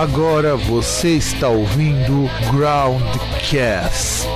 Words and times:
Agora 0.00 0.56
você 0.56 1.10
está 1.16 1.50
ouvindo 1.50 2.26
Groundcast. 2.50 4.26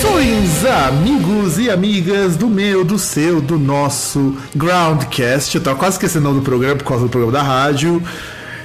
Saudações, 0.00 0.64
amigos 0.64 1.58
e 1.58 1.68
amigas 1.68 2.34
do 2.34 2.48
meu, 2.48 2.84
do 2.84 2.98
seu, 2.98 3.38
do 3.38 3.58
nosso 3.58 4.34
Groundcast. 4.56 5.54
Eu 5.54 5.62
tava 5.62 5.78
quase 5.78 5.96
esquecendo 5.96 6.26
o 6.26 6.28
nome 6.30 6.40
do 6.40 6.44
programa 6.44 6.76
por 6.76 6.84
causa 6.84 7.04
do 7.04 7.10
programa 7.10 7.32
da 7.32 7.42
rádio. 7.42 8.02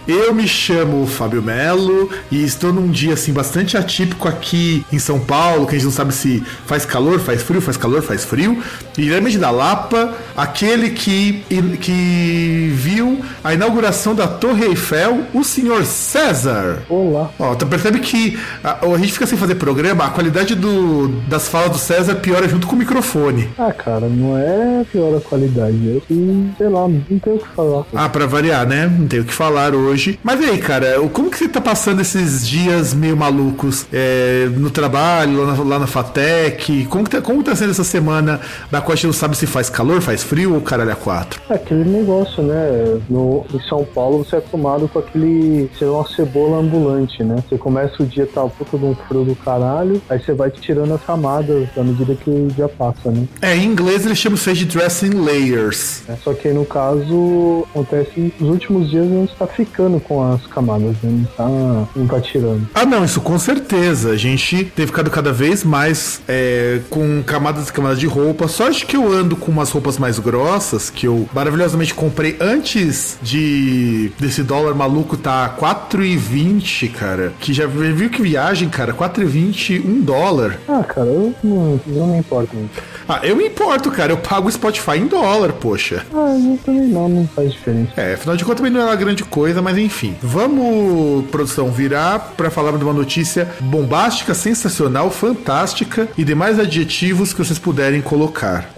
Eu 0.07 0.35
me 0.35 0.47
chamo 0.47 1.07
Fábio 1.07 1.41
Melo 1.41 2.11
e 2.31 2.43
estou 2.43 2.71
num 2.71 2.91
dia 2.91 3.15
assim 3.15 3.33
bastante 3.33 3.75
atípico 3.75 4.27
aqui 4.27 4.85
em 4.93 4.99
São 4.99 5.19
Paulo, 5.19 5.65
que 5.65 5.71
a 5.71 5.77
gente 5.79 5.85
não 5.85 5.91
sabe 5.91 6.13
se 6.13 6.43
faz 6.67 6.85
calor, 6.85 7.19
faz 7.19 7.41
frio, 7.41 7.59
faz 7.59 7.75
calor, 7.75 8.03
faz 8.03 8.23
frio. 8.23 8.61
E 8.95 9.01
diretamente 9.01 9.39
da 9.39 9.49
Lapa, 9.49 10.13
aquele 10.37 10.91
que, 10.91 11.43
que 11.81 12.71
viu 12.75 13.19
a 13.43 13.55
inauguração 13.55 14.13
da 14.13 14.27
Torre 14.27 14.65
Eiffel, 14.65 15.23
o 15.33 15.43
senhor 15.43 15.83
César. 15.85 16.83
Olá. 16.87 17.31
Ó, 17.39 17.55
tu 17.55 17.65
percebe 17.65 17.99
que 17.99 18.37
a, 18.63 18.85
a 18.85 18.97
gente 18.99 19.13
fica 19.13 19.25
sem 19.25 19.39
fazer 19.39 19.55
programa, 19.55 20.05
a 20.05 20.09
qualidade 20.11 20.53
do, 20.53 21.07
das 21.27 21.47
falas 21.47 21.71
do 21.71 21.77
César 21.79 22.13
piora 22.15 22.47
junto 22.47 22.67
com 22.67 22.75
o 22.75 22.79
microfone. 22.79 23.49
Ah, 23.57 23.73
cara, 23.73 24.07
não 24.07 24.37
é 24.37 24.85
pior 24.91 25.17
a 25.17 25.21
qualidade. 25.21 25.97
É 25.97 25.99
que, 26.07 26.51
sei 26.59 26.69
lá, 26.69 26.87
não 26.87 27.19
tenho 27.19 27.37
o 27.37 27.39
que 27.39 27.47
falar. 27.55 27.85
Ah, 27.91 28.07
pra 28.07 28.27
variar, 28.27 28.67
né? 28.67 28.85
Não 28.85 29.07
tenho 29.07 29.23
o 29.23 29.25
que 29.25 29.33
falar 29.33 29.73
hoje. 29.73 29.94
Mas 30.23 30.41
e 30.41 30.45
aí, 30.45 30.57
cara, 30.57 30.99
como 31.13 31.29
que 31.29 31.37
você 31.37 31.47
tá 31.47 31.61
passando 31.61 32.01
esses 32.01 32.47
dias 32.47 32.93
meio 32.93 33.15
malucos 33.15 33.85
é, 33.91 34.47
no 34.55 34.69
trabalho, 34.69 35.43
lá 35.43 35.53
na, 35.53 35.63
lá 35.63 35.79
na 35.79 35.87
FATEC? 35.87 36.85
Como 36.85 37.03
que, 37.03 37.11
tá, 37.11 37.21
como 37.21 37.43
tá 37.43 37.55
sendo 37.55 37.71
essa 37.71 37.83
semana 37.83 38.39
da 38.71 38.81
qual 38.81 38.93
a 38.93 38.95
gente 38.95 39.07
não 39.07 39.13
sabe 39.13 39.37
se 39.37 39.47
faz 39.47 39.69
calor, 39.69 40.01
faz 40.01 40.23
frio 40.23 40.53
ou 40.53 40.61
caralho 40.61 40.91
a 40.91 40.95
quatro? 40.95 41.41
É 41.49 41.55
aquele 41.55 41.83
negócio, 41.83 42.43
né? 42.43 42.99
No, 43.09 43.45
em 43.53 43.59
São 43.61 43.83
Paulo 43.85 44.23
você 44.23 44.35
é 44.35 44.39
acostumado 44.39 44.87
com 44.87 44.99
aquele. 44.99 45.69
ser 45.77 45.85
uma 45.85 46.07
cebola 46.07 46.57
ambulante, 46.57 47.23
né? 47.23 47.43
Você 47.47 47.57
começa 47.57 48.01
o 48.01 48.05
dia, 48.05 48.27
tá 48.27 48.45
puta 48.47 48.77
de 48.77 48.85
um 48.85 48.95
frio 49.07 49.23
do 49.23 49.35
caralho, 49.35 50.01
aí 50.09 50.19
você 50.19 50.33
vai 50.33 50.49
tirando 50.49 50.93
as 50.93 51.03
camadas 51.03 51.67
à 51.77 51.83
medida 51.83 52.15
que 52.15 52.29
o 52.29 52.47
dia 52.47 52.67
passa, 52.67 53.11
né? 53.11 53.27
É, 53.41 53.55
em 53.55 53.65
inglês 53.65 54.05
eles 54.05 54.17
chamam 54.17 54.35
isso 54.35 54.53
de 54.53 54.65
dressing 54.65 55.09
layers. 55.09 56.03
É, 56.07 56.15
só 56.15 56.33
que 56.33 56.47
aí, 56.47 56.53
no 56.53 56.65
caso, 56.65 57.65
acontece 57.69 58.33
nos 58.39 58.49
últimos 58.49 58.89
dias 58.89 59.05
a 59.05 59.09
gente 59.09 59.35
tá 59.35 59.47
ficando 59.47 59.84
com 59.99 60.33
as 60.33 60.45
camadas, 60.47 60.95
né? 61.01 61.11
Não 61.11 61.25
tá, 61.25 61.89
não 61.95 62.07
tá 62.07 62.21
tirando. 62.21 62.67
Ah, 62.73 62.85
não, 62.85 63.05
isso 63.05 63.21
com 63.21 63.37
certeza. 63.37 64.11
A 64.11 64.17
gente 64.17 64.65
tem 64.75 64.85
ficado 64.85 65.09
cada 65.09 65.31
vez 65.31 65.63
mais 65.63 66.21
é, 66.27 66.81
com 66.89 67.23
camadas 67.23 67.69
e 67.69 67.73
camadas 67.73 67.99
de 67.99 68.07
roupa. 68.07 68.47
Só 68.47 68.67
acho 68.67 68.85
que 68.85 68.95
eu 68.95 69.11
ando 69.11 69.35
com 69.35 69.51
umas 69.51 69.69
roupas 69.71 69.97
mais 69.97 70.19
grossas, 70.19 70.89
que 70.89 71.07
eu 71.07 71.27
maravilhosamente 71.33 71.93
comprei 71.93 72.37
antes 72.39 73.17
de 73.21 74.11
desse 74.19 74.43
dólar 74.43 74.73
maluco 74.73 75.17
tá 75.17 75.55
4,20, 75.59 76.91
cara. 76.91 77.33
Que 77.39 77.53
já 77.53 77.65
viu 77.67 78.09
que 78.09 78.21
viagem, 78.21 78.69
cara? 78.69 78.93
4,20, 78.93 79.83
1 79.85 80.01
dólar. 80.01 80.59
Ah, 80.67 80.83
cara, 80.83 81.07
eu 81.07 81.33
não, 81.43 81.79
eu 81.87 81.93
não 81.93 82.07
me 82.07 82.17
importo 82.19 82.55
muito. 82.55 82.83
Ah, 83.07 83.19
eu 83.23 83.35
me 83.35 83.47
importo, 83.47 83.91
cara. 83.91 84.11
Eu 84.11 84.17
pago 84.17 84.47
o 84.47 84.51
Spotify 84.51 84.97
em 84.97 85.07
dólar, 85.07 85.53
poxa. 85.53 86.05
Ah, 86.13 86.37
eu 86.37 86.59
também 86.65 86.87
não, 86.87 87.07
não 87.07 87.27
faz 87.27 87.51
diferença. 87.51 87.91
É, 87.95 88.13
afinal 88.13 88.35
de 88.35 88.43
contas 88.43 88.57
também 88.57 88.71
não 88.71 88.81
é 88.81 88.85
uma 88.85 88.95
grande 88.95 89.23
coisa, 89.23 89.61
mas 89.61 89.74
enfim. 89.77 90.15
Vamos, 90.21 91.25
produção, 91.29 91.71
virar 91.71 92.33
para 92.35 92.49
falar 92.49 92.77
de 92.77 92.83
uma 92.83 92.93
notícia 92.93 93.49
bombástica, 93.61 94.33
sensacional, 94.33 95.09
fantástica 95.11 96.07
e 96.17 96.23
demais 96.23 96.59
adjetivos 96.59 97.33
que 97.33 97.39
vocês 97.39 97.59
puderem 97.59 98.01
colocar. 98.01 98.69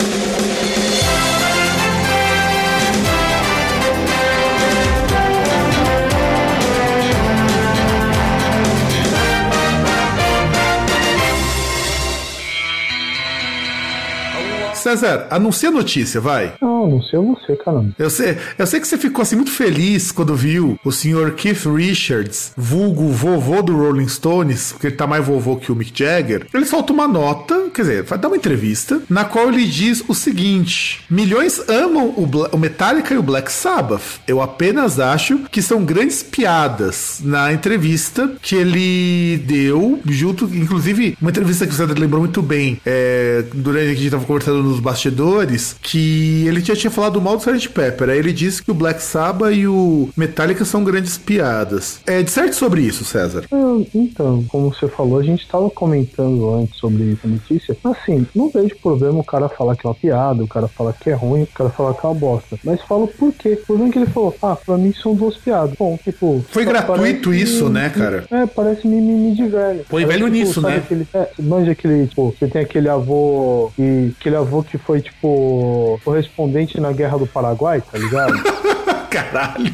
César, 14.87 15.27
anuncia 15.29 15.67
a 15.67 15.71
notícia, 15.71 16.21
vai. 16.21 16.53
Não, 16.61 16.85
anuncia 16.85 17.19
você, 17.19 17.57
caramba. 17.57 17.91
Eu 17.99 18.09
sei, 18.09 18.37
eu 18.57 18.65
sei 18.65 18.79
que 18.79 18.87
você 18.87 18.97
ficou 18.97 19.21
assim 19.21 19.35
muito 19.35 19.51
feliz 19.51 20.13
quando 20.13 20.33
viu 20.33 20.79
o 20.81 20.93
senhor 20.93 21.31
Keith 21.31 21.65
Richards, 21.65 22.53
vulgo 22.55 23.09
vovô 23.09 23.61
do 23.61 23.75
Rolling 23.75 24.07
Stones, 24.07 24.71
porque 24.71 24.87
ele 24.87 24.95
tá 24.95 25.05
mais 25.05 25.25
vovô 25.25 25.57
que 25.57 25.73
o 25.73 25.75
Mick 25.75 25.91
Jagger. 25.93 26.47
Ele 26.53 26.65
solta 26.65 26.93
uma 26.93 27.05
nota, 27.05 27.69
quer 27.73 27.81
dizer, 27.81 28.03
vai 28.03 28.17
dar 28.17 28.29
uma 28.29 28.37
entrevista, 28.37 29.01
na 29.09 29.25
qual 29.25 29.49
ele 29.49 29.65
diz 29.65 30.01
o 30.07 30.13
seguinte: 30.13 31.03
milhões 31.09 31.59
amam 31.67 32.13
o, 32.15 32.25
Bla 32.25 32.49
o 32.53 32.57
Metallica 32.57 33.13
e 33.13 33.17
o 33.17 33.23
Black 33.23 33.51
Sabbath. 33.51 34.21
Eu 34.25 34.41
apenas 34.41 35.01
acho 35.01 35.39
que 35.51 35.61
são 35.61 35.83
grandes 35.83 36.23
piadas 36.23 37.19
na 37.21 37.51
entrevista 37.51 38.31
que 38.41 38.55
ele 38.55 39.37
deu, 39.45 39.99
junto, 40.05 40.45
inclusive, 40.45 41.17
uma 41.21 41.29
entrevista 41.29 41.67
que 41.67 41.73
o 41.73 41.75
César 41.75 41.95
lembrou 41.99 42.21
muito 42.21 42.41
bem, 42.41 42.79
é, 42.85 43.43
durante 43.53 43.87
que 43.87 43.91
a 43.91 44.03
gente 44.03 44.11
tava 44.11 44.25
conversando 44.25 44.76
nos 44.77 44.79
bastidores 44.79 45.75
que 45.81 46.45
ele 46.47 46.61
já 46.61 46.75
tinha 46.75 46.91
falado 46.91 47.21
mal 47.21 47.37
do 47.37 47.43
Sgt. 47.43 47.69
Pepper. 47.69 48.09
Aí 48.09 48.19
ele 48.19 48.31
disse 48.31 48.61
que 48.61 48.71
o 48.71 48.73
Black 48.73 49.01
Sabbath 49.01 49.53
e 49.53 49.67
o 49.67 50.09
Metallica 50.15 50.63
são 50.63 50.83
grandes 50.83 51.17
piadas. 51.17 51.99
É 52.05 52.21
de 52.21 52.31
certo 52.31 52.55
sobre 52.55 52.81
isso, 52.81 53.03
César? 53.03 53.45
Então, 53.93 54.43
como 54.47 54.73
você 54.73 54.87
falou, 54.87 55.19
a 55.19 55.23
gente 55.23 55.43
estava 55.43 55.69
comentando 55.69 56.53
antes 56.53 56.77
sobre 56.77 57.13
essa 57.13 57.27
notícia. 57.27 57.77
Assim, 57.83 58.25
não 58.35 58.49
vejo 58.49 58.75
problema 58.81 59.19
o 59.19 59.23
cara 59.23 59.49
falar 59.49 59.75
que 59.75 59.85
é 59.85 59.89
uma 59.89 59.95
piada, 59.95 60.43
o 60.43 60.47
cara 60.47 60.67
falar 60.67 60.93
que 60.93 61.09
é 61.09 61.13
ruim, 61.13 61.43
o 61.43 61.47
cara 61.47 61.69
falar 61.69 61.93
que 61.93 62.05
é 62.05 62.09
uma 62.09 62.15
bosta. 62.15 62.59
Mas 62.63 62.81
fala 62.81 63.07
por 63.07 63.33
quê? 63.33 63.59
Por 63.65 63.77
que 63.89 63.99
ele 63.99 64.05
falou, 64.07 64.35
ah, 64.41 64.55
pra 64.55 64.77
mim 64.77 64.93
são 64.93 65.15
duas 65.15 65.37
piadas. 65.37 65.75
Bom, 65.77 65.97
tipo. 66.03 66.43
Foi 66.49 66.65
gratuito 66.65 67.33
isso, 67.33 67.69
né, 67.69 67.89
cara? 67.89 68.25
É, 68.31 68.45
parece 68.45 68.87
mimimi 68.87 69.35
de 69.35 69.47
velho. 69.47 69.85
Põe 69.89 70.05
velho 70.05 70.25
tipo, 70.25 70.37
nisso, 70.37 70.61
né? 70.61 70.77
Aquele, 70.77 71.07
é, 71.13 71.29
manja 71.39 71.71
aquele, 71.71 72.07
tipo, 72.07 72.35
você 72.37 72.47
tem 72.47 72.61
aquele 72.61 72.89
avô 72.89 73.71
e 73.77 74.11
aquele 74.19 74.35
avô 74.35 74.63
que 74.67 74.77
foi, 74.77 75.01
tipo, 75.01 75.99
correspondente 76.03 76.79
na 76.79 76.91
Guerra 76.91 77.17
do 77.17 77.27
Paraguai, 77.27 77.81
tá 77.81 77.97
ligado? 77.97 78.33
Caralho. 79.09 79.73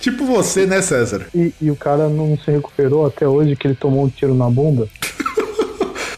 Tipo 0.00 0.24
você, 0.24 0.66
né, 0.66 0.82
César? 0.82 1.26
E, 1.34 1.52
e, 1.60 1.70
o 1.70 1.76
cara 1.76 2.08
não 2.08 2.36
se 2.36 2.50
recuperou 2.50 3.06
até 3.06 3.26
hoje 3.26 3.56
que 3.56 3.66
ele 3.66 3.74
tomou 3.74 4.04
um 4.04 4.08
tiro 4.08 4.34
na 4.34 4.50
bunda. 4.50 4.88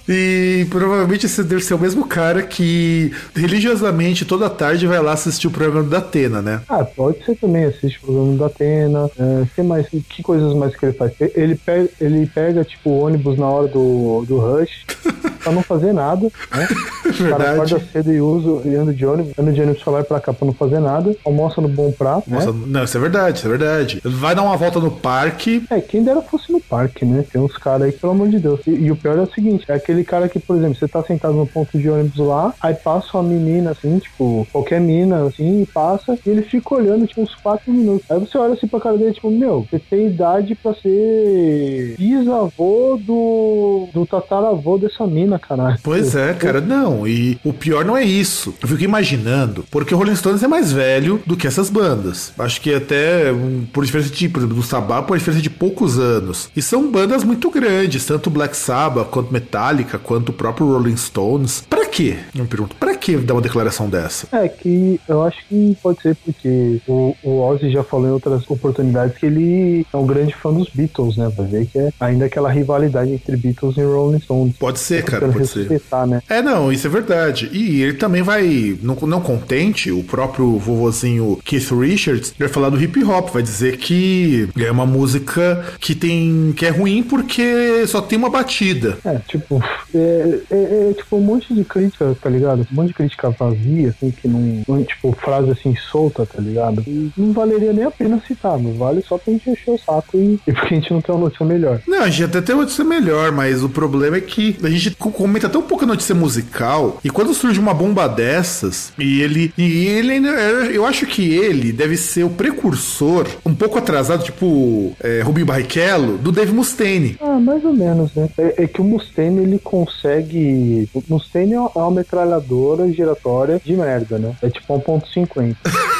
E 0.09 0.67
provavelmente 0.71 1.27
esse 1.27 1.43
deve 1.43 1.63
ser 1.63 1.75
o 1.75 1.79
mesmo 1.79 2.07
cara 2.07 2.43
que 2.43 3.13
religiosamente 3.35 4.25
toda 4.25 4.49
tarde 4.49 4.87
vai 4.87 5.01
lá 5.01 5.13
assistir 5.13 5.49
o 5.49 5.51
programa 5.51 5.89
da 5.89 5.99
Atena, 5.99 6.41
né? 6.41 6.61
Ah, 6.69 6.85
pode 6.85 7.25
ser 7.25 7.37
também, 7.37 7.65
assiste 7.65 7.99
o 7.99 8.07
programa 8.07 8.37
da 8.37 8.47
Atena. 8.47 9.11
É, 9.19 9.45
que 9.55 9.63
mais? 9.63 9.87
Que 9.89 10.23
coisas 10.23 10.55
mais 10.55 10.77
que 10.77 10.87
ele 10.87 10.93
faz? 10.93 11.13
Ele 11.35 11.55
pega, 11.57 11.89
ele 12.01 12.27
pega 12.27 12.65
tipo, 12.65 12.91
ônibus 12.91 13.39
na 13.39 13.47
hora 13.47 13.69
do, 13.69 14.25
do 14.27 14.39
rush. 14.39 14.85
pra 15.47 15.53
não 15.53 15.63
fazer 15.63 15.93
nada, 15.93 16.29
né? 16.53 16.69
Verdade. 17.05 17.23
O 17.23 17.29
cara 17.29 17.53
acorda 17.53 17.81
cedo 17.93 18.13
e 18.13 18.21
usa 18.21 18.69
e 18.69 18.75
anda 18.75 18.93
de 18.93 19.07
ônibus, 19.07 19.33
anda 19.39 19.53
de 19.53 19.63
ônibus 19.63 19.83
só 19.83 19.93
vai 19.93 20.03
pra 20.03 20.19
cá 20.19 20.33
pra 20.33 20.45
não 20.45 20.53
fazer 20.53 20.81
nada, 20.81 21.15
almoça 21.25 21.61
no 21.61 21.69
bom 21.69 21.93
prato, 21.93 22.29
Nossa, 22.29 22.53
né? 22.53 22.65
Não, 22.67 22.83
isso 22.83 22.97
é 22.97 23.01
verdade, 23.01 23.39
isso 23.39 23.47
é 23.47 23.51
verdade. 23.51 24.01
Vai 24.05 24.35
dar 24.35 24.43
uma 24.43 24.57
volta 24.57 24.81
no 24.81 24.91
parque. 24.91 25.65
É, 25.71 25.81
quem 25.81 26.03
dera 26.03 26.21
fosse 26.21 26.51
no 26.51 26.61
parque, 26.61 27.05
né? 27.05 27.25
Tem 27.31 27.41
uns 27.41 27.57
caras 27.57 27.83
aí, 27.83 27.93
pelo 27.93 28.13
amor 28.13 28.29
de 28.29 28.41
Deus. 28.41 28.61
E, 28.67 28.71
e, 28.71 28.91
o 28.91 28.97
pior 28.97 29.17
é 29.17 29.23
o 29.23 29.33
seguinte, 29.33 29.65
é 29.69 29.75
aquele 29.75 29.96
cara 30.05 30.29
que, 30.29 30.39
por 30.39 30.57
exemplo, 30.57 30.77
você 30.77 30.89
tá 30.89 31.03
sentado 31.03 31.35
no 31.35 31.47
ponto 31.47 31.79
de 31.79 31.89
ônibus 31.89 32.19
lá, 32.19 32.55
aí 32.61 32.75
passa 32.75 33.19
uma 33.19 33.23
menina, 33.23 33.71
assim, 33.71 33.99
tipo, 33.99 34.47
qualquer 34.53 34.81
mina, 34.81 35.25
assim, 35.27 35.63
e 35.63 35.67
passa, 35.67 36.19
e 36.25 36.31
ele 36.31 36.43
fica 36.43 36.75
olhando, 36.75 37.07
tipo, 37.07 37.23
uns 37.23 37.35
4 37.37 37.73
minutos. 37.73 38.11
Aí 38.11 38.19
você 38.19 38.39
olha 38.39 38.55
assim 38.55 38.67
pra 38.67 38.81
cara 38.81 38.97
dele, 38.97 39.13
tipo, 39.13 39.31
meu, 39.31 39.67
você 39.71 39.79
tem 39.79 40.07
idade 40.07 40.55
pra 40.55 40.75
ser 40.75 41.95
bisavô 41.99 42.99
do, 43.01 43.89
do 43.93 44.07
tataravô 44.07 44.79
dessa 44.79 45.07
mina, 45.07 45.39
caralho. 45.39 45.79
Pois 45.83 46.15
é, 46.15 46.33
cara, 46.35 46.61
não. 46.61 47.07
E 47.07 47.39
o 47.45 47.53
pior 47.53 47.85
não 47.85 47.97
é 47.97 48.05
isso. 48.05 48.55
Eu 48.61 48.69
fico 48.69 48.83
imaginando, 48.83 49.65
porque 49.71 49.95
o 49.95 49.99
Rolling 49.99 50.17
Stones 50.17 50.43
é 50.43 50.49
mais 50.49 50.73
velho 50.73 51.21
do 51.27 51.37
que 51.37 51.47
essas 51.47 51.71
bandas. 51.71 52.33
Acho 52.39 52.61
que 52.61 52.75
até 52.75 53.33
por 53.73 53.85
diferença 53.85 54.11
de, 54.11 54.29
por 54.29 54.39
exemplo, 54.39 54.57
do 54.57 54.63
Sabbath, 54.63 55.07
por 55.07 55.19
diferença 55.19 55.43
de 55.43 55.51
poucos 55.51 55.99
anos. 55.99 56.51
E 56.57 56.63
são 56.63 56.91
bandas 56.91 57.25
muito 57.25 57.51
grandes, 57.51 58.05
tanto 58.05 58.31
Black 58.31 58.57
Sabbath, 58.57 59.09
quanto 59.09 59.33
Metallica, 59.33 59.86
quanto 59.99 60.31
o 60.31 60.33
próprio 60.33 60.67
Rolling 60.73 60.97
Stones. 60.97 61.65
Pra 61.69 61.87
quê? 61.87 62.17
Eu 62.35 62.43
me 62.43 62.49
pergunto, 62.49 62.77
pra 62.77 62.95
quê? 62.95 63.07
que 63.07 63.17
dar 63.19 63.35
uma 63.35 63.41
declaração 63.41 63.89
dessa? 63.89 64.27
É 64.33 64.49
que 64.49 65.01
eu 65.09 65.23
acho 65.23 65.39
que 65.47 65.77
pode 65.81 66.03
ser 66.03 66.17
porque 66.17 66.81
o, 66.89 67.15
o 67.23 67.41
Ozzy 67.41 67.71
já 67.71 67.85
falou 67.85 68.09
em 68.09 68.11
outras 68.11 68.49
oportunidades 68.51 69.17
que 69.17 69.27
ele 69.27 69.87
é 69.93 69.97
um 69.97 70.07
grande 70.07 70.35
fã 70.35 70.53
dos 70.53 70.69
Beatles, 70.71 71.17
né? 71.17 71.31
Vai 71.37 71.47
ver 71.47 71.67
que 71.67 71.79
é 71.79 71.93
ainda 72.01 72.25
aquela 72.25 72.51
rivalidade 72.51 73.13
entre 73.13 73.37
Beatles 73.37 73.77
e 73.77 73.83
Rolling 73.83 74.21
Stones. 74.21 74.57
Pode 74.57 74.81
ser, 74.81 75.05
cara, 75.05 75.29
pode 75.29 75.47
ser. 75.47 75.81
Né? 76.09 76.21
É, 76.29 76.43
não, 76.43 76.73
isso 76.73 76.87
é 76.87 76.91
verdade. 76.91 77.49
E 77.53 77.83
ele 77.83 77.95
também 77.95 78.23
vai, 78.23 78.77
não, 78.83 78.97
não 79.03 79.21
contente, 79.21 79.91
o 79.93 80.03
próprio 80.03 80.59
vovozinho 80.59 81.39
Keith 81.45 81.71
Richards 81.71 82.35
vai 82.37 82.49
falar 82.49 82.71
do 82.71 82.81
hip 82.81 83.03
hop, 83.05 83.31
vai 83.31 83.43
dizer 83.43 83.77
que 83.77 84.49
é 84.59 84.71
uma 84.71 84.87
música 84.87 85.65
que 85.79 85.95
tem 85.95 86.53
que 86.57 86.67
é 86.67 86.71
ruim 86.71 87.03
porque 87.03 87.87
só 87.87 88.01
tem 88.01 88.19
uma 88.19 88.31
batida. 88.31 88.99
É, 89.05 89.19
tipo, 89.29 89.63
é, 89.95 90.41
é, 90.51 90.91
é 90.91 90.93
tipo 90.95 91.17
um 91.17 91.21
monte 91.21 91.55
de 91.55 91.65
crítica, 91.65 92.17
tá 92.21 92.31
ligado? 92.31 92.67
Um 92.71 92.75
monte 92.75 92.89
de 92.89 92.95
crítica 92.95 93.31
vazia, 93.31 93.91
assim, 93.91 94.11
que 94.11 94.29
não, 94.29 94.63
não 94.67 94.85
tipo, 94.85 95.13
frase 95.13 95.51
assim 95.51 95.75
solta, 95.77 96.27
tá 96.27 96.41
ligado? 96.41 96.83
E 96.87 97.11
não 97.17 97.33
valeria 97.33 97.73
nem 97.73 97.85
a 97.85 97.91
pena 97.91 98.23
citar, 98.27 98.59
não 98.59 98.75
vale 98.75 99.03
só 99.03 99.19
pra 99.19 99.33
gente 99.33 99.51
encher 99.51 99.71
o 99.71 99.79
saco 99.79 100.17
e, 100.17 100.41
e 100.47 100.53
porque 100.53 100.75
a 100.75 100.79
gente 100.79 100.93
não 100.93 101.01
tem 101.01 101.15
uma 101.15 101.25
notícia 101.25 101.47
melhor. 101.47 101.81
Não, 101.87 102.03
a 102.03 102.09
gente 102.09 102.25
até 102.25 102.41
tem 102.41 102.55
uma 102.55 102.63
notícia 102.63 102.85
melhor, 102.85 103.33
mas 103.33 103.63
o 103.63 103.69
problema 103.69 104.17
é 104.17 104.21
que 104.21 104.57
a 104.63 104.69
gente 104.69 104.91
comenta 104.97 105.49
tão 105.49 105.63
pouca 105.63 105.87
notícia 105.87 106.15
musical 106.15 106.99
e 107.05 107.11
quando 107.11 107.35
surge 107.35 107.59
uma 107.59 107.75
bomba 107.75 108.09
dessas 108.09 108.93
e 108.99 109.21
ele 109.21 109.53
e 109.57 109.87
ele 109.87 110.13
ainda 110.13 110.29
eu 110.29 110.85
acho 110.85 111.07
que 111.07 111.35
ele 111.35 111.73
deve 111.73 111.97
ser 111.97 112.25
o 112.25 112.31
precursor 112.31 113.27
um 113.45 113.55
pouco 113.55 113.79
atrasado, 113.79 114.25
tipo 114.25 114.95
é, 115.01 115.23
Rubinho 115.23 115.47
Barrichello, 115.47 116.19
do 116.19 116.33
Dave 116.33 116.53
Mustaine. 116.53 117.17
Ah, 117.21 117.39
mais 117.41 117.65
ou 117.65 117.73
menos, 117.73 118.15
né? 118.15 118.29
É, 118.39 118.65
é 118.65 118.67
que 118.67 118.81
o 118.81 118.85
Mustaine 118.85 119.43
ele 119.43 119.59
consegue. 119.67 120.89
O 120.95 121.03
Mustaine 121.09 121.55
é 121.55 121.61
uma 121.61 121.91
metralhadora 121.91 122.91
giratória 122.93 123.61
de 123.63 123.77
merda, 123.77 124.19
né? 124.19 124.35
É 124.43 124.49
tipo 124.49 124.79
1.50. 124.79 125.57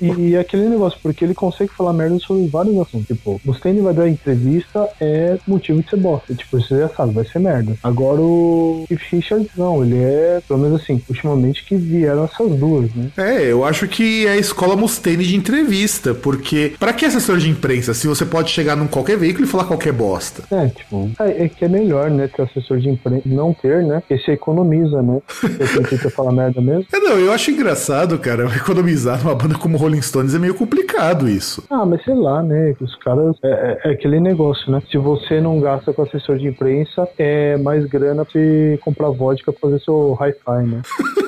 E, 0.00 0.30
e, 0.30 0.36
aquele 0.36 0.68
negócio, 0.68 0.98
porque 1.02 1.24
ele 1.24 1.34
consegue 1.34 1.72
falar 1.72 1.92
merda 1.92 2.18
sobre 2.18 2.46
vários 2.46 2.78
assuntos. 2.78 3.06
Tipo, 3.06 3.40
Mustaine 3.44 3.80
vai 3.80 3.94
dar 3.94 4.08
entrevista 4.08 4.88
é 5.00 5.38
motivo 5.46 5.82
de 5.82 5.90
ser 5.90 5.96
bosta. 5.96 6.34
Tipo, 6.34 6.60
você 6.60 6.78
já 6.78 6.88
sabe, 6.88 7.14
vai 7.14 7.24
ser 7.24 7.38
merda. 7.38 7.74
Agora 7.82 8.20
o 8.20 8.84
Keith 8.88 9.00
Richards, 9.10 9.50
não, 9.56 9.82
ele 9.84 9.98
é, 9.98 10.40
pelo 10.46 10.60
menos 10.60 10.82
assim, 10.82 11.02
ultimamente 11.08 11.64
que 11.64 11.76
vieram 11.76 12.24
essas 12.24 12.50
duas, 12.54 12.92
né? 12.94 13.10
É, 13.16 13.50
eu 13.50 13.64
acho 13.64 13.88
que 13.88 14.26
é 14.26 14.32
a 14.32 14.36
escola 14.36 14.76
Mustaine 14.76 15.24
de 15.24 15.36
entrevista, 15.36 16.14
porque 16.14 16.74
para 16.78 16.92
que 16.92 17.04
assessor 17.04 17.38
de 17.38 17.48
imprensa 17.48 17.94
se 17.94 18.06
você 18.06 18.24
pode 18.24 18.50
chegar 18.50 18.76
num 18.76 18.86
qualquer 18.86 19.16
veículo 19.16 19.44
e 19.44 19.48
falar 19.48 19.64
qualquer 19.64 19.92
bosta? 19.92 20.44
É, 20.50 20.68
tipo, 20.68 21.10
é, 21.20 21.44
é 21.44 21.48
que 21.48 21.64
é 21.64 21.68
melhor, 21.68 22.10
né, 22.10 22.28
ter 22.28 22.42
assessor 22.42 22.78
de 22.78 22.88
imprensa, 22.88 23.22
não 23.26 23.52
ter, 23.52 23.82
né? 23.82 24.00
Porque 24.00 24.18
você 24.22 24.32
economiza, 24.32 25.02
né? 25.02 25.20
Você 25.58 25.82
tenta 25.82 26.10
falar 26.10 26.32
merda 26.32 26.60
mesmo. 26.60 26.86
É, 26.92 26.98
não, 26.98 27.18
eu 27.18 27.32
acho 27.32 27.50
engraçado, 27.50 28.18
cara, 28.18 28.44
economizar 28.54 29.22
numa 29.22 29.34
banda 29.34 29.54
como 29.58 29.76
Rolling 29.76 30.02
Stones 30.02 30.34
é 30.34 30.38
meio 30.38 30.54
complicado 30.54 31.28
isso. 31.28 31.64
Ah, 31.70 31.84
mas 31.84 32.02
sei 32.04 32.14
lá, 32.14 32.42
né? 32.42 32.74
Os 32.80 32.94
caras. 32.96 33.36
É, 33.42 33.48
é, 33.84 33.90
é 33.90 33.92
aquele 33.92 34.20
negócio, 34.20 34.70
né? 34.70 34.82
Se 34.90 34.98
você 34.98 35.40
não 35.40 35.60
gasta 35.60 35.92
com 35.92 36.02
assessor 36.02 36.38
de 36.38 36.46
imprensa, 36.46 37.08
é 37.18 37.56
mais 37.56 37.84
grana 37.86 38.24
pra 38.24 38.40
comprar 38.80 39.10
vodka 39.10 39.52
pra 39.52 39.60
fazer 39.60 39.80
seu 39.80 40.16
hi-fi, 40.20 40.66
né? 40.66 40.82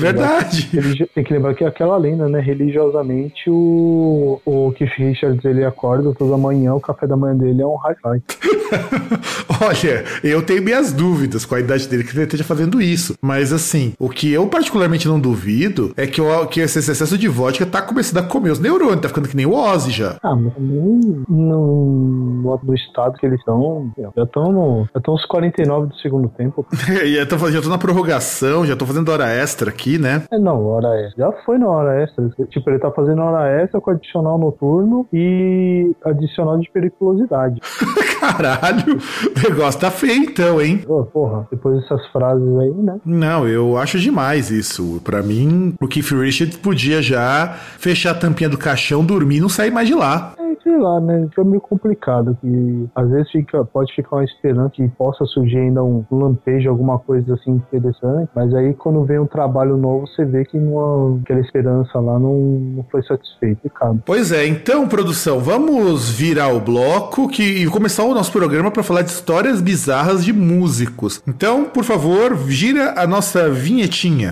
Verdade. 0.00 0.68
Tem 1.14 1.24
que 1.24 1.32
lembrar 1.32 1.54
que 1.54 1.64
é 1.64 1.66
aquela 1.66 1.96
lenda, 1.96 2.28
né? 2.28 2.40
Religiosamente, 2.40 3.48
o, 3.48 4.40
o 4.44 4.72
Keith 4.72 4.92
Richards 4.96 5.44
ele 5.44 5.64
acorda 5.64 6.12
toda 6.14 6.36
manhã, 6.36 6.74
o 6.74 6.80
café 6.80 7.06
da 7.06 7.16
manhã 7.16 7.36
dele 7.36 7.62
é 7.62 7.66
um 7.66 7.76
hi-fi. 7.76 8.22
Olha, 9.62 10.04
eu 10.24 10.42
tenho 10.42 10.62
minhas 10.62 10.92
dúvidas 10.92 11.44
com 11.44 11.54
a 11.54 11.60
idade 11.60 11.86
dele 11.88 12.04
que 12.04 12.16
ele 12.16 12.24
esteja 12.24 12.44
fazendo 12.44 12.80
isso. 12.80 13.14
Mas 13.20 13.52
assim, 13.52 13.92
o 13.98 14.08
que 14.08 14.32
eu 14.32 14.46
particularmente 14.46 15.06
não 15.06 15.20
duvido 15.20 15.92
é 15.96 16.06
que, 16.06 16.20
o, 16.20 16.46
que 16.46 16.60
esse 16.60 16.78
excesso 16.78 17.18
de 17.18 17.28
vodka 17.28 17.66
tá 17.66 17.82
começando 17.82 18.18
a 18.18 18.26
comer 18.26 18.50
os 18.50 18.58
neurônios, 18.58 19.00
tá 19.00 19.08
ficando 19.08 19.28
que 19.28 19.36
nem 19.36 19.46
o 19.46 19.54
Ozzy 19.54 19.90
já. 19.90 20.16
Ah, 20.22 20.34
mas 20.34 20.52
no, 20.58 21.24
no, 21.28 22.60
no 22.62 22.74
estado 22.74 23.18
que 23.18 23.26
eles 23.26 23.38
estão, 23.38 23.92
já 24.16 24.22
estão 24.22 24.52
no, 24.52 24.88
já 24.92 24.98
estão 24.98 25.14
uns 25.14 25.26
49 25.26 25.88
do 25.88 25.96
segundo 25.96 26.28
tempo. 26.28 26.66
e 27.04 27.16
já 27.16 27.26
tô, 27.26 27.50
já 27.50 27.60
tô 27.60 27.68
na 27.68 27.78
prorrogação, 27.78 28.66
já 28.66 28.76
tô 28.76 28.86
fazendo 28.86 29.10
hora 29.10 29.28
extra 29.28 29.70
aqui, 29.70 29.89
né? 29.98 30.22
É, 30.30 30.38
não, 30.38 30.64
hora 30.66 30.88
extra. 31.00 31.26
Já 31.26 31.32
foi 31.44 31.58
na 31.58 31.68
hora 31.68 32.02
extra. 32.02 32.28
Tipo, 32.48 32.70
ele 32.70 32.78
tá 32.78 32.90
fazendo 32.90 33.22
hora 33.22 33.62
extra 33.62 33.80
com 33.80 33.90
adicional 33.90 34.38
noturno 34.38 35.06
e 35.12 35.92
adicional 36.04 36.58
de 36.58 36.70
periculosidade. 36.70 37.60
Caralho, 38.20 38.96
o 38.96 39.48
negócio 39.50 39.80
tá 39.80 39.90
feio 39.90 40.24
então, 40.24 40.60
hein? 40.60 40.84
Oh, 40.86 41.04
porra, 41.04 41.48
depois 41.50 41.80
dessas 41.80 42.06
frases 42.08 42.58
aí, 42.58 42.70
né? 42.74 43.00
Não, 43.04 43.48
eu 43.48 43.78
acho 43.78 43.98
demais 43.98 44.50
isso. 44.50 45.00
Para 45.02 45.22
mim, 45.22 45.74
o 45.80 45.88
Keith 45.88 46.10
Richards 46.10 46.56
podia 46.58 47.00
já 47.00 47.48
fechar 47.78 48.10
a 48.10 48.14
tampinha 48.14 48.50
do 48.50 48.58
caixão, 48.58 49.04
dormir 49.04 49.36
e 49.36 49.40
não 49.40 49.48
sair 49.48 49.70
mais 49.70 49.88
de 49.88 49.94
lá. 49.94 50.34
É, 50.38 50.56
sei 50.62 50.78
lá, 50.78 51.00
né? 51.00 51.26
Fica 51.30 51.44
meio 51.44 51.60
complicado. 51.60 52.36
Que 52.40 52.88
às 52.94 53.08
vezes 53.10 53.30
fica, 53.30 53.64
pode 53.64 53.94
ficar 53.94 54.16
uma 54.16 54.24
esperança 54.24 54.70
que 54.70 54.88
possa 54.88 55.24
surgir 55.24 55.58
ainda 55.58 55.82
um 55.82 56.04
lampejo, 56.10 56.68
alguma 56.68 56.98
coisa 56.98 57.34
assim 57.34 57.52
interessante. 57.52 58.30
Mas 58.34 58.54
aí 58.54 58.74
quando 58.74 59.04
vem 59.04 59.18
um 59.18 59.26
trabalho 59.26 59.76
novo, 59.80 60.06
você 60.06 60.24
vê 60.24 60.44
que 60.44 60.58
não, 60.58 61.20
aquela 61.22 61.40
esperança 61.40 61.98
lá 61.98 62.18
não, 62.18 62.38
não 62.76 62.86
foi 62.90 63.02
satisfeita. 63.02 63.60
Pois 64.04 64.30
é, 64.32 64.46
então, 64.46 64.86
produção, 64.86 65.40
vamos 65.40 66.10
virar 66.10 66.48
o 66.48 66.60
bloco 66.60 67.28
que, 67.28 67.42
e 67.42 67.66
começar 67.66 68.04
o 68.04 68.14
nosso 68.14 68.30
programa 68.30 68.70
para 68.70 68.82
falar 68.82 69.02
de 69.02 69.10
histórias 69.10 69.60
bizarras 69.60 70.24
de 70.24 70.32
músicos. 70.32 71.22
Então, 71.26 71.64
por 71.64 71.84
favor, 71.84 72.36
gira 72.48 72.94
a 72.96 73.06
nossa 73.06 73.48
vinhetinha. 73.48 74.30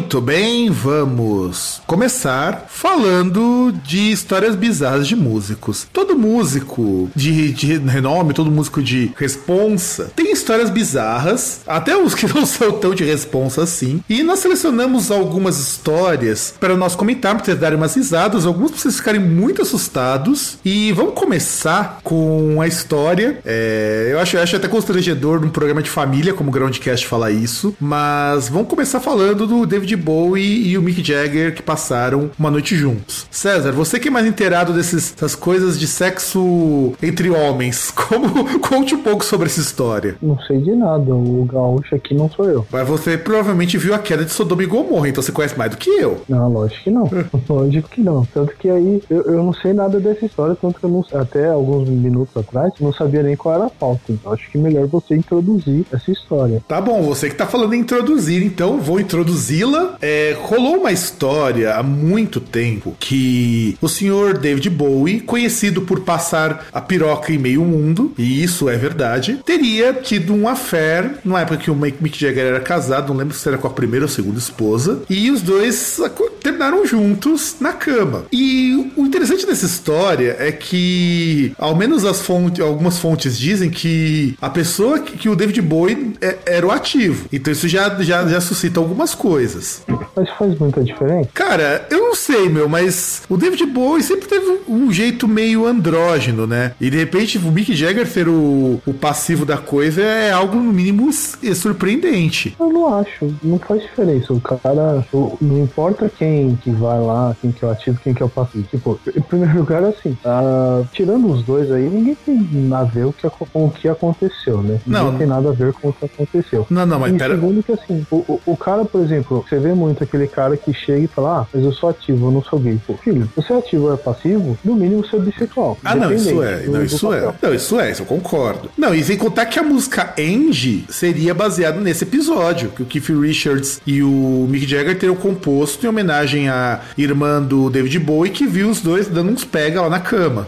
Muito 0.00 0.18
bem, 0.18 0.70
vamos 0.70 1.82
começar 1.86 2.66
falando 2.70 3.70
de 3.84 4.10
histórias 4.10 4.56
bizarras 4.56 5.06
de 5.06 5.14
músicos. 5.14 5.86
Todo 5.92 6.18
músico 6.18 7.10
de, 7.14 7.52
de 7.52 7.76
renome, 7.76 8.32
todo 8.32 8.50
músico 8.50 8.82
de 8.82 9.12
responsa, 9.14 10.10
tem 10.16 10.32
histórias 10.32 10.70
bizarras, 10.70 11.60
até 11.66 11.94
os 11.94 12.14
que 12.14 12.26
não 12.34 12.46
são 12.46 12.72
tão 12.72 12.94
de 12.94 13.04
responsa 13.04 13.62
assim. 13.62 14.02
E 14.08 14.22
nós 14.22 14.38
selecionamos 14.38 15.10
algumas 15.10 15.58
histórias 15.58 16.54
para 16.58 16.74
nós 16.74 16.96
comentarmos, 16.96 17.42
para 17.42 17.52
vocês 17.52 17.60
darem 17.60 17.76
umas 17.76 17.94
risadas, 17.94 18.46
alguns 18.46 18.70
para 18.70 18.80
vocês 18.80 18.96
ficarem 18.96 19.20
muito 19.20 19.60
assustados. 19.60 20.58
E 20.64 20.92
vamos 20.92 21.12
começar 21.12 22.00
com 22.02 22.58
a 22.62 22.66
história. 22.66 23.38
É, 23.44 24.08
eu, 24.12 24.18
acho, 24.18 24.38
eu 24.38 24.42
acho 24.42 24.56
até 24.56 24.66
constrangedor 24.66 25.42
num 25.42 25.50
programa 25.50 25.82
de 25.82 25.90
família, 25.90 26.32
como 26.32 26.48
o 26.48 26.52
Groundcast 26.52 27.06
falar 27.06 27.30
isso, 27.30 27.76
mas 27.78 28.48
vamos 28.48 28.66
começar 28.66 28.98
falando 28.98 29.46
do 29.46 29.66
David 29.66 29.89
Bowie 29.96 30.68
e 30.68 30.78
o 30.78 30.82
Mick 30.82 31.02
Jagger 31.02 31.54
que 31.54 31.62
passaram 31.62 32.30
uma 32.38 32.50
noite 32.50 32.76
juntos. 32.76 33.26
César, 33.30 33.72
você 33.72 33.98
que 33.98 34.08
é 34.08 34.10
mais 34.10 34.26
inteirado 34.26 34.72
dessas 34.72 35.34
coisas 35.34 35.78
de 35.78 35.86
sexo 35.86 36.92
entre 37.02 37.30
homens, 37.30 37.90
como 37.94 38.58
conte 38.60 38.94
um 38.94 39.02
pouco 39.02 39.24
sobre 39.24 39.46
essa 39.46 39.60
história. 39.60 40.16
Não 40.22 40.38
sei 40.40 40.58
de 40.58 40.72
nada, 40.74 41.14
o 41.14 41.44
gaúcho 41.44 41.94
aqui 41.94 42.14
não 42.14 42.30
sou 42.30 42.46
eu. 42.46 42.66
Mas 42.70 42.86
você 42.86 43.16
provavelmente 43.16 43.78
viu 43.78 43.94
a 43.94 43.98
queda 43.98 44.24
de 44.24 44.32
Sodoma 44.32 44.62
e 44.62 44.66
Gomorra, 44.66 45.08
então 45.08 45.22
você 45.22 45.32
conhece 45.32 45.56
mais 45.56 45.70
do 45.70 45.76
que 45.76 45.90
eu. 45.90 46.22
Não, 46.28 46.48
lógico 46.48 46.84
que 46.84 46.90
não. 46.90 47.10
lógico 47.48 47.88
que 47.88 48.00
não. 48.00 48.24
Tanto 48.26 48.54
que 48.56 48.68
aí 48.68 49.02
eu, 49.10 49.22
eu 49.22 49.42
não 49.42 49.52
sei 49.52 49.72
nada 49.72 49.98
dessa 50.00 50.24
história, 50.24 50.56
tanto 50.60 50.78
que 50.78 50.84
eu 50.84 50.90
não, 50.90 51.04
até 51.20 51.48
alguns 51.48 51.88
minutos 51.88 52.36
atrás 52.36 52.72
não 52.80 52.92
sabia 52.92 53.22
nem 53.22 53.36
qual 53.36 53.54
era 53.54 53.66
a 53.66 53.70
pauta. 53.70 54.02
Então 54.08 54.32
acho 54.32 54.50
que 54.50 54.58
é 54.58 54.60
melhor 54.60 54.86
você 54.86 55.14
introduzir 55.14 55.84
essa 55.92 56.10
história. 56.10 56.62
Tá 56.66 56.80
bom, 56.80 57.02
você 57.02 57.28
que 57.28 57.34
tá 57.34 57.46
falando 57.46 57.74
em 57.74 57.80
introduzir, 57.80 58.42
então 58.42 58.80
vou 58.80 59.00
introduzi-la. 59.00 59.69
É, 60.00 60.36
rolou 60.38 60.78
uma 60.78 60.92
história 60.92 61.74
há 61.74 61.82
muito 61.82 62.40
tempo 62.40 62.96
que 62.98 63.76
o 63.80 63.88
senhor 63.88 64.38
David 64.38 64.70
Bowie, 64.70 65.20
conhecido 65.20 65.82
por 65.82 66.00
passar 66.00 66.66
a 66.72 66.80
piroca 66.80 67.32
em 67.32 67.38
meio 67.38 67.64
mundo, 67.64 68.12
e 68.16 68.42
isso 68.42 68.68
é 68.68 68.76
verdade, 68.76 69.40
teria 69.44 69.92
tido 69.92 70.34
um 70.34 70.48
affair 70.48 71.18
numa 71.24 71.40
época 71.40 71.58
que 71.58 71.70
o 71.70 71.74
Mick 71.74 72.18
Jagger 72.18 72.46
era 72.46 72.60
casado, 72.60 73.08
não 73.08 73.16
lembro 73.16 73.36
se 73.36 73.46
era 73.48 73.58
com 73.58 73.66
a 73.66 73.70
primeira 73.70 74.06
ou 74.06 74.08
segunda 74.08 74.38
esposa, 74.38 75.02
e 75.08 75.30
os 75.30 75.42
dois 75.42 76.00
terminaram 76.42 76.86
juntos 76.86 77.56
na 77.60 77.72
cama. 77.72 78.24
E 78.32 78.92
o 78.96 79.04
interessante 79.04 79.46
dessa 79.46 79.66
história 79.66 80.36
é 80.38 80.50
que, 80.50 81.52
ao 81.58 81.76
menos 81.76 82.04
as 82.04 82.22
fontes, 82.22 82.60
algumas 82.60 82.98
fontes 82.98 83.38
dizem 83.38 83.70
que 83.70 84.34
a 84.40 84.48
pessoa 84.48 84.98
que, 84.98 85.16
que 85.16 85.28
o 85.28 85.36
David 85.36 85.60
Bowie 85.62 86.14
é, 86.20 86.38
era 86.46 86.66
o 86.66 86.70
ativo. 86.70 87.26
Então 87.32 87.52
isso 87.52 87.68
já, 87.68 87.88
já, 88.02 88.26
já 88.26 88.40
suscita 88.40 88.80
algumas 88.80 89.14
coisas 89.14 89.59
coisas. 89.60 89.82
Mas 90.16 90.28
faz 90.30 90.58
muita 90.58 90.82
diferença? 90.82 91.28
Cara, 91.34 91.86
eu 91.90 92.00
não 92.00 92.14
sei, 92.14 92.48
meu, 92.48 92.68
mas 92.68 93.22
o 93.28 93.36
David 93.36 93.66
Bowie 93.66 94.02
sempre 94.02 94.26
teve 94.26 94.60
um 94.68 94.92
jeito 94.92 95.28
meio 95.28 95.66
andrógeno, 95.66 96.46
né? 96.46 96.72
E 96.80 96.90
de 96.90 96.96
repente 96.96 97.38
o 97.38 97.52
Mick 97.52 97.74
Jagger 97.74 98.06
ser 98.06 98.28
o, 98.28 98.80
o 98.86 98.94
passivo 98.94 99.44
da 99.44 99.56
coisa 99.56 100.02
é 100.02 100.32
algo, 100.32 100.56
no 100.56 100.72
mínimo, 100.72 101.10
surpreendente. 101.12 102.56
Eu 102.58 102.72
não 102.72 102.94
acho, 102.94 103.34
não 103.42 103.58
faz 103.58 103.82
diferença. 103.82 104.32
O 104.32 104.40
cara, 104.40 105.04
o, 105.12 105.36
não 105.40 105.62
importa 105.62 106.08
quem 106.08 106.56
que 106.56 106.70
vai 106.70 107.00
lá, 107.00 107.36
quem 107.40 107.52
que 107.52 107.64
é 107.64 107.68
o 107.68 107.70
ativo, 107.70 108.00
quem 108.02 108.14
que 108.14 108.22
é 108.22 108.26
o 108.26 108.28
passivo. 108.28 108.64
Tipo, 108.70 109.00
em 109.14 109.20
primeiro 109.20 109.58
lugar, 109.58 109.84
assim, 109.84 110.16
uh, 110.24 110.86
tirando 110.92 111.30
os 111.30 111.42
dois 111.42 111.70
aí, 111.70 111.88
ninguém 111.88 112.14
tem 112.14 112.70
a 112.72 112.84
ver 112.84 113.06
o 113.06 113.12
que, 113.12 113.28
com 113.28 113.66
o 113.66 113.70
que 113.70 113.88
aconteceu, 113.88 114.62
né? 114.62 114.80
Ninguém 114.86 115.04
não. 115.04 115.18
tem 115.18 115.26
nada 115.26 115.48
a 115.50 115.52
ver 115.52 115.72
com 115.72 115.88
o 115.88 115.92
que 115.92 116.04
aconteceu. 116.04 116.66
Não, 116.70 116.86
não, 116.86 116.98
mas 116.98 117.14
e 117.14 117.18
pera. 117.18 117.34
segundo 117.34 117.62
que 117.62 117.72
assim, 117.72 118.06
o, 118.10 118.16
o, 118.16 118.40
o, 118.46 118.56
cara, 118.56 118.84
por 118.84 119.00
exemplo, 119.00 119.44
você 119.50 119.58
vê 119.58 119.74
muito 119.74 120.02
aquele 120.04 120.26
cara 120.26 120.56
que 120.56 120.72
chega 120.72 121.00
e 121.00 121.06
fala, 121.06 121.40
ah, 121.40 121.46
mas 121.52 121.64
eu 121.64 121.72
sou 121.72 121.90
ativo, 121.90 122.28
eu 122.28 122.30
não 122.30 122.42
sou 122.42 122.58
gay. 122.58 122.78
Pô, 122.86 122.94
filho, 122.94 123.28
você 123.36 123.52
é 123.52 123.58
ativo 123.58 123.86
ou 123.86 123.94
é 123.94 123.96
passivo, 123.96 124.56
no 124.64 124.74
mínimo 124.76 125.04
você 125.04 125.16
é 125.16 125.18
bissexual. 125.18 125.76
Ah, 125.84 125.94
não, 125.94 126.12
isso 126.12 126.42
é. 126.42 126.58
do- 126.60 126.72
Não, 126.72 126.82
isso 126.84 127.12
é. 127.12 127.34
Não, 127.42 127.54
isso 127.54 127.80
é, 127.80 127.90
isso 127.90 128.02
eu 128.02 128.06
concordo. 128.06 128.70
Não, 128.78 128.94
e 128.94 129.02
sem 129.02 129.16
contar 129.16 129.46
que 129.46 129.58
a 129.58 129.62
música 129.62 130.14
Angie 130.18 130.84
seria 130.88 131.34
baseada 131.34 131.80
nesse 131.80 132.04
episódio, 132.04 132.70
que 132.70 132.82
o 132.82 132.86
Keith 132.86 133.08
Richards 133.10 133.80
e 133.86 134.02
o 134.02 134.46
Mick 134.48 134.66
Jagger 134.66 134.98
teriam 134.98 135.16
composto 135.16 135.84
em 135.84 135.88
homenagem 135.88 136.48
à 136.48 136.80
irmã 136.96 137.42
do 137.42 137.68
David 137.68 137.98
Bowie, 137.98 138.30
que 138.30 138.46
viu 138.46 138.70
os 138.70 138.80
dois 138.80 139.08
dando 139.08 139.32
uns 139.32 139.44
pega 139.44 139.82
lá 139.82 139.90
na 139.90 140.00
cama. 140.00 140.46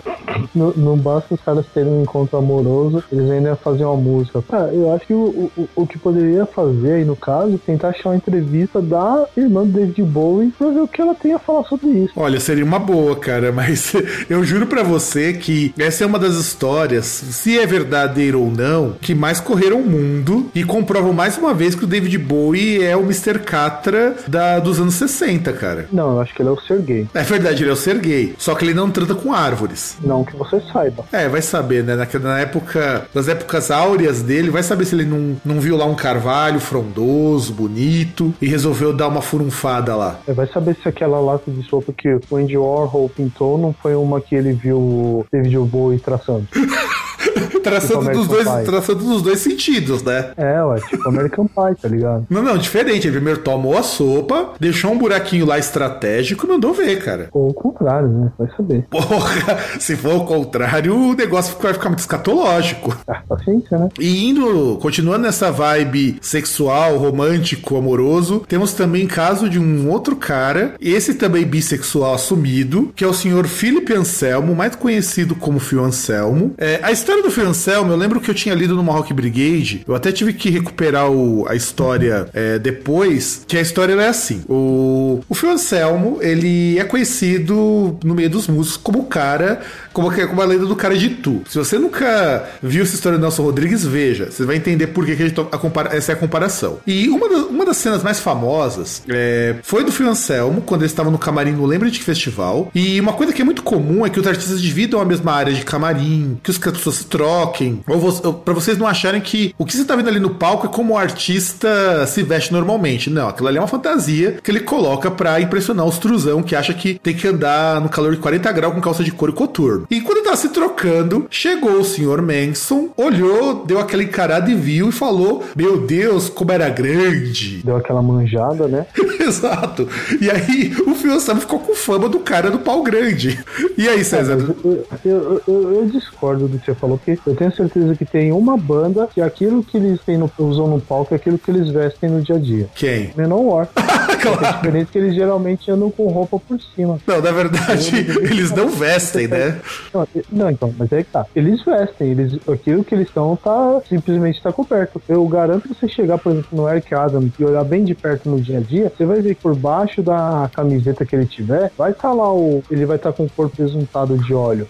Não, 0.55 0.73
não 0.73 0.97
basta 0.97 1.35
os 1.35 1.41
caras 1.41 1.65
terem 1.73 1.93
um 1.93 2.03
encontro 2.03 2.37
amoroso, 2.39 3.03
eles 3.13 3.31
ainda 3.31 3.57
fazer 3.57 3.85
uma 3.85 3.97
música. 3.97 4.43
Ah, 4.51 4.69
eu 4.73 4.93
acho 4.93 5.07
que 5.07 5.15
o, 5.15 5.51
o, 5.57 5.69
o 5.75 5.87
que 5.87 5.99
poderia 5.99 6.47
fazer 6.47 6.93
aí 6.93 7.05
no 7.05 7.17
caso, 7.17 7.59
tentar 7.59 7.89
achar 7.89 8.11
uma 8.11 8.17
entrevista 8.17 8.81
da 8.81 9.27
irmã 9.37 9.65
do 9.65 9.73
David 9.73 10.03
Bowie 10.03 10.53
pra 10.59 10.69
ver 10.71 10.81
o 10.81 10.89
que 10.89 11.01
ela 11.01 11.15
tem 11.15 11.33
a 11.33 11.39
falar 11.39 11.65
sobre 11.65 11.89
isso. 11.89 12.13
Olha, 12.17 12.41
seria 12.41 12.65
uma 12.65 12.79
boa, 12.79 13.17
cara, 13.17 13.53
mas 13.53 13.93
eu 14.29 14.43
juro 14.45 14.67
pra 14.67 14.83
você 14.83 15.33
que 15.33 15.73
essa 15.79 16.05
é 16.05 16.07
uma 16.07 16.19
das 16.19 16.35
histórias, 16.35 17.07
se 17.07 17.59
é 17.59 17.67
verdadeiro 17.67 18.41
ou 18.41 18.51
não, 18.51 18.93
que 19.01 19.15
mais 19.15 19.41
correram 19.41 19.81
o 19.81 19.87
mundo 19.87 20.51
e 20.55 20.65
comprovam 20.65 21.13
mais 21.13 21.39
uma 21.39 21.55
vez 21.55 21.75
que 21.75 21.85
o 21.85 21.87
David 21.87 22.17
Bowie 22.19 22.83
é 22.83 22.97
o 22.97 23.03
Mr. 23.03 23.39
Catra 23.41 24.17
da, 24.29 24.59
dos 24.59 24.81
anos 24.81 24.95
60, 24.95 25.53
cara. 25.53 25.89
Não, 25.93 26.13
eu 26.13 26.21
acho 26.21 26.35
que 26.35 26.43
ele 26.43 26.49
é 26.49 26.53
o 26.53 26.61
Sergei. 26.61 27.07
É 27.15 27.23
verdade, 27.23 27.63
ele 27.63 27.71
é 27.71 27.73
o 27.73 27.77
Sergei, 27.77 28.35
só 28.39 28.55
que 28.55 28.65
ele 28.65 28.75
não 28.75 28.91
trata 28.91 29.15
com 29.15 29.33
árvores. 29.33 29.97
Não 30.03 30.22
que 30.25 30.37
você 30.37 30.61
saiba. 30.73 31.05
É, 31.13 31.29
vai 31.29 31.43
saber, 31.43 31.85
né? 31.85 31.95
Na, 31.95 32.07
na 32.21 32.41
época, 32.41 33.07
nas 33.15 33.29
épocas 33.29 33.71
áureas 33.71 34.23
dele, 34.23 34.51
vai 34.51 34.63
saber 34.63 34.85
se 34.85 34.95
ele 34.95 35.05
não, 35.05 35.37
não 35.45 35.61
viu 35.61 35.77
lá 35.77 35.85
um 35.85 35.95
carvalho 35.95 36.61
frondoso, 36.61 37.53
bonito, 37.53 38.35
e 38.41 38.47
resolveu 38.47 38.93
dar 38.93 39.09
uma 39.09 39.23
furunfada 39.23 39.95
lá. 39.95 40.21
É, 40.27 40.33
Vai 40.33 40.47
saber 40.47 40.77
se 40.83 40.89
aquela 40.89 41.21
lata 41.21 41.51
de 41.51 41.63
sopa 41.65 41.93
que 41.93 42.19
o 42.31 42.37
Andy 42.37 42.57
Warhol 42.57 43.09
pintou 43.09 43.59
não 43.59 43.73
foi 43.73 43.95
uma 43.95 44.21
que 44.21 44.35
ele 44.35 44.53
viu 44.53 44.79
o 44.79 45.27
David 45.31 45.59
Bowie 45.59 45.99
traçando. 45.99 46.47
Traçando 47.63 48.01
Tipo 48.07 48.17
dos, 48.17 48.29
dois, 48.29 48.49
Pie. 48.49 48.65
traçando 48.65 49.05
dos 49.05 49.23
dois 49.23 49.39
sentidos, 49.39 50.03
né? 50.03 50.31
É, 50.37 50.63
ué, 50.65 50.81
tipo 50.81 51.09
American 51.09 51.47
Pie, 51.47 51.81
tá 51.81 51.89
ligado? 51.89 52.27
Não, 52.29 52.43
não, 52.43 52.59
diferente. 52.59 53.07
Ele 53.07 53.17
primeiro 53.17 53.41
tomou 53.41 53.79
a 53.79 53.83
sopa, 53.83 54.51
deixou 54.59 54.91
um 54.93 54.99
buraquinho 54.99 55.47
lá 55.47 55.59
estratégico 55.59 56.45
e 56.45 56.49
mandou 56.49 56.75
ver, 56.75 57.03
cara. 57.03 57.29
Ou 57.33 57.51
o 57.51 57.55
contrário, 57.55 58.09
né? 58.09 58.33
Vai 58.39 58.49
saber. 58.57 58.85
Porra, 58.91 59.59
se 59.79 59.95
for 59.97 60.15
o 60.17 60.25
contrário, 60.25 60.95
o 60.97 61.15
negócio 61.15 61.57
vai 61.61 61.73
ficar 61.73 61.89
muito 61.89 62.01
escatológico. 62.01 62.97
Ah, 63.13 63.21
paciência, 63.29 63.77
né? 63.77 63.89
E 64.01 64.27
indo, 64.31 64.79
continuando 64.81 65.25
nessa 65.27 65.51
vibe 65.51 66.17
sexual, 66.23 66.97
romântico, 66.97 67.77
amoroso, 67.77 68.43
temos 68.49 68.73
também 68.73 69.07
caso 69.07 69.51
de 69.51 69.59
um 69.59 69.91
outro 69.91 70.17
cara, 70.17 70.75
esse 70.81 71.15
também 71.15 71.45
bissexual 71.45 72.15
assumido, 72.15 72.91
que 72.97 73.05
é 73.05 73.07
o 73.07 73.13
senhor 73.13 73.47
Philip 73.47 73.93
Anselmo, 73.93 74.55
mais 74.55 74.75
conhecido 74.77 75.35
como 75.35 75.59
Phil 75.61 75.85
Anselmo. 75.85 76.55
É, 76.57 76.81
a 76.83 76.91
história 76.91 77.12
do 77.21 77.31
Phil 77.31 77.47
Anselmo, 77.49 77.93
eu 77.93 77.97
lembro 77.97 78.21
que 78.21 78.31
eu 78.31 78.35
tinha 78.35 78.55
lido 78.55 78.75
no 78.75 78.83
Rock 78.83 79.13
Brigade, 79.13 79.83
eu 79.87 79.95
até 79.95 80.13
tive 80.13 80.33
que 80.33 80.49
recuperar 80.49 81.11
o- 81.11 81.45
a 81.49 81.55
história 81.57 82.29
é, 82.33 82.59
depois, 82.59 83.45
que 83.47 83.57
a 83.59 83.61
história 83.61 83.93
é 83.95 84.09
assim. 84.09 84.43
O, 84.49 85.21
o 85.29 85.35
Phil 85.35 85.51
Anselmo, 85.51 86.19
ele 86.23 86.79
é 86.79 86.85
conhecido 86.85 87.99
no 88.05 88.15
meio 88.15 88.31
dos 88.31 88.47
músicos 88.47 88.77
como 88.77 89.01
o 89.01 89.05
cara, 89.07 89.61
como, 89.93 90.11
que- 90.11 90.27
como 90.27 90.41
a 90.41 90.45
lenda 90.45 90.67
do 90.67 90.77
cara 90.77 90.97
de 90.97 91.09
tu. 91.11 91.43
Se 91.49 91.59
você 91.59 91.79
nunca 91.79 92.49
viu 92.63 92.83
essa 92.83 92.95
história 92.95 93.19
do 93.19 93.23
Nelson 93.23 93.43
Rodrigues, 93.43 93.85
veja. 93.85 94.31
Você 94.31 94.45
vai 94.45 94.57
entender 94.57 94.89
por 94.89 95.05
que, 95.07 95.17
que 95.17 95.23
a 95.23 95.29
gente 95.29 95.41
a 95.41 95.59
compara- 95.59 95.95
essa 95.97 96.13
é 96.13 96.15
a 96.15 96.19
comparação. 96.19 96.79
E 96.87 97.09
uma, 97.09 97.27
uma 97.27 97.65
das 97.65 97.77
cenas 97.77 98.03
mais 98.03 98.21
famosas 98.21 99.03
é, 99.09 99.57
foi 99.63 99.85
do 99.85 99.93
Phil 99.93 100.09
Anselmo, 100.09 100.61
quando 100.63 100.83
ele 100.83 100.91
estava 100.91 101.11
no 101.11 101.19
camarim 101.19 101.53
no 101.53 101.67
Lembra-te 101.67 102.03
Festival. 102.03 102.71
E 102.75 103.01
uma 103.01 103.13
coisa 103.13 103.33
que 103.33 103.43
é 103.43 103.45
muito 103.45 103.63
comum 103.63 104.05
é 104.07 104.11
que 104.11 104.21
os 104.21 104.27
artistas 104.27 104.61
dividam 104.61 105.01
a 105.01 105.05
mesma 105.05 105.33
área 105.33 105.53
de 105.53 105.65
camarim, 105.65 106.39
que 106.43 106.51
os- 106.51 106.59
que 106.59 106.69
as 106.69 106.77
pessoas 106.77 106.97
se 106.97 107.05
troquem. 107.07 107.81
Ou, 107.87 107.99
vo- 107.99 108.21
ou 108.29 108.35
pra 108.35 108.55
vocês 108.55 108.77
não 108.79 108.87
acharem 108.87 109.21
que 109.21 109.55
o 109.59 109.65
que 109.65 109.77
você 109.77 109.85
tá 109.85 109.95
vendo 109.97 110.09
ali 110.09 110.21
no 110.21 110.31
palco 110.31 110.67
é 110.67 110.71
como 110.71 110.95
o 110.95 110.99
artista 110.99 112.07
se 112.07 112.23
veste 112.23 112.53
normalmente. 112.53 113.11
Não, 113.11 113.29
aquilo 113.29 113.49
ali 113.49 113.59
é 113.59 113.61
uma 113.61 113.69
fantasia 113.69 114.39
que 114.43 114.51
ele 114.51 114.61
coloca 114.61 115.11
pra 115.11 115.41
impressionar 115.41 115.87
os 115.87 115.99
truzão 115.99 116.43
que 116.43 116.55
acha 116.57 116.73
que 116.75 116.99
tem 117.03 117.15
que 117.15 117.27
andar 117.29 117.81
no 117.81 117.89
calor 117.89 118.13
de 118.15 118.19
40 118.21 118.51
graus 118.53 118.75
com 118.75 118.81
calça 118.81 119.03
de 119.05 119.11
couro 119.13 119.33
e 119.33 119.37
coturno. 119.37 119.82
E 119.91 120.01
quando 120.01 120.25
tá 120.25 120.35
se 120.37 120.49
trocando, 120.51 121.27
chegou 121.31 121.73
o 121.81 121.85
senhor 121.85 122.21
Manson, 122.23 122.89
olhou, 122.97 123.65
deu 123.65 123.79
aquela 123.79 124.03
encarada 124.03 124.51
e 124.51 124.55
viu 124.55 124.89
e 124.89 124.93
falou: 124.93 125.43
Meu 125.57 125.79
Deus, 125.87 126.29
como 126.29 126.53
era 126.53 126.69
grande. 126.69 127.61
Deu 127.65 127.77
aquela 127.77 128.03
manjada, 128.03 128.67
né? 128.69 128.87
Exato. 129.21 129.89
E 130.21 130.31
aí 130.31 130.75
o 130.87 130.93
Anselmo 131.13 131.41
ficou 131.41 131.59
com 131.59 131.75
fama 131.75 132.09
do 132.09 132.21
cara 132.21 132.51
do 132.51 132.59
pau 132.59 132.83
grande. 132.83 133.39
E 133.77 133.89
aí, 133.89 134.03
César? 134.05 134.39
Eu, 134.65 134.87
eu, 135.05 135.43
eu- 135.47 135.73
eu 135.73 135.87
discordo 135.87 136.49
do 136.49 136.59
que 136.59 136.65
você 136.67 136.75
falou, 136.75 136.97
porque 136.99 137.19
eu 137.29 137.35
tenho 137.37 137.55
certeza 137.55 137.95
que 137.95 138.05
tem 138.05 138.33
uma 138.33 138.57
banda 138.57 139.07
que 139.13 139.21
aquilo 139.21 139.63
que 139.63 139.77
eles 139.77 140.01
têm 140.05 140.17
no, 140.19 140.31
usam 140.39 140.67
no 140.69 140.81
palco 140.81 141.13
é 141.15 141.17
aquilo 141.17 141.39
que 141.39 141.51
eles 141.51 141.69
vestem 141.71 142.09
no 142.11 142.23
dia 142.23 142.37
a 142.37 142.39
dia. 142.39 142.69
Quem? 142.75 143.11
Menor. 143.17 143.69
É 144.13 144.17
claro. 144.25 144.57
diferente 144.57 144.93
que 144.93 144.99
eles 144.99 145.15
geralmente 145.17 145.69
andam 145.69 145.91
com 145.91 146.07
roupa 146.07 146.39
por 146.39 146.57
cima. 146.77 147.01
Não, 147.07 147.21
na 147.21 147.33
verdade, 147.33 147.91
eles 148.21 148.53
não 148.53 148.69
vestem, 148.69 149.27
né? 149.27 149.59
Não, 149.93 150.09
não, 150.31 150.51
então, 150.51 150.75
mas 150.79 150.93
é 150.93 151.03
que 151.03 151.11
tá. 151.11 151.27
Eles 151.35 151.65
vestem, 151.65 152.11
eles, 152.11 152.39
aquilo 152.49 152.85
que 152.85 152.95
eles 152.95 153.09
estão 153.09 153.37
tá 153.37 153.81
simplesmente 153.89 154.43
tá 154.43 154.53
coberto. 154.53 155.01
Eu 155.09 155.27
garanto 155.27 155.69
que 155.69 155.75
você 155.75 155.89
chegar, 155.89 156.19
por 156.19 156.33
exemplo, 156.33 156.49
no 156.53 156.69
Eric 156.69 156.95
Adams 156.95 157.33
e 157.39 157.45
olhar 157.45 157.65
bem 157.65 157.85
de 157.85 157.95
perto 157.95 158.29
no 158.29 158.41
dia 158.41 158.59
a 158.59 158.61
dia, 158.61 158.93
você 158.95 159.05
vai 159.05 159.21
ver 159.21 159.35
que 159.35 159.43
por 159.43 159.55
baixo 159.55 160.03
da 160.03 160.51
camiseta 160.55 161.05
que 161.05 161.15
ele 161.15 161.27
tiver, 161.27 161.71
vai 161.77 161.93
estar 161.93 162.13
lá 162.13 162.33
o. 162.33 162.63
Ele 162.71 162.87
vai 162.87 162.97
estar 162.97 163.13
com 163.13 163.25
o 163.25 163.31
corpo 163.31 163.61
resultado 163.61 164.17
de 164.19 164.35
óleo. 164.35 164.67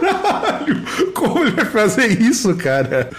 Caralho, 0.00 0.84
como 1.14 1.44
ele 1.44 1.50
vai 1.52 1.64
fazer 1.66 2.20
isso, 2.20 2.54
cara? 2.56 3.10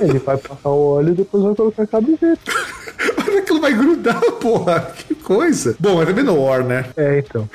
Ele 0.00 0.18
vai 0.18 0.36
passar 0.36 0.70
o 0.70 0.94
óleo 0.94 1.10
e 1.10 1.14
depois 1.14 1.44
vai 1.44 1.54
colocar 1.54 1.82
a 1.82 1.86
camiseta. 1.86 2.40
Olha 3.26 3.38
aquilo 3.40 3.60
vai 3.60 3.72
grudar, 3.72 4.20
porra. 4.40 4.92
Que 4.96 5.14
coisa. 5.14 5.76
Bom, 5.78 5.96
mas 5.96 6.08
é 6.08 6.12
Menor, 6.12 6.64
né? 6.64 6.86
É, 6.96 7.18
então. 7.18 7.48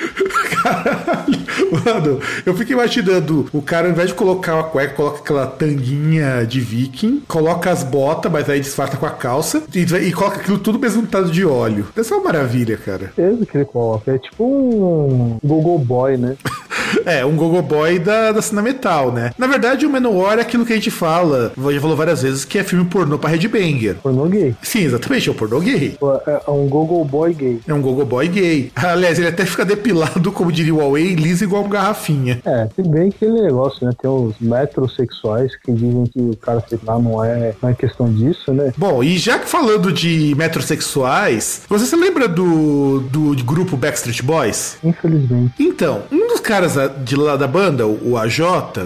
Caralho. 0.46 1.46
Mano, 1.84 2.20
eu 2.46 2.56
fico 2.56 2.72
imaginando 2.72 3.48
o 3.52 3.62
cara, 3.62 3.88
ao 3.88 3.92
invés 3.92 4.10
de 4.10 4.16
colocar 4.16 4.56
uma 4.56 4.64
cueca, 4.64 4.94
coloca 4.94 5.20
aquela 5.20 5.48
tanguinha 5.48 6.46
de 6.46 6.60
viking, 6.60 7.24
coloca 7.28 7.72
as 7.72 7.84
botas, 7.84 8.32
mas 8.32 8.50
aí 8.50 8.60
disfarça 8.60 8.98
com 8.98 9.06
a 9.06 9.12
calça 9.12 9.64
e, 9.74 9.82
e 9.82 10.12
coloca 10.12 10.38
aquilo 10.38 10.60
tudo 10.60 10.78
besuntado 10.78 11.32
de 11.32 11.46
óleo. 11.46 11.88
Deve 11.96 12.08
ser 12.08 12.14
uma 12.16 12.24
maravilha, 12.24 12.78
cara. 12.78 13.12
Certeza 13.16 13.46
que 13.46 13.58
ele 13.58 13.66
coloca. 13.66 14.12
É 14.12 14.18
tipo 14.18 14.44
um 14.44 15.38
Google 15.44 15.80
Boy, 15.80 16.18
né? 16.18 16.36
É, 17.06 17.26
um 17.26 17.36
gogo 17.36 17.62
boy 17.62 18.00
da, 18.00 18.32
da 18.32 18.42
cena 18.42 18.62
metal, 18.62 19.12
né? 19.12 19.32
Na 19.38 19.48
verdade, 19.48 19.86
o 19.86 19.90
Menor 19.90 20.38
é 20.40 20.42
aquilo 20.42 20.66
que 20.66 20.74
a 20.74 20.76
gente 20.76 20.92
fala, 20.92 21.52
já 21.72 21.82
falou 21.82 21.96
várias 21.96 22.22
vezes, 22.22 22.46
que 22.46 22.58
é 22.58 22.64
filme 22.64 22.86
pornô 22.86 23.18
pra 23.18 23.30
headbanger. 23.30 23.96
Pornô 23.96 24.26
gay. 24.26 24.56
Sim, 24.62 24.84
exatamente, 24.84 25.28
é 25.30 25.32
o 25.32 25.36
pornô 25.36 25.60
gay. 25.60 25.98
É 26.28 26.42
é 26.48 26.52
um 26.52 26.68
Google 26.68 27.04
Boy 27.04 27.34
gay. 27.34 27.60
É 27.68 27.74
um 27.74 27.82
gogo 27.82 28.06
boy 28.06 28.28
gay. 28.28 28.72
Aliás, 28.76 29.18
ele 29.18 29.28
até 29.28 29.46
fica 29.46 29.66
depilado, 29.66 30.32
como 30.32 30.52
diria 30.52 30.74
o 30.74 30.78
Huawei, 30.78 31.16
liso 31.16 31.44
igual 31.44 31.64
uma 31.64 31.70
garrafinha. 31.70 32.42
É, 32.46 32.68
se 32.76 32.82
bem 32.88 33.12
que 33.12 33.26
aquele 33.26 33.42
negócio, 33.42 33.86
né? 33.86 33.92
Tem 34.00 34.10
os 34.10 34.36
metrosexuais 34.40 35.56
que 35.56 35.72
dizem 35.72 36.06
que 36.06 36.20
o 36.20 36.38
cara 36.38 36.64
sei 36.68 36.80
lá 36.84 37.00
não 37.00 37.24
é, 37.24 37.54
não 37.62 37.70
é 37.70 37.74
questão 37.74 38.12
disso, 38.12 38.54
né? 38.54 38.72
Bom, 38.78 39.04
e 39.04 39.18
já 39.18 39.40
que 39.40 39.48
falando 39.48 39.92
de 39.92 40.34
metrosexuais, 40.36 41.62
você 41.68 41.86
se 41.86 41.96
lembra 41.96 42.28
do, 42.28 43.00
do 43.00 43.36
grupo 43.44 43.76
Backstreet 43.76 44.22
Boys? 44.22 44.78
Infelizmente. 44.84 45.54
Então, 45.60 46.04
um 46.12 46.28
dos 46.28 46.40
caras 46.40 46.78
de 46.88 47.16
lá 47.16 47.36
da 47.36 47.48
banda, 47.48 47.86
o 47.86 48.18
AJ, 48.18 48.40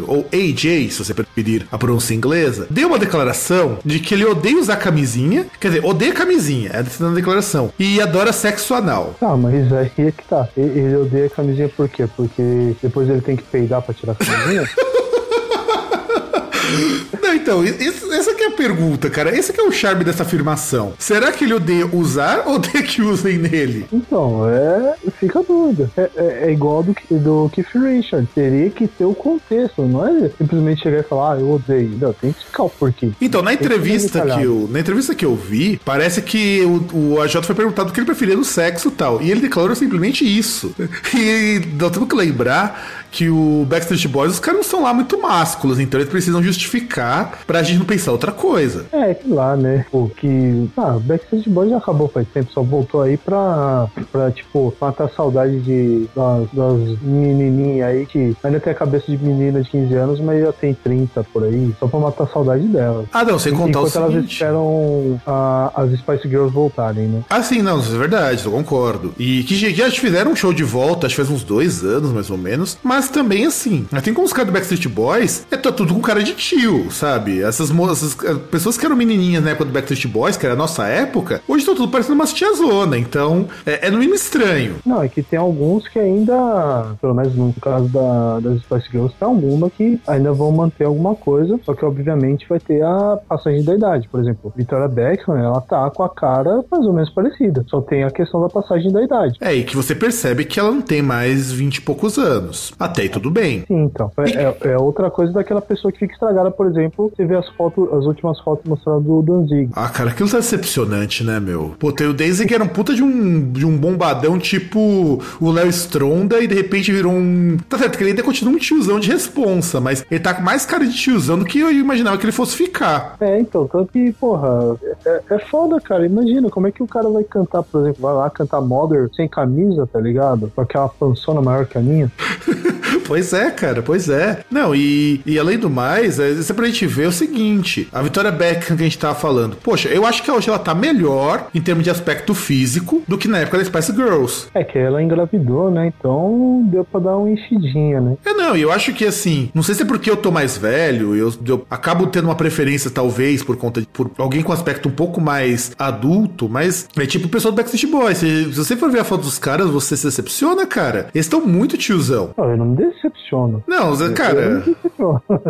ou 0.08 0.26
AJ, 0.34 0.92
se 0.92 1.04
você 1.04 1.14
preferir 1.14 1.68
a 1.72 1.78
pronúncia 1.78 2.14
inglesa, 2.14 2.68
deu 2.70 2.88
uma 2.88 3.00
declaração 3.00 3.78
de 3.84 4.00
que 4.00 4.14
ele 4.14 4.26
odeia 4.26 4.58
usar 4.58 4.78
camisinha, 4.78 5.46
quer 5.60 5.70
dizer, 5.70 5.86
odeia 5.86 6.14
camisinha, 6.14 6.72
é 6.74 6.80
a 6.80 7.14
declaração, 7.14 7.72
e 7.78 8.02
adora 8.02 8.32
sexo 8.32 8.74
anal. 8.74 9.16
Tá, 9.20 9.36
mas 9.36 9.72
aí 9.72 9.92
é 9.98 10.12
que 10.12 10.24
tá. 10.28 10.48
Ele 10.56 10.96
odeia 10.96 11.30
camisinha 11.30 11.70
por 11.70 11.88
quê? 11.88 12.08
Porque 12.16 12.76
depois 12.82 13.10
ele 13.10 13.22
tem 13.22 13.36
que 13.36 13.44
peidar 13.44 13.82
pra 13.82 13.94
tirar 13.94 14.14
a 14.14 14.16
camisinha? 14.16 14.70
Não, 17.30 17.36
então, 17.36 17.64
isso- 17.64 18.12
essa 18.12 18.34
que 18.34 18.42
é 18.44 18.48
a 18.48 18.52
pergunta, 18.52 19.08
cara. 19.10 19.38
Esse 19.38 19.54
que 19.54 19.62
é 19.62 19.64
o 19.64 19.72
charme 19.72 20.04
dessa 20.04 20.24
afirmação. 20.24 20.94
Será 20.98 21.32
que 21.32 21.44
ele 21.44 21.54
odeia 21.54 21.86
usar 21.86 22.44
ou 22.48 22.56
odeia 22.56 22.82
que 22.82 23.02
usem 23.04 23.38
nele? 23.38 23.86
Então, 23.94 24.50
é. 24.50 24.96
Fica 25.20 25.44
dúvida. 25.44 25.92
É, 25.96 26.10
é, 26.16 26.44
é 26.48 26.52
igual 26.52 26.82
do, 26.82 26.96
do 27.12 27.50
Keith 27.54 27.68
Richard. 27.76 28.28
Teria 28.34 28.70
que 28.72 28.88
ter 28.88 29.06
o 29.06 29.14
contexto, 29.14 29.84
não 29.84 30.08
é 30.08 30.30
simplesmente 30.38 30.82
chegar 30.82 31.00
e 31.00 31.04
falar, 31.04 31.34
ah, 31.36 31.40
eu 31.40 31.52
odeio. 31.52 31.98
Não, 32.00 32.14
tem 32.14 32.32
que 32.32 32.40
explicar 32.40 32.64
o 32.64 32.70
porquê. 32.70 33.12
Então, 33.22 33.44
na 33.44 33.54
entrevista 33.54 34.22
que, 34.22 34.36
que 34.36 34.44
eu, 34.44 34.68
na 34.72 34.80
entrevista 34.80 35.14
que 35.14 35.26
eu 35.26 35.36
vi, 35.36 35.80
parece 35.86 36.22
que 36.24 36.62
o, 36.62 37.14
o 37.14 37.22
AJ 37.22 37.44
foi 37.44 37.54
perguntado 37.56 37.90
o 37.90 37.94
que 37.94 38.00
ele 38.00 38.08
preferia 38.08 38.36
no 38.36 38.44
sexo 38.44 38.88
e 38.88 38.92
tal. 38.92 39.22
E 39.22 39.30
ele 39.30 39.42
declarou 39.42 39.76
simplesmente 39.76 40.26
isso. 40.26 40.74
E 41.20 41.62
nós 41.78 41.92
temos 41.92 42.08
que 42.08 42.16
lembrar 42.16 43.06
que 43.12 43.30
o 43.30 43.66
Backstreet 43.68 44.08
Boys, 44.08 44.34
os 44.34 44.40
caras 44.40 44.60
não 44.62 44.64
são 44.64 44.84
lá 44.84 44.94
muito 44.94 45.20
másculos, 45.20 45.80
então 45.80 46.00
eles 46.00 46.10
precisam 46.10 46.42
justificar 46.44 47.19
pra 47.26 47.64
gente 47.64 47.80
não 47.80 47.86
pensar 47.86 48.12
outra 48.12 48.32
coisa. 48.32 48.86
É, 48.92 49.14
que 49.14 49.28
lá, 49.28 49.56
né? 49.56 49.86
Porque, 49.92 50.68
ah, 50.78 50.96
o 50.96 51.00
Backstreet 51.00 51.50
Boys 51.50 51.70
já 51.70 51.78
acabou 51.78 52.08
faz 52.08 52.28
tempo, 52.28 52.52
só 52.52 52.62
voltou 52.62 53.02
aí 53.02 53.18
pra, 53.18 53.88
pra 54.12 54.32
tipo, 54.32 54.74
matar 54.80 55.06
a 55.06 55.10
saudade 55.10 55.60
de, 55.60 56.08
das, 56.16 56.48
das 56.52 57.02
menininhas 57.02 57.88
aí 57.88 58.06
que 58.06 58.36
ainda 58.44 58.60
tem 58.60 58.74
a 58.74 58.76
cabeça 58.76 59.12
de 59.12 59.18
menina 59.18 59.62
de 59.62 59.70
15 59.70 59.94
anos, 59.96 60.20
mas 60.20 60.42
já 60.42 60.52
tem 60.52 60.74
30 60.74 61.24
por 61.26 61.44
aí, 61.44 61.74
só 61.80 61.88
pra 61.88 62.00
matar 62.00 62.24
a 62.24 62.28
saudade 62.28 62.64
delas. 62.68 63.06
Ah, 63.12 63.24
não, 63.24 63.40
sem 63.40 63.54
contar 63.54 63.80
Enquanto 63.80 63.96
o 63.96 63.98
elas 63.98 64.12
seguinte... 64.12 64.34
esperam 64.34 65.22
a, 65.26 65.72
as 65.76 65.92
Spice 66.00 66.28
Girls 66.28 66.54
voltarem, 66.54 67.08
né? 67.08 67.22
Ah, 67.30 67.42
sim, 67.42 67.62
não, 67.62 67.80
isso 67.80 67.94
é 67.94 67.98
verdade, 67.98 68.46
eu 68.46 68.52
concordo. 68.52 69.14
E 69.18 69.44
que 69.44 69.56
já 69.56 69.90
fizeram 69.92 70.32
um 70.32 70.36
show 70.36 70.54
de 70.54 70.64
volta, 70.64 71.08
acho 71.08 71.16
que 71.16 71.22
faz 71.22 71.34
uns 71.34 71.44
dois 71.44 71.84
anos, 71.84 72.12
mais 72.12 72.30
ou 72.30 72.38
menos, 72.38 72.78
mas 72.84 73.10
também 73.10 73.46
assim. 73.46 73.88
Assim 73.92 74.14
como 74.14 74.26
os 74.26 74.34
caras 74.34 74.48
do 74.48 74.54
Backstreet 74.54 74.88
Boys, 74.88 75.46
é 75.52 75.58
tudo 75.58 75.94
com 75.94 76.02
cara 76.02 76.24
de 76.24 76.34
tio, 76.34 76.92
sabe? 76.92 77.09
Essas 77.44 77.72
moças, 77.72 78.16
eh, 78.24 78.36
pessoas 78.52 78.78
que 78.78 78.86
eram 78.86 78.96
menininhas 78.96 79.44
na 79.44 79.52
época 79.52 79.66
do 79.66 79.72
Backstreet 79.72 80.08
Boys, 80.08 80.38
que 80.38 80.46
era 80.46 80.54
a 80.54 80.58
nossa 80.58 80.88
época, 80.88 81.42
hoje 81.48 81.60
estão 81.60 81.76
tudo 81.76 81.92
parecendo 81.92 82.16
umas 82.16 82.34
tiazona. 82.34 82.98
Então, 82.98 83.48
é, 83.66 83.88
é 83.88 83.92
no 83.92 83.98
mínimo 83.98 84.16
estranho. 84.16 84.76
Não, 84.86 85.02
é 85.02 85.10
que 85.10 85.24
tem 85.24 85.40
alguns 85.40 85.88
que 85.88 86.00
ainda, 86.00 86.96
pelo 87.02 87.14
menos 87.14 87.36
no 87.36 87.54
caso 87.62 87.88
da, 87.88 88.40
das 88.40 88.62
Spice 88.62 88.90
Girls, 88.92 89.16
tem 89.20 89.28
alguma 89.28 89.70
que 89.70 90.00
ainda 90.08 90.32
vão 90.34 90.52
manter 90.52 90.86
alguma 90.86 91.16
coisa, 91.16 91.60
só 91.64 91.74
que 91.74 91.86
obviamente 91.86 92.48
vai 92.48 92.60
ter 92.60 92.84
a 92.84 93.18
passagem 93.28 93.64
da 93.64 93.76
idade. 93.76 94.08
Por 94.10 94.20
exemplo, 94.20 94.54
Victoria 94.56 94.88
Beckham, 94.88 95.38
ela 95.38 95.62
tá 95.62 95.90
com 95.90 96.04
a 96.04 96.10
cara 96.10 96.64
mais 96.70 96.86
ou 96.86 96.94
menos 96.94 97.10
parecida. 97.10 97.64
Só 97.68 97.82
tem 97.82 98.04
a 98.04 98.12
questão 98.12 98.42
da 98.42 98.50
passagem 98.50 98.92
da 98.92 99.02
idade. 99.02 99.38
É, 99.42 99.54
e 99.54 99.64
que 99.64 99.76
você 99.76 99.96
percebe 99.96 100.46
que 100.46 100.60
ela 100.60 100.72
não 100.72 100.82
tem 100.82 101.02
mais 101.02 101.52
20 101.52 101.78
e 101.78 101.82
poucos 101.82 102.18
anos. 102.18 102.74
Até 102.80 103.04
aí 103.04 103.10
tudo 103.10 103.30
bem. 103.30 103.64
Sim, 103.68 103.84
então. 103.84 104.12
É, 104.18 104.70
é, 104.70 104.78
outra 104.78 105.10
coisa 105.10 105.34
daquela 105.34 105.62
pessoa 105.62 105.92
que 105.92 106.00
fica 106.00 106.14
estragada, 106.14 106.52
por 106.52 106.68
exemplo, 106.68 106.99
você 107.04 107.26
vê 107.26 107.36
as 107.36 107.48
fotos, 107.50 107.92
as 107.94 108.06
últimas 108.06 108.40
fotos 108.40 108.66
mostrando 108.68 109.02
do 109.02 109.22
Danzig. 109.22 109.70
Ah, 109.76 109.90
cara, 109.90 110.10
aquilo 110.10 110.30
tá 110.30 110.38
decepcionante, 110.38 111.24
né, 111.24 111.40
meu? 111.40 111.76
Pô, 111.80 111.92
tem 111.92 112.08
o 112.08 112.14
Danzig 112.14 112.54
era 112.54 112.64
um 112.64 112.68
puta 112.68 112.94
de 112.94 113.04
um, 113.04 113.52
de 113.52 113.66
um 113.66 113.78
bombadão 113.78 114.38
tipo 114.38 115.22
o 115.40 115.52
Léo 115.52 115.70
Stronda 115.70 116.40
e 116.40 116.48
de 116.48 116.56
repente 116.56 116.92
virou 116.92 117.14
um. 117.14 117.58
Tá 117.70 117.78
certo 117.78 117.98
que 117.98 118.04
ele 118.04 118.12
ainda 118.12 118.24
continua 118.24 118.54
um 118.54 118.58
tiozão 118.58 119.00
de 119.00 119.10
responsa, 119.10 119.80
mas 119.80 120.06
ele 120.10 120.20
tá 120.20 120.34
com 120.34 120.42
mais 120.42 120.66
cara 120.66 120.86
de 120.86 120.94
tiozão 120.94 121.38
do 121.40 121.46
que 121.46 121.60
eu 121.60 121.72
imaginava 121.72 122.18
que 122.18 122.26
ele 122.26 122.32
fosse 122.32 122.56
ficar. 122.56 123.16
É, 123.20 123.40
então, 123.40 123.68
tanto 123.68 123.92
que, 123.92 124.12
porra, 124.14 124.78
é, 125.06 125.22
é 125.30 125.40
foda, 125.40 125.80
cara. 125.80 126.06
Imagina 126.06 126.50
como 126.50 126.68
é 126.68 126.72
que 126.72 126.84
o 126.84 126.88
cara 126.88 127.10
vai 127.10 127.24
cantar, 127.24 127.64
por 127.64 127.82
exemplo, 127.82 128.02
vai 128.02 128.14
lá 128.14 128.30
cantar 128.30 128.62
Mother 128.62 129.10
sem 129.16 129.28
camisa, 129.28 129.88
tá 129.88 130.00
ligado? 130.00 130.52
Com 130.56 130.62
aquela 130.62 130.90
pançona 130.90 131.42
maior 131.42 131.66
que 131.66 131.78
a 131.78 131.82
minha. 131.82 132.12
Pois 133.10 133.34
é, 133.34 133.50
cara, 133.50 133.82
pois 133.82 134.08
é. 134.08 134.42
Não, 134.52 134.76
e, 134.76 135.20
e 135.26 135.40
além 135.40 135.58
do 135.58 135.68
mais, 135.68 136.20
é, 136.20 136.30
isso 136.30 136.52
é 136.52 136.56
pra 136.56 136.68
gente 136.68 136.86
ver 136.86 137.08
o 137.08 137.12
seguinte: 137.12 137.88
a 137.92 138.04
Vitória 138.04 138.32
Beckham 138.32 138.78
que 138.78 138.84
a 138.84 138.86
gente 138.86 139.00
tava 139.00 139.16
falando. 139.16 139.56
Poxa, 139.56 139.90
eu 139.90 140.06
acho 140.06 140.22
que 140.22 140.30
hoje 140.30 140.48
ela 140.48 140.60
tá 140.60 140.76
melhor 140.76 141.48
em 141.56 141.60
termos 141.60 141.84
de 141.84 141.90
aspecto 141.90 142.36
físico 142.36 143.02
do 143.08 143.18
que 143.18 143.28
na 143.28 143.40
época 143.40 143.58
da 143.58 143.66
Spice 143.66 143.96
Girls. 143.96 144.46
É 144.54 144.64
que 144.64 144.78
ela 144.78 145.02
engravidou, 145.02 145.72
né? 145.72 145.88
Então 145.88 146.64
deu 146.72 146.86
pra 146.86 147.00
dar 147.00 147.18
uma 147.18 147.32
enchidinha, 147.32 148.00
né? 148.00 148.16
É, 148.24 148.32
não, 148.32 148.56
e 148.56 148.62
eu 148.62 148.72
acho 148.72 148.94
que 148.94 149.06
assim, 149.06 149.50
não 149.56 149.64
sei 149.64 149.74
se 149.74 149.82
é 149.82 149.86
porque 149.86 150.12
eu 150.12 150.16
tô 150.16 150.30
mais 150.30 150.56
velho, 150.56 151.16
eu, 151.16 151.34
eu 151.48 151.66
acabo 151.68 152.06
tendo 152.06 152.26
uma 152.26 152.36
preferência, 152.36 152.92
talvez, 152.92 153.42
por 153.42 153.58
conta 153.58 153.82
de 153.82 153.88
por 153.88 154.12
alguém 154.20 154.44
com 154.44 154.54
aspecto 154.54 154.88
um 154.88 154.92
pouco 154.92 155.20
mais 155.20 155.72
adulto, 155.80 156.48
mas 156.48 156.88
é 156.96 157.08
tipo 157.08 157.26
o 157.26 157.30
pessoal 157.30 157.52
do 157.52 157.56
Backstreet 157.56 157.92
Boys. 157.92 158.20
Se, 158.20 158.44
se 158.54 158.56
você 158.56 158.78
for 158.78 158.92
ver 158.92 159.00
a 159.00 159.04
foto 159.04 159.24
dos 159.24 159.40
caras, 159.40 159.68
você 159.68 159.98
se 159.98 160.06
decepciona, 160.06 160.68
cara. 160.68 161.08
Eles 161.16 161.26
estão 161.26 161.44
muito 161.44 161.76
tiozão. 161.76 162.36
eu 162.38 162.56
não 162.58 162.68
me 162.68 162.76
decepciono. 163.00 163.64
Não, 163.68 163.96
cara. 164.14 164.64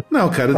Não, 0.09 0.29
cara. 0.29 0.53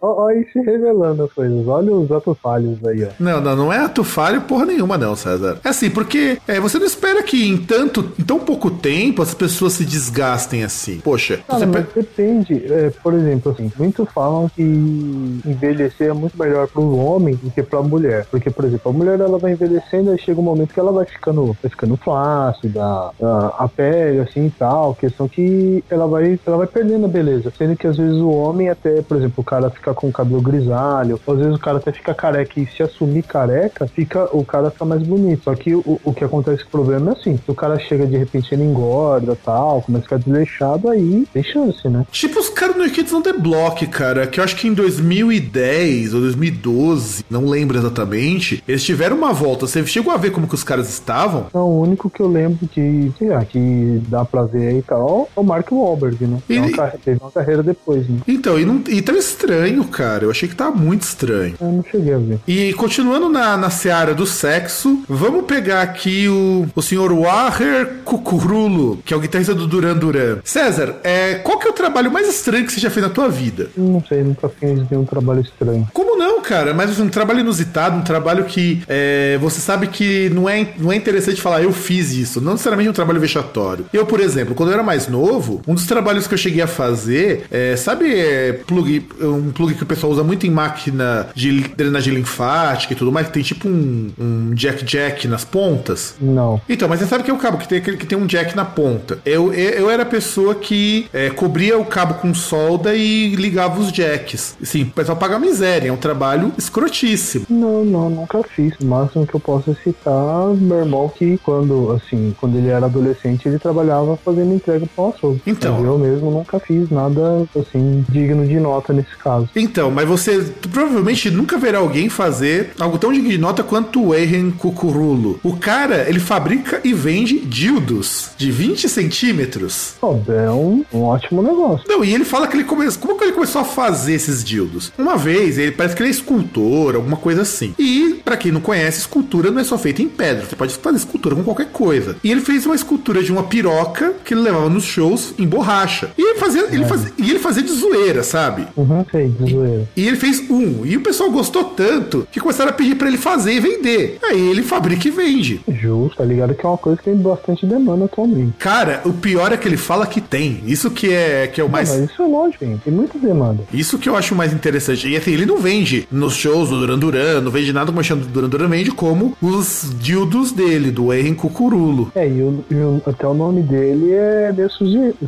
Olha 0.00 0.46
se 0.52 0.60
revelando 0.60 1.24
as 1.24 1.32
coisas. 1.32 1.66
Olha 1.66 1.92
os 1.92 2.10
atos 2.10 2.38
falhos 2.38 2.84
aí, 2.86 3.04
ó. 3.04 3.08
Não, 3.18 3.40
não, 3.40 3.56
não 3.56 3.72
é 3.72 3.78
ato 3.78 4.04
falho 4.04 4.42
porra 4.42 4.66
nenhuma, 4.66 4.96
não, 4.96 5.16
César. 5.16 5.58
É 5.64 5.68
assim, 5.68 5.90
porque 5.90 6.38
é, 6.46 6.60
você 6.60 6.78
não 6.78 6.86
espera 6.86 7.22
que 7.22 7.48
em 7.48 7.56
tanto, 7.56 8.12
em 8.18 8.22
tão 8.22 8.38
pouco 8.38 8.70
tempo 8.70 9.22
as 9.22 9.34
pessoas 9.34 9.74
se 9.74 9.84
desgastem 9.84 10.64
assim. 10.64 11.00
Poxa, 11.00 11.40
Cara, 11.46 11.60
você 11.60 11.66
mas 11.66 11.86
depende. 11.94 12.64
É, 12.72 12.90
por 13.02 13.14
exemplo, 13.14 13.52
assim, 13.52 13.70
muitos 13.76 14.08
falam 14.12 14.48
que 14.48 14.62
envelhecer 14.62 16.10
é 16.10 16.12
muito 16.12 16.38
melhor 16.38 16.68
para 16.68 16.80
o 16.80 16.98
homem 16.98 17.34
do 17.34 17.50
que 17.50 17.62
para 17.62 17.80
a 17.80 17.82
mulher. 17.82 18.26
Porque, 18.30 18.50
por 18.50 18.64
exemplo, 18.64 18.90
a 18.90 18.94
mulher 18.94 19.20
ela 19.20 19.38
vai 19.38 19.52
envelhecendo 19.52 20.14
e 20.14 20.18
chega 20.18 20.40
um 20.40 20.44
momento 20.44 20.72
que 20.72 20.80
ela 20.80 20.92
vai 20.92 21.04
ficando, 21.04 21.56
vai 21.60 21.70
ficando 21.70 21.96
flácida, 21.96 22.82
a, 22.82 23.54
a 23.58 23.68
pele, 23.68 24.20
assim 24.20 24.46
e 24.46 24.50
tal. 24.50 24.94
Questão 24.94 25.28
que 25.28 25.45
ela 25.90 26.06
vai, 26.06 26.38
ela 26.46 26.56
vai 26.58 26.66
perdendo 26.66 27.06
a 27.06 27.08
beleza. 27.08 27.52
Sendo 27.56 27.76
que 27.76 27.86
às 27.86 27.96
vezes 27.96 28.16
o 28.16 28.30
homem 28.30 28.68
até, 28.68 29.02
por 29.02 29.16
exemplo, 29.16 29.34
o 29.38 29.44
cara 29.44 29.70
fica 29.70 29.94
com 29.94 30.08
o 30.08 30.12
cabelo 30.12 30.40
grisalho, 30.40 31.20
às 31.26 31.38
vezes 31.38 31.54
o 31.54 31.60
cara 31.60 31.78
até 31.78 31.92
fica 31.92 32.14
careca 32.14 32.60
e 32.60 32.66
se 32.66 32.82
assumir 32.82 33.22
careca, 33.22 33.86
fica, 33.86 34.28
o 34.32 34.44
cara 34.44 34.70
fica 34.70 34.84
mais 34.84 35.02
bonito. 35.02 35.44
Só 35.44 35.54
que 35.54 35.74
o, 35.74 36.00
o 36.04 36.12
que 36.12 36.24
acontece 36.24 36.62
com 36.62 36.68
o 36.68 36.70
problema 36.70 37.10
é 37.10 37.12
assim, 37.14 37.36
se 37.36 37.50
o 37.50 37.54
cara 37.54 37.78
chega 37.78 38.06
de 38.06 38.16
repente 38.16 38.54
ele 38.54 38.64
engorda 38.64 39.36
tal, 39.44 39.82
começa 39.82 40.04
a 40.04 40.08
ficar 40.08 40.18
desleixado, 40.18 40.88
aí 40.88 41.26
tem 41.32 41.42
chance, 41.42 41.88
né? 41.88 42.06
Tipo 42.10 42.38
os 42.38 42.48
caras 42.48 42.76
no 42.76 42.88
Kids 42.90 43.12
on 43.12 43.22
the 43.22 43.32
Block, 43.32 43.86
cara, 43.86 44.26
que 44.26 44.40
eu 44.40 44.44
acho 44.44 44.56
que 44.56 44.68
em 44.68 44.74
2010 44.74 46.14
ou 46.14 46.20
2012, 46.20 47.24
não 47.30 47.46
lembro 47.46 47.78
exatamente, 47.78 48.62
eles 48.66 48.84
tiveram 48.84 49.16
uma 49.16 49.32
volta. 49.32 49.66
Você 49.66 49.84
chegou 49.86 50.12
a 50.12 50.16
ver 50.16 50.30
como 50.30 50.48
que 50.48 50.54
os 50.54 50.64
caras 50.64 50.88
estavam? 50.88 51.46
Não, 51.52 51.68
o 51.68 51.80
único 51.80 52.08
que 52.10 52.20
eu 52.20 52.28
lembro 52.28 52.66
que, 52.68 53.12
sei 53.18 53.28
lá, 53.28 53.44
que 53.44 54.02
dá 54.08 54.24
pra 54.24 54.42
ver 54.42 54.68
aí 54.68 54.78
e 54.78 54.82
tal, 54.82 55.28
o 55.36 55.44
Mark 55.44 55.70
Wahlberg, 55.70 56.26
né? 56.26 56.38
E- 56.48 56.58
Uma 56.58 56.70
carre- 56.72 56.98
teve 57.04 57.20
uma 57.20 57.30
carreira 57.30 57.62
depois, 57.62 58.08
né? 58.08 58.18
Então, 58.26 58.58
e, 58.58 58.64
não, 58.64 58.82
e 58.88 59.00
tava 59.02 59.18
estranho, 59.18 59.84
cara. 59.84 60.24
Eu 60.24 60.30
achei 60.30 60.48
que 60.48 60.54
tava 60.54 60.74
muito 60.74 61.02
estranho. 61.02 61.54
Eu 61.60 61.66
não 61.72 61.84
cheguei 61.90 62.14
a 62.14 62.18
ver. 62.18 62.38
E 62.48 62.72
continuando 62.74 63.28
na, 63.28 63.56
na 63.56 63.70
seara 63.70 64.14
do 64.14 64.26
sexo, 64.26 65.02
vamos 65.08 65.44
pegar 65.44 65.82
aqui 65.82 66.28
o, 66.28 66.66
o 66.74 66.82
senhor 66.82 67.12
Waher 67.12 67.96
Cucurulo, 68.04 68.98
que 69.04 69.12
é 69.14 69.16
o 69.16 69.20
guitarrista 69.20 69.54
do 69.54 69.66
Duran 69.66 69.96
Duran. 69.96 70.38
César, 70.44 70.96
é, 71.04 71.34
qual 71.36 71.58
que 71.58 71.66
é 71.66 71.70
o 71.70 71.74
trabalho 71.74 72.10
mais 72.10 72.28
estranho 72.28 72.64
que 72.66 72.72
você 72.72 72.80
já 72.80 72.90
fez 72.90 73.04
na 73.06 73.12
tua 73.12 73.28
vida? 73.28 73.68
Não 73.76 74.02
sei, 74.06 74.22
nunca 74.22 74.48
fiz 74.48 74.80
nenhum 74.90 75.04
trabalho 75.04 75.40
estranho. 75.40 75.88
Como 75.92 76.16
não, 76.16 76.40
cara? 76.42 76.72
Mas 76.74 76.98
um 76.98 77.08
trabalho 77.08 77.40
inusitado, 77.40 77.96
um 77.96 78.02
trabalho 78.02 78.44
que 78.44 78.82
é, 78.88 79.38
você 79.40 79.60
sabe 79.60 79.86
que 79.88 80.28
não 80.30 80.48
é, 80.48 80.68
não 80.78 80.90
é 80.92 80.96
interessante 80.96 81.40
falar, 81.40 81.62
eu 81.62 81.72
fiz 81.72 82.12
isso. 82.12 82.40
Não 82.40 82.52
necessariamente 82.52 82.90
um 82.90 82.92
trabalho 82.94 83.20
vexatório. 83.20 83.86
Eu, 83.92 84.06
por 84.06 84.20
exemplo, 84.20 84.54
quando 84.54 84.70
eu 84.70 84.74
era 84.74 84.82
mais 84.82 85.08
novo, 85.08 85.25
um 85.66 85.74
dos 85.74 85.86
trabalhos 85.86 86.26
que 86.26 86.34
eu 86.34 86.38
cheguei 86.38 86.62
a 86.62 86.66
fazer, 86.66 87.46
é, 87.50 87.76
sabe 87.76 88.12
é, 88.12 88.52
plug, 88.52 89.06
um 89.20 89.50
plug 89.52 89.74
que 89.74 89.82
o 89.82 89.86
pessoal 89.86 90.12
usa 90.12 90.22
muito 90.22 90.46
em 90.46 90.50
máquina 90.50 91.28
de 91.34 91.60
drenagem 91.76 92.14
linfática 92.14 92.92
e 92.92 92.96
tudo 92.96 93.12
mais, 93.12 93.26
que 93.26 93.32
tem 93.32 93.42
tipo 93.42 93.68
um, 93.68 94.10
um 94.18 94.54
jack-jack 94.54 95.26
nas 95.28 95.44
pontas? 95.44 96.14
Não. 96.20 96.60
Então, 96.68 96.88
mas 96.88 97.00
você 97.00 97.06
sabe 97.06 97.24
que 97.24 97.30
é 97.30 97.34
o 97.34 97.38
cabo 97.38 97.58
que 97.58 97.68
tem 97.68 97.78
aquele 97.78 97.96
que 97.96 98.06
tem 98.06 98.16
um 98.16 98.26
jack 98.26 98.54
na 98.54 98.64
ponta. 98.64 99.18
Eu, 99.24 99.52
eu, 99.52 99.90
era 99.90 100.02
a 100.02 100.06
pessoa 100.06 100.54
que 100.54 101.08
é, 101.12 101.30
cobria 101.30 101.78
o 101.78 101.84
cabo 101.84 102.14
com 102.14 102.34
solda 102.34 102.94
e 102.94 103.34
ligava 103.34 103.80
os 103.80 103.92
jacks. 103.92 104.56
Sim, 104.62 104.82
o 104.82 104.90
pessoal 104.90 105.16
paga 105.16 105.38
miséria, 105.38 105.88
é 105.88 105.92
um 105.92 105.96
trabalho 105.96 106.52
escrotíssimo. 106.56 107.46
Não, 107.48 107.84
não, 107.84 108.10
nunca 108.10 108.42
fiz. 108.42 108.74
O 108.80 108.86
máximo 108.86 109.26
que 109.26 109.34
eu 109.34 109.40
posso 109.40 109.74
citar 109.82 110.54
meu 110.54 110.78
irmão 110.78 111.08
que 111.08 111.38
quando, 111.38 111.92
assim, 111.92 112.34
quando 112.38 112.56
ele 112.56 112.68
era 112.68 112.86
adolescente, 112.86 113.48
ele 113.48 113.58
trabalhava 113.58 114.16
fazendo 114.16 114.54
entrega 114.54 114.86
para 114.86 115.04
o 115.04 115.08
açougue. 115.16 115.40
Então. 115.46 115.76
Mas 115.76 115.84
eu 115.84 115.98
mesmo 115.98 116.30
nunca 116.30 116.58
fiz 116.58 116.90
nada, 116.90 117.46
assim, 117.58 118.04
digno 118.08 118.46
de 118.46 118.58
nota 118.60 118.92
nesse 118.92 119.16
caso. 119.16 119.48
Então, 119.54 119.90
mas 119.90 120.06
você 120.06 120.42
provavelmente 120.70 121.30
nunca 121.30 121.58
verá 121.58 121.78
alguém 121.78 122.08
fazer 122.08 122.72
algo 122.78 122.98
tão 122.98 123.12
digno 123.12 123.30
de 123.30 123.38
nota 123.38 123.62
quanto 123.62 124.02
o 124.02 124.14
Eren 124.14 124.50
Kukurulo. 124.50 125.40
O 125.42 125.56
cara, 125.56 126.08
ele 126.08 126.20
fabrica 126.20 126.80
e 126.84 126.92
vende 126.92 127.38
dildos 127.40 128.30
de 128.36 128.50
20 128.50 128.88
centímetros. 128.88 129.94
Ó, 130.00 130.16
é 130.28 130.50
um, 130.50 130.84
um 130.92 131.02
ótimo 131.02 131.42
negócio. 131.42 131.86
Não, 131.88 132.04
e 132.04 132.14
ele 132.14 132.24
fala 132.24 132.46
que 132.46 132.56
ele 132.56 132.64
começou. 132.64 133.02
Como 133.02 133.18
que 133.18 133.24
ele 133.24 133.32
começou 133.32 133.60
a 133.60 133.64
fazer 133.64 134.14
esses 134.14 134.44
dildos? 134.44 134.92
Uma 134.98 135.16
vez, 135.16 135.58
ele 135.58 135.72
parece 135.72 135.94
que 135.94 136.02
ele 136.02 136.08
é 136.08 136.12
escultor, 136.12 136.94
alguma 136.94 137.16
coisa 137.16 137.42
assim. 137.42 137.74
E 137.78 138.20
para 138.24 138.36
quem 138.36 138.52
não 138.52 138.60
conhece, 138.60 139.00
escultura 139.00 139.50
não 139.50 139.60
é 139.60 139.64
só 139.64 139.78
feita 139.78 140.02
em 140.02 140.08
pedra, 140.08 140.44
você 140.44 140.56
pode 140.56 140.74
fazer 140.74 140.96
escultura 140.96 141.34
com 141.34 141.44
qualquer 141.44 141.70
coisa. 141.70 142.16
E 142.22 142.30
ele 142.30 142.40
fez 142.40 142.66
uma 142.66 142.74
escultura 142.74 143.22
de 143.22 143.32
uma 143.32 143.44
piroca 143.44 144.14
que 144.24 144.34
ele 144.34 144.42
levava 144.42 144.68
nos 144.68 144.84
shows 145.06 145.34
em 145.38 145.46
borracha. 145.46 146.10
E 146.18 146.22
ele 146.22 146.38
fazia, 146.38 146.64
ele 146.72 146.84
fazia, 146.84 147.12
e 147.18 147.30
ele 147.30 147.38
fazia 147.38 147.62
de 147.62 147.72
zoeira, 147.72 148.22
sabe? 148.22 148.66
Uhum, 148.76 149.04
sei, 149.10 149.28
de 149.28 149.50
zoeira. 149.52 149.88
E 149.96 150.06
ele 150.06 150.16
fez 150.16 150.42
um. 150.50 150.84
E 150.84 150.96
o 150.96 151.00
pessoal 151.00 151.30
gostou 151.30 151.64
tanto 151.64 152.26
que 152.30 152.40
começaram 152.40 152.70
a 152.70 152.72
pedir 152.72 152.96
para 152.96 153.08
ele 153.08 153.18
fazer 153.18 153.52
e 153.52 153.60
vender. 153.60 154.18
Aí 154.22 154.48
ele 154.48 154.62
fabrica 154.62 155.06
e 155.06 155.10
vende. 155.10 155.60
Justo, 155.68 156.16
tá 156.18 156.24
ligado? 156.24 156.54
Que 156.54 156.64
é 156.64 156.68
uma 156.68 156.78
coisa 156.78 156.98
que 156.98 157.04
tem 157.04 157.16
bastante 157.16 157.64
demanda 157.66 158.04
atualmente. 158.06 158.52
Cara, 158.58 159.00
o 159.04 159.12
pior 159.12 159.52
é 159.52 159.56
que 159.56 159.68
ele 159.68 159.76
fala 159.76 160.06
que 160.06 160.20
tem. 160.20 160.60
Isso 160.66 160.90
que 160.90 161.12
é, 161.12 161.46
que 161.46 161.60
é 161.60 161.64
o 161.64 161.68
mais. 161.68 161.96
Não, 161.96 162.04
isso 162.04 162.22
é 162.22 162.26
lógico, 162.26 162.64
hein? 162.64 162.80
tem 162.84 162.92
muita 162.92 163.18
demanda. 163.18 163.62
Isso 163.72 163.98
que 163.98 164.08
eu 164.08 164.16
acho 164.16 164.34
mais 164.34 164.52
interessante. 164.52 165.08
E 165.08 165.16
assim, 165.16 165.32
ele 165.32 165.46
não 165.46 165.58
vende 165.58 166.06
nos 166.10 166.34
shows 166.34 166.68
do 166.70 166.80
Duran 166.80 166.98
Duran, 166.98 167.40
não 167.40 167.50
vende 167.50 167.72
nada 167.72 167.86
como 167.86 168.00
achando 168.00 168.22
do 168.26 168.28
Duran 168.32 168.48
Duran, 168.48 168.68
vende 168.68 168.90
como 168.90 169.36
os 169.40 169.90
dildos 170.00 170.52
dele, 170.52 170.90
do 170.90 171.12
Henry 171.12 171.34
Cucurulo. 171.34 172.10
É, 172.14 172.26
e, 172.28 172.42
o, 172.42 172.64
e 172.70 172.74
o- 172.74 173.02
até 173.06 173.26
o 173.26 173.34
nome 173.34 173.62
dele 173.62 174.12
é 174.12 174.52
meio 174.52 174.70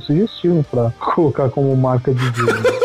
sugestivo 0.00 0.64
pra 0.70 0.92
colocar 0.98 1.50
como 1.50 1.76
marca 1.76 2.12
de 2.12 2.31
dildo. 2.31 2.52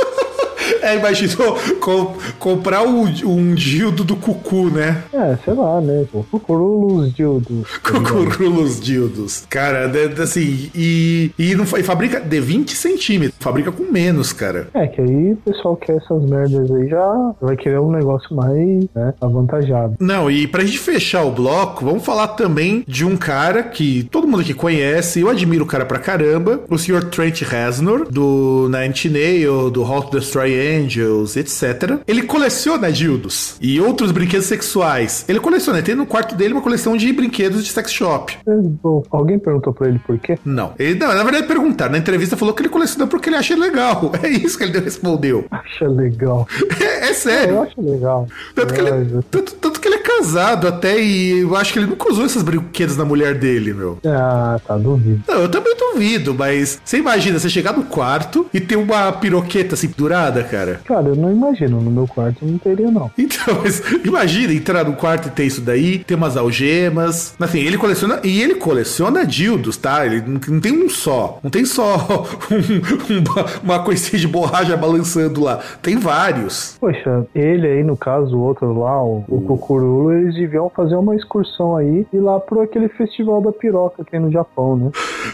É, 0.83 0.97
imaginou 0.97 1.57
com- 1.79 2.13
comprar 2.37 2.83
um, 2.83 3.03
um 3.25 3.53
dildo 3.55 4.03
do 4.03 4.15
Cucu, 4.15 4.69
né? 4.69 5.03
é, 5.13 5.37
sei 5.43 5.53
lá, 5.53 5.79
né? 5.81 6.05
Cucurulos 6.29 7.13
dildos. 7.13 7.67
Cucurulos 7.83 8.79
dildos. 8.79 9.45
Cara, 9.49 9.89
assim, 10.21 10.69
e, 10.75 11.31
e, 11.39 11.55
não, 11.55 11.63
e 11.63 11.83
fabrica 11.83 12.19
de 12.19 12.39
20 12.39 12.75
centímetros. 12.75 13.35
Fabrica 13.39 13.71
com 13.71 13.83
menos, 13.91 14.33
cara. 14.33 14.67
É, 14.73 14.87
que 14.87 15.01
aí 15.01 15.33
o 15.33 15.37
pessoal 15.37 15.75
quer 15.75 15.97
essas 15.97 16.23
merdas 16.23 16.69
aí 16.71 16.87
já 16.89 17.31
vai 17.41 17.55
querer 17.55 17.79
um 17.79 17.91
negócio 17.91 18.35
mais, 18.35 18.85
né, 18.93 19.13
avantajado. 19.21 19.95
Não, 19.99 20.29
e 20.29 20.47
pra 20.47 20.63
gente 20.63 20.79
fechar 20.79 21.23
o 21.23 21.31
bloco, 21.31 21.85
vamos 21.85 22.03
falar 22.03 22.29
também 22.29 22.83
de 22.87 23.05
um 23.05 23.15
cara 23.15 23.63
que 23.63 24.03
todo 24.11 24.27
mundo 24.27 24.41
aqui 24.41 24.53
conhece, 24.53 25.21
eu 25.21 25.29
admiro 25.29 25.63
o 25.63 25.67
cara 25.67 25.85
pra 25.85 25.99
caramba, 25.99 26.61
o 26.69 26.77
Sr. 26.77 27.03
Trent 27.05 27.41
Reznor, 27.41 28.07
do 28.09 28.69
Nine 28.71 28.89
Inch 28.89 29.05
Nails, 29.09 29.71
do 29.71 29.81
How 29.83 30.03
to 30.03 30.19
Destroy 30.19 30.51
Angels, 30.73 31.35
etc. 31.37 31.99
Ele 32.07 32.23
coleciona 32.23 32.91
dildos 32.91 33.55
e 33.61 33.79
outros 33.79 34.11
brinquedos 34.11 34.47
sexuais. 34.47 35.25
Ele 35.27 35.39
coleciona, 35.39 35.79
ele 35.79 35.85
tem 35.85 35.95
no 35.95 36.05
quarto 36.05 36.35
dele 36.35 36.53
uma 36.53 36.61
coleção 36.61 36.95
de 36.97 37.11
brinquedos 37.13 37.63
de 37.63 37.71
sex 37.71 37.91
shop. 37.91 38.37
É, 38.47 38.51
bom, 38.81 39.03
alguém 39.11 39.37
perguntou 39.39 39.73
pra 39.73 39.87
ele 39.87 39.99
por 39.99 40.17
quê? 40.19 40.37
Não, 40.45 40.73
ele, 40.79 40.97
não, 40.99 41.13
na 41.13 41.23
verdade 41.23 41.47
perguntaram, 41.47 41.91
na 41.91 41.97
entrevista 41.97 42.35
falou 42.37 42.53
que 42.53 42.61
ele 42.61 42.69
coleciona 42.69 43.07
porque 43.07 43.29
ele 43.29 43.35
acha 43.35 43.55
legal. 43.55 44.11
É 44.23 44.29
isso 44.29 44.57
que 44.57 44.63
ele 44.63 44.79
respondeu. 44.79 45.45
Acha 45.51 45.85
legal. 45.87 46.47
É, 46.79 47.07
é 47.07 47.09
É, 47.09 47.13
sério. 47.13 47.55
eu 47.55 47.61
acho 47.63 47.81
legal. 47.81 48.27
Tanto 48.55 48.73
que, 48.73 48.79
É, 48.81 48.87
ele, 48.87 49.19
tanto, 49.29 49.53
tanto 49.55 49.79
que 49.81 49.87
ele 49.87 49.95
é 49.95 49.99
casado 49.99 50.65
até 50.67 50.97
e 51.01 51.39
eu 51.39 51.55
acho 51.57 51.73
que 51.73 51.79
ele 51.79 51.87
nunca 51.87 52.09
usou 52.09 52.25
esses 52.25 52.41
brinquedos 52.41 52.95
na 52.95 53.03
mulher 53.03 53.35
dele, 53.37 53.73
meu. 53.73 53.97
Ah, 54.05 54.59
tá, 54.65 54.77
duvido. 54.77 55.21
Não, 55.27 55.41
eu 55.41 55.49
também 55.49 55.75
duvido, 55.75 56.33
mas 56.33 56.79
você 56.83 56.97
imagina 56.97 57.37
você 57.37 57.49
chegar 57.49 57.73
no 57.73 57.83
quarto 57.83 58.45
e 58.53 58.59
ter 58.61 58.77
uma 58.77 59.11
piroqueta 59.11 59.75
assim 59.75 59.89
pendurada, 59.89 60.41
cara. 60.43 60.62
Cara, 60.85 61.09
eu 61.09 61.15
não 61.15 61.31
imagino, 61.31 61.81
no 61.81 61.91
meu 61.91 62.07
quarto 62.07 62.45
não 62.45 62.57
teria, 62.57 62.89
não. 62.91 63.11
Então, 63.17 63.59
mas 63.63 63.81
imagina 64.03 64.53
entrar 64.53 64.83
no 64.85 64.93
quarto 64.93 65.27
e 65.27 65.31
ter 65.31 65.45
isso 65.45 65.61
daí, 65.61 65.99
ter 65.99 66.15
umas 66.15 66.35
algemas. 66.37 67.35
Assim, 67.39 67.59
ele 67.59 67.77
coleciona. 67.77 68.19
E 68.23 68.41
ele 68.41 68.55
coleciona 68.55 69.25
dildos, 69.25 69.77
tá? 69.77 70.05
Ele 70.05 70.21
não, 70.21 70.39
não 70.47 70.59
tem 70.59 70.71
um 70.71 70.89
só. 70.89 71.39
Não 71.43 71.49
tem 71.49 71.65
só 71.65 71.95
um- 72.51 73.19
uma, 73.19 73.45
uma 73.77 73.83
coisinha 73.83 74.19
de 74.19 74.27
borracha 74.27 74.75
balançando 74.77 75.41
lá. 75.43 75.59
Tem 75.81 75.97
vários. 75.97 76.77
Poxa, 76.79 77.25
ele 77.35 77.67
aí, 77.67 77.83
no 77.83 77.95
caso, 77.97 78.35
o 78.35 78.41
outro 78.41 78.77
lá, 78.79 79.03
o, 79.03 79.23
o 79.27 79.41
Cucurulo, 79.41 80.13
eles 80.13 80.35
deviam 80.35 80.69
fazer 80.69 80.95
uma 80.95 81.15
excursão 81.15 81.75
aí 81.75 82.05
e 82.11 82.17
ir 82.17 82.19
lá 82.19 82.39
pro 82.39 82.61
aquele 82.61 82.87
festival 82.89 83.41
da 83.41 83.51
piroca 83.51 84.03
que 84.03 84.11
tem 84.11 84.19
no 84.19 84.31
Japão, 84.31 84.75
né? 84.75 84.91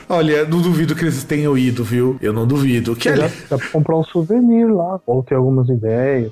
Olha, 0.08 0.46
não 0.46 0.62
duvido 0.62 0.96
que 0.96 1.04
eles 1.04 1.24
tenham 1.24 1.58
ido, 1.58 1.84
viu? 1.84 2.18
Eu 2.22 2.34
não 2.34 2.46
duvido. 2.48 2.96
Que 2.96 3.12
Dá, 3.12 3.26
ali... 3.26 3.34
dá 3.50 3.58
pra 3.58 3.68
comprar 3.70 3.98
um 3.98 4.04
souvenir 4.04 4.72
lá, 4.72 5.00
ou 5.06 5.19
ter 5.24 5.36
algumas 5.36 5.70
ideias. 5.70 6.32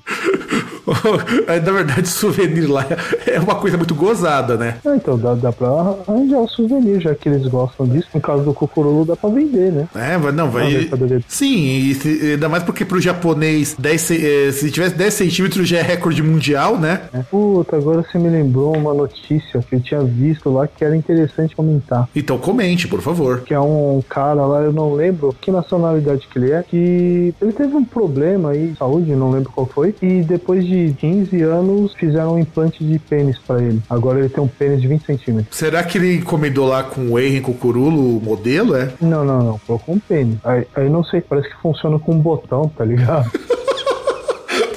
Na 1.47 1.71
verdade, 1.71 2.07
souvenir 2.07 2.69
lá 2.69 2.85
é 3.25 3.39
uma 3.39 3.55
coisa 3.55 3.77
muito 3.77 3.93
gozada, 3.95 4.55
né? 4.57 4.75
Ah, 4.85 4.95
então 4.95 5.17
dá, 5.17 5.33
dá 5.35 5.51
pra 5.51 5.67
arranjar 6.07 6.39
o 6.39 6.47
souvenir, 6.47 6.99
já 7.01 7.13
que 7.13 7.27
eles 7.29 7.45
gostam 7.47 7.87
disso. 7.87 8.07
No 8.13 8.21
caso 8.21 8.43
do 8.43 8.53
Cucurulo, 8.53 9.05
dá 9.05 9.15
pra 9.15 9.29
vender, 9.29 9.71
né? 9.71 9.87
É, 9.95 10.17
não, 10.31 10.45
Ah, 10.45 10.49
vai. 10.49 10.71
mercadoria. 10.71 11.21
Sim, 11.27 11.65
e 11.67 11.93
se- 11.95 12.31
ainda 12.33 12.47
mais 12.49 12.63
porque 12.63 12.85
pro 12.85 12.99
japonês, 13.01 13.75
10, 13.77 14.01
ce- 14.01 14.25
eh, 14.25 14.51
se 14.51 14.71
tivesse 14.71 14.95
10 14.95 15.13
centímetros 15.13 15.67
já 15.67 15.77
é 15.79 15.81
recorde 15.81 16.21
mundial, 16.23 16.77
né? 16.77 17.01
É. 17.13 17.19
Puta, 17.19 17.75
agora 17.75 18.03
você 18.03 18.17
me 18.17 18.29
lembrou 18.29 18.75
uma 18.75 18.93
notícia 18.93 19.59
que 19.67 19.75
eu 19.75 19.79
tinha 19.81 20.01
visto 20.03 20.49
lá 20.49 20.67
que 20.67 20.83
era 20.83 20.95
interessante 20.95 21.55
comentar. 21.55 22.07
Então 22.15 22.37
comente, 22.37 22.87
por 22.87 23.01
favor. 23.01 23.41
que 23.41 23.53
é 23.53 23.59
um 23.59 24.01
cara 24.07 24.45
lá, 24.45 24.61
eu 24.61 24.71
não 24.71 24.93
lembro 24.93 25.35
que 25.41 25.51
nacionalidade 25.51 26.27
que 26.31 26.39
ele 26.39 26.51
é, 26.51 26.63
que 26.63 27.33
ele 27.41 27.51
teve 27.51 27.75
um 27.75 27.83
problema 27.83 28.51
aí 28.51 28.67
de 28.69 28.77
saúde, 28.77 29.11
não 29.15 29.31
lembro 29.31 29.51
qual 29.53 29.65
foi, 29.67 29.93
e 30.01 30.21
depois 30.21 30.65
de 30.65 30.76
15 30.99 31.41
anos 31.41 31.93
fizeram 31.95 32.35
um 32.35 32.39
implante 32.39 32.83
de 32.83 32.99
pênis 32.99 33.37
pra 33.39 33.61
ele. 33.61 33.81
Agora 33.89 34.19
ele 34.19 34.29
tem 34.29 34.43
um 34.43 34.47
pênis 34.47 34.81
de 34.81 34.87
20 34.87 35.05
centímetros. 35.05 35.57
Será 35.57 35.83
que 35.83 35.97
ele 35.97 36.15
encomendou 36.17 36.67
lá 36.67 36.83
com 36.83 37.11
o 37.11 37.19
Henry 37.19 37.41
Cucurulo 37.41 38.17
o 38.17 38.21
modelo, 38.21 38.75
é? 38.75 38.93
Não, 39.01 39.23
não, 39.25 39.41
não, 39.43 39.59
colocou 39.59 39.95
um 39.95 39.99
pênis. 39.99 40.37
Aí, 40.43 40.67
aí 40.75 40.89
não 40.89 41.03
sei, 41.03 41.21
parece 41.21 41.49
que 41.49 41.55
funciona 41.61 41.99
com 41.99 42.13
um 42.13 42.19
botão, 42.19 42.69
tá 42.69 42.85
ligado? 42.85 43.29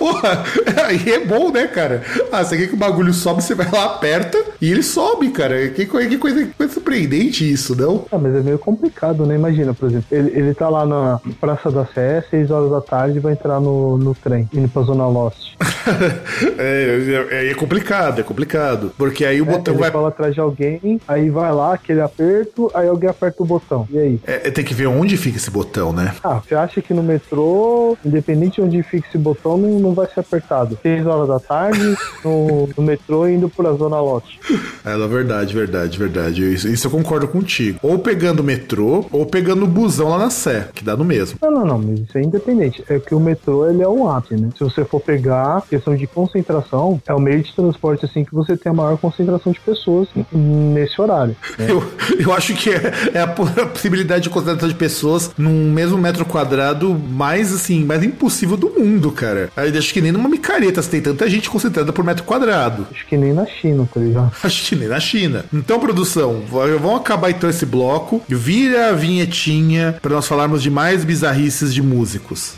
Porra, 0.01 0.43
aí 0.87 1.13
é 1.13 1.19
bom, 1.27 1.51
né, 1.53 1.67
cara? 1.67 2.03
Ah, 2.33 2.43
você 2.43 2.57
quer 2.57 2.69
que 2.69 2.75
o 2.75 2.79
bagulho 2.79 3.13
sobe, 3.13 3.43
você 3.43 3.55
vai 3.55 3.71
lá, 3.71 3.85
aperta 3.85 4.43
e 4.59 4.71
ele 4.73 4.83
sobe, 4.83 5.29
cara. 5.31 5.69
Que, 5.69 5.85
que 5.85 5.87
coisa, 5.87 6.09
que 6.09 6.55
coisa 6.55 6.73
surpreendente 6.73 7.51
isso, 7.53 7.77
não? 7.77 8.07
Ah, 8.11 8.17
mas 8.17 8.35
é 8.35 8.41
meio 8.41 8.59
complicado, 8.59 9.27
né? 9.27 9.35
Imagina, 9.35 9.75
por 9.75 9.91
exemplo, 9.91 10.07
ele, 10.11 10.31
ele 10.35 10.55
tá 10.55 10.71
lá 10.71 10.87
na 10.87 11.21
Praça 11.39 11.71
da 11.71 11.85
Sé, 11.85 12.25
6 12.31 12.51
horas 12.51 12.71
da 12.71 12.81
tarde, 12.81 13.19
e 13.19 13.21
vai 13.21 13.35
entrar 13.35 13.61
no, 13.61 13.99
no 13.99 14.15
trem, 14.15 14.49
indo 14.55 14.69
pra 14.71 14.81
Zona 14.83 15.07
Lost. 15.07 15.55
é, 16.59 17.27
é, 17.31 17.51
é 17.51 17.55
complicado, 17.55 18.21
é 18.21 18.23
complicado. 18.23 18.93
Porque 18.97 19.25
aí 19.25 19.41
o 19.43 19.45
É, 19.45 19.53
botão 19.53 19.75
ele 19.75 19.83
vai. 19.83 19.91
fala 19.91 20.09
atrás 20.09 20.35
de 20.35 20.41
alguém, 20.41 20.99
aí 21.07 21.29
vai 21.29 21.53
lá, 21.53 21.75
aquele 21.75 22.01
aperto, 22.01 22.71
aí 22.75 22.89
alguém 22.89 23.11
aperta 23.11 23.43
o 23.43 23.47
botão. 23.47 23.87
E 23.91 23.99
aí? 23.99 24.21
É, 24.27 24.51
tem 24.51 24.65
que 24.65 24.73
ver 24.75 24.87
onde 24.87 25.17
fica 25.17 25.37
esse 25.37 25.51
botão, 25.51 25.93
né? 25.93 26.15
Ah, 26.25 26.41
você 26.47 26.55
acha 26.55 26.81
que 26.81 26.95
no 26.95 27.03
metrô, 27.03 27.97
independente 28.05 28.55
de 28.57 28.63
onde 28.63 28.83
fique 28.83 29.07
esse 29.09 29.19
botão, 29.19 29.57
não, 29.59 29.90
não 29.91 29.95
vai 29.95 30.07
ser 30.13 30.21
apertado? 30.21 30.79
6 30.83 31.07
horas 31.07 31.29
da 31.29 31.39
tarde, 31.39 31.97
no, 32.25 32.69
no 32.77 32.83
metrô 32.83 33.27
indo 33.29 33.49
pra 33.49 33.73
Zona 33.73 34.01
Lote. 34.01 34.39
É, 34.85 34.97
verdade, 35.09 35.55
verdade, 35.55 35.99
verdade. 35.99 36.55
Isso, 36.55 36.69
isso 36.69 36.87
eu 36.87 36.91
concordo 36.91 37.27
contigo. 37.29 37.79
Ou 37.83 37.99
pegando 37.99 38.41
o 38.41 38.45
metrô, 38.45 39.05
ou 39.13 39.27
pegando 39.27 39.65
o 39.65 39.69
busão 39.69 40.09
lá 40.11 40.19
na 40.19 40.31
Sé, 40.31 40.69
que 40.75 40.85
dá 40.85 40.97
no 40.97 41.05
mesmo. 41.05 41.39
Não, 41.43 41.51
não, 41.51 41.65
não, 41.67 41.79
mas 41.79 42.01
isso 42.01 42.17
é 42.17 42.23
independente. 42.23 42.83
É 42.89 42.99
que 42.99 43.15
o 43.15 43.21
metrô, 43.21 43.69
ele 43.69 43.83
é 43.83 43.89
um 43.89 44.09
ápice, 44.09 44.35
né? 44.37 44.49
Se 44.57 44.63
você 44.65 44.85
for 44.85 45.01
pegar 45.01 45.63
questão 45.69 45.95
de 45.97 46.07
concentração, 46.07 47.01
é 47.07 47.13
o 47.15 47.21
meio 47.21 47.43
de 47.43 47.53
transporte, 47.55 48.05
assim, 48.05 48.25
que 48.25 48.35
você 48.35 48.57
tem 48.57 48.71
a 48.71 48.75
maior 48.75 48.97
concentração 48.99 49.53
de 49.53 49.61
pessoas 49.61 50.09
nesse 50.33 51.01
horário. 51.01 51.37
né? 51.59 51.67
Eu, 51.71 51.83
eu 52.19 52.33
acho 52.33 52.55
que 52.55 52.71
é, 52.71 52.93
é 53.15 53.21
a, 53.21 53.27
po- 53.29 53.45
a 53.45 53.67
possibilidade 53.67 54.25
de 54.25 54.31
concentração 54.31 54.69
de 54.69 54.75
pessoas 54.75 55.31
num 55.39 55.71
mesmo 55.73 55.97
metro 55.99 56.25
quadrado 56.25 56.95
mais, 56.95 57.53
assim, 57.53 57.85
mais 57.85 58.03
impossível 58.03 58.57
do 58.57 58.71
mundo, 58.71 59.11
cara. 59.13 59.51
Eu 59.57 59.71
acho 59.81 59.93
que 59.93 60.01
nem 60.01 60.13
numa 60.13 60.29
micareta 60.29 60.81
se 60.83 60.89
tem 60.89 61.01
tanta 61.01 61.29
gente 61.29 61.51
concentrada 61.51 61.93
por 61.93 62.05
metro 62.05 62.25
quadrado. 62.25 62.87
Acho 62.91 63.07
que 63.07 63.17
nem 63.17 63.33
na 63.33 63.47
China, 63.47 63.89
tá 63.93 64.01
ligado? 64.01 64.33
Acho 64.43 64.69
que 64.69 64.77
nem 64.77 64.89
na 64.89 65.01
China. 65.01 65.45
Então, 65.53 65.81
produção, 65.81 66.43
vamos 66.49 67.01
acabar 67.01 67.31
então 67.31 67.49
esse 67.51 67.67
bloco. 67.67 68.23
Vira 68.29 68.91
a 68.91 68.93
vinhetinha 68.93 69.97
para 70.01 70.15
nós 70.15 70.27
falarmos 70.27 70.63
de 70.63 70.71
mais 70.71 71.05
bizarrices 71.05 71.75
de 71.75 71.83
músicos. 71.83 72.55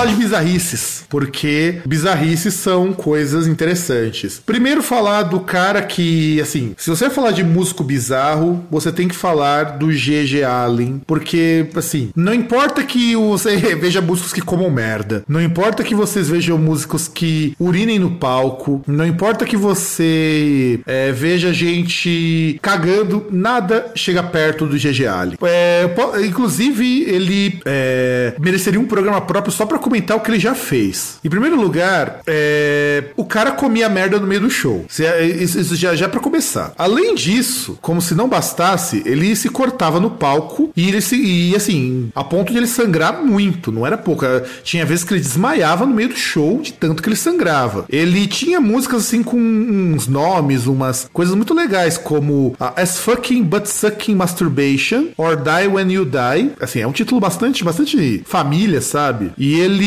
Falar 0.00 0.06
de 0.06 0.14
bizarrices, 0.14 1.04
porque 1.10 1.80
bizarrices 1.84 2.54
são 2.54 2.92
coisas 2.92 3.46
interessantes. 3.46 4.40
Primeiro 4.44 4.82
falar 4.82 5.24
do 5.24 5.40
cara 5.40 5.82
que, 5.82 6.40
assim, 6.40 6.74
se 6.78 6.88
você 6.88 7.10
falar 7.10 7.32
de 7.32 7.44
músico 7.44 7.84
bizarro, 7.84 8.64
você 8.70 8.90
tem 8.90 9.08
que 9.08 9.14
falar 9.14 9.76
do 9.78 9.88
GG 9.88 10.42
Allen, 10.42 11.02
porque, 11.06 11.66
assim, 11.74 12.10
não 12.16 12.32
importa 12.32 12.82
que 12.82 13.14
você 13.14 13.56
veja 13.76 14.00
músicos 14.00 14.32
que 14.32 14.40
comam 14.40 14.70
merda, 14.70 15.22
não 15.28 15.42
importa 15.42 15.84
que 15.84 15.94
vocês 15.94 16.28
vejam 16.28 16.56
músicos 16.56 17.06
que 17.06 17.54
urinem 17.58 17.98
no 17.98 18.12
palco, 18.12 18.82
não 18.86 19.06
importa 19.06 19.44
que 19.44 19.56
você 19.56 20.80
é, 20.86 21.12
veja 21.12 21.52
gente 21.52 22.58
cagando, 22.62 23.26
nada 23.30 23.92
chega 23.94 24.22
perto 24.22 24.66
do 24.66 24.76
GG 24.76 25.06
Allen. 25.06 25.38
É, 25.42 25.90
inclusive, 26.24 27.02
ele 27.02 27.60
é, 27.66 28.34
mereceria 28.38 28.80
um 28.80 28.86
programa 28.86 29.20
próprio 29.20 29.52
só 29.52 29.66
pra 29.66 29.78
comentar 29.90 30.16
o 30.16 30.20
que 30.20 30.30
ele 30.30 30.38
já 30.38 30.54
fez. 30.54 31.18
Em 31.24 31.28
primeiro 31.28 31.60
lugar, 31.60 32.20
é, 32.24 33.06
o 33.16 33.24
cara 33.24 33.50
comia 33.50 33.88
merda 33.88 34.20
no 34.20 34.26
meio 34.26 34.42
do 34.42 34.50
show. 34.50 34.86
Isso 34.88 35.74
já, 35.74 35.96
já 35.96 36.06
é 36.06 36.08
pra 36.08 36.20
começar. 36.20 36.72
Além 36.78 37.16
disso, 37.16 37.76
como 37.82 38.00
se 38.00 38.14
não 38.14 38.28
bastasse, 38.28 39.02
ele 39.04 39.34
se 39.34 39.48
cortava 39.48 39.98
no 39.98 40.10
palco 40.10 40.70
e 40.76 40.88
ele 40.88 41.00
se. 41.00 41.16
E 41.16 41.56
assim, 41.56 42.10
a 42.14 42.22
ponto 42.22 42.52
de 42.52 42.58
ele 42.58 42.68
sangrar 42.68 43.24
muito, 43.24 43.72
não 43.72 43.84
era 43.84 43.98
pouco. 43.98 44.24
Tinha 44.62 44.86
vezes 44.86 45.02
que 45.02 45.12
ele 45.12 45.20
desmaiava 45.20 45.84
no 45.84 45.92
meio 45.92 46.10
do 46.10 46.16
show 46.16 46.60
de 46.60 46.72
tanto 46.72 47.02
que 47.02 47.08
ele 47.08 47.16
sangrava. 47.16 47.84
Ele 47.88 48.28
tinha 48.28 48.60
músicas 48.60 49.02
assim 49.02 49.24
com 49.24 49.36
uns 49.36 50.06
nomes, 50.06 50.66
umas 50.66 51.08
coisas 51.12 51.34
muito 51.34 51.52
legais, 51.52 51.98
como 51.98 52.54
As 52.76 52.98
Fucking 52.98 53.42
But 53.42 53.66
Sucking 53.66 54.14
Masturbation 54.14 55.08
or 55.16 55.36
Die 55.36 55.66
When 55.66 55.90
You 55.90 56.04
Die. 56.04 56.52
Assim, 56.60 56.80
é 56.80 56.86
um 56.86 56.92
título 56.92 57.20
bastante, 57.20 57.64
bastante 57.64 58.22
família, 58.24 58.80
sabe? 58.80 59.32
E 59.36 59.54
ele. 59.58 59.79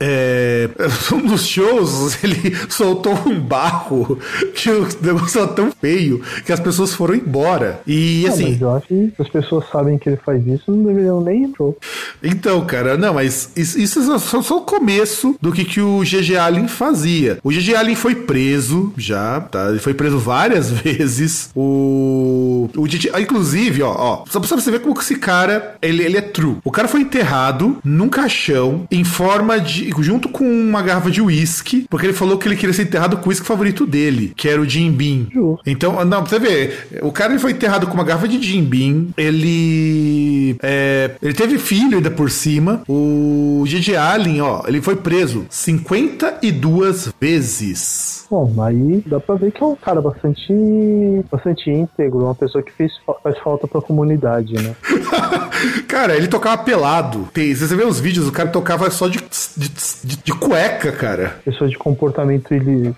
É, 0.00 0.68
um 1.12 1.26
dos 1.26 1.46
shows, 1.46 2.22
ele 2.22 2.54
soltou 2.68 3.14
um 3.26 3.40
barro 3.40 4.18
que 4.54 4.70
o 4.70 4.88
negócio 5.00 5.40
era 5.40 5.48
tão 5.48 5.72
feio 5.72 6.22
que 6.44 6.52
as 6.52 6.60
pessoas 6.60 6.94
foram 6.94 7.14
embora. 7.14 7.80
E 7.86 8.22
não, 8.24 8.32
assim. 8.32 8.52
Mas 8.52 8.60
eu 8.60 8.70
acho 8.76 8.86
que 8.86 9.12
as 9.18 9.28
pessoas 9.28 9.64
sabem 9.70 9.98
que 9.98 10.08
ele 10.08 10.18
faz 10.24 10.46
isso, 10.46 10.70
não 10.70 10.84
deveriam 10.84 11.20
nem 11.20 11.44
ir. 11.44 11.56
Então, 12.22 12.64
cara, 12.66 12.96
não, 12.96 13.14
mas 13.14 13.50
isso, 13.56 13.78
isso 13.78 14.00
é 14.00 14.18
só, 14.18 14.42
só, 14.42 14.58
o 14.58 14.62
começo 14.62 15.36
do 15.40 15.52
que, 15.52 15.64
que 15.64 15.80
o 15.80 16.00
GG 16.00 16.36
Allen 16.36 16.68
fazia. 16.68 17.38
O 17.42 17.50
GG 17.50 17.74
Allen 17.74 17.94
foi 17.94 18.14
preso 18.14 18.92
já, 18.96 19.40
tá? 19.40 19.70
Ele 19.70 19.78
foi 19.78 19.94
preso 19.94 20.18
várias 20.18 20.70
vezes. 20.82 21.50
O. 21.54 22.68
o 22.76 22.86
DJ, 22.86 23.12
inclusive, 23.20 23.82
ó, 23.82 23.94
ó, 23.96 24.24
só 24.28 24.40
pra 24.40 24.48
você 24.48 24.70
ver 24.70 24.80
como 24.80 24.94
que 24.94 25.02
esse 25.02 25.16
cara, 25.16 25.76
ele, 25.80 26.02
ele 26.02 26.16
é 26.16 26.22
true. 26.22 26.56
O 26.64 26.70
cara 26.70 26.88
foi 26.88 27.00
enterrado 27.00 27.78
num 27.84 28.08
caixão 28.08 28.85
em 28.90 29.04
forma 29.04 29.60
de. 29.60 29.90
junto 30.00 30.28
com 30.28 30.44
uma 30.44 30.82
garrafa 30.82 31.10
de 31.10 31.20
uísque, 31.20 31.86
porque 31.88 32.06
ele 32.06 32.12
falou 32.12 32.38
que 32.38 32.48
ele 32.48 32.56
queria 32.56 32.74
ser 32.74 32.82
enterrado 32.82 33.16
com 33.16 33.26
o 33.26 33.28
uísque 33.28 33.46
favorito 33.46 33.86
dele, 33.86 34.32
que 34.36 34.48
era 34.48 34.60
o 34.60 34.68
Jim 34.68 34.90
Beam. 34.92 35.58
Então, 35.66 36.04
não, 36.04 36.22
pra 36.22 36.30
você 36.30 36.38
ver, 36.38 37.00
o 37.02 37.12
cara 37.12 37.32
ele 37.32 37.40
foi 37.40 37.52
enterrado 37.52 37.86
com 37.86 37.94
uma 37.94 38.04
garrafa 38.04 38.28
de 38.28 38.42
Jim 38.42 38.64
Beam, 38.64 39.08
ele. 39.16 40.56
É, 40.62 41.12
ele 41.22 41.34
teve 41.34 41.58
filho 41.58 41.96
ainda 41.96 42.10
por 42.10 42.30
cima. 42.30 42.82
O 42.88 43.64
Gigi 43.66 43.96
Allen, 43.96 44.40
ó, 44.40 44.62
ele 44.66 44.80
foi 44.80 44.96
preso 44.96 45.46
52 45.50 47.12
vezes. 47.20 48.26
Bom, 48.30 48.52
aí 48.62 49.02
dá 49.06 49.20
pra 49.20 49.36
ver 49.36 49.52
que 49.52 49.62
é 49.62 49.66
um 49.66 49.76
cara 49.76 50.00
bastante, 50.00 50.52
bastante 51.30 51.70
íntegro, 51.70 52.24
uma 52.24 52.34
pessoa 52.34 52.62
que 52.62 52.72
fez, 52.72 52.92
faz 53.22 53.38
falta 53.38 53.68
pra 53.68 53.80
comunidade, 53.80 54.54
né? 54.54 54.74
cara, 55.86 56.16
ele 56.16 56.26
tocava 56.26 56.62
pelado. 56.62 57.28
Tem, 57.32 57.54
você 57.54 57.74
vê 57.76 57.84
os 57.84 58.00
vídeos, 58.00 58.26
o 58.26 58.32
cara 58.32 58.48
tocava 58.48 58.75
só 58.90 59.08
de, 59.08 59.18
de, 59.56 59.68
de, 60.04 60.16
de 60.24 60.32
cueca, 60.32 60.92
cara. 60.92 61.40
Pessoa 61.44 61.68
de 61.68 61.76
comportamento, 61.76 62.48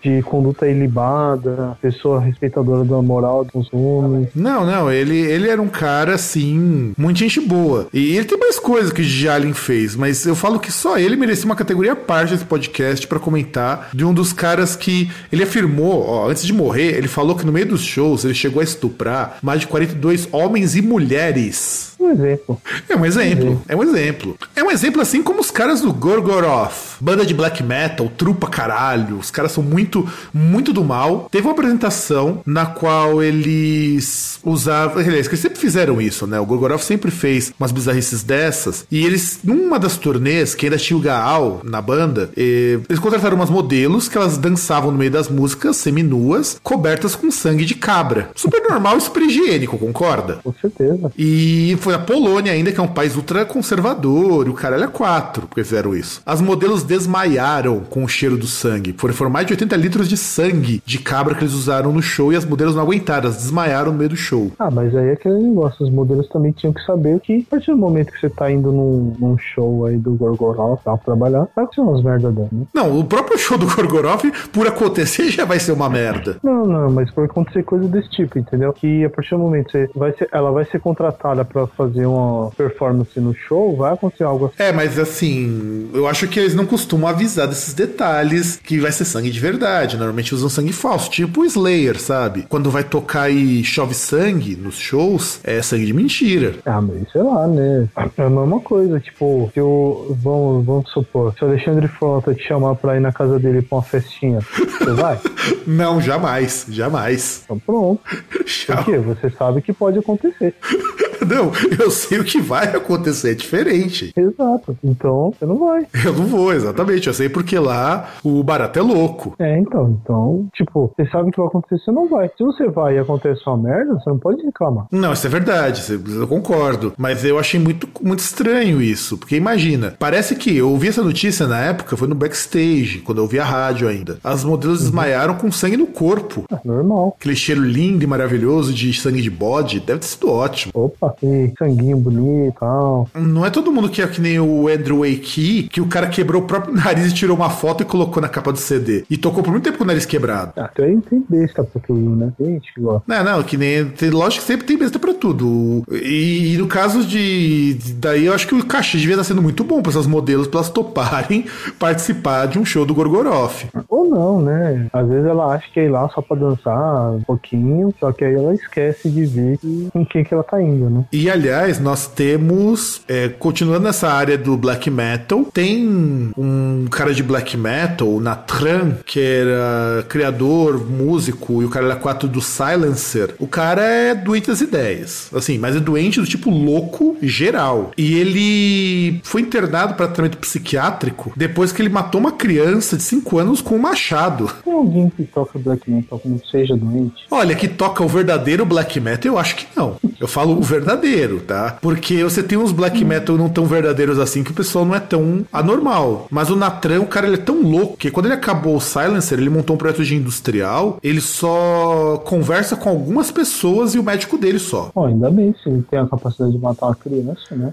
de 0.03 0.23
conduta 0.23 0.69
ilibada, 0.69 1.77
pessoa 1.81 2.21
respeitadora 2.21 2.85
da 2.85 3.01
moral 3.03 3.45
dos 3.45 3.69
homens. 3.73 4.29
Não, 4.35 4.65
não, 4.65 4.91
ele, 4.91 5.17
ele 5.17 5.49
era 5.49 5.61
um 5.61 5.69
cara, 5.69 6.15
assim, 6.15 6.93
muito 6.97 7.19
gente 7.19 7.41
boa. 7.41 7.87
E 7.93 8.17
ele 8.17 8.25
tem 8.25 8.39
mais 8.39 8.59
coisas 8.59 8.93
que 8.93 9.01
o 9.01 9.05
Jalin 9.05 9.53
fez, 9.53 9.97
mas 9.97 10.25
eu 10.27 10.35
falo 10.35 10.59
que 10.59 10.73
só 10.73 10.99
ele 10.99 11.17
merecia 11.17 11.47
uma 11.47 11.57
categoria 11.57 11.93
à 11.93 11.97
parte 11.97 12.33
desse 12.33 12.45
podcast 12.45 13.07
para 13.07 13.19
comentar 13.19 13.91
de 13.93 14.05
um 14.05 14.13
dos 14.13 14.33
caras 14.33 14.77
que 14.77 15.11
ele 15.33 15.43
afirmou, 15.43 16.07
ó, 16.07 16.29
antes 16.29 16.45
de 16.45 16.53
morrer, 16.53 16.97
ele 16.97 17.09
falou 17.09 17.37
que 17.37 17.47
no 17.47 17.53
meio 17.53 17.67
dos 17.67 17.83
shows 17.83 18.25
ele 18.25 18.35
chegou 18.35 18.61
a 18.61 18.65
estuprar 18.65 19.39
mais 19.43 19.61
de 19.61 19.67
42 19.67 20.29
homens 20.33 20.77
e 20.77 20.83
mulheres. 20.83 21.89
Um 21.99 22.11
exemplo. 22.11 22.61
É 22.89 22.97
um 22.97 23.05
exemplo. 23.05 23.63
É 23.69 23.77
um 23.77 23.83
exemplo. 23.83 24.39
É 24.55 24.63
um 24.63 24.71
exemplo 24.71 25.03
assim 25.03 25.23
como 25.23 25.41
os 25.41 25.51
caras 25.51 25.68
do 25.77 25.93
Gorgoroth, 25.93 26.99
banda 27.01 27.25
de 27.25 27.35
black 27.35 27.63
metal, 27.63 28.11
trupa 28.17 28.49
caralho. 28.49 29.19
Os 29.19 29.31
caras 29.31 29.53
são 29.53 29.63
muito, 29.63 30.09
muito 30.33 30.73
do 30.73 30.83
mal. 30.83 31.29
Teve 31.31 31.47
uma 31.47 31.53
apresentação 31.53 32.41
na 32.45 32.67
qual 32.67 33.23
eles 33.23 34.41
usavam. 34.43 34.99
Aliás, 34.99 35.27
eles 35.27 35.41
sempre 35.41 35.59
fizeram 35.59 36.01
isso, 36.01 36.27
né? 36.27 36.41
O 36.41 36.47
Gorgoroth 36.47 36.81
sempre 36.81 37.11
fez 37.11 37.53
umas 37.59 37.71
bizarrices 37.71 38.23
dessas. 38.23 38.87
E 38.91 39.05
eles, 39.05 39.41
numa 39.45 39.79
das 39.79 39.97
turnês, 39.97 40.55
que 40.55 40.67
ainda 40.67 40.79
tinha 40.79 40.97
o 40.97 41.01
Gaal 41.01 41.61
na 41.63 41.81
banda, 41.81 42.31
eles 42.37 42.99
contrataram 42.99 43.37
umas 43.37 43.51
modelos 43.51 44.09
que 44.09 44.17
elas 44.17 44.39
dançavam 44.39 44.91
no 44.91 44.99
meio 44.99 45.11
das 45.11 45.29
músicas, 45.29 45.77
seminuas, 45.77 46.59
cobertas 46.63 47.15
com 47.15 47.31
sangue 47.31 47.65
de 47.65 47.75
cabra. 47.75 48.31
Super 48.35 48.63
normal 48.63 48.97
e 48.97 49.01
super 49.01 49.23
higiênico, 49.23 49.79
concorda? 49.79 50.41
Com 50.43 50.53
certeza. 50.61 51.13
E 51.17 51.77
foi 51.81 51.95
a 51.95 51.99
Polônia 51.99 52.53
ainda, 52.53 52.73
que 52.73 52.81
é 52.81 52.83
um 52.83 52.89
país 52.89 53.17
ultra 53.17 53.45
conservador, 53.45 54.47
e 54.47 54.51
o 54.51 54.55
caralho 54.55 54.85
é 54.85 54.89
quatro, 54.89 55.49
porque 55.59 55.65
fizeram 55.65 55.95
isso. 55.95 56.23
As 56.25 56.41
modelos 56.41 56.83
desmaiaram 56.83 57.81
com 57.81 58.05
o 58.05 58.09
cheiro 58.09 58.37
do 58.37 58.47
sangue. 58.47 58.95
Foram 59.13 59.31
mais 59.31 59.47
de 59.47 59.53
80 59.55 59.77
litros 59.77 60.09
de 60.09 60.17
sangue 60.17 60.83
de 60.85 60.99
cabra 60.99 61.35
que 61.35 61.43
eles 61.43 61.55
usaram 61.55 61.93
no 61.93 62.03
show 62.03 62.33
e 62.33 62.37
as 62.37 62.45
modelos 62.45 62.75
não 62.75 62.83
aguentaram, 62.83 63.25
elas 63.25 63.37
desmaiaram 63.37 63.93
no 63.93 63.99
meio 63.99 64.11
do 64.11 64.17
show. 64.17 64.53
Ah, 64.59 64.71
mas 64.71 64.95
aí 64.95 65.09
é 65.09 65.13
aquele 65.13 65.39
negócio, 65.39 65.85
os 65.85 65.91
modelos 65.91 66.29
também 66.29 66.53
tinham 66.53 66.73
que 66.73 66.83
saber 66.85 67.19
que 67.21 67.45
a 67.47 67.51
partir 67.51 67.71
do 67.71 67.77
momento 67.77 68.13
que 68.13 68.21
você 68.21 68.31
tá 68.31 68.51
indo 68.51 68.71
num, 68.71 69.15
num 69.19 69.39
show 69.39 69.87
aí 69.87 69.97
do 69.97 70.13
Gorgoroth 70.13 70.81
pra 70.83 70.97
trabalhar, 70.99 71.49
vai 71.57 71.67
ser 71.75 71.81
umas 71.81 72.03
merda 72.03 72.31
dela, 72.31 72.49
né? 72.53 72.67
Não, 72.73 72.99
o 72.99 73.05
próprio 73.05 73.39
show 73.39 73.59
do 73.59 73.67
Gorgoroth, 73.67 74.25
por 74.53 74.67
acontecer, 74.67 75.31
já 75.31 75.45
vai 75.45 75.59
ser 75.59 75.73
uma 75.73 75.89
merda. 75.89 76.37
Não, 76.43 76.67
não, 76.67 76.91
mas 76.91 77.11
por 77.11 77.25
acontecer 77.25 77.63
coisa 77.65 77.89
desse 77.89 78.11
tipo, 78.11 78.39
entendeu? 78.39 78.73
Que 78.73 79.05
a 79.05 79.11
partir 79.11 79.31
do 79.31 79.39
momento 79.39 79.67
que 79.67 79.73
você 79.73 79.91
vai 79.95 80.13
ser, 80.13 80.29
ela 80.33 80.51
vai 80.51 80.65
ser 80.67 80.81
contratada 80.81 81.45
pra 81.45 81.67
fazer 81.67 82.07
uma 82.07 82.51
performance 82.51 83.19
no 83.21 83.35
show, 83.35 83.77
vai 83.77 83.95
acontecer 83.95 84.25
algo 84.25 84.47
assim. 84.47 84.63
É, 84.63 84.73
mas 84.73 84.99
assim, 84.99 85.48
eu 85.95 86.07
acho 86.07 86.29
que 86.29 86.39
eles 86.39 86.55
não 86.55 86.67
costumam 86.67 87.09
avisar 87.09 87.47
desses 87.47 87.75
detalhes 87.75 88.61
que 88.63 88.79
vai 88.79 88.93
ser 88.93 89.05
sangue 89.05 89.31
de 89.31 89.41
verdade. 89.41 89.97
Normalmente 89.97 90.35
usam 90.35 90.49
sangue 90.49 90.73
falso, 90.73 91.11
tipo 91.11 91.41
o 91.41 91.45
Slayer, 91.45 92.01
sabe? 92.01 92.47
Quando 92.49 92.71
vai 92.71 92.85
tocar 92.85 93.31
e 93.31 93.63
chove 93.65 93.95
sangue 93.95 94.57
nos 94.57 94.79
shows, 94.79 95.41
é 95.45 95.61
sangue 95.63 95.87
de 95.87 95.93
mentira. 95.93 96.55
Ah, 96.65 96.81
mas 96.81 97.11
sei 97.13 97.23
lá, 97.23 97.47
né? 97.47 97.89
É 98.17 98.23
a 98.23 98.31
mesma 98.31 98.61
coisa, 98.61 99.01
tipo, 99.01 99.51
se 99.53 99.61
o. 99.61 100.17
Vamos, 100.23 100.65
vamos 100.65 100.91
supor, 100.91 101.35
se 101.35 101.45
o 101.45 101.49
Alexandre 101.49 101.89
Frota 101.89 102.35
te 102.35 102.43
chamar 102.43 102.75
pra 102.77 102.97
ir 102.97 103.01
na 103.01 103.13
casa 103.13 103.39
dele 103.39 103.63
pra 103.63 103.79
uma 103.79 103.85
festinha, 103.85 104.41
você 104.41 104.93
vai? 104.93 105.19
não, 105.67 106.01
jamais, 106.01 106.67
jamais. 106.69 107.43
Então 107.45 107.59
pronto. 107.59 108.01
Por 108.03 108.85
quê? 108.85 108.99
Você 108.99 109.31
sabe 109.31 109.63
que 109.63 109.73
pode 109.73 109.99
acontecer. 109.99 110.55
Não, 111.27 111.53
eu 111.79 111.91
sei 111.91 112.19
o 112.19 112.25
que 112.25 112.41
vai 112.41 112.69
acontecer, 112.69 113.33
é 113.33 113.35
diferente. 113.35 114.13
Exato. 114.17 114.79
Então, 114.83 115.28
você 115.33 115.47
não 115.47 115.59
vai. 115.59 115.87
Eu 116.05 116.13
não 116.13 116.27
vou, 116.27 116.53
exatamente. 116.53 117.07
Eu 117.07 117.15
sei 117.15 117.29
porque 117.29 117.59
lá 117.59 118.11
o 118.23 118.43
barato 118.43 118.79
é 118.79 118.83
louco. 118.83 119.35
É, 119.39 119.59
então. 119.59 119.99
Então, 120.03 120.47
tipo, 120.55 120.93
você 120.97 121.09
sabe 121.11 121.29
o 121.29 121.33
que 121.33 121.39
vai 121.39 121.47
acontecer, 121.47 121.85
você 121.85 121.91
não 121.91 122.09
vai. 122.09 122.29
Se 122.29 122.43
você 122.43 122.69
vai 122.69 122.97
e 122.97 122.99
acontece 122.99 123.43
uma 123.47 123.57
merda, 123.57 123.95
você 123.95 124.11
não 124.11 124.19
pode 124.19 124.43
reclamar. 124.43 124.87
Não, 124.91 125.13
isso 125.13 125.27
é 125.27 125.31
verdade, 125.31 125.83
eu 125.91 126.27
concordo. 126.27 126.93
Mas 126.97 127.25
eu 127.25 127.39
achei 127.39 127.59
muito, 127.61 127.89
muito 128.03 128.21
estranho 128.21 128.81
isso. 128.81 129.19
Porque 129.19 129.37
imagina, 129.37 129.95
parece 129.99 130.37
que 130.37 130.57
eu 130.57 130.71
ouvi 130.71 130.89
essa 130.89 131.03
notícia 131.03 131.47
na 131.47 131.61
época, 131.61 131.97
foi 131.97 132.09
no 132.09 132.15
backstage, 132.15 133.01
quando 133.05 133.19
eu 133.19 133.25
ouvi 133.25 133.39
a 133.39 133.45
rádio 133.45 133.89
ainda. 133.89 134.19
As 134.23 134.45
modelos 134.45 134.79
uhum. 134.79 134.85
desmaiaram 134.87 135.35
com 135.35 135.51
sangue 135.51 135.77
no 135.77 135.87
corpo. 135.87 136.45
É 136.51 136.59
normal. 136.65 137.17
Aquele 137.19 137.37
cheiro 137.37 137.63
lindo 137.63 138.05
e 138.05 138.07
maravilhoso 138.07 138.73
de 138.73 138.93
sangue 138.93 139.23
de 139.23 139.31
bode, 139.31 139.81
deve 139.81 140.01
ter 140.01 140.07
sido 140.07 140.31
ótimo. 140.31 140.73
Opa, 140.75 141.15
que 141.19 141.53
sanguinho 141.59 141.97
bonito 141.99 142.55
e 142.55 142.59
tal. 142.59 143.09
Não 143.15 143.45
é 143.45 143.51
todo 143.51 143.73
mundo 143.73 143.89
que 143.89 144.03
é 144.03 144.07
que 144.07 144.21
nem 144.21 144.39
o 144.41 144.69
Andrew 144.69 145.05
Que 145.19 145.81
o 145.81 145.87
cara 145.87 146.09
quebrou 146.09 146.43
o 146.43 146.45
próprio 146.45 146.75
nariz 146.77 147.11
e 147.11 147.15
tirou 147.15 147.37
uma 147.37 147.51
foto 147.51 147.83
e 147.83 147.87
colocou 147.87 148.21
na 148.21 148.29
capa 148.29 148.53
do 148.53 148.59
CD. 148.59 149.05
E 149.09 149.17
tocou 149.17 149.43
por 149.43 149.51
muito 149.51 149.65
tempo 149.65 149.79
com 149.79 149.85
o 149.85 149.87
nariz 149.87 150.05
quebrado. 150.05 150.53
Ah, 150.57 150.69
tem, 150.69 151.01
tem 151.01 151.25
besta 151.29 151.65
pra 151.65 151.81
tudo, 151.81 152.17
né? 152.17 152.33
Gente 152.39 152.73
gosta. 152.79 153.03
Não, 153.07 153.25
não, 153.25 153.43
que 153.43 153.57
nem. 153.57 153.87
Tem, 153.87 154.11
lógico 154.11 154.43
que 154.43 154.47
sempre 154.47 154.67
tem 154.67 154.77
besta 154.77 154.99
pra 154.99 155.15
tudo. 155.15 155.83
E, 155.91 156.55
e 156.55 156.59
no 156.59 156.67
caso 156.67 157.05
de, 157.05 157.75
de, 157.75 157.95
Daí 157.95 158.27
eu 158.27 158.35
acho 158.35 158.47
que 158.47 158.55
o 158.55 158.65
cachê 158.65 158.99
devia 158.99 159.15
estar 159.15 159.25
sendo 159.25 159.43
muito 159.43 159.65
bom 159.65 159.81
pra 159.81 159.91
essas 159.91 160.07
modelos 160.07 160.47
pra 160.47 160.59
elas 160.59 160.71
toparem 160.71 161.47
participar 161.79 162.47
de 162.47 162.59
um 162.59 162.65
show 162.65 162.85
do 162.85 162.95
Gorgoroth. 162.95 163.67
Ou 163.89 164.09
não, 164.09 164.43
né? 164.43 164.89
Às 164.93 165.09
vezes 165.09 165.27
ela 165.27 165.55
acha 165.55 165.67
que 165.73 165.81
é 165.81 165.85
ir 165.85 165.89
lá 165.89 166.09
só 166.09 166.21
pra 166.21 166.37
dançar 166.37 167.13
um 167.13 167.23
pouquinho, 167.23 167.95
só 167.99 168.13
que 168.13 168.25
aí 168.25 168.35
ela 168.35 168.55
esquece 168.55 169.09
de 169.11 169.25
ver 169.25 169.59
com 169.93 170.05
quem 170.05 170.25
que 170.25 170.35
ela 170.35 170.43
tá 170.43 170.61
indo, 170.63 170.91
né? 170.91 170.99
né? 170.99 171.05
E 171.13 171.31
aliás, 171.31 171.79
nós 171.79 172.07
temos, 172.07 173.03
é, 173.09 173.29
continuando 173.29 173.85
nessa 173.85 174.09
área 174.09 174.37
do 174.37 174.57
black 174.57 174.91
metal, 174.91 175.08
tem 175.53 176.33
um 176.37 176.87
cara 176.91 177.15
de 177.15 177.23
black 177.23 177.57
metal, 177.57 178.09
o 178.09 178.21
Natran, 178.21 178.97
que 179.07 179.21
era 179.21 180.05
criador, 180.09 180.85
músico, 180.85 181.63
e 181.63 181.65
o 181.65 181.69
cara 181.69 181.87
era 181.87 181.97
quatro 181.97 182.29
do 182.29 182.41
Silencer. 182.41 183.35
O 183.39 183.47
cara 183.47 183.83
é 183.83 184.15
doente 184.15 184.49
das 184.49 184.61
ideias, 184.61 185.31
assim, 185.35 185.59
mas 185.59 185.77
é 185.77 185.81
doente 185.81 186.21
do 186.21 186.27
tipo 186.27 186.51
louco 186.51 187.17
geral. 187.23 187.93
E 187.97 188.15
ele 188.15 189.21
foi 189.23 189.41
internado 189.41 189.95
para 189.95 190.07
tratamento 190.07 190.39
psiquiátrico 190.39 191.33
depois 191.37 191.73
que 191.73 191.81
ele 191.81 191.89
matou 191.89 192.21
uma 192.21 192.33
criança 192.33 192.97
de 192.97 193.03
5 193.03 193.39
anos 193.39 193.61
com 193.61 193.77
um 193.77 193.79
machado. 193.79 194.51
Tem 194.65 194.73
alguém 194.73 195.11
que 195.11 195.25
toca 195.25 195.59
black 195.59 195.91
metal 195.91 196.19
que 196.19 196.29
não 196.29 196.41
seja 196.51 196.77
doente? 196.77 197.25
Olha, 197.31 197.55
que 197.55 197.69
toca 197.69 198.03
o 198.03 198.09
verdadeiro 198.09 198.65
black 198.65 199.01
metal, 199.01 199.33
eu 199.33 199.39
acho 199.39 199.57
que 199.57 199.67
não. 199.77 199.97
Eu 200.21 200.27
falo 200.27 200.59
o 200.59 200.63
verdadeiro, 200.63 201.41
tá? 201.41 201.79
Porque 201.81 202.23
você 202.25 202.43
tem 202.43 202.59
uns 202.59 202.73
black 202.73 203.05
metal 203.05 203.37
não 203.37 203.49
tão 203.49 203.67
verdadeiros 203.67 204.19
assim 204.19 204.43
que 204.43 204.51
o 204.51 204.55
pessoal 204.55 204.85
não 204.85 204.95
é 204.95 204.98
tão 205.01 205.45
anormal. 205.53 206.27
Mas 206.31 206.51
o 206.51 206.57
Natran, 206.57 207.01
o 207.01 207.07
cara, 207.07 207.27
ele 207.27 207.37
é 207.37 207.41
tão 207.41 207.63
louco 207.63 207.97
que 207.97 208.11
quando 208.11 208.27
ele 208.27 208.35
acabou 208.35 208.77
o 208.77 208.81
Silencer, 208.81 209.39
ele 209.39 209.51
montou 209.51 209.77
um 209.77 209.79
projeto 209.79 210.05
de 210.05 210.17
industrial, 210.17 210.99
ele 211.03 211.21
só 211.21 212.21
conversa 212.25 212.77
com 212.77 212.89
algumas 212.89 213.31
pessoas 213.31 213.95
e 213.95 213.99
o 213.99 214.03
médico 214.03 214.37
dele 214.37 214.59
só. 214.59 214.91
Ainda 214.97 215.31
bem, 215.31 215.55
se 215.63 215.69
ele 215.69 215.83
tem 215.91 215.99
a 215.99 216.07
capacidade 216.07 216.53
de 216.53 216.59
matar 216.59 216.87
uma 216.87 216.95
criança, 216.95 217.55
né? 217.55 217.73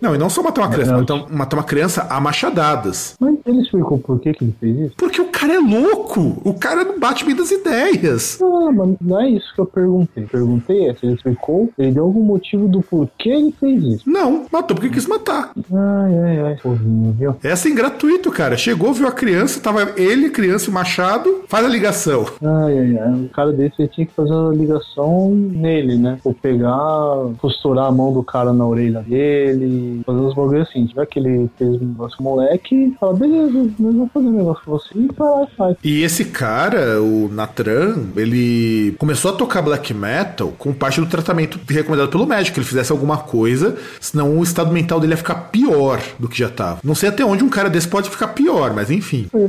Não, 0.00 0.14
e 0.14 0.18
não 0.18 0.30
só 0.30 0.42
matar 0.42 0.62
uma 0.62 0.70
criança, 0.70 0.96
matar, 0.96 1.26
matar 1.30 1.56
uma 1.56 1.64
criança 1.64 2.06
a 2.08 2.20
machadadas. 2.20 3.16
Mas 3.20 3.36
ele 3.46 3.60
explicou 3.60 3.98
por 3.98 4.18
que, 4.20 4.32
que 4.32 4.44
ele 4.44 4.54
fez 4.58 4.78
isso? 4.78 4.94
Porque 4.96 5.20
o 5.20 5.28
cara 5.28 5.54
é 5.54 5.58
louco. 5.58 6.40
O 6.44 6.54
cara 6.54 6.84
não 6.84 6.98
bate 6.98 7.24
bem 7.24 7.34
das 7.34 7.50
ideias. 7.50 8.38
Ah, 8.42 8.72
mas 8.72 8.96
não 9.00 9.20
é 9.20 9.30
isso 9.30 9.52
que 9.54 9.60
eu 9.60 9.66
perguntei. 9.66 10.24
Perguntei 10.26 10.88
é 10.88 10.94
se 10.94 11.06
ele 11.06 11.14
explicou, 11.14 11.70
ele 11.78 11.92
deu 11.92 12.04
algum 12.04 12.22
motivo 12.22 12.68
do 12.68 12.82
porquê 12.82 13.30
ele 13.30 13.54
fez 13.58 13.82
isso. 13.82 14.10
Não, 14.10 14.46
matou 14.50 14.76
porque 14.76 14.90
quis 14.90 15.06
matar. 15.06 15.52
Ai, 15.72 16.18
ai, 16.18 16.40
ai, 16.40 16.51
povinho, 16.60 17.12
viu? 17.18 17.36
É 17.42 17.52
assim, 17.52 17.74
gratuito, 17.74 18.30
cara. 18.30 18.56
Chegou, 18.56 18.92
viu 18.92 19.06
a 19.06 19.12
criança, 19.12 19.60
tava 19.60 19.92
ele, 19.96 20.30
criança 20.30 20.70
e 20.70 20.72
machado, 20.72 21.44
faz 21.48 21.64
a 21.64 21.68
ligação. 21.68 22.26
Ai, 22.42 22.78
ai, 22.78 22.98
ai. 22.98 23.12
Um 23.12 23.28
cara 23.28 23.52
desse 23.52 23.76
ele 23.80 23.88
tinha 23.88 24.06
que 24.06 24.12
fazer 24.12 24.32
a 24.32 24.50
ligação 24.50 25.30
nele, 25.30 25.96
né? 25.96 26.18
Ou 26.24 26.34
pegar, 26.34 27.32
costurar 27.38 27.86
a 27.86 27.92
mão 27.92 28.12
do 28.12 28.22
cara 28.22 28.52
na 28.52 28.66
orelha 28.66 29.00
dele, 29.00 30.02
fazer 30.04 30.18
uns 30.18 30.34
bagulho 30.34 30.62
assim. 30.62 30.86
Tiver 30.86 31.06
que 31.06 31.18
ele 31.18 31.50
fez 31.58 31.80
um 31.80 31.86
negócio 31.86 32.22
moleque, 32.22 32.94
fala, 32.98 33.14
beleza, 33.14 33.70
nós 33.78 33.94
vamos 33.94 34.12
fazer 34.12 34.26
um 34.26 34.32
negócio 34.32 34.64
com 34.64 34.70
você 34.70 34.88
e 34.94 35.08
vai 35.16 35.30
lá 35.30 35.44
e 35.44 35.56
faz. 35.56 35.76
E 35.82 36.02
esse 36.02 36.26
cara, 36.26 37.00
o 37.00 37.28
Natran, 37.28 37.96
ele 38.16 38.94
começou 38.98 39.32
a 39.32 39.34
tocar 39.34 39.62
black 39.62 39.92
metal 39.94 40.52
com 40.58 40.72
parte 40.72 41.00
do 41.00 41.06
tratamento 41.06 41.58
recomendado 41.68 42.08
pelo 42.08 42.26
médico, 42.26 42.54
que 42.54 42.60
ele 42.60 42.66
fizesse 42.66 42.92
alguma 42.92 43.18
coisa, 43.18 43.76
senão 44.00 44.38
o 44.38 44.42
estado 44.42 44.72
mental 44.72 45.00
dele 45.00 45.12
ia 45.12 45.16
ficar 45.16 45.34
pior 45.34 46.00
do 46.18 46.28
que 46.28 46.38
já 46.38 46.41
tava. 46.50 46.80
Não 46.84 46.94
sei 46.94 47.08
até 47.08 47.24
onde 47.24 47.44
um 47.44 47.48
cara 47.48 47.68
desse 47.70 47.88
pode 47.88 48.10
ficar 48.10 48.28
pior, 48.28 48.72
mas 48.74 48.90
enfim. 48.90 49.26
É, 49.34 49.48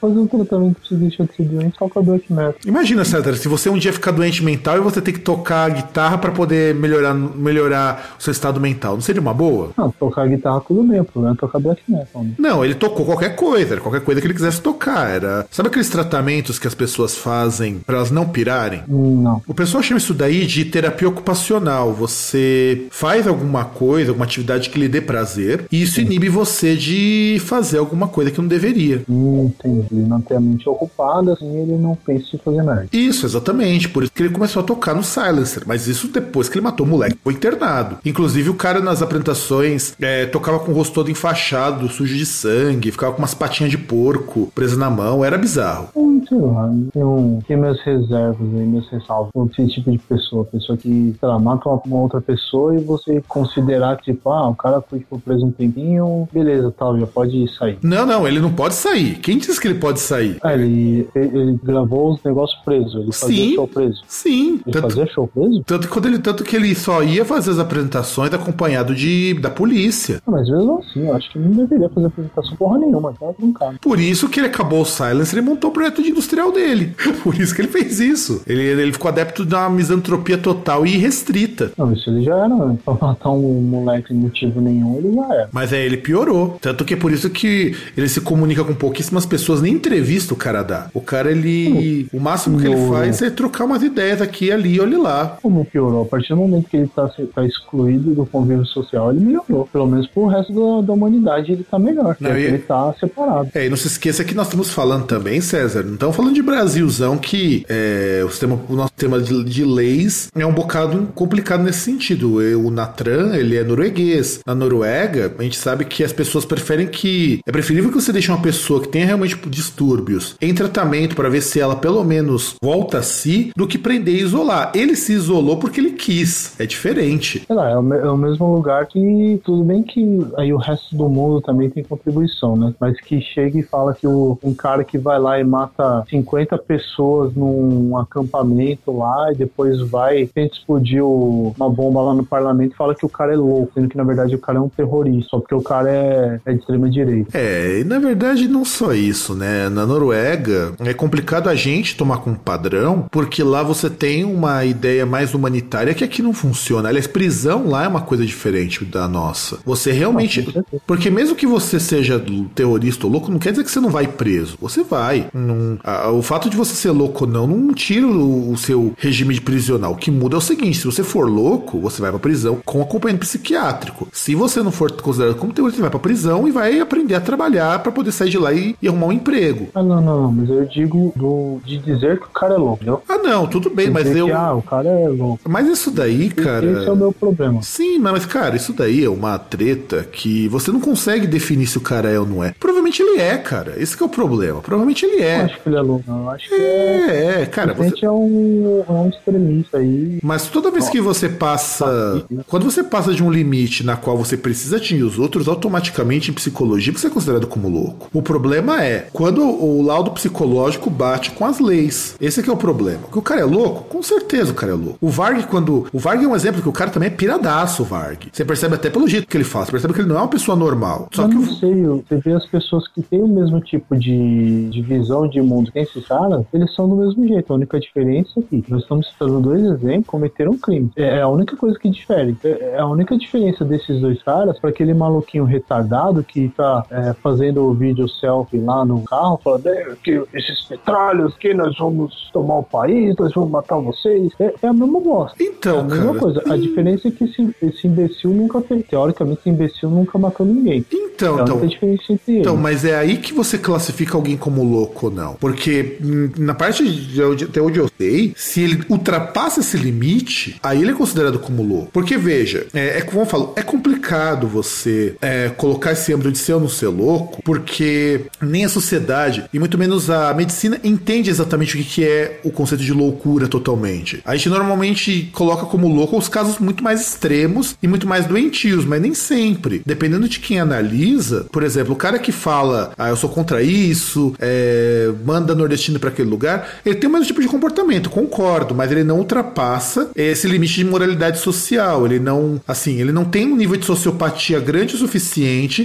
fazer 0.00 0.18
um 0.18 0.26
tratamento 0.26 0.76
você 0.86 0.94
deixar 0.94 1.24
de 1.24 1.34
ser 1.34 1.42
doente, 1.44 1.78
toca 1.78 2.00
black 2.02 2.32
metal. 2.32 2.54
Imagina, 2.66 3.04
César, 3.04 3.34
se 3.36 3.48
você 3.48 3.68
um 3.68 3.78
dia 3.78 3.92
ficar 3.92 4.10
doente 4.12 4.42
mental 4.44 4.76
e 4.76 4.80
você 4.80 5.00
tem 5.00 5.14
que 5.14 5.20
tocar 5.20 5.64
a 5.64 5.68
guitarra 5.68 6.18
pra 6.18 6.30
poder 6.30 6.74
melhorar, 6.74 7.14
melhorar 7.14 8.16
o 8.18 8.22
seu 8.22 8.30
estado 8.30 8.60
mental, 8.60 8.94
não 8.94 9.00
seria 9.00 9.20
uma 9.20 9.34
boa? 9.34 9.70
Não, 9.76 9.90
tocar 9.90 10.26
guitarra 10.28 10.60
tudo 10.60 10.82
bem, 10.82 11.00
o 11.00 11.04
problema 11.04 11.34
é 11.34 11.38
tocar 11.38 11.58
black 11.58 11.82
metal. 11.88 12.22
Né? 12.22 12.30
Não, 12.38 12.64
ele 12.64 12.74
tocou 12.74 13.04
qualquer 13.06 13.34
coisa, 13.36 13.74
era 13.74 13.80
qualquer 13.80 14.00
coisa 14.00 14.20
que 14.20 14.26
ele 14.26 14.34
quisesse 14.34 14.60
tocar. 14.60 15.08
Era. 15.08 15.46
Sabe 15.50 15.68
aqueles 15.68 15.88
tratamentos 15.88 16.58
que 16.58 16.66
as 16.66 16.74
pessoas 16.74 17.16
fazem 17.16 17.78
pra 17.86 17.96
elas 17.96 18.10
não 18.10 18.28
pirarem? 18.28 18.82
Hum, 18.88 19.22
Não. 19.22 19.42
O 19.46 19.54
pessoal 19.54 19.82
chama 19.82 19.98
isso 19.98 20.14
daí 20.14 20.46
de 20.46 20.64
terapia 20.64 21.08
ocupacional. 21.08 21.92
Você 21.92 22.86
faz 22.90 23.26
alguma 23.26 23.64
coisa, 23.64 24.10
alguma 24.10 24.24
atividade 24.24 24.70
que 24.70 24.78
lhe 24.78 24.88
dê 24.88 25.00
prazer, 25.00 25.64
e 25.70 25.82
isso 25.82 26.00
inibe 26.00 26.27
você 26.28 26.76
de 26.76 27.38
fazer 27.44 27.78
alguma 27.78 28.08
coisa 28.08 28.30
que 28.30 28.40
não 28.40 28.48
deveria. 28.48 29.02
Hum, 29.08 29.46
entendi. 29.46 29.86
Ele 29.92 30.06
não 30.06 30.20
tem 30.20 30.36
a 30.36 30.40
mente 30.40 30.68
ocupada, 30.68 31.32
assim 31.32 31.56
ele 31.58 31.76
não 31.76 31.94
pensa 31.94 32.34
em 32.34 32.38
fazer 32.38 32.62
merda. 32.62 32.88
Isso, 32.92 33.26
exatamente. 33.26 33.88
Por 33.88 34.02
isso 34.02 34.12
que 34.12 34.22
ele 34.22 34.32
começou 34.32 34.60
a 34.60 34.64
tocar 34.64 34.94
no 34.94 35.02
Silencer. 35.02 35.62
Mas 35.66 35.86
isso 35.86 36.08
depois 36.08 36.48
que 36.48 36.56
ele 36.56 36.64
matou 36.64 36.86
o 36.86 36.88
moleque, 36.88 37.18
foi 37.22 37.32
internado. 37.32 37.98
Inclusive, 38.04 38.50
o 38.50 38.54
cara 38.54 38.80
nas 38.80 39.02
apresentações 39.02 39.94
é, 40.00 40.26
tocava 40.26 40.58
com 40.58 40.72
o 40.72 40.74
rosto 40.74 40.94
todo 40.94 41.10
enfaixado, 41.10 41.88
sujo 41.88 42.16
de 42.16 42.26
sangue, 42.26 42.90
ficava 42.90 43.12
com 43.12 43.18
umas 43.18 43.34
patinhas 43.34 43.70
de 43.70 43.78
porco 43.78 44.50
presas 44.54 44.78
na 44.78 44.90
mão. 44.90 45.24
Era 45.24 45.38
bizarro. 45.38 45.88
Hum, 45.94 46.22
sei 46.28 46.38
lá, 46.38 46.70
tem, 46.92 47.04
um, 47.04 47.40
tem 47.46 47.56
minhas 47.56 47.80
reservas 47.80 48.54
aí, 48.54 48.66
meus 48.66 48.88
ressalvos. 48.88 49.30
com 49.32 49.46
Esse 49.46 49.68
tipo 49.68 49.90
de 49.90 49.98
pessoa, 49.98 50.44
pessoa 50.44 50.76
que, 50.76 51.14
sei 51.18 51.28
lá, 51.28 51.38
mata 51.38 51.68
uma, 51.68 51.80
uma 51.84 52.02
outra 52.02 52.20
pessoa 52.20 52.74
e 52.74 52.78
você 52.78 53.22
considerar, 53.26 53.96
tipo, 53.98 54.30
ah, 54.30 54.48
o 54.48 54.54
cara 54.54 54.80
foi 54.80 55.00
tipo, 55.00 55.18
preso 55.20 55.46
um 55.46 55.50
tempinho, 55.50 56.17
beleza, 56.32 56.72
tal, 56.76 56.98
já 56.98 57.06
pode 57.06 57.46
sair. 57.56 57.78
Não, 57.82 58.06
não, 58.06 58.26
ele 58.26 58.40
não 58.40 58.52
pode 58.52 58.74
sair. 58.74 59.16
Quem 59.18 59.38
disse 59.38 59.60
que 59.60 59.68
ele 59.68 59.78
pode 59.78 60.00
sair? 60.00 60.38
Ah, 60.42 60.54
ele, 60.54 61.08
ele 61.14 61.58
gravou 61.62 62.12
os 62.12 62.22
negócios 62.22 62.58
preso, 62.64 62.98
ele 63.00 63.12
fazia 63.12 63.36
Sim. 63.44 63.54
show 63.54 63.68
preso. 63.68 64.02
Sim. 64.06 64.60
Ele 64.66 64.72
Tanto, 64.72 64.88
fazia 64.88 65.06
show 65.06 65.28
preso? 65.28 65.62
tanto, 65.66 65.86
que 65.86 65.92
quando 65.92 66.06
ele, 66.06 66.18
tanto 66.18 66.44
que 66.44 66.56
ele 66.56 66.74
só 66.74 67.02
ia 67.02 67.24
fazer 67.24 67.50
as 67.52 67.58
apresentações 67.58 68.32
acompanhado 68.32 68.94
de, 68.94 69.34
da 69.34 69.50
polícia. 69.50 70.20
Ah, 70.26 70.30
mas 70.30 70.48
mesmo 70.48 70.78
assim, 70.78 71.06
eu 71.06 71.14
acho 71.14 71.30
que 71.32 71.38
não 71.38 71.50
deveria 71.50 71.88
fazer 71.88 72.06
apresentação 72.06 72.56
porra 72.56 72.78
nenhuma, 72.78 73.12
tá 73.18 73.26
brincando. 73.38 73.78
Por 73.80 73.98
isso 74.00 74.28
que 74.28 74.40
ele 74.40 74.46
acabou 74.48 74.82
o 74.82 74.84
Silence 74.86 75.36
e 75.36 75.40
montou 75.40 75.70
o 75.70 75.72
projeto 75.72 76.02
de 76.02 76.10
industrial 76.10 76.50
dele. 76.52 76.94
Por 77.22 77.34
isso 77.38 77.54
que 77.54 77.60
ele 77.60 77.68
fez 77.68 78.00
isso. 78.00 78.42
Ele, 78.46 78.62
ele 78.62 78.92
ficou 78.92 79.08
adepto 79.10 79.44
de 79.44 79.54
uma 79.54 79.68
misantropia 79.70 80.38
total 80.38 80.86
e 80.86 80.94
irrestrita. 80.94 81.72
Não, 81.76 81.92
isso 81.92 82.08
ele 82.10 82.22
já 82.22 82.36
era, 82.36 82.48
né? 82.48 82.76
Pra 82.84 82.94
matar 82.94 83.30
um 83.30 83.60
moleque 83.60 84.12
motivo 84.14 84.60
nenhum, 84.60 84.96
ele 84.98 85.14
já 85.14 85.34
era. 85.34 85.48
Mas 85.52 85.72
aí 85.72 85.84
ele 85.84 85.97
piorou. 85.98 86.58
Tanto 86.60 86.84
que 86.84 86.94
é 86.94 86.96
por 86.96 87.12
isso 87.12 87.28
que 87.30 87.74
ele 87.96 88.08
se 88.08 88.20
comunica 88.20 88.64
com 88.64 88.74
pouquíssimas 88.74 89.26
pessoas, 89.26 89.60
nem 89.60 89.74
entrevista 89.74 90.34
o 90.34 90.36
cara 90.36 90.62
dá. 90.62 90.88
O 90.94 91.00
cara, 91.00 91.30
ele. 91.30 92.08
O 92.12 92.20
máximo 92.20 92.60
que 92.60 92.66
ele 92.66 92.88
faz 92.88 93.20
é 93.22 93.30
trocar 93.30 93.64
umas 93.64 93.82
ideias 93.82 94.20
aqui 94.20 94.50
ali, 94.50 94.80
olhe 94.80 94.96
lá. 94.96 95.38
Como 95.42 95.64
piorou? 95.64 96.02
A 96.02 96.06
partir 96.06 96.30
do 96.30 96.36
momento 96.36 96.68
que 96.68 96.76
ele 96.76 96.90
tá, 96.94 97.10
tá 97.34 97.44
excluído 97.44 98.14
do 98.14 98.26
convívio 98.26 98.64
social, 98.66 99.10
ele 99.10 99.20
melhorou. 99.20 99.68
Pelo 99.72 99.86
menos 99.86 100.06
pro 100.06 100.26
resto 100.26 100.52
da, 100.52 100.86
da 100.86 100.92
humanidade 100.92 101.52
ele 101.52 101.64
tá 101.68 101.78
melhor. 101.78 102.16
Não, 102.20 102.36
e- 102.38 102.44
ele 102.44 102.58
tá 102.58 102.94
separado. 102.98 103.48
É, 103.54 103.66
e 103.66 103.68
não 103.70 103.76
se 103.76 103.86
esqueça 103.86 104.24
que 104.24 104.34
nós 104.34 104.46
estamos 104.46 104.70
falando 104.70 105.04
também, 105.06 105.40
César, 105.40 105.82
não 105.82 105.94
estamos 105.94 106.16
falando 106.16 106.34
de 106.34 106.42
Brasilzão, 106.42 107.16
que 107.18 107.64
é, 107.68 108.22
o, 108.24 108.30
sistema, 108.30 108.58
o 108.68 108.74
nosso 108.74 108.90
sistema 108.90 109.20
de, 109.20 109.44
de 109.44 109.64
leis 109.64 110.28
é 110.34 110.46
um 110.46 110.52
bocado 110.52 111.08
complicado 111.14 111.62
nesse 111.62 111.80
sentido. 111.80 112.38
O 112.58 112.70
Natran, 112.70 113.34
ele 113.34 113.56
é 113.56 113.64
norueguês. 113.64 114.40
Na 114.46 114.54
Noruega, 114.54 115.32
a 115.38 115.42
gente 115.42 115.56
sabe 115.56 115.84
que 115.88 116.04
as 116.04 116.12
pessoas 116.12 116.44
preferem 116.44 116.86
que. 116.86 117.40
É 117.46 117.52
preferível 117.52 117.90
que 117.90 118.00
você 118.00 118.12
deixe 118.12 118.30
uma 118.30 118.40
pessoa 118.40 118.80
que 118.80 118.88
tenha 118.88 119.06
realmente 119.06 119.36
distúrbios 119.48 120.36
em 120.40 120.54
tratamento 120.54 121.16
para 121.16 121.28
ver 121.28 121.40
se 121.40 121.60
ela 121.60 121.76
pelo 121.76 122.04
menos 122.04 122.56
volta 122.62 122.98
a 122.98 123.02
si, 123.02 123.50
do 123.56 123.66
que 123.66 123.78
prender 123.78 124.14
e 124.14 124.20
isolar. 124.20 124.72
Ele 124.74 124.94
se 124.94 125.12
isolou 125.12 125.56
porque 125.56 125.80
ele 125.80 125.92
quis. 125.92 126.58
É 126.60 126.66
diferente. 126.66 127.44
Sei 127.46 127.56
lá, 127.56 127.70
é 127.70 127.78
o, 127.78 127.94
é 127.94 128.10
o 128.10 128.16
mesmo 128.16 128.54
lugar 128.54 128.86
que. 128.86 129.40
Tudo 129.44 129.64
bem 129.64 129.82
que 129.82 130.04
aí 130.36 130.52
o 130.52 130.56
resto 130.56 130.94
do 130.94 131.08
mundo 131.08 131.40
também 131.40 131.70
tem 131.70 131.82
contribuição, 131.82 132.56
né? 132.56 132.74
Mas 132.78 133.00
que 133.00 133.20
chega 133.20 133.58
e 133.58 133.62
fala 133.62 133.94
que 133.94 134.06
o, 134.06 134.38
um 134.42 134.54
cara 134.54 134.84
que 134.84 134.98
vai 134.98 135.18
lá 135.18 135.38
e 135.40 135.44
mata 135.44 136.04
50 136.08 136.58
pessoas 136.58 137.34
num 137.34 137.96
acampamento 137.96 138.96
lá 138.96 139.32
e 139.32 139.36
depois 139.36 139.80
vai 139.80 140.26
tenta 140.26 140.54
explodir 140.54 141.04
uma 141.04 141.70
bomba 141.70 142.02
lá 142.02 142.14
no 142.14 142.24
parlamento 142.24 142.72
e 142.72 142.76
fala 142.76 142.94
que 142.94 143.06
o 143.06 143.08
cara 143.08 143.32
é 143.32 143.36
louco, 143.36 143.72
sendo 143.74 143.88
que 143.88 143.96
na 143.96 144.04
verdade 144.04 144.34
o 144.34 144.38
cara 144.38 144.58
é 144.58 144.60
um 144.60 144.68
terrorista, 144.68 145.30
só 145.30 145.38
porque 145.38 145.54
o 145.54 145.62
cara 145.62 145.77
é, 145.86 146.40
é 146.44 146.52
de 146.52 146.58
extrema 146.60 146.88
direita. 146.90 147.36
É, 147.36 147.80
e 147.80 147.84
na 147.84 147.98
verdade 147.98 148.48
não 148.48 148.64
só 148.64 148.92
isso, 148.92 149.34
né? 149.34 149.68
Na 149.68 149.86
Noruega 149.86 150.72
é 150.80 150.92
complicado 150.94 151.48
a 151.48 151.54
gente 151.54 151.96
tomar 151.96 152.18
como 152.18 152.36
padrão, 152.36 153.06
porque 153.10 153.42
lá 153.42 153.62
você 153.62 153.88
tem 153.90 154.24
uma 154.24 154.64
ideia 154.64 155.04
mais 155.06 155.34
humanitária 155.34 155.94
que 155.94 156.04
aqui 156.04 156.22
não 156.22 156.32
funciona. 156.32 156.88
Aliás, 156.88 157.06
prisão 157.06 157.68
lá 157.68 157.84
é 157.84 157.88
uma 157.88 158.00
coisa 158.00 158.24
diferente 158.24 158.84
da 158.84 159.06
nossa. 159.08 159.58
Você 159.64 159.92
realmente. 159.92 160.48
Ah. 160.56 160.78
Porque 160.86 161.10
mesmo 161.10 161.36
que 161.36 161.46
você 161.46 161.78
seja 161.78 162.22
terrorista 162.54 163.06
ou 163.06 163.12
louco, 163.12 163.30
não 163.30 163.38
quer 163.38 163.50
dizer 163.50 163.64
que 163.64 163.70
você 163.70 163.80
não 163.80 163.90
vai 163.90 164.06
preso. 164.06 164.56
Você 164.60 164.82
vai. 164.82 165.26
Não- 165.32 165.78
o 166.14 166.22
fato 166.22 166.48
de 166.50 166.56
você 166.56 166.74
ser 166.74 166.90
louco 166.90 167.24
ou 167.24 167.30
não, 167.30 167.46
não 167.46 167.74
tira 167.74 168.06
o, 168.06 168.52
o 168.52 168.56
seu 168.56 168.92
regime 168.98 169.34
de 169.34 169.40
prisional. 169.40 169.92
O 169.92 169.96
que 169.96 170.10
muda 170.10 170.36
é 170.36 170.38
o 170.38 170.40
seguinte: 170.40 170.78
se 170.78 170.84
você 170.86 171.02
for 171.02 171.28
louco, 171.28 171.80
você 171.80 172.00
vai 172.00 172.10
pra 172.10 172.18
prisão 172.18 172.60
com 172.64 172.80
acompanhamento 172.82 173.26
psiquiátrico. 173.26 174.08
Se 174.12 174.34
você 174.34 174.62
não 174.62 174.70
for 174.70 174.90
considerado 174.92 175.36
como 175.36 175.52
terrorista, 175.52 175.67
você 175.74 175.80
vai 175.80 175.90
pra 175.90 175.98
prisão 175.98 176.46
e 176.46 176.50
vai 176.50 176.80
aprender 176.80 177.14
a 177.14 177.20
trabalhar 177.20 177.78
pra 177.82 177.92
poder 177.92 178.12
sair 178.12 178.30
de 178.30 178.38
lá 178.38 178.52
e, 178.52 178.76
e 178.80 178.88
arrumar 178.88 179.06
um 179.06 179.12
emprego. 179.12 179.68
Ah, 179.74 179.82
não, 179.82 180.00
não, 180.00 180.22
não, 180.22 180.32
mas 180.32 180.48
eu 180.48 180.64
digo 180.66 181.12
do, 181.14 181.58
de 181.64 181.78
dizer 181.78 182.18
que 182.18 182.26
o 182.26 182.30
cara 182.30 182.54
é 182.54 182.58
louco, 182.58 182.76
entendeu? 182.76 183.02
Ah, 183.08 183.18
não, 183.18 183.46
tudo 183.46 183.70
bem, 183.70 183.90
mas 183.90 184.14
eu. 184.14 184.26
que, 184.26 184.32
ah, 184.32 184.54
o 184.54 184.62
cara 184.62 184.88
é 184.88 185.08
louco. 185.08 185.40
Mas 185.48 185.66
isso 185.68 185.90
daí, 185.90 186.30
cara. 186.30 186.64
Esse 186.66 186.88
é 186.88 186.92
o 186.92 186.96
meu 186.96 187.12
problema. 187.12 187.62
Sim, 187.62 187.98
mas 187.98 188.26
cara, 188.26 188.56
isso 188.56 188.72
daí 188.72 189.04
é 189.04 189.10
uma 189.10 189.38
treta 189.38 190.06
que 190.10 190.48
você 190.48 190.70
não 190.70 190.80
consegue 190.80 191.26
definir 191.26 191.66
se 191.66 191.78
o 191.78 191.80
cara 191.80 192.08
é 192.10 192.18
ou 192.18 192.26
não 192.26 192.42
é. 192.42 192.54
Provavelmente 192.58 193.02
ele 193.02 193.20
é, 193.20 193.36
cara. 193.36 193.74
Esse 193.76 193.96
que 193.96 194.02
é 194.02 194.06
o 194.06 194.08
problema. 194.08 194.60
Provavelmente 194.60 195.04
ele 195.04 195.22
é. 195.22 195.40
Eu 195.40 195.44
acho 195.44 195.60
que 195.60 195.68
ele 195.68 195.76
é 195.76 195.80
louco, 195.80 196.04
não. 196.06 196.22
Eu 196.24 196.30
acho 196.30 196.48
que 196.48 196.54
é. 196.54 196.88
É, 197.08 197.42
é, 197.42 197.46
cara. 197.46 197.72
Repente 197.72 198.04
é, 198.04 198.10
um, 198.10 198.84
é 198.86 198.92
um 198.92 199.08
extremista 199.08 199.78
aí. 199.78 200.18
Mas 200.22 200.48
toda 200.48 200.70
vez 200.70 200.88
que 200.88 201.00
você 201.00 201.28
passa. 201.28 202.24
Quando 202.46 202.64
você 202.64 202.82
passa 202.82 203.12
de 203.12 203.22
um 203.22 203.30
limite 203.30 203.84
na 203.84 203.96
qual 203.96 204.16
você 204.16 204.36
precisa 204.36 204.76
atingir 204.76 205.04
os 205.04 205.18
outros, 205.18 205.48
automaticamente 205.58 206.30
em 206.30 206.34
psicologia 206.34 206.92
você 206.92 207.08
é 207.08 207.10
considerado 207.10 207.46
como 207.46 207.68
louco. 207.68 208.08
O 208.12 208.22
problema 208.22 208.82
é 208.82 209.08
quando 209.12 209.42
o 209.42 209.82
laudo 209.82 210.10
psicológico 210.10 210.90
bate 210.90 211.32
com 211.32 211.44
as 211.44 211.58
leis. 211.58 212.16
Esse 212.20 212.42
que 212.42 212.50
é 212.50 212.52
o 212.52 212.56
problema. 212.56 213.02
Que 213.10 213.18
o 213.18 213.22
cara 213.22 213.40
é 213.40 213.44
louco? 213.44 213.84
Com 213.84 214.02
certeza 214.02 214.52
o 214.52 214.54
cara 214.54 214.72
é 214.72 214.74
louco. 214.74 214.98
O 215.00 215.08
Varg, 215.08 215.44
quando. 215.48 215.86
O 215.92 215.98
Varg 215.98 216.24
é 216.24 216.28
um 216.28 216.36
exemplo 216.36 216.62
que 216.62 216.68
o 216.68 216.72
cara 216.72 216.90
também 216.90 217.08
é 217.08 217.10
piradaço, 217.10 217.82
o 217.82 217.84
Varg. 217.84 218.28
Você 218.32 218.44
percebe 218.44 218.74
até 218.74 218.90
pelo 218.90 219.08
jeito 219.08 219.26
que 219.26 219.36
ele 219.36 219.44
fala. 219.44 219.66
Você 219.66 219.72
percebe 219.72 219.94
que 219.94 220.00
ele 220.00 220.08
não 220.08 220.16
é 220.16 220.20
uma 220.20 220.28
pessoa 220.28 220.56
normal. 220.56 221.08
Só 221.12 221.24
eu 221.24 221.28
que 221.28 221.34
não 221.34 221.42
o. 221.42 221.54
sei, 221.54 221.84
você 221.84 222.16
vê 222.16 222.32
as 222.32 222.46
pessoas 222.46 222.86
que 222.88 223.02
têm 223.02 223.20
o 223.20 223.28
mesmo 223.28 223.60
tipo 223.60 223.96
de, 223.96 224.68
de 224.70 224.82
visão 224.82 225.28
de 225.28 225.40
mundo 225.40 225.72
que 225.72 225.78
esses 225.78 226.06
caras, 226.06 226.44
eles 226.52 226.74
são 226.74 226.88
do 226.88 226.96
mesmo 226.96 227.26
jeito. 227.26 227.52
A 227.52 227.56
única 227.56 227.78
diferença 227.78 228.40
é 228.40 228.42
que 228.42 228.64
nós 228.68 228.82
estamos 228.82 229.08
citando 229.08 229.40
dois 229.40 229.62
exemplos, 229.62 230.06
cometeram 230.06 230.52
um 230.52 230.58
crime. 230.58 230.90
É, 230.96 231.18
é 231.18 231.22
a 231.22 231.28
única 231.28 231.56
coisa 231.56 231.78
que 231.78 231.90
difere. 231.90 232.36
É, 232.44 232.74
é 232.74 232.78
a 232.78 232.86
única 232.86 233.16
diferença 233.16 233.64
desses 233.64 234.00
dois 234.00 234.22
caras 234.22 234.58
para 234.58 234.70
aquele 234.70 234.94
maluquinho 234.94 235.44
retardado 235.48 236.22
que 236.22 236.48
tá 236.48 236.84
é, 236.90 237.14
fazendo 237.22 237.64
o 237.64 237.74
vídeo 237.74 238.08
selfie 238.08 238.58
lá 238.58 238.84
no 238.84 239.02
carro, 239.02 239.40
falando 239.42 239.66
é, 239.68 239.96
que 240.02 240.22
esses 240.34 240.62
petralhos 240.64 241.36
que 241.36 241.54
nós 241.54 241.76
vamos 241.78 242.30
tomar 242.32 242.58
o 242.58 242.62
país, 242.62 243.16
nós 243.16 243.32
vamos 243.32 243.50
matar 243.50 243.78
vocês. 243.78 244.32
É, 244.38 244.54
é 244.62 244.68
a 244.68 244.72
mesma 244.72 245.00
bosta. 245.00 245.42
Então, 245.42 245.78
é 245.78 245.80
a 245.80 245.84
mesma 245.84 246.06
cara. 246.06 246.18
coisa. 246.18 246.42
A 246.46 246.56
diferença 246.56 247.08
é 247.08 247.10
que 247.10 247.24
esse, 247.24 247.56
esse 247.62 247.86
imbecil 247.86 248.30
nunca 248.30 248.60
fez. 248.60 248.86
Teoricamente, 248.86 249.40
esse 249.40 249.50
imbecil 249.50 249.90
nunca 249.90 250.18
matou 250.18 250.46
ninguém. 250.46 250.84
Então, 250.92 251.40
então. 251.40 251.56
única 251.56 251.66
diferença 251.66 252.12
entre 252.12 252.32
eles. 252.32 252.40
Então, 252.40 252.56
mas 252.56 252.84
é 252.84 252.96
aí 252.96 253.16
que 253.16 253.32
você 253.32 253.58
classifica 253.58 254.16
alguém 254.16 254.36
como 254.36 254.62
louco 254.62 255.06
ou 255.06 255.12
não. 255.12 255.34
Porque 255.34 255.98
hum, 256.02 256.30
na 256.38 256.54
parte 256.54 256.84
de 256.88 257.22
onde, 257.22 257.44
até 257.44 257.60
onde 257.60 257.78
eu 257.78 257.88
sei, 257.98 258.32
se 258.36 258.62
ele 258.62 258.84
ultrapassa 258.88 259.60
esse 259.60 259.76
limite, 259.76 260.58
aí 260.62 260.80
ele 260.80 260.92
é 260.92 260.94
considerado 260.94 261.38
como 261.38 261.62
louco. 261.62 261.90
Porque, 261.92 262.16
veja, 262.16 262.66
é, 262.74 262.98
é 262.98 263.00
como 263.00 263.22
eu 263.22 263.26
falo, 263.26 263.52
é 263.56 263.62
complicado 263.62 264.46
você 264.46 265.16
é, 265.20 265.37
colocar 265.56 265.92
esse 265.92 266.12
âmbito 266.12 266.32
de 266.32 266.38
ser 266.38 266.54
ou 266.54 266.60
não 266.60 266.68
ser 266.68 266.88
louco, 266.88 267.42
porque 267.42 268.22
nem 268.40 268.64
a 268.64 268.68
sociedade, 268.68 269.44
e 269.52 269.58
muito 269.58 269.78
menos 269.78 270.10
a 270.10 270.32
medicina, 270.34 270.80
entende 270.82 271.30
exatamente 271.30 271.74
o 271.74 271.78
que, 271.78 271.84
que 271.84 272.04
é 272.04 272.40
o 272.44 272.50
conceito 272.50 272.82
de 272.82 272.92
loucura 272.92 273.48
totalmente. 273.48 274.20
A 274.24 274.36
gente 274.36 274.48
normalmente 274.48 275.30
coloca 275.32 275.66
como 275.66 275.88
louco 275.88 276.16
os 276.16 276.28
casos 276.28 276.58
muito 276.58 276.82
mais 276.82 277.00
extremos 277.00 277.76
e 277.82 277.88
muito 277.88 278.06
mais 278.06 278.26
doentios, 278.26 278.84
mas 278.84 279.00
nem 279.00 279.14
sempre. 279.14 279.82
Dependendo 279.84 280.28
de 280.28 280.40
quem 280.40 280.60
analisa, 280.60 281.46
por 281.52 281.62
exemplo, 281.62 281.94
o 281.94 281.96
cara 281.96 282.18
que 282.18 282.32
fala, 282.32 282.92
ah, 282.96 283.08
eu 283.08 283.16
sou 283.16 283.30
contra 283.30 283.62
isso, 283.62 284.34
é, 284.38 285.10
manda 285.24 285.54
nordestino 285.54 285.98
para 285.98 286.10
aquele 286.10 286.28
lugar, 286.28 286.80
ele 286.84 286.96
tem 286.96 287.08
o 287.08 287.12
mesmo 287.12 287.26
tipo 287.26 287.40
de 287.40 287.48
comportamento, 287.48 288.10
concordo, 288.10 288.74
mas 288.74 288.90
ele 288.90 289.04
não 289.04 289.18
ultrapassa 289.18 290.10
esse 290.16 290.46
limite 290.46 290.74
de 290.74 290.84
moralidade 290.84 291.38
social. 291.38 292.06
Ele 292.06 292.18
não, 292.18 292.60
assim, 292.66 293.00
ele 293.00 293.12
não 293.12 293.24
tem 293.24 293.46
um 293.46 293.56
nível 293.56 293.76
de 293.76 293.84
sociopatia 293.84 294.60
grande 294.60 294.94
o 294.94 294.98
suficiente 294.98 295.27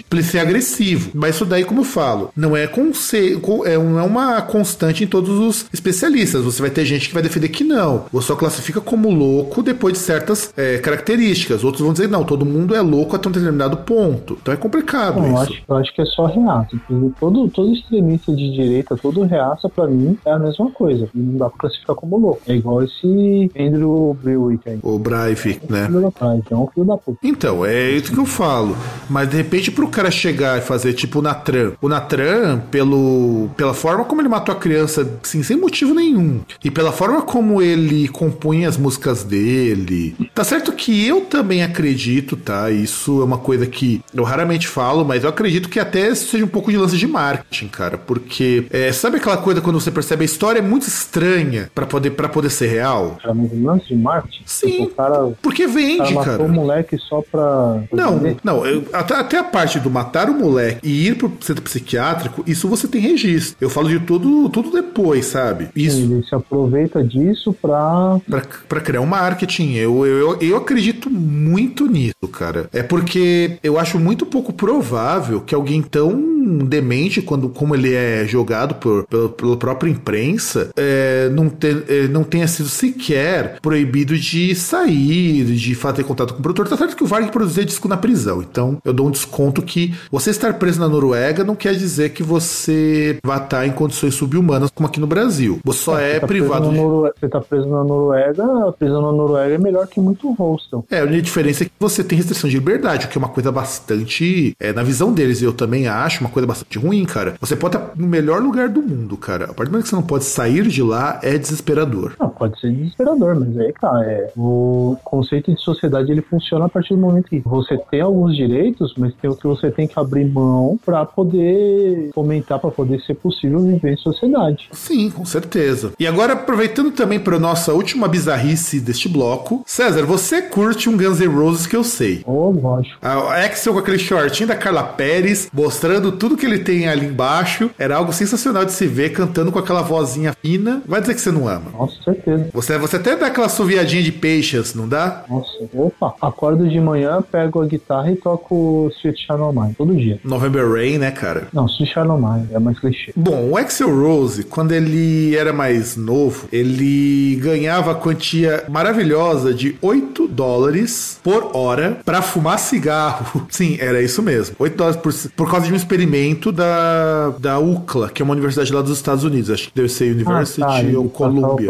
para 0.09 0.19
ele 0.19 0.27
ser 0.27 0.39
agressivo. 0.39 1.11
Mas 1.13 1.35
isso 1.35 1.45
daí, 1.45 1.63
como 1.63 1.81
eu 1.81 1.85
falo, 1.85 2.29
não 2.35 2.55
é, 2.55 2.67
conce 2.67 3.37
co- 3.41 3.65
é, 3.65 3.73
é 3.73 3.77
uma 3.77 4.41
constante 4.41 5.03
em 5.03 5.07
todos 5.07 5.39
os 5.39 5.65
especialistas. 5.73 6.43
Você 6.43 6.61
vai 6.61 6.71
ter 6.71 6.85
gente 6.85 7.07
que 7.07 7.13
vai 7.13 7.23
defender 7.23 7.49
que 7.49 7.63
não. 7.63 8.05
Você 8.11 8.27
só 8.27 8.35
classifica 8.35 8.79
como 8.81 9.09
louco 9.11 9.61
depois 9.61 9.93
de 9.93 9.99
certas 9.99 10.53
é, 10.55 10.77
características. 10.77 11.63
Outros 11.63 11.81
vão 11.83 11.93
dizer, 11.93 12.07
não, 12.07 12.23
todo 12.23 12.45
mundo 12.45 12.75
é 12.75 12.81
louco 12.81 13.15
até 13.15 13.27
um 13.27 13.31
determinado 13.31 13.77
ponto. 13.77 14.37
Então 14.41 14.53
é 14.53 14.57
complicado 14.57 15.17
Não, 15.17 15.25
eu, 15.27 15.33
isso. 15.33 15.41
acho, 15.53 15.61
eu 15.67 15.75
acho 15.77 15.93
que 15.95 16.01
é 16.01 16.05
só 16.05 16.25
reaça. 16.25 16.69
porque 16.87 17.13
Todo, 17.19 17.47
todo 17.49 17.73
extremista 17.73 18.33
de 18.35 18.51
direita, 18.51 18.95
todo 18.97 19.23
reaça, 19.23 19.69
pra 19.69 19.87
mim, 19.87 20.17
é 20.25 20.31
a 20.31 20.39
mesma 20.39 20.69
coisa. 20.71 21.07
E 21.13 21.19
não 21.19 21.37
dá 21.37 21.49
pra 21.49 21.59
classificar 21.59 21.95
como 21.95 22.17
louco. 22.17 22.41
É 22.47 22.55
igual 22.55 22.83
esse 22.83 23.51
Andrew 23.57 24.17
Brewick 24.21 24.69
aí. 24.69 24.79
O 24.81 24.97
Breivik, 24.99 25.71
né? 25.71 25.87
Então, 25.89 26.41
é 26.51 26.55
um 26.55 26.67
filho 26.67 26.85
da 26.85 26.97
puta. 26.97 27.17
Então, 27.23 27.65
é 27.65 27.91
isso 27.91 28.11
que 28.11 28.19
eu 28.19 28.25
falo. 28.25 28.75
Mas 29.09 29.32
de 29.33 29.37
repente, 29.37 29.71
pro 29.71 29.87
cara 29.87 30.11
chegar 30.11 30.59
e 30.59 30.61
fazer 30.61 30.93
tipo 30.93 31.19
o 31.19 31.21
Natran. 31.21 31.71
O 31.81 31.89
Natran, 31.89 32.59
pelo, 32.71 33.49
pela 33.57 33.73
forma 33.73 34.05
como 34.05 34.21
ele 34.21 34.29
matou 34.29 34.53
a 34.53 34.57
criança, 34.59 35.07
assim, 35.23 35.41
sem 35.41 35.57
motivo 35.57 35.93
nenhum. 35.93 36.41
E 36.63 36.69
pela 36.69 36.91
forma 36.91 37.21
como 37.23 37.61
ele 37.61 38.07
compunha 38.07 38.69
as 38.69 38.77
músicas 38.77 39.23
dele. 39.23 40.15
Tá 40.35 40.43
certo 40.43 40.71
que 40.71 41.07
eu 41.07 41.21
também 41.21 41.63
acredito, 41.63 42.35
tá? 42.37 42.69
Isso 42.69 43.21
é 43.21 43.23
uma 43.25 43.37
coisa 43.39 43.65
que 43.65 44.01
eu 44.13 44.23
raramente 44.23 44.67
falo, 44.67 45.03
mas 45.03 45.23
eu 45.23 45.29
acredito 45.29 45.67
que 45.69 45.79
até 45.79 46.13
seja 46.13 46.45
um 46.45 46.47
pouco 46.47 46.69
de 46.71 46.77
lance 46.77 46.97
de 46.97 47.07
marketing, 47.07 47.67
cara. 47.69 47.97
Porque, 47.97 48.65
é, 48.69 48.91
sabe 48.91 49.17
aquela 49.17 49.37
coisa 49.37 49.61
quando 49.61 49.79
você 49.79 49.89
percebe 49.91 50.21
a 50.23 50.25
história 50.25 50.59
é 50.59 50.61
muito 50.61 50.87
estranha 50.87 51.71
pra 51.73 51.85
poder, 51.85 52.11
pra 52.11 52.29
poder 52.29 52.49
ser 52.51 52.67
real? 52.67 53.17
Era 53.23 53.33
um 53.33 53.63
lance 53.63 53.87
de 53.87 53.95
marketing. 53.95 54.43
Sim. 54.45 54.69
Tipo, 54.83 54.89
cara, 54.95 55.31
Porque 55.41 55.63
cara 55.63 55.73
vende, 55.75 56.13
matou 56.13 56.23
cara. 56.23 56.43
o 56.43 56.49
moleque 56.49 56.97
só 56.97 57.21
pra. 57.31 57.83
Não, 57.91 58.21
não, 58.43 58.65
eu- 58.65 58.83
até, 58.93 59.12
até 59.19 59.37
a 59.37 59.43
parte 59.43 59.79
do 59.79 59.89
matar 59.89 60.29
o 60.29 60.33
moleque 60.33 60.79
e 60.83 61.07
ir 61.07 61.15
pro 61.15 61.31
centro 61.41 61.63
psiquiátrico, 61.63 62.43
isso 62.47 62.67
você 62.67 62.87
tem 62.87 63.01
registro. 63.01 63.55
Eu 63.59 63.69
falo 63.69 63.89
de 63.89 63.99
tudo, 63.99 64.49
tudo 64.49 64.71
depois, 64.71 65.25
sabe? 65.25 65.69
Isso. 65.75 65.99
Ele 65.99 66.23
se 66.23 66.35
aproveita 66.35 67.03
disso 67.03 67.53
pra. 67.53 68.19
Pra, 68.29 68.41
pra 68.67 68.81
criar 68.81 69.01
um 69.01 69.05
marketing. 69.05 69.73
Eu, 69.73 70.05
eu, 70.05 70.37
eu 70.39 70.57
acredito 70.57 71.09
muito 71.09 71.87
nisso, 71.87 72.27
cara. 72.31 72.69
É 72.73 72.83
porque 72.83 73.57
eu 73.63 73.79
acho 73.79 73.99
muito 73.99 74.25
pouco 74.25 74.53
provável 74.53 75.41
que 75.41 75.55
alguém 75.55 75.81
tão 75.81 76.32
demente 76.63 77.21
quando, 77.21 77.49
como 77.49 77.75
ele 77.75 77.93
é 77.93 78.25
jogado 78.25 78.75
por, 78.75 79.05
pela, 79.05 79.29
pela 79.29 79.57
própria 79.57 79.89
imprensa 79.89 80.69
é, 80.75 81.29
não, 81.29 81.49
ter- 81.49 81.83
é, 81.87 82.07
não 82.07 82.23
tenha 82.23 82.47
sido 82.47 82.69
sequer 82.69 83.59
proibido 83.61 84.17
de 84.17 84.53
sair, 84.55 85.45
de 85.45 85.75
fazer 85.75 86.03
contato 86.03 86.33
com 86.33 86.39
o 86.39 86.43
produtor. 86.43 86.67
Tá 86.67 86.77
certo 86.77 86.95
que 86.95 87.03
o 87.03 87.07
Varg 87.07 87.31
produzia 87.31 87.65
disco 87.65 87.87
na 87.87 87.97
prisão. 87.97 88.41
Então 88.41 88.79
eu 88.83 88.93
dou 88.93 89.07
um 89.07 89.11
desconto 89.11 89.61
que 89.61 89.93
você 90.11 90.29
estar 90.29 90.53
preso 90.55 90.79
na 90.79 90.87
Noruega 90.87 91.43
não 91.43 91.55
quer 91.55 91.75
dizer 91.75 92.09
que 92.11 92.23
você 92.23 93.17
vai 93.23 93.37
estar 93.43 93.65
em 93.65 93.71
condições 93.71 94.15
subhumanas 94.15 94.69
como 94.73 94.87
aqui 94.87 94.99
no 94.99 95.07
Brasil. 95.07 95.59
Você 95.63 95.79
só 95.79 95.99
é, 95.99 96.13
Você 96.15 96.19
tá 96.21 96.27
privado 96.27 96.69
de. 96.69 96.77
Você 96.77 97.29
tá 97.29 97.41
preso 97.41 97.67
na 97.67 97.83
Noruega, 97.83 98.43
a 98.67 98.71
prisão 98.71 99.01
na 99.01 99.11
Noruega 99.11 99.55
é 99.55 99.57
melhor 99.57 99.87
que 99.87 99.99
muito 99.99 100.31
hostel. 100.33 100.85
É, 100.89 100.99
a 100.99 101.03
única 101.03 101.21
diferença 101.21 101.63
é 101.63 101.65
que 101.65 101.71
você 101.79 102.03
tem 102.03 102.17
restrição 102.17 102.49
de 102.49 102.55
liberdade, 102.55 103.05
o 103.05 103.09
que 103.09 103.17
é 103.17 103.19
uma 103.19 103.29
coisa 103.29 103.51
bastante. 103.51 104.55
É, 104.59 104.71
na 104.73 104.83
visão 104.83 105.11
deles, 105.13 105.41
eu 105.41 105.53
também 105.53 105.87
acho 105.87 106.21
uma 106.21 106.29
coisa 106.33 106.47
bastante 106.47 106.77
ruim, 106.77 107.05
cara. 107.05 107.35
Você 107.39 107.55
pode 107.55 107.77
estar 107.77 107.91
no 107.95 108.07
melhor 108.07 108.41
lugar 108.41 108.69
do 108.69 108.81
mundo, 108.81 109.15
cara. 109.17 109.45
A 109.45 109.53
partir 109.53 109.65
do 109.65 109.71
momento 109.71 109.83
que 109.83 109.89
você 109.89 109.95
não 109.95 110.03
pode 110.03 110.25
sair 110.25 110.67
de 110.67 110.81
lá, 110.81 111.19
é 111.23 111.37
desesperador. 111.37 112.13
Não, 112.19 112.29
pode 112.29 112.59
ser 112.59 112.71
desesperador, 112.71 113.39
mas 113.39 113.57
aí, 113.57 113.73
cara, 113.73 114.03
é, 114.05 114.31
o 114.35 114.97
conceito 115.03 115.53
de 115.53 115.61
sociedade 115.61 116.11
ele 116.11 116.21
funciona 116.21 116.65
a 116.65 116.69
partir 116.69 116.93
do 116.93 116.99
momento 116.99 117.29
que 117.29 117.39
você 117.39 117.77
tem 117.89 118.01
alguns 118.01 118.35
direitos, 118.35 118.93
mas 118.97 119.13
tem 119.15 119.29
o 119.29 119.35
que 119.35 119.47
você 119.47 119.71
tem 119.71 119.87
que 119.87 119.97
abrir 119.99 120.25
mão 120.25 120.79
pra 120.85 121.05
poder 121.05 122.09
fomentar, 122.13 122.59
pra 122.59 122.71
poder 122.71 123.01
ser 123.01 123.15
possível 123.15 123.59
viver 123.59 123.93
em 123.93 123.97
sociedade. 123.97 124.69
Sim, 124.71 125.09
com 125.09 125.25
certeza. 125.25 125.93
E 125.99 126.07
agora, 126.07 126.33
aproveitando 126.33 126.91
também 126.91 127.19
para 127.19 127.39
nossa 127.39 127.73
última 127.73 128.07
bizarrice 128.07 128.79
deste 128.79 129.07
bloco, 129.07 129.63
César, 129.65 130.05
você 130.05 130.41
curte 130.41 130.89
um 130.89 130.97
Guns 130.97 131.19
N' 131.19 131.27
Roses 131.27 131.67
que 131.67 131.75
eu 131.75 131.83
sei. 131.83 132.23
Ô, 132.25 132.49
lógico. 132.51 132.97
A 133.01 133.43
Axel 133.43 133.73
com 133.73 133.79
aquele 133.79 133.99
shortinho 133.99 134.47
da 134.47 134.55
Carla 134.55 134.83
Pérez, 134.83 135.49
mostrando 135.53 136.11
tudo 136.23 136.37
que 136.37 136.45
ele 136.45 136.59
tem 136.59 136.87
ali 136.87 137.05
embaixo. 137.05 137.69
Era 137.77 137.97
algo 137.97 138.13
sensacional 138.13 138.63
de 138.63 138.71
se 138.71 138.87
ver, 138.87 139.09
cantando 139.09 139.51
com 139.51 139.59
aquela 139.59 139.81
vozinha 139.81 140.33
fina. 140.41 140.81
Vai 140.87 141.01
dizer 141.01 141.15
que 141.15 141.19
você 141.19 141.33
não 141.33 141.49
ama. 141.49 141.69
Nossa, 141.77 142.01
certeza. 142.01 142.47
Você, 142.53 142.77
você 142.77 142.95
até 142.95 143.17
dá 143.17 143.27
aquela 143.27 143.49
suviadinha 143.49 144.01
de 144.01 144.13
peixes, 144.13 144.73
não 144.73 144.87
dá? 144.87 145.25
Nossa, 145.29 145.51
opa. 145.73 146.15
Acordo 146.21 146.65
de 146.69 146.79
manhã, 146.79 147.21
pego 147.21 147.61
a 147.61 147.65
guitarra 147.65 148.09
e 148.09 148.15
toco 148.15 148.89
Sweet 149.01 149.21
Shadow 149.21 149.51
Mine, 149.51 149.73
todo 149.77 149.93
dia. 149.93 150.17
November 150.23 150.65
Rain, 150.71 150.97
né, 150.97 151.11
cara? 151.11 151.49
Não, 151.51 151.65
Sweet 151.65 151.91
Shadow 151.91 152.17
Mine, 152.17 152.47
é 152.53 152.59
mais 152.59 152.79
clichê. 152.79 153.11
Bom, 153.17 153.49
o 153.49 153.57
Axel 153.57 153.93
Rose, 153.93 154.45
quando 154.45 154.71
ele 154.71 155.35
era 155.35 155.51
mais 155.51 155.97
novo, 155.97 156.47
ele 156.53 157.35
ganhava 157.41 157.91
a 157.91 157.95
quantia 157.95 158.63
maravilhosa 158.69 159.53
de 159.53 159.75
8 159.81 160.29
dólares 160.29 161.19
por 161.21 161.51
hora 161.53 161.99
pra 162.05 162.21
fumar 162.21 162.59
cigarro. 162.59 163.45
Sim, 163.51 163.75
era 163.77 164.01
isso 164.01 164.23
mesmo. 164.23 164.55
8 164.57 164.77
dólares 164.77 165.01
por, 165.01 165.13
por 165.35 165.51
causa 165.51 165.67
de 165.67 165.73
um 165.73 165.75
experimento 165.75 166.12
da, 166.51 167.29
da 167.39 167.59
UCLA, 167.59 168.09
que 168.09 168.21
é 168.21 168.23
uma 168.25 168.33
universidade 168.33 168.71
lá 168.71 168.81
dos 168.81 168.97
Estados 168.97 169.23
Unidos. 169.23 169.49
Acho 169.49 169.67
que 169.69 169.75
deve 169.75 169.89
ser 169.89 170.13
University 170.13 170.63
Ah, 170.63 170.79
ele 170.79 170.95
ou 170.95 171.09
Columbia. 171.09 171.69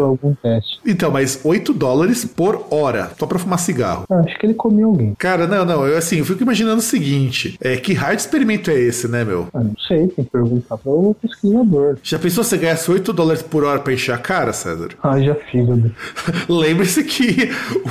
Então, 0.86 1.10
mas 1.10 1.40
8 1.42 1.72
dólares 1.72 2.24
por 2.24 2.66
hora, 2.70 3.10
só 3.18 3.26
pra 3.26 3.38
fumar 3.38 3.58
cigarro. 3.58 4.04
Eu 4.10 4.18
acho 4.18 4.38
que 4.38 4.46
ele 4.46 4.54
comia 4.54 4.84
alguém. 4.84 5.14
Cara, 5.18 5.46
não, 5.46 5.64
não, 5.64 5.86
eu 5.86 5.96
assim, 5.96 6.18
eu 6.18 6.24
fico 6.24 6.42
imaginando 6.42 6.78
o 6.78 6.82
seguinte: 6.82 7.56
é, 7.60 7.76
que 7.76 7.94
raio 7.94 8.16
de 8.16 8.22
experimento 8.22 8.70
é 8.70 8.78
esse, 8.78 9.08
né, 9.08 9.24
meu? 9.24 9.48
Eu 9.54 9.64
não 9.64 9.74
sei, 9.88 10.06
tem 10.08 10.24
que 10.24 10.30
perguntar 10.30 10.76
para 10.76 10.92
o 10.92 11.14
pesquisador. 11.14 11.96
Já 12.02 12.18
pensou 12.18 12.44
se 12.44 12.50
você 12.50 12.58
ganhasse 12.58 12.90
8 12.90 13.12
dólares 13.12 13.42
por 13.42 13.64
hora 13.64 13.80
pra 13.80 13.92
encher 13.92 14.14
a 14.14 14.18
cara, 14.18 14.52
César? 14.52 14.88
Haja 15.02 15.34
fígado. 15.50 15.90
Lembre-se 16.48 17.04
que 17.04 17.50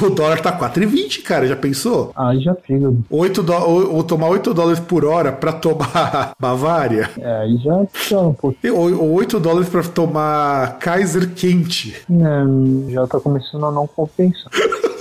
o, 0.00 0.06
o, 0.06 0.10
dólar 0.10 0.40
tá 0.40 0.56
4,20, 0.58 1.22
cara. 1.22 1.46
Já 1.46 1.56
pensou? 1.56 2.12
Haja 2.16 2.56
fígado. 2.66 3.04
8 3.10 3.42
dó- 3.42 3.64
ou, 3.66 3.94
ou 3.96 4.04
tomar 4.04 4.28
8 4.28 4.54
dólares 4.54 4.80
por 4.80 5.04
hora 5.04 5.33
pra 5.34 5.52
tomar 5.52 6.34
Bavária. 6.38 7.10
É, 7.18 7.36
aí 7.38 7.56
já 7.58 7.84
piora 8.08 8.28
um 8.28 8.34
pouco. 8.34 8.56
Ou, 8.64 9.02
ou 9.02 9.12
8 9.14 9.40
dólares 9.40 9.68
pra 9.68 9.82
tomar 9.82 10.78
Kaiser 10.78 11.30
quente. 11.34 11.96
É, 12.10 12.92
já 12.92 13.06
tá 13.06 13.20
começando 13.20 13.66
a 13.66 13.70
não 13.72 13.86
compensar. 13.86 14.50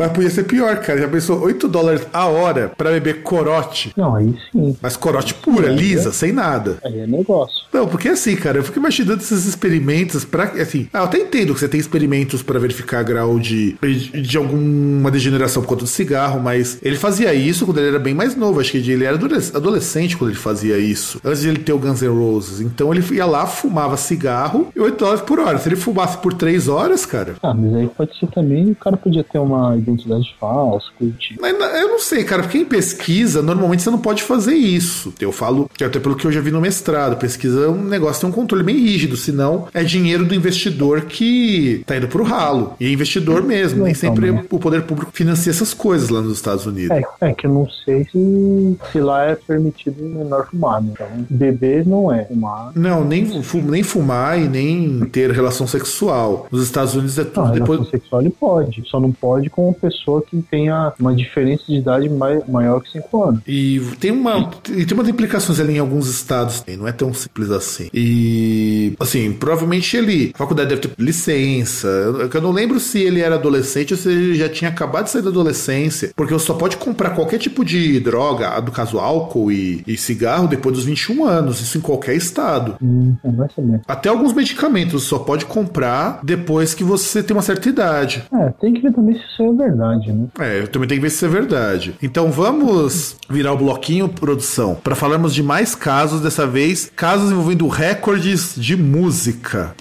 Mas 0.00 0.12
podia 0.12 0.30
ser 0.30 0.44
pior, 0.44 0.78
cara. 0.78 0.98
Já 0.98 1.08
pensou 1.08 1.38
8 1.42 1.68
dólares 1.68 2.06
a 2.10 2.24
hora 2.24 2.72
pra 2.74 2.90
beber 2.90 3.22
corote. 3.22 3.92
Não, 3.94 4.14
aí 4.16 4.34
sim. 4.50 4.74
Mas 4.80 4.96
corote 4.96 5.34
pura, 5.34 5.68
lisa, 5.68 6.10
sem 6.10 6.32
nada. 6.32 6.78
Aí 6.82 7.00
é 7.00 7.06
negócio. 7.06 7.66
Não, 7.70 7.86
porque 7.86 8.08
assim, 8.08 8.34
cara, 8.34 8.56
eu 8.56 8.64
fico 8.64 8.78
imaginando 8.78 9.20
esses 9.20 9.44
experimentos 9.44 10.24
pra. 10.24 10.44
Assim, 10.44 10.88
ah, 10.90 11.00
eu 11.00 11.04
até 11.04 11.18
entendo 11.18 11.52
que 11.52 11.60
você 11.60 11.68
tem 11.68 11.78
experimentos 11.78 12.42
pra 12.42 12.58
verificar 12.58 13.02
grau 13.02 13.38
de, 13.38 13.76
de 14.22 14.38
alguma 14.38 15.10
degeneração 15.10 15.62
por 15.62 15.68
conta 15.68 15.84
do 15.84 15.88
cigarro, 15.88 16.40
mas 16.40 16.78
ele 16.82 16.96
fazia 16.96 17.34
isso 17.34 17.66
quando 17.66 17.76
ele 17.76 17.88
era 17.88 17.98
bem 17.98 18.14
mais 18.14 18.34
novo. 18.34 18.58
Acho 18.58 18.72
que 18.72 18.78
ele 18.78 19.04
era 19.04 19.18
adolescente 19.54 20.16
quando 20.16 20.30
ele 20.30 20.38
fazia 20.38 20.78
isso. 20.78 21.20
Antes 21.22 21.42
de 21.42 21.48
ele 21.50 21.58
ter 21.58 21.74
o 21.74 21.78
Guns 21.78 22.00
N' 22.00 22.08
Roses. 22.08 22.62
Então 22.62 22.90
ele 22.90 23.04
ia 23.14 23.26
lá, 23.26 23.44
fumava 23.46 23.98
cigarro 23.98 24.68
e 24.74 24.80
8 24.80 24.96
dólares 24.98 25.20
por 25.20 25.38
hora. 25.38 25.58
Se 25.58 25.68
ele 25.68 25.76
fumasse 25.76 26.16
por 26.16 26.32
3 26.32 26.68
horas, 26.68 27.04
cara. 27.04 27.34
Ah, 27.42 27.52
mas 27.52 27.74
aí 27.74 27.86
pode 27.86 28.18
ser 28.18 28.28
também, 28.28 28.70
o 28.70 28.74
cara 28.74 28.96
podia 28.96 29.22
ter 29.22 29.38
uma 29.38 29.76
identidade 29.90 30.34
falsa, 30.38 30.86
curtir. 30.98 31.36
Mas 31.40 31.52
eu 31.52 31.88
não 31.88 31.98
sei, 31.98 32.24
cara, 32.24 32.42
porque 32.42 32.58
em 32.58 32.64
pesquisa, 32.64 33.42
normalmente 33.42 33.82
você 33.82 33.90
não 33.90 33.98
pode 33.98 34.22
fazer 34.22 34.54
isso. 34.54 35.12
Eu 35.20 35.32
falo, 35.32 35.70
até 35.74 35.98
pelo 35.98 36.16
que 36.16 36.26
eu 36.26 36.32
já 36.32 36.40
vi 36.40 36.50
no 36.50 36.60
mestrado, 36.60 37.16
pesquisa 37.16 37.64
é 37.64 37.68
um 37.68 37.82
negócio, 37.82 38.20
tem 38.20 38.30
um 38.30 38.32
controle 38.32 38.62
bem 38.62 38.76
rígido, 38.76 39.16
senão 39.16 39.66
é 39.72 39.82
dinheiro 39.82 40.24
do 40.24 40.34
investidor 40.34 41.02
que 41.02 41.82
tá 41.86 41.96
indo 41.96 42.08
pro 42.08 42.22
ralo. 42.22 42.74
E 42.80 42.86
é 42.86 42.92
investidor 42.92 43.42
mesmo, 43.42 43.84
nem 43.84 43.94
sempre 43.94 44.30
o 44.30 44.58
poder 44.58 44.82
público 44.82 45.10
financia 45.12 45.50
essas 45.50 45.74
coisas 45.74 46.08
lá 46.08 46.20
nos 46.20 46.34
Estados 46.34 46.66
Unidos. 46.66 46.90
É, 46.90 47.02
é 47.20 47.34
que 47.34 47.46
eu 47.46 47.52
não 47.52 47.68
sei 47.84 48.04
se, 48.04 48.78
se 48.92 49.00
lá 49.00 49.24
é 49.24 49.34
permitido 49.34 50.02
menor 50.02 50.48
fumar, 50.50 50.82
né? 50.82 50.90
Então, 50.92 51.06
beber 51.28 51.86
não 51.86 52.12
é 52.12 52.24
fumar. 52.24 52.72
Não, 52.74 53.04
nem, 53.04 53.24
nem 53.64 53.82
fumar 53.82 54.40
e 54.40 54.48
nem 54.48 55.00
ter 55.06 55.30
relação 55.30 55.66
sexual. 55.66 56.46
Nos 56.50 56.62
Estados 56.62 56.94
Unidos 56.94 57.18
é 57.18 57.24
tudo 57.24 57.46
Não, 57.46 57.52
depois. 57.52 57.80
relação 57.80 57.90
sexual 57.90 58.20
ele 58.20 58.30
pode, 58.30 58.82
só 58.86 59.00
não 59.00 59.12
pode 59.12 59.50
com 59.50 59.72
pessoa 59.80 60.22
que 60.22 60.40
tenha 60.42 60.92
uma 60.98 61.14
diferença 61.14 61.64
de 61.68 61.76
idade 61.76 62.08
mai- 62.08 62.42
maior 62.48 62.80
que 62.80 62.90
5 62.90 63.24
anos. 63.24 63.40
E 63.46 63.80
tem 63.98 64.10
uma 64.10 64.50
e 64.70 64.84
tem 64.84 64.96
umas 64.96 65.08
implicações 65.08 65.58
ali 65.60 65.74
em 65.74 65.78
alguns 65.78 66.08
estados, 66.08 66.62
não 66.78 66.86
é 66.86 66.92
tão 66.92 67.12
simples 67.12 67.50
assim. 67.50 67.88
E 67.92 68.94
assim, 69.00 69.32
provavelmente 69.32 69.96
ele, 69.96 70.30
a 70.34 70.38
faculdade 70.38 70.68
deve 70.68 70.80
ter 70.82 70.90
licença. 70.98 71.86
Eu, 71.88 72.28
eu 72.32 72.40
não 72.42 72.50
lembro 72.52 72.78
se 72.80 72.98
ele 73.00 73.20
era 73.20 73.34
adolescente 73.36 73.92
ou 73.94 73.98
se 73.98 74.08
ele 74.08 74.34
já 74.34 74.48
tinha 74.48 74.70
acabado 74.70 75.04
de 75.04 75.10
sair 75.10 75.22
da 75.22 75.30
adolescência, 75.30 76.10
porque 76.16 76.32
você 76.32 76.46
só 76.46 76.54
pode 76.54 76.76
comprar 76.76 77.10
qualquer 77.10 77.38
tipo 77.38 77.64
de 77.64 77.98
droga, 78.00 78.60
no 78.60 78.70
caso 78.72 78.98
álcool 78.98 79.50
e, 79.52 79.82
e 79.86 79.96
cigarro 79.96 80.48
depois 80.48 80.74
dos 80.76 80.84
21 80.84 81.24
anos, 81.24 81.60
isso 81.60 81.78
em 81.78 81.80
qualquer 81.80 82.14
estado. 82.14 82.76
Hum, 82.82 83.14
saber. 83.54 83.80
Até 83.86 84.08
alguns 84.08 84.32
medicamentos 84.32 85.02
você 85.02 85.08
só 85.08 85.18
pode 85.18 85.44
comprar 85.46 86.20
depois 86.22 86.74
que 86.74 86.84
você 86.84 87.22
tem 87.22 87.36
uma 87.36 87.42
certa 87.42 87.68
idade. 87.68 88.22
É, 88.32 88.50
tem 88.60 88.72
que 88.74 88.80
ver 88.80 88.92
também 88.92 89.16
se 89.16 89.42
é 89.42 89.48
verdade, 89.60 90.12
né? 90.12 90.26
É, 90.38 90.60
eu 90.60 90.68
também 90.68 90.88
tenho 90.88 91.00
que 91.00 91.02
ver 91.02 91.10
se 91.10 91.16
isso 91.16 91.26
é 91.26 91.28
verdade. 91.28 91.94
Então 92.02 92.30
vamos 92.30 93.16
virar 93.28 93.52
o 93.52 93.56
bloquinho, 93.56 94.08
produção, 94.08 94.74
para 94.74 94.94
falarmos 94.94 95.34
de 95.34 95.42
mais 95.42 95.74
casos, 95.74 96.20
dessa 96.20 96.46
vez 96.46 96.90
casos 96.94 97.30
envolvendo 97.30 97.66
recordes 97.68 98.54
de 98.56 98.76
música. 98.76 99.74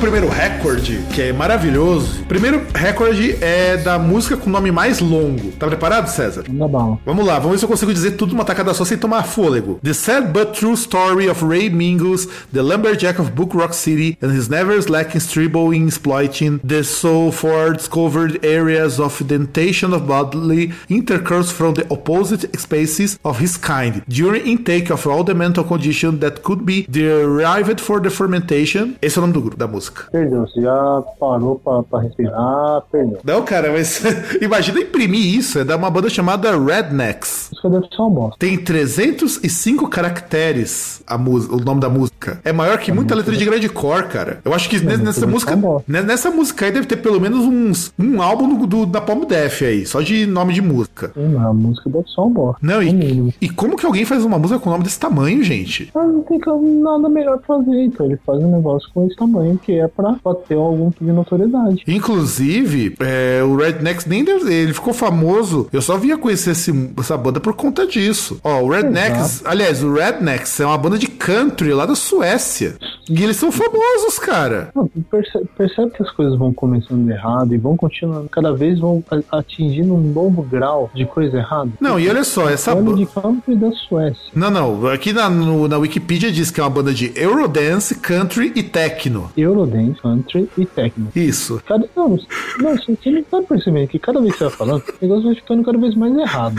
Primeiro 0.00 0.28
recorde, 0.60 1.00
que 1.14 1.22
é 1.22 1.32
maravilhoso. 1.32 2.22
Primeiro 2.24 2.62
recorde 2.74 3.36
é 3.40 3.78
da 3.78 3.98
música 3.98 4.36
com 4.36 4.50
o 4.50 4.52
nome 4.52 4.70
mais 4.70 5.00
longo. 5.00 5.52
Tá 5.52 5.66
preparado, 5.66 6.08
César? 6.08 6.44
Manda 6.48 6.68
bala. 6.68 6.98
Vamos 7.06 7.26
lá, 7.26 7.38
vamos 7.38 7.52
ver 7.52 7.58
se 7.58 7.64
eu 7.64 7.68
consigo 7.68 7.92
dizer 7.94 8.12
tudo 8.12 8.32
numa 8.32 8.44
tacada 8.44 8.74
só 8.74 8.84
sem 8.84 8.98
tomar 8.98 9.22
fôlego. 9.22 9.80
The 9.82 9.94
sad 9.94 10.32
but 10.32 10.52
true 10.52 10.74
story 10.74 11.30
of 11.30 11.42
Ray 11.42 11.70
Mingles, 11.70 12.26
the 12.52 12.60
lumberjack 12.60 13.18
of 13.18 13.30
Book 13.30 13.56
Rock 13.56 13.74
City, 13.74 14.18
and 14.20 14.32
his 14.36 14.48
never 14.48 14.80
slacking 14.82 15.20
stribble 15.20 15.74
in 15.74 15.88
exploiting 15.88 16.60
the 16.62 16.84
so 16.84 17.32
far 17.32 17.72
discovered 17.72 18.44
areas 18.44 19.00
of 19.00 19.18
dentation 19.24 19.94
of 19.94 20.06
bodily 20.06 20.72
intercourse 20.90 21.50
from 21.50 21.72
the 21.72 21.86
opposite 21.90 22.46
species 22.58 23.18
of 23.24 23.40
his 23.40 23.56
kind, 23.56 24.02
during 24.06 24.46
intake 24.46 24.90
of 24.90 25.06
all 25.06 25.24
the 25.24 25.34
mental 25.34 25.64
condition 25.64 26.18
that 26.20 26.42
could 26.42 26.66
be 26.66 26.86
derived 26.90 27.80
for 27.80 27.98
the 27.98 28.10
fermentation. 28.10 28.94
Esse 29.00 29.18
é 29.18 29.22
o 29.22 29.22
nome 29.22 29.32
do 29.32 29.40
grupo, 29.40 29.56
da 29.56 29.66
música. 29.66 30.04
Perdeu, 30.12 30.49
você 30.52 30.60
já 30.62 31.02
parou 31.18 31.58
pra, 31.58 31.82
pra 31.82 32.00
respirar, 32.00 32.82
perdeu. 32.90 33.18
Não, 33.24 33.42
cara, 33.42 33.72
mas 33.72 34.02
imagina 34.40 34.80
imprimir 34.80 35.34
isso. 35.38 35.58
É 35.58 35.64
da 35.64 35.76
uma 35.76 35.90
banda 35.90 36.08
chamada 36.08 36.56
Rednecks. 36.58 37.50
Isso 37.52 37.68
deve 37.68 37.86
ser 37.88 38.00
uma 38.02 38.10
bosta. 38.10 38.36
Tem 38.38 38.56
305 38.58 39.88
caracteres 39.88 41.02
a 41.06 41.16
o 41.16 41.58
nome 41.64 41.80
da 41.80 41.88
música. 41.88 42.40
É 42.44 42.52
maior 42.52 42.78
que 42.78 42.90
muita 42.92 43.14
letra 43.14 43.34
de 43.36 43.44
grande 43.44 43.68
cor, 43.68 44.04
cara. 44.04 44.40
Eu 44.44 44.54
acho 44.54 44.68
que 44.68 44.78
nessa, 44.80 45.02
nessa 45.02 45.26
muito 45.26 45.32
música, 45.50 45.82
ne- 45.86 46.02
nessa 46.02 46.30
música 46.30 46.64
aí 46.66 46.72
deve 46.72 46.86
ter 46.86 46.96
pelo 46.96 47.20
menos 47.20 47.40
uns 47.44 47.92
um 47.98 48.22
álbum 48.22 48.54
do, 48.56 48.66
do- 48.66 48.86
da 48.86 49.00
Palm 49.00 49.24
Def 49.24 49.62
aí, 49.62 49.84
só 49.86 50.00
de 50.00 50.26
nome 50.26 50.52
de 50.54 50.62
música. 50.62 51.12
Sim, 51.14 51.36
a 51.36 51.52
música 51.52 51.88
deve 51.90 52.08
ser 52.08 52.20
uma 52.20 52.30
bosta. 52.30 52.58
Não, 52.62 52.82
e, 52.82 53.34
e 53.40 53.48
como 53.48 53.76
que 53.76 53.86
alguém 53.86 54.04
faz 54.04 54.24
uma 54.24 54.38
música 54.38 54.58
com 54.60 54.70
nome 54.70 54.84
desse 54.84 54.98
tamanho, 55.00 55.42
gente? 55.42 55.90
Mas 55.94 56.06
não 56.08 56.22
tem 56.22 56.40
nada 56.80 57.08
melhor 57.08 57.38
pra 57.38 57.56
fazer, 57.58 57.82
então 57.84 58.06
ele 58.06 58.18
faz 58.26 58.38
um 58.42 58.50
negócio 58.56 58.88
com 58.94 59.06
esse 59.06 59.16
tamanho 59.16 59.58
que 59.62 59.72
é 59.78 59.88
pra, 59.88 60.14
pra 60.22 60.34
ter 60.48 60.54
algum 60.54 60.90
tipo 60.90 61.04
de 61.04 61.12
notoriedade. 61.12 61.82
Inclusive, 61.86 62.94
é, 63.00 63.42
o 63.44 63.56
Rednecks 63.56 64.06
nem 64.06 64.24
deve, 64.24 64.52
ele 64.52 64.72
ficou 64.74 64.92
famoso. 64.92 65.68
Eu 65.72 65.80
só 65.82 65.96
vinha 65.96 66.18
conhecer 66.18 66.50
esse- 66.50 66.90
essa 66.98 67.16
banda 67.16 67.40
por 67.40 67.54
conta 67.54 67.86
disso. 67.86 68.38
Ó, 68.42 68.60
o 68.62 68.68
Rednecks, 68.70 69.42
aliás, 69.44 69.82
o 69.82 69.92
Rednecks 69.92 70.58
é 70.60 70.66
uma 70.66 70.76
banda 70.78 70.98
de 70.98 71.06
country 71.06 71.72
lá 71.72 71.86
da 71.86 71.94
Suécia. 71.94 72.76
E 73.08 73.22
eles 73.24 73.36
são 73.36 73.50
famosos, 73.50 74.18
cara. 74.18 74.70
Não, 74.74 74.86
percebe, 75.10 75.44
percebe 75.56 75.90
que 75.90 76.02
as 76.02 76.10
coisas 76.12 76.38
vão 76.38 76.52
começando 76.52 77.08
errado 77.10 77.52
e 77.54 77.58
vão 77.58 77.76
continuando, 77.76 78.28
cada 78.28 78.52
vez 78.52 78.78
vão 78.78 79.02
atingindo 79.30 79.94
um 79.94 80.00
novo 80.12 80.42
grau 80.42 80.90
de 80.94 81.04
coisa 81.04 81.38
errada. 81.38 81.70
Não, 81.80 81.98
e 81.98 82.08
olha 82.08 82.22
só, 82.24 82.48
essa 82.48 82.74
banda. 82.74 82.94
de 82.94 83.06
country 83.06 83.56
da 83.56 83.70
Suécia. 83.72 84.20
Não, 84.34 84.50
não. 84.50 84.86
Aqui 84.88 85.12
na, 85.12 85.28
no- 85.28 85.66
na 85.66 85.76
Wikipedia 85.78 86.30
diz 86.30 86.50
que 86.50 86.60
é 86.60 86.62
uma 86.62 86.70
banda 86.70 86.92
de 86.94 87.12
Eurodance, 87.16 87.96
Country 87.96 88.52
e 88.54 88.62
Techno. 88.62 89.30
Eurodance, 89.36 90.00
country 90.00 90.29
e 90.38 90.66
techno. 90.66 91.10
Isso. 91.14 91.62
Cada, 91.66 91.88
não, 91.96 92.18
não, 92.58 92.76
você 92.76 93.10
não 93.10 93.22
tá 93.24 93.42
percebendo 93.42 93.88
que 93.88 93.98
cada 93.98 94.20
vez 94.20 94.32
que 94.32 94.38
você 94.38 94.44
vai 94.44 94.52
falando, 94.52 94.82
o 94.82 94.94
negócio 95.02 95.24
vai 95.24 95.34
ficando 95.34 95.62
cada 95.62 95.78
vez 95.78 95.94
mais 95.94 96.16
errado. 96.16 96.56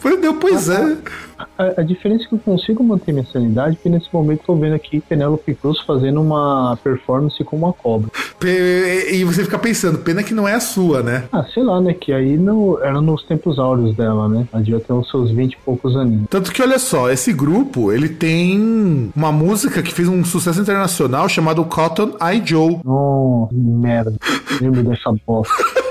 Pois, 0.00 0.20
deu, 0.20 0.34
pois 0.34 0.68
é. 0.68 0.96
A, 1.58 1.80
a 1.80 1.82
diferença 1.82 2.24
é 2.24 2.26
que 2.28 2.34
eu 2.34 2.38
consigo 2.38 2.82
manter 2.82 3.12
minha 3.12 3.26
sanidade, 3.26 3.76
porque 3.76 3.88
nesse 3.88 4.08
momento 4.12 4.40
eu 4.40 4.46
tô 4.46 4.56
vendo 4.56 4.74
aqui 4.74 5.00
Penélope 5.00 5.54
Cruz 5.54 5.80
fazendo 5.80 6.20
uma 6.20 6.78
performance 6.82 7.42
com 7.44 7.56
uma 7.56 7.72
cobra. 7.72 8.10
E 8.42 9.24
você 9.24 9.44
fica 9.44 9.58
pensando, 9.58 9.98
pena 9.98 10.22
que 10.22 10.34
não 10.34 10.46
é 10.46 10.54
a 10.54 10.60
sua, 10.60 11.02
né? 11.02 11.24
Ah, 11.32 11.44
sei 11.52 11.62
lá, 11.62 11.80
né? 11.80 11.94
Que 11.94 12.12
aí 12.12 12.38
era 12.82 13.00
nos 13.00 13.22
tempos 13.24 13.58
áureos 13.58 13.96
dela, 13.96 14.28
né? 14.28 14.46
Ela 14.52 14.62
devia 14.62 14.80
ter 14.80 14.92
os 14.92 15.10
seus 15.10 15.30
20 15.30 15.52
e 15.52 15.56
poucos 15.64 15.96
aninhos. 15.96 16.26
Tanto 16.30 16.52
que, 16.52 16.62
olha 16.62 16.78
só, 16.78 17.10
esse 17.10 17.32
grupo, 17.32 17.92
ele 17.92 18.08
tem 18.08 19.10
uma 19.14 19.32
música 19.32 19.82
que 19.82 19.92
fez 19.92 20.08
um 20.08 20.24
sucesso 20.24 20.60
internacional 20.60 21.28
chamado 21.28 21.64
Cotton 21.64 22.16
Eye 22.20 22.42
Joe. 22.44 22.80
Nossa, 22.84 23.54
merda. 23.54 24.14
Lembro 24.60 24.82
dessa 24.84 25.12
bosta. 25.26 25.54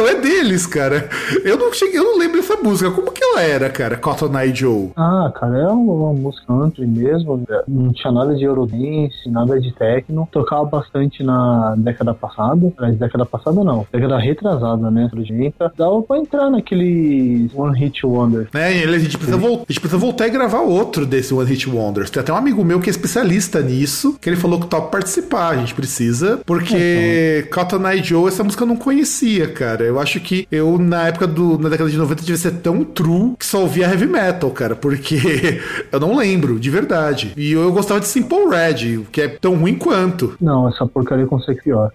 Então 0.00 0.08
é 0.08 0.14
deles, 0.18 0.66
cara. 0.66 1.08
Eu 1.44 1.58
não 1.58 1.72
cheguei, 1.74 1.98
eu 1.98 2.04
não 2.04 2.18
lembro 2.18 2.40
dessa 2.40 2.56
música. 2.56 2.90
Como 2.90 3.12
que 3.12 3.22
ela 3.22 3.42
era, 3.42 3.68
cara? 3.68 3.96
Cotton 3.98 4.38
Eye 4.38 4.54
Joe. 4.54 4.90
Ah, 4.96 5.30
cara, 5.38 5.58
é 5.58 5.66
uma, 5.66 5.92
uma 5.92 6.12
música 6.14 6.46
country 6.46 6.86
mesmo. 6.86 7.44
Não 7.68 7.92
tinha 7.92 8.10
nada 8.10 8.34
de 8.34 8.42
Eurodance, 8.44 9.28
nada 9.28 9.60
de 9.60 9.70
techno. 9.72 10.26
Tocava 10.32 10.64
bastante 10.64 11.22
na 11.22 11.74
década 11.76 12.14
passada. 12.14 12.72
Mas 12.80 12.96
década 12.96 13.26
passada 13.26 13.62
não. 13.62 13.86
Década 13.92 14.18
retrasada, 14.18 14.90
né? 14.90 15.08
30. 15.10 15.70
Dava 15.76 16.00
pra 16.02 16.16
entrar 16.16 16.48
naquele 16.50 17.50
One 17.54 17.78
Hit 17.78 18.06
Wonder. 18.06 18.48
É, 18.54 18.74
ele- 18.78 18.96
a 18.96 18.98
gente, 18.98 19.18
precisa 19.18 19.36
vol- 19.36 19.56
a 19.68 19.72
gente 19.72 19.80
precisa 19.80 19.98
voltar 19.98 20.28
e 20.28 20.30
gravar 20.30 20.60
outro 20.60 21.04
desse 21.04 21.34
One 21.34 21.46
Hit 21.48 21.68
Wonders. 21.68 22.08
Tem 22.10 22.22
até 22.22 22.32
um 22.32 22.36
amigo 22.36 22.64
meu 22.64 22.80
que 22.80 22.88
é 22.88 22.92
especialista 22.92 23.60
nisso, 23.60 24.16
que 24.18 24.30
ele 24.30 24.36
falou 24.36 24.58
que 24.60 24.66
topa 24.66 24.88
participar. 24.88 25.50
A 25.50 25.56
gente 25.58 25.74
precisa, 25.74 26.40
porque 26.46 27.46
Cotton 27.52 27.86
Eye 27.88 28.02
Joe, 28.02 28.28
essa 28.28 28.42
música 28.42 28.62
eu 28.62 28.68
não 28.68 28.76
conhecia, 28.76 29.48
cara. 29.48 29.89
Eu 29.90 29.98
acho 30.00 30.20
que 30.20 30.46
eu, 30.50 30.78
na 30.78 31.08
época 31.08 31.26
do. 31.26 31.58
na 31.58 31.68
década 31.68 31.90
de 31.90 31.96
90, 31.96 32.20
devia 32.22 32.36
ser 32.36 32.52
tão 32.52 32.84
true 32.84 33.34
que 33.38 33.44
só 33.46 33.60
ouvia 33.60 33.86
heavy 33.86 34.06
metal, 34.06 34.50
cara, 34.50 34.74
porque 34.74 35.60
eu 35.90 36.00
não 36.00 36.16
lembro, 36.16 36.58
de 36.58 36.70
verdade. 36.70 37.32
E 37.36 37.52
eu, 37.52 37.62
eu 37.62 37.72
gostava 37.72 38.00
de 38.00 38.06
Simple 38.06 38.48
Red, 38.48 39.04
que 39.12 39.20
é 39.20 39.28
tão 39.28 39.54
ruim 39.56 39.74
quanto. 39.74 40.34
Não, 40.40 40.68
essa 40.68 40.86
porcaria 40.86 41.26
consegue 41.26 41.62
pior. 41.62 41.90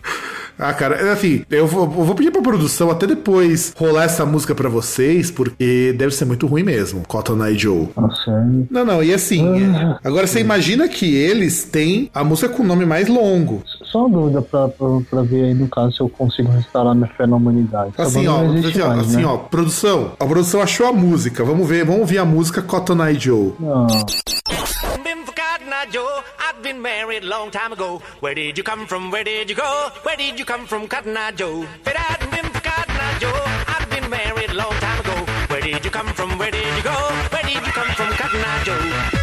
Ah, 0.57 0.73
cara, 0.73 1.11
assim, 1.11 1.43
eu 1.51 1.67
vou, 1.67 1.83
eu 1.83 1.89
vou 1.89 2.15
pedir 2.15 2.31
pra 2.31 2.41
produção 2.41 2.89
até 2.89 3.05
depois 3.05 3.73
rolar 3.77 4.03
essa 4.05 4.25
música 4.25 4.55
pra 4.55 4.69
vocês, 4.69 5.29
porque 5.29 5.93
deve 5.97 6.15
ser 6.15 6.23
muito 6.23 6.47
ruim 6.47 6.63
mesmo, 6.63 7.03
Cotton 7.07 7.45
Eye 7.45 7.57
Joe. 7.57 7.89
Nossa, 7.97 8.31
é... 8.31 8.45
Não, 8.71 8.85
não, 8.85 9.03
e 9.03 9.13
assim, 9.13 9.45
Ah. 9.75 9.99
agora 10.01 10.25
você 10.25 10.39
imagina 10.39 10.87
que 10.87 11.13
eles 11.13 11.65
têm 11.65 12.09
a 12.13 12.23
música 12.23 12.47
com 12.47 12.63
o 12.63 12.65
nome 12.65 12.85
mais 12.85 13.09
longo. 13.09 13.63
Só 13.83 14.05
uma 14.05 14.17
dúvida 14.17 14.41
pra, 14.41 14.69
pra, 14.69 14.87
pra 15.09 15.21
ver 15.23 15.43
aí 15.45 15.53
no 15.53 15.67
caso 15.67 15.91
se 15.93 16.01
eu 16.01 16.07
consigo 16.07 16.49
restaurar 16.51 16.95
minha 16.95 17.07
fé 17.09 17.27
na 17.27 17.35
humanidade. 17.35 17.84
Essa 17.97 18.03
Assim, 18.03 18.25
banda 18.25 18.67
ó, 18.67 18.69
assim, 18.69 18.81
ó, 18.81 18.87
mais, 18.87 18.99
assim, 19.07 19.17
né? 19.17 19.25
ó, 19.25 19.37
produção, 19.37 20.11
a 20.19 20.25
produção 20.25 20.61
achou 20.61 20.87
a 20.87 20.93
música, 20.93 21.43
vamos 21.43 21.67
ver, 21.67 21.83
vamos 21.85 22.01
ouvir 22.01 22.17
a 22.17 22.25
música 22.25 22.61
Cotton 22.61 23.05
Eye 23.05 23.19
Joe. 23.19 23.53
Não. 23.59 23.87
Joe. 25.91 26.23
I've 26.39 26.63
been 26.63 26.81
married 26.81 27.23
a 27.23 27.27
long 27.27 27.51
time 27.51 27.71
ago. 27.71 28.01
Where 28.19 28.33
did 28.33 28.57
you 28.57 28.63
come 28.63 28.87
from? 28.87 29.11
Where 29.11 29.23
did 29.23 29.51
you 29.51 29.55
go? 29.55 29.89
Where 30.01 30.17
did 30.17 30.39
you 30.39 30.43
come 30.45 30.65
from, 30.65 30.87
Cotton 30.87 31.15
Eye 31.15 31.31
Joe? 31.31 31.61
If 31.61 31.87
it 31.87 31.95
hadn't 31.95 32.31
been 32.31 32.51
for 32.51 32.59
Cotton 32.59 32.95
Eye 32.95 33.17
Joe, 33.19 33.43
I've 33.67 33.87
been 33.91 34.09
married 34.09 34.49
a 34.49 34.55
long 34.55 34.73
time 34.79 34.99
ago. 34.99 35.31
Where 35.47 35.61
did 35.61 35.85
you 35.85 35.91
come 35.91 36.07
from? 36.07 36.39
Where 36.39 36.49
did 36.49 36.65
you 36.75 36.81
go? 36.83 36.91
Where 37.29 37.43
did 37.43 37.53
you 37.67 37.71
come 37.71 37.87
from, 37.93 38.07
Cotton 38.13 38.41
Eye 38.41 38.63
Joe? 38.63 39.14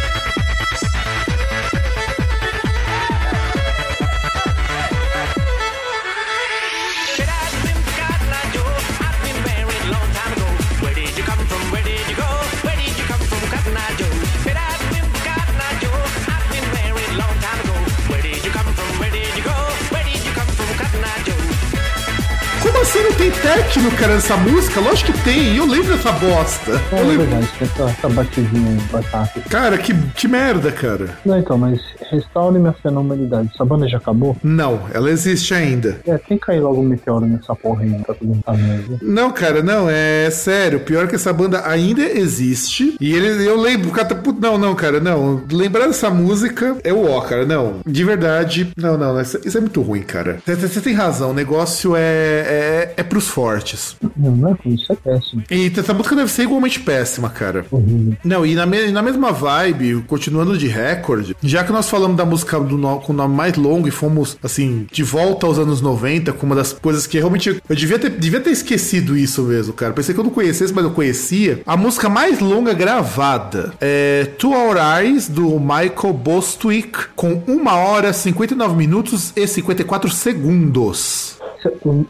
Como 22.63 22.81
assim 22.81 23.03
não 23.03 23.11
tem 23.13 23.29
techno, 23.29 23.91
cara, 23.91 24.15
nessa 24.15 24.37
música? 24.37 24.79
Lógico 24.79 25.11
que 25.11 25.23
tem, 25.23 25.55
eu 25.57 25.65
lembro 25.65 25.95
dessa 25.95 26.11
bosta. 26.13 26.71
É 26.93 27.01
Eu 27.01 27.07
lembro. 27.07 27.25
verdade, 27.27 27.49
tem 27.59 27.67
essa, 27.67 27.83
essa 27.83 28.09
batidinha 28.09 28.69
aí, 28.69 28.77
batata. 28.91 29.41
Cara, 29.49 29.77
que, 29.77 29.93
que 30.15 30.27
merda, 30.29 30.71
cara. 30.71 31.09
Não, 31.25 31.37
então, 31.37 31.57
mas 31.57 31.79
restaure 32.09 32.57
minha 32.59 32.71
fé 32.73 32.89
na 32.89 33.01
humanidade. 33.01 33.49
Essa 33.53 33.65
banda 33.65 33.87
já 33.87 33.97
acabou? 33.97 34.37
Não, 34.41 34.81
ela 34.93 35.09
existe 35.11 35.53
ainda. 35.53 35.99
É, 36.07 36.17
tem 36.17 36.37
que 36.37 36.45
cair 36.45 36.61
logo 36.61 36.79
um 36.81 36.85
meteoro 36.85 37.25
nessa 37.25 37.53
porra 37.53 37.83
aí, 37.83 38.01
tá 38.07 38.13
tudo 38.13 38.39
tá 38.43 38.53
mesmo. 38.53 38.97
Não, 39.01 39.31
cara, 39.31 39.61
não, 39.61 39.89
é 39.89 40.29
sério. 40.31 40.79
Pior 40.81 41.07
que 41.07 41.15
essa 41.15 41.33
banda 41.33 41.67
ainda 41.67 42.01
existe. 42.03 42.95
E 42.99 43.13
ele, 43.13 43.45
eu 43.45 43.59
lembro, 43.59 43.91
cara 43.91 44.07
tá. 44.07 44.15
Não, 44.39 44.57
não, 44.57 44.73
cara, 44.73 44.99
não. 45.01 45.41
Lembrar 45.51 45.87
dessa 45.87 46.09
música 46.09 46.77
é 46.83 46.93
o 46.93 47.09
ó, 47.11 47.19
cara. 47.21 47.45
Não, 47.45 47.81
de 47.85 48.03
verdade. 48.05 48.71
Não, 48.77 48.97
não, 48.97 49.19
isso, 49.19 49.39
isso 49.45 49.57
é 49.57 49.61
muito 49.61 49.81
ruim, 49.81 50.01
cara. 50.01 50.37
Você- 50.45 50.55
Você 50.67 50.79
tem 50.81 50.93
razão, 50.93 51.31
o 51.31 51.33
negócio 51.33 51.93
é, 51.95 52.52
é, 52.53 52.93
é 52.97 53.03
pros 53.03 53.27
fortes. 53.27 53.95
Não, 54.15 54.31
não 54.35 54.51
é 54.51 54.69
isso 54.69 54.91
é 54.91 54.95
péssimo. 54.95 55.43
E 55.49 55.71
essa 55.75 55.93
música 55.93 56.15
deve 56.15 56.31
ser 56.31 56.43
igualmente 56.43 56.79
péssima, 56.79 57.29
cara. 57.29 57.65
Horrível. 57.71 58.15
Não, 58.23 58.45
e 58.45 58.55
na, 58.55 58.65
me- 58.65 58.91
na 58.91 59.01
mesma 59.01 59.31
vibe, 59.31 60.03
continuando 60.07 60.57
de 60.57 60.67
recorde, 60.67 61.35
já 61.41 61.63
que 61.63 61.71
nós 61.71 61.89
falamos 61.89 62.17
da 62.17 62.25
música 62.25 62.59
do 62.59 62.77
no- 62.77 62.99
com 62.99 63.13
o 63.13 63.15
nome 63.15 63.35
mais 63.35 63.55
longo 63.55 63.87
e 63.87 63.91
fomos, 63.91 64.37
assim, 64.43 64.87
de 64.91 65.03
volta 65.03 65.45
aos 65.45 65.57
anos 65.59 65.81
90, 65.81 66.33
com 66.33 66.45
uma 66.45 66.55
das 66.55 66.73
coisas 66.73 67.07
que 67.07 67.17
realmente. 67.17 67.61
Eu 67.67 67.75
devia 67.75 67.97
ter, 67.99 68.09
devia 68.11 68.39
ter 68.39 68.51
esquecido 68.51 69.17
isso 69.17 69.41
mesmo, 69.43 69.73
cara. 69.73 69.93
Pensei 69.93 70.13
que 70.13 70.19
eu 70.19 70.23
não 70.23 70.31
conhecesse, 70.31 70.73
mas 70.73 70.83
eu 70.83 70.91
conhecia. 70.91 71.61
A 71.65 71.75
música 71.77 72.09
mais 72.09 72.39
longa 72.39 72.73
gravada 72.73 73.73
é 73.81 74.25
To 74.37 74.49
Our 74.51 74.77
Eyes, 75.01 75.27
do 75.27 75.59
Michael 75.59 76.13
Bostwick, 76.13 77.07
com 77.15 77.41
1 77.47 77.67
hora, 77.67 78.13
59 78.13 78.75
minutos 78.75 79.31
e 79.35 79.47
54 79.47 80.09
segundos. 80.09 81.32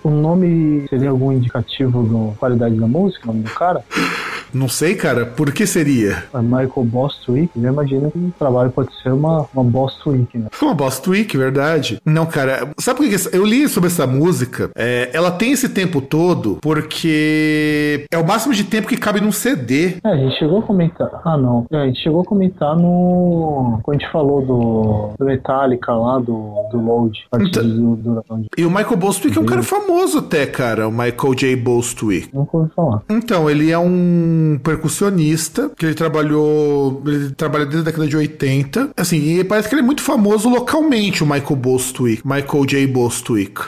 O 0.04 0.10
nome 0.10 0.88
seria 0.90 1.10
algum 1.10 1.32
indicativo 1.32 2.04
da 2.04 2.38
qualidade 2.38 2.76
da 2.76 2.88
música, 2.88 3.26
o 3.26 3.28
nome 3.28 3.44
do 3.44 3.54
cara? 3.54 3.84
Não 4.54 4.68
sei, 4.70 4.96
cara, 4.96 5.26
por 5.26 5.52
que 5.52 5.66
seria? 5.66 6.24
É 6.34 6.42
Michael 6.42 6.84
Bostwick. 6.86 7.50
Eu 7.56 7.72
imagino 7.72 8.12
que 8.12 8.18
o 8.18 8.34
trabalho 8.38 8.70
pode 8.72 8.90
ser 9.02 9.12
uma, 9.12 9.46
uma 9.54 9.64
Bostwick, 9.64 10.38
né? 10.38 10.48
Uma 10.62 10.74
Boss 10.74 11.00
Tweak, 11.00 11.36
verdade. 11.38 12.00
Não, 12.06 12.26
cara, 12.26 12.70
sabe 12.80 12.98
por 13.00 13.10
que 13.10 13.36
eu 13.36 13.46
li 13.46 13.68
sobre 13.68 13.88
essa 13.88 14.06
música? 14.08 14.70
É, 14.76 15.10
ela 15.14 15.32
tem 15.32 15.52
esse 15.52 15.70
tempo 15.70 16.02
todo 16.02 16.58
porque 16.62 18.06
é 18.12 18.18
o 18.18 18.26
máximo 18.26 18.54
de 18.54 18.64
tempo 18.64 18.88
que 18.88 18.98
cabe 18.98 19.20
num 19.22 19.32
CD. 19.32 19.96
É, 20.04 20.10
a 20.10 20.16
gente 20.16 20.38
chegou 20.38 20.60
a 20.60 20.62
comentar. 20.62 21.10
Ah, 21.26 21.38
não. 21.38 21.66
É, 21.72 21.78
a 21.78 21.86
gente 21.88 22.00
chegou 22.02 22.22
a 22.22 22.26
comentar 22.26 22.76
no. 22.76 23.80
Quando 23.84 23.98
a 23.98 24.00
gente 24.00 24.12
falou 24.12 24.46
do, 24.46 25.10
do 25.18 25.26
Metallica 25.26 25.94
lá, 25.94 26.20
do, 26.20 26.54
do 26.72 26.80
Load. 26.80 27.18
Então- 27.36 27.64
Do, 27.64 27.96
do, 27.96 28.16
do, 28.16 28.46
E 28.58 28.66
o 28.66 28.70
Michael 28.70 28.98
Bostwick 28.98 29.38
é 29.38 29.42
um 29.42 29.46
cara 29.46 29.64
famoso 29.64 30.20
até, 30.20 30.46
cara, 30.46 30.88
o 30.88 30.92
Michael 30.92 31.36
J. 31.36 31.56
Bostwick. 31.56 32.30
nunca 32.34 32.58
ouvi 32.58 32.70
falar. 32.76 33.02
Então, 33.10 33.50
ele 33.50 33.72
é 33.72 33.78
um 33.78 34.43
percussionista, 34.64 35.72
que 35.78 35.86
ele 35.86 35.96
trabalhou, 35.96 37.02
ele 37.06 37.32
trabalha 37.32 37.66
desde 37.66 37.82
a 37.82 37.92
década 37.92 38.08
de 38.08 38.16
80. 38.18 38.90
Assim, 38.96 39.18
e 39.40 39.44
parece 39.44 39.68
que 39.70 39.76
ele 39.76 39.82
é 39.82 39.86
muito 39.86 40.02
famoso 40.02 40.50
localmente, 40.50 41.24
o 41.24 41.28
Michael 41.28 41.56
Bostwick, 41.56 42.22
Michael 42.26 42.66
J. 42.66 42.88
Bostwick. 42.88 43.62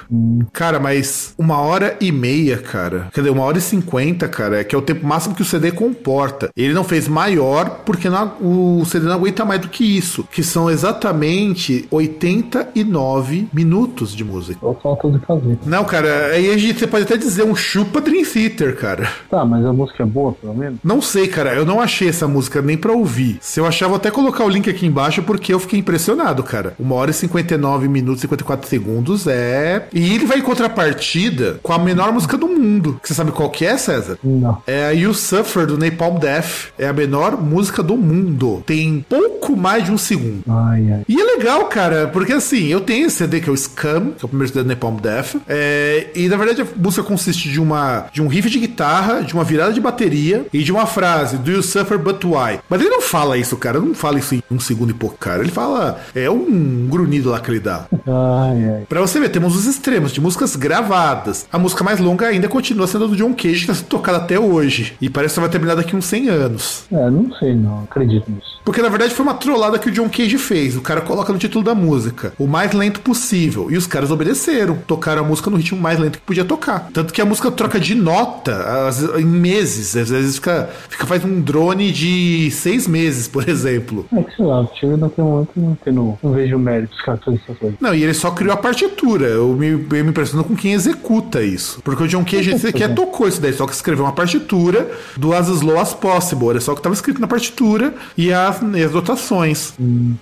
Cara, 0.54 0.80
mas 0.80 1.34
uma 1.38 1.60
hora 1.60 1.96
e 2.00 2.12
meia, 2.12 2.58
cara. 2.58 3.08
Quer 3.14 3.22
dizer, 3.22 3.32
uma 3.32 3.44
hora 3.44 3.58
e 3.58 3.62
cinquenta, 3.62 4.28
cara, 4.28 4.64
que 4.64 4.76
é 4.76 4.78
o 4.78 4.82
tempo 4.82 5.06
máximo 5.06 5.36
que 5.36 5.42
o 5.42 5.46
CD 5.46 5.72
comporta. 5.72 6.50
Ele 6.56 6.74
não 6.74 6.84
fez 6.84 7.08
maior 7.08 7.82
porque 7.86 8.10
não- 8.10 8.34
o 8.42 8.84
CD 8.86 9.06
não 9.06 9.14
aguenta 9.16 9.46
mais 9.46 9.62
do 9.62 9.68
que 9.70 9.84
isso, 9.98 10.28
que 10.32 10.44
são 10.44 10.70
exatamente 10.70 11.88
89 11.92 13.48
minutos 13.54 14.16
de 14.16 14.24
música. 14.24 14.60
Só 14.62 14.74
falta 14.76 15.10
de 15.10 15.20
fazer. 15.20 15.58
Não, 15.66 15.84
cara, 15.86 16.28
aí 16.28 16.52
a 16.52 16.58
gente, 16.58 16.80
você 16.80 16.88
pode 16.88 17.04
até 17.04 17.18
dizer 17.18 17.44
um 17.44 17.56
chupa 17.56 18.02
Dream 18.02 18.24
Theater, 18.26 18.76
cara. 18.76 19.10
Tá, 19.30 19.46
mas 19.46 19.66
a 19.66 19.74
música 19.74 20.04
é 20.04 20.06
boa, 20.06 20.34
pelo 20.34 20.54
menos? 20.56 20.65
Não 20.84 21.02
sei, 21.02 21.28
cara, 21.28 21.54
eu 21.54 21.66
não 21.66 21.80
achei 21.80 22.10
essa 22.10 22.28
música 22.28 22.62
nem 22.62 22.78
pra 22.78 22.92
ouvir. 22.94 23.38
Se 23.42 23.60
eu 23.60 23.66
achar, 23.66 23.88
vou 23.88 23.98
até 23.98 24.12
colocar 24.12 24.44
o 24.44 24.50
link 24.50 24.70
aqui 24.70 24.86
embaixo 24.86 25.24
porque 25.24 25.54
eu 25.54 25.60
fiquei 25.60 25.80
impressionado, 25.80 26.44
cara. 26.44 26.74
Uma 26.80 26.96
hora 26.96 27.12
e 27.12 27.14
59 27.14 27.88
minutos 27.88 28.20
e 28.20 28.22
54 28.22 28.70
segundos 28.70 29.28
é. 29.28 29.88
E 29.94 30.14
ele 30.16 30.26
vai 30.26 30.40
em 30.40 30.42
contrapartida 30.42 31.60
com 31.62 31.74
a 31.74 31.80
menor 31.80 32.12
música 32.12 32.38
do 32.38 32.48
mundo. 32.48 33.00
Você 33.04 33.14
sabe 33.14 33.32
qual 33.32 33.50
que 33.50 33.66
é, 33.66 33.78
César? 33.78 34.18
Não. 34.24 34.62
É 34.66 34.88
a 34.88 34.92
You 34.92 35.14
Suffer 35.14 35.66
do 35.66 35.78
Napalm 35.78 36.18
Death. 36.20 36.74
É 36.78 36.88
a 36.88 36.94
menor 36.94 37.42
música 37.42 37.82
do 37.82 37.98
mundo. 37.98 38.64
Tem 38.66 39.06
pouco 39.08 39.56
mais 39.56 39.84
de 39.84 39.92
um 39.92 39.98
segundo. 39.98 40.44
Ai, 40.48 40.92
ai. 40.92 41.02
E 41.08 41.20
é 41.20 41.24
legal, 41.24 41.66
cara, 41.66 42.08
porque 42.08 42.34
assim, 42.34 42.68
eu 42.68 42.82
tenho 42.82 43.08
esse 43.08 43.18
CD 43.18 43.40
que 43.40 43.50
é 43.50 43.52
o 43.52 43.58
Scam, 43.58 44.12
que 44.18 44.24
é 44.24 44.26
o 44.26 44.28
primeiro 44.28 44.52
CD 44.52 44.64
do 44.64 44.70
Napalm 44.70 44.98
Death, 44.98 45.36
é, 45.48 46.08
e 46.16 46.28
na 46.28 46.38
verdade 46.38 46.62
a 46.62 46.68
música 46.76 47.04
consiste 47.04 47.50
de 47.50 47.60
uma 47.60 48.06
de 48.12 48.22
um 48.22 48.28
riff 48.28 48.50
de 48.50 48.60
guitarra, 48.60 49.22
de 49.22 49.34
uma 49.34 49.44
virada 49.44 49.74
de 49.74 49.82
bateria 49.82 50.45
e 50.54 50.64
de 50.64 50.72
uma 50.72 50.86
frase, 50.86 51.38
Do 51.38 51.52
you 51.52 51.64
suffer 51.64 51.98
but 51.98 52.24
why? 52.24 52.60
Mas 52.70 52.82
ele 52.82 52.90
não 52.90 53.02
fala 53.02 53.38
isso, 53.38 53.56
cara, 53.58 53.80
não 53.80 53.94
fala 53.94 54.20
isso 54.20 54.36
em 54.36 54.42
um 54.52 54.60
segundo 54.60 54.92
e 54.92 54.94
pouco, 54.94 55.18
cara. 55.18 55.42
Ele 55.42 55.52
fala, 55.52 56.00
é 56.14 56.30
um 56.30 56.88
grunhido 56.90 57.30
lá 57.30 57.40
que 57.40 57.50
ele 57.52 57.60
dá. 57.60 57.86
Ai, 58.08 58.70
ai. 58.76 58.84
Pra 58.88 59.02
você 59.02 59.20
ver, 59.20 59.30
temos 59.30 59.56
os 59.56 59.66
extremos 59.66 60.12
de 60.12 60.22
músicas 60.22 60.56
gravadas. 60.56 61.46
A 61.52 61.58
música 61.60 61.84
mais 61.84 62.00
longa 62.00 62.28
ainda 62.28 62.48
continua 62.48 62.88
sendo 62.88 63.06
a 63.06 63.08
do 63.08 63.16
John 63.16 63.34
Cage, 63.34 63.62
que 63.62 63.68
tá 63.68 63.74
sendo 63.74 63.88
tocada 63.88 64.18
até 64.18 64.40
hoje. 64.40 64.94
E 65.02 65.10
parece 65.10 65.36
que 65.36 65.40
vai 65.40 65.50
terminar 65.50 65.76
daqui 65.76 65.96
uns 65.96 66.06
100 66.06 66.30
anos. 66.30 66.84
É, 66.92 67.10
não 67.10 67.32
sei, 67.36 67.56
não. 67.56 67.84
Acredito 67.84 68.30
nisso. 68.32 68.56
Porque 68.64 68.82
na 68.82 68.90
verdade 68.90 69.14
foi 69.14 69.24
uma 69.24 69.34
trollada 69.36 69.78
que 69.80 69.90
o 69.90 69.92
John 69.92 70.10
Cage 70.10 70.38
fez. 70.38 70.76
O 70.76 70.82
cara 70.82 71.02
coloca 71.02 71.32
no 71.32 71.40
título 71.40 71.64
da 71.64 71.76
música 71.76 72.34
o 72.40 72.48
mais 72.48 72.72
lento 72.74 73.00
possível. 73.02 73.68
E 73.72 73.78
os 73.78 73.86
caras 73.88 74.12
obedeceram. 74.12 74.76
Tocaram 74.88 75.24
a 75.24 75.28
música 75.28 75.50
no 75.50 75.58
ritmo 75.58 75.80
mais 75.80 76.00
lento 76.00 76.18
que 76.20 76.26
podia 76.26 76.46
tocar. 76.46 76.90
Tanto 76.94 77.14
que 77.14 77.22
a 77.22 77.26
música 77.26 77.52
troca 77.52 77.80
de 77.80 77.94
nota 77.96 78.88
às- 78.88 79.02
em 79.20 79.26
meses. 79.26 79.96
Às 79.96 80.10
vezes 80.10 80.35
vezes 80.36 80.40
fica, 80.40 80.70
fica 80.90 81.06
faz 81.06 81.24
um 81.24 81.42
drone 81.42 81.92
de 81.92 82.50
seis 82.52 82.88
meses, 82.88 83.28
por 83.28 83.48
exemplo. 83.48 84.06
É 84.14 84.24
que 84.24 84.36
sei 84.36 84.46
lá, 84.46 84.68
chega 84.76 84.98
naquele 84.98 85.28
momento 85.28 85.52
não, 85.56 85.76
tem, 85.76 85.94
não, 85.94 86.18
não 86.22 86.32
vejo 86.32 86.58
mérito 86.58 86.94
os 86.94 87.02
caras 87.02 87.24
fazerem 87.24 87.42
essa 87.48 87.60
coisa. 87.60 87.78
Não, 87.80 87.94
e 87.94 88.04
ele 88.04 88.14
só 88.14 88.32
criou 88.32 88.54
a 88.54 88.58
partitura. 88.58 89.28
Eu 89.28 89.50
me, 89.54 89.68
eu 89.70 90.04
me 90.04 90.10
impressiono 90.10 90.44
com 90.44 90.56
quem 90.56 90.74
executa 90.74 91.42
isso. 91.42 91.82
Porque 91.84 92.04
o 92.04 92.08
John 92.08 92.24
Cage 92.24 92.52
esse 92.52 92.68
aqui 92.68 92.88
tocou 92.90 93.28
isso 93.28 93.42
daí, 93.42 93.54
só 93.54 93.66
que 93.66 93.74
escreveu 93.74 94.06
uma 94.06 94.14
partitura 94.14 94.90
do 95.18 95.34
As 95.34 95.48
Slow 95.48 95.80
as 95.80 95.94
Possible. 95.94 96.50
Era 96.50 96.62
só 96.62 96.72
o 96.72 96.76
que 96.76 96.80
estava 96.80 96.96
escrito 96.96 97.20
na 97.20 97.28
partitura 97.28 97.94
e 98.18 98.32
as, 98.32 98.62
e 98.62 98.84
as 98.84 98.92
dotações. 98.92 99.74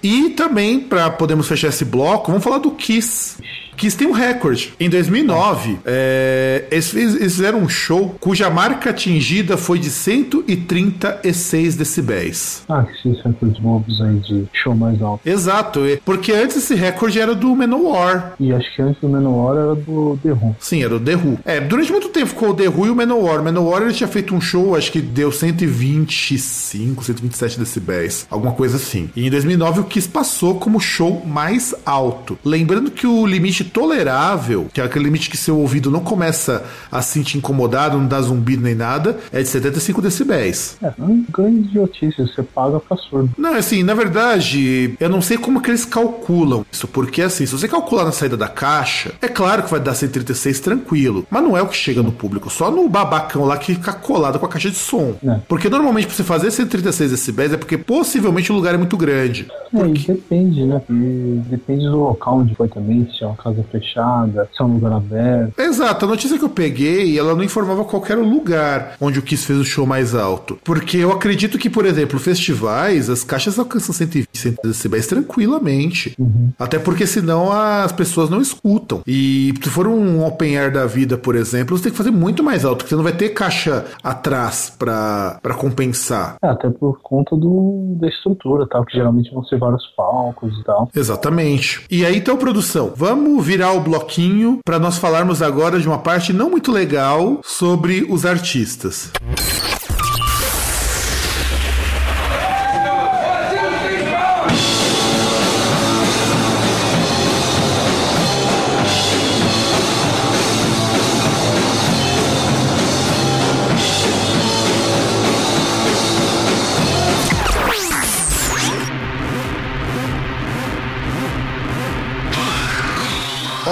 E 0.02 0.32
também, 0.32 0.80
para 0.80 1.10
podermos 1.12 1.48
fechar 1.48 1.70
esse 1.70 1.86
bloco, 1.86 2.32
vamos 2.32 2.44
falar 2.44 2.60
do 2.60 2.72
Kiss. 2.72 3.38
Kiss 3.76 3.98
tem 3.98 4.08
um 4.08 4.12
recorde. 4.12 4.74
Em 4.80 4.90
2009, 4.90 5.80
é, 5.86 6.66
eles, 6.72 6.94
eles 6.94 7.36
fizeram 7.36 7.60
um 7.60 7.70
show 7.70 8.16
cuja 8.20 8.50
marca 8.50 8.90
atingida 8.90 9.58
foi 9.58 9.80
de 9.80 9.90
136 9.90 11.76
decibéis. 11.76 12.64
Ah, 12.70 12.84
que 12.84 13.10
esses 13.10 13.24
recordes 13.24 13.60
bobos 13.60 14.02
aí 14.02 14.16
de 14.20 14.46
show 14.54 14.76
mais 14.76 15.02
alto. 15.02 15.28
Exato, 15.28 15.82
porque 16.06 16.32
antes 16.32 16.58
esse 16.58 16.76
recorde 16.76 17.20
era 17.20 17.36
do 17.36 17.56
Manowar. 17.56 18.34
E 18.40 18.54
acho 18.54 18.76
que 18.76 18.82
antes 18.82 19.02
do 19.02 19.10
Menor 19.10 19.58
era 19.58 19.76
do 19.76 20.18
The 20.22 20.32
Who. 20.32 20.56
Sim, 20.60 20.84
era 20.84 20.96
o 20.96 21.00
The 21.00 21.16
Who. 21.16 21.40
É, 21.46 21.60
durante 21.60 21.92
muito 21.92 22.10
tempo 22.10 22.28
ficou 22.28 22.50
o 22.50 22.54
The 22.54 22.68
Who 22.68 22.88
e 22.88 22.90
o 22.90 22.96
Manowar. 22.96 23.42
O 23.42 23.44
Manowar 23.44 23.82
ele 23.82 23.94
tinha 23.94 24.08
feito 24.08 24.36
um 24.36 24.42
show, 24.42 24.76
acho 24.76 24.92
que 24.92 25.02
deu 25.02 25.32
125, 25.32 27.04
127 27.04 27.60
decibéis, 27.60 28.28
alguma 28.30 28.54
coisa 28.54 28.78
assim. 28.78 29.10
E 29.16 29.26
em 29.26 29.30
2009 29.30 29.82
o 29.82 29.84
Kiss 29.86 30.08
passou 30.08 30.56
como 30.56 30.80
show 30.80 31.24
mais 31.26 31.74
alto. 31.86 32.38
Lembrando 32.44 32.92
que 32.92 33.08
o 33.08 33.26
limite 33.26 33.63
tolerável, 33.64 34.68
que 34.74 34.82
é 34.82 34.84
aquele 34.84 35.06
limite 35.06 35.30
que 35.30 35.38
seu 35.38 35.58
ouvido 35.58 35.90
não 35.90 36.02
começa 36.02 36.64
a 36.92 37.02
se 37.02 37.14
sentir 37.14 37.38
incomodado, 37.38 37.98
não 37.98 38.08
dá 38.08 38.22
zumbido 38.22 38.64
nem 38.64 38.76
nada, 38.76 39.18
é 39.32 39.42
de 39.42 39.48
75 39.48 40.02
decibéis. 40.02 40.78
É, 40.82 40.92
uma 40.98 41.24
grande 41.32 41.68
idiotice, 41.70 42.22
você 42.22 42.44
paga 42.44 42.80
pra 42.80 42.98
surdo. 42.98 43.32
Não, 43.38 43.54
assim, 43.56 43.84
na 43.84 43.94
verdade, 43.94 44.96
eu 45.00 45.10
não 45.10 45.22
sei 45.22 45.38
como 45.38 45.62
que 45.62 45.70
eles 45.70 45.86
calculam 45.86 46.66
isso, 46.72 46.88
porque 46.88 47.22
assim, 47.22 47.46
se 47.46 47.52
você 47.52 47.68
calcular 47.68 48.06
na 48.06 48.12
saída 48.12 48.38
da 48.38 48.48
caixa, 48.48 49.14
é 49.22 49.28
claro 49.28 49.64
que 49.64 49.72
vai 49.72 49.80
dar 49.80 49.94
136 49.94 50.60
tranquilo, 50.60 51.26
mas 51.30 51.44
não 51.44 51.58
é 51.58 51.62
o 51.62 51.68
que 51.68 51.76
chega 51.76 52.02
no 52.02 52.12
público, 52.12 52.50
só 52.50 52.72
no 52.72 52.88
babacão 52.90 53.46
lá 53.46 53.58
que 53.58 53.76
fica 53.76 53.94
colado 53.94 54.40
com 54.40 54.46
a 54.46 54.50
caixa 54.50 54.70
de 54.70 54.78
som. 54.78 55.16
É. 55.26 55.40
Porque 55.48 55.70
normalmente 55.70 56.08
pra 56.08 56.16
você 56.16 56.24
fazer 56.24 56.52
136 56.52 57.12
decibéis 57.12 57.54
é 57.54 57.58
porque 57.58 57.78
possivelmente 57.78 58.52
o 58.52 58.56
lugar 58.56 58.74
é 58.74 58.78
muito 58.78 58.98
grande. 58.98 59.48
É, 59.74 59.86
e 59.86 59.94
depende, 59.94 60.66
né? 60.66 60.82
E 60.90 61.42
depende 61.50 61.86
do 61.86 61.98
local 61.98 62.40
onde 62.40 62.56
foi 62.56 62.68
também, 62.68 63.08
se 63.12 63.24
é 63.24 63.28
uma 63.28 63.36
casa 63.36 63.53
fechada, 63.72 64.50
se 64.56 64.62
é 64.62 64.66
um 64.66 64.74
lugar 64.74 64.94
aberto. 64.94 65.60
Exato, 65.60 66.06
a 66.06 66.08
notícia 66.08 66.38
que 66.38 66.46
eu 66.46 66.50
peguei, 66.50 67.18
ela 67.18 67.36
não 67.36 67.44
informava 67.44 67.84
qual 67.86 68.04
era 68.08 68.20
o 68.20 68.28
lugar 68.28 68.96
onde 69.00 69.20
o 69.20 69.22
Kiss 69.22 69.46
fez 69.46 69.60
o 69.60 69.66
show 69.66 69.86
mais 69.86 70.16
alto. 70.16 70.58
Porque 70.64 70.98
eu 70.98 71.12
acredito 71.12 71.58
que, 71.58 71.70
por 71.70 71.86
exemplo, 71.86 72.20
festivais, 72.20 73.10
as 73.10 73.24
caixas 73.24 73.60
alcançam 73.60 73.94
120 73.94 74.24
130 74.34 74.62
decibéis 74.64 75.08
tranquilamente. 75.08 76.16
Até 76.60 76.80
porque 76.80 77.08
senão 77.08 77.52
as 77.52 77.92
pessoas 77.92 78.30
não 78.30 78.42
escutam. 78.42 79.02
E 79.08 79.54
se 79.62 79.70
for 79.70 79.88
um 79.88 80.26
open 80.26 80.58
air 80.58 80.72
da 80.72 80.86
vida, 80.86 81.18
por 81.18 81.36
exemplo, 81.36 81.78
você 81.78 81.84
tem 81.84 81.92
que 81.92 81.98
fazer 81.98 82.12
muito 82.12 82.44
mais 82.44 82.66
alto, 82.66 82.80
porque 82.80 82.90
você 82.90 82.96
não 82.96 83.04
vai 83.04 83.14
ter 83.14 83.30
caixa 83.30 83.86
atrás 84.04 84.76
pra 84.78 85.40
compensar. 85.58 86.38
É, 86.44 86.48
até 86.48 86.70
por 86.70 87.00
conta 87.02 87.36
do, 87.36 87.96
da 88.00 88.08
estrutura, 88.08 88.68
tal, 88.68 88.86
que 88.86 88.98
geralmente 88.98 89.32
vão 89.34 89.44
ser 89.46 89.58
vários 89.58 89.86
palcos 89.96 90.58
e 90.60 90.64
tal. 90.64 90.90
Exatamente. 90.96 91.86
E 91.90 92.06
aí, 92.06 92.18
então, 92.18 92.38
produção, 92.38 92.94
vamos 92.96 93.43
virar 93.44 93.74
o 93.74 93.82
bloquinho 93.82 94.60
para 94.66 94.80
nós 94.80 94.98
falarmos 94.98 95.42
agora 95.42 95.80
de 95.80 95.88
uma 95.88 96.00
parte 96.00 96.32
não 96.32 96.50
muito 96.50 96.72
legal 96.72 97.42
sobre 97.44 98.06
os 98.10 98.26
artistas. 98.26 99.12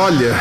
Olha, 0.03 0.33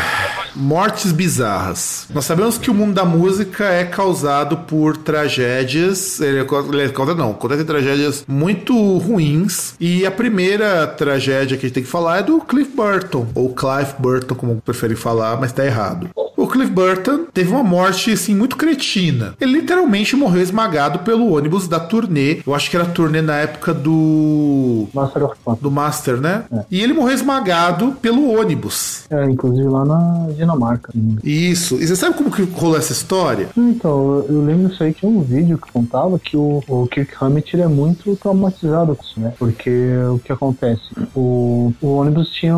mortes 0.55 1.11
bizarras. 1.11 2.07
Nós 2.11 2.25
sabemos 2.25 2.57
que 2.57 2.71
o 2.71 2.73
mundo 2.73 2.95
da 2.95 3.05
música 3.05 3.65
é 3.65 3.85
causado 3.85 4.57
por 4.57 4.97
tragédias. 4.97 6.19
Ele 6.19 6.39
é, 6.39 6.41
é 6.41 6.89
causado, 6.89 7.15
não, 7.15 7.29
acontecem 7.29 7.63
tragédias 7.63 8.25
muito 8.27 8.73
ruins. 8.97 9.75
E 9.79 10.03
a 10.03 10.09
primeira 10.09 10.87
tragédia 10.87 11.55
que 11.57 11.67
a 11.67 11.69
gente 11.69 11.75
tem 11.75 11.83
que 11.83 11.89
falar 11.89 12.17
é 12.17 12.23
do 12.23 12.41
Cliff 12.41 12.75
Burton, 12.75 13.27
ou 13.35 13.53
Clive 13.53 13.93
Burton, 13.99 14.33
como 14.33 14.59
preferem 14.59 14.97
falar, 14.97 15.39
mas 15.39 15.51
tá 15.51 15.63
errado. 15.63 16.09
O 16.41 16.47
Cliff 16.47 16.71
Burton 16.71 17.25
teve 17.31 17.51
uma 17.51 17.63
morte 17.63 18.11
assim 18.11 18.33
muito 18.33 18.57
cretina. 18.57 19.35
Ele 19.39 19.59
literalmente 19.59 20.15
morreu 20.15 20.41
esmagado 20.41 20.97
pelo 20.99 21.33
ônibus 21.33 21.67
da 21.67 21.79
turnê. 21.79 22.41
Eu 22.45 22.55
acho 22.55 22.67
que 22.67 22.75
era 22.75 22.83
a 22.83 22.89
turnê 22.89 23.21
na 23.21 23.35
época 23.35 23.75
do 23.75 24.87
Master 24.91 25.25
of 25.25 25.35
Fun. 25.45 25.55
do 25.61 25.69
Master, 25.69 26.17
né? 26.17 26.45
E 26.71 26.81
ele 26.81 26.93
morreu 26.93 27.13
esmagado 27.13 27.91
pelo 28.01 28.31
ônibus. 28.31 29.03
É, 29.11 29.23
inclusive 29.25 29.67
lá 29.67 29.85
na 29.85 30.29
Dinamarca. 30.35 30.91
Isso. 31.23 31.75
E 31.75 31.85
você 31.85 31.95
sabe 31.95 32.17
como 32.17 32.31
que 32.31 32.41
rolou 32.41 32.75
essa 32.75 32.91
história? 32.91 33.49
Então, 33.55 34.25
eu, 34.27 34.43
lembro 34.43 34.73
isso 34.73 34.83
aí 34.83 34.95
que 34.95 35.01
tinha 35.01 35.11
um 35.11 35.21
vídeo 35.21 35.59
que 35.59 35.71
contava 35.71 36.17
que 36.17 36.35
o, 36.35 36.63
o 36.67 36.87
Kirk 36.87 37.13
Hammett 37.21 37.61
é 37.61 37.67
muito 37.67 38.15
traumatizado 38.15 38.95
com 38.95 39.03
isso, 39.03 39.19
né? 39.19 39.31
Porque 39.37 39.69
o 40.11 40.17
que 40.17 40.31
acontece? 40.31 40.81
O, 41.15 41.71
o 41.79 41.87
ônibus 41.97 42.31
tinha 42.31 42.55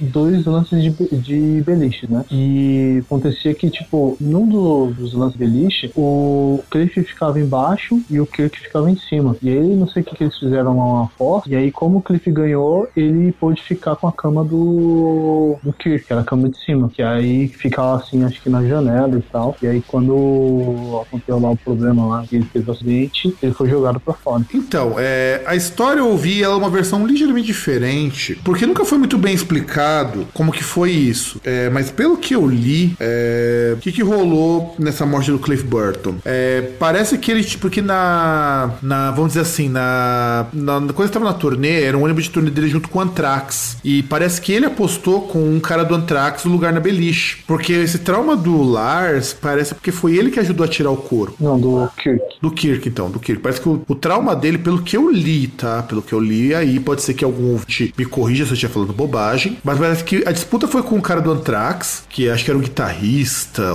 dois 0.00 0.44
lances 0.46 0.82
de, 0.82 0.90
de 1.16 1.62
beliche, 1.64 2.10
né? 2.10 2.24
E 2.28 3.04
acontecia 3.20 3.54
que, 3.54 3.70
tipo, 3.70 4.16
num 4.20 4.46
do- 4.48 4.86
dos 4.92 5.12
lances 5.14 5.38
de 5.38 5.44
beliche, 5.44 5.90
o 5.94 6.60
Cliff 6.70 7.02
ficava 7.04 7.38
embaixo 7.38 8.00
e 8.10 8.18
o 8.20 8.26
Kirk 8.26 8.58
ficava 8.58 8.90
em 8.90 8.96
cima. 8.96 9.36
E 9.42 9.48
aí, 9.50 9.76
não 9.76 9.86
sei 9.88 10.02
o 10.02 10.04
que, 10.04 10.16
que 10.16 10.24
eles 10.24 10.38
fizeram 10.38 10.76
lá 10.78 10.84
uma 10.84 11.04
aposta. 11.04 11.48
E 11.50 11.54
aí, 11.54 11.70
como 11.70 11.98
o 11.98 12.02
Cliff 12.02 12.30
ganhou, 12.30 12.88
ele 12.96 13.32
pôde 13.32 13.62
ficar 13.62 13.96
com 13.96 14.08
a 14.08 14.12
cama 14.12 14.42
do, 14.44 15.56
do 15.62 15.72
Kirk, 15.72 16.06
que 16.06 16.12
era 16.12 16.22
a 16.22 16.24
cama 16.24 16.48
de 16.48 16.58
cima. 16.64 16.88
Que 16.92 17.02
aí 17.02 17.48
ficava 17.48 17.96
assim, 17.96 18.24
acho 18.24 18.40
que 18.42 18.48
na 18.48 18.64
janela 18.66 19.18
e 19.18 19.22
tal. 19.22 19.56
E 19.62 19.66
aí, 19.66 19.82
quando 19.86 21.02
aconteceu 21.06 21.38
lá 21.38 21.50
o 21.50 21.56
problema 21.56 22.06
lá, 22.06 22.24
que 22.26 22.36
ele 22.36 22.46
teve 22.52 22.68
o 22.68 22.72
acidente, 22.72 23.34
ele 23.42 23.52
foi 23.52 23.68
jogado 23.68 24.00
pra 24.00 24.14
fora. 24.14 24.44
Então, 24.54 24.94
é, 24.98 25.42
a 25.46 25.54
história 25.54 26.00
eu 26.00 26.08
ouvi 26.08 26.42
ela 26.42 26.54
é 26.54 26.56
uma 26.56 26.70
versão 26.70 27.06
ligeiramente 27.06 27.46
diferente, 27.46 28.38
porque 28.44 28.66
nunca 28.66 28.84
foi 28.84 28.98
muito 28.98 29.18
bem 29.18 29.34
explicado 29.34 30.26
como 30.32 30.52
que 30.52 30.62
foi 30.62 30.90
isso. 30.90 31.40
É, 31.44 31.68
mas 31.70 31.90
pelo 31.90 32.16
que 32.16 32.34
eu 32.34 32.46
li, 32.46 32.94
é, 32.98 33.09
o 33.76 33.80
que, 33.80 33.92
que 33.92 34.02
rolou 34.02 34.74
nessa 34.78 35.06
morte 35.06 35.30
do 35.30 35.38
Cliff 35.38 35.64
Burton? 35.64 36.16
É, 36.24 36.62
parece 36.78 37.18
que 37.18 37.30
ele, 37.30 37.44
porque 37.60 37.80
na, 37.80 38.70
na 38.82 39.10
vamos 39.10 39.28
dizer 39.28 39.40
assim, 39.40 39.68
na, 39.68 40.46
na 40.52 40.80
quando 40.80 41.00
ele 41.00 41.06
estava 41.06 41.24
na 41.24 41.32
turnê, 41.32 41.82
era 41.82 41.96
um 41.96 42.04
ônibus 42.04 42.24
de 42.24 42.30
turnê 42.30 42.50
dele 42.50 42.68
junto 42.68 42.88
com 42.88 42.98
o 42.98 43.02
Anthrax. 43.02 43.76
E 43.84 44.02
parece 44.04 44.40
que 44.40 44.52
ele 44.52 44.66
apostou 44.66 45.22
com 45.22 45.42
um 45.42 45.60
cara 45.60 45.84
do 45.84 45.94
Anthrax 45.94 46.44
no 46.44 46.52
lugar 46.52 46.72
na 46.72 46.80
beliche. 46.80 47.42
Porque 47.46 47.72
esse 47.72 47.98
trauma 47.98 48.36
do 48.36 48.62
Lars 48.62 49.32
parece 49.32 49.74
porque 49.74 49.92
foi 49.92 50.16
ele 50.16 50.30
que 50.30 50.40
ajudou 50.40 50.64
a 50.64 50.68
tirar 50.68 50.90
o 50.90 50.96
couro. 50.96 51.34
Não, 51.40 51.58
do 51.58 51.90
Kirk. 51.96 52.20
Do 52.40 52.50
Kirk, 52.50 52.88
então, 52.88 53.10
do 53.10 53.18
Kirk. 53.18 53.42
Parece 53.42 53.60
que 53.60 53.68
o, 53.68 53.82
o 53.86 53.94
trauma 53.94 54.34
dele, 54.36 54.58
pelo 54.58 54.82
que 54.82 54.96
eu 54.96 55.10
li, 55.10 55.48
tá? 55.48 55.82
Pelo 55.82 56.02
que 56.02 56.12
eu 56.12 56.20
li, 56.20 56.54
aí 56.54 56.78
pode 56.80 57.02
ser 57.02 57.14
que 57.14 57.24
algum 57.24 57.52
ouvinte 57.52 57.94
me 57.96 58.04
corrija 58.04 58.44
se 58.44 58.50
eu 58.50 58.54
estiver 58.54 58.72
falando 58.72 58.92
bobagem. 58.92 59.58
Mas 59.64 59.78
parece 59.78 60.04
que 60.04 60.22
a 60.26 60.32
disputa 60.32 60.66
foi 60.68 60.82
com 60.82 60.96
o 60.96 61.02
cara 61.02 61.20
do 61.20 61.30
Anthrax, 61.30 62.04
que 62.08 62.28
acho 62.28 62.44
que 62.44 62.50
era 62.50 62.58
um 62.58 62.62
guitarrista, 62.62 62.99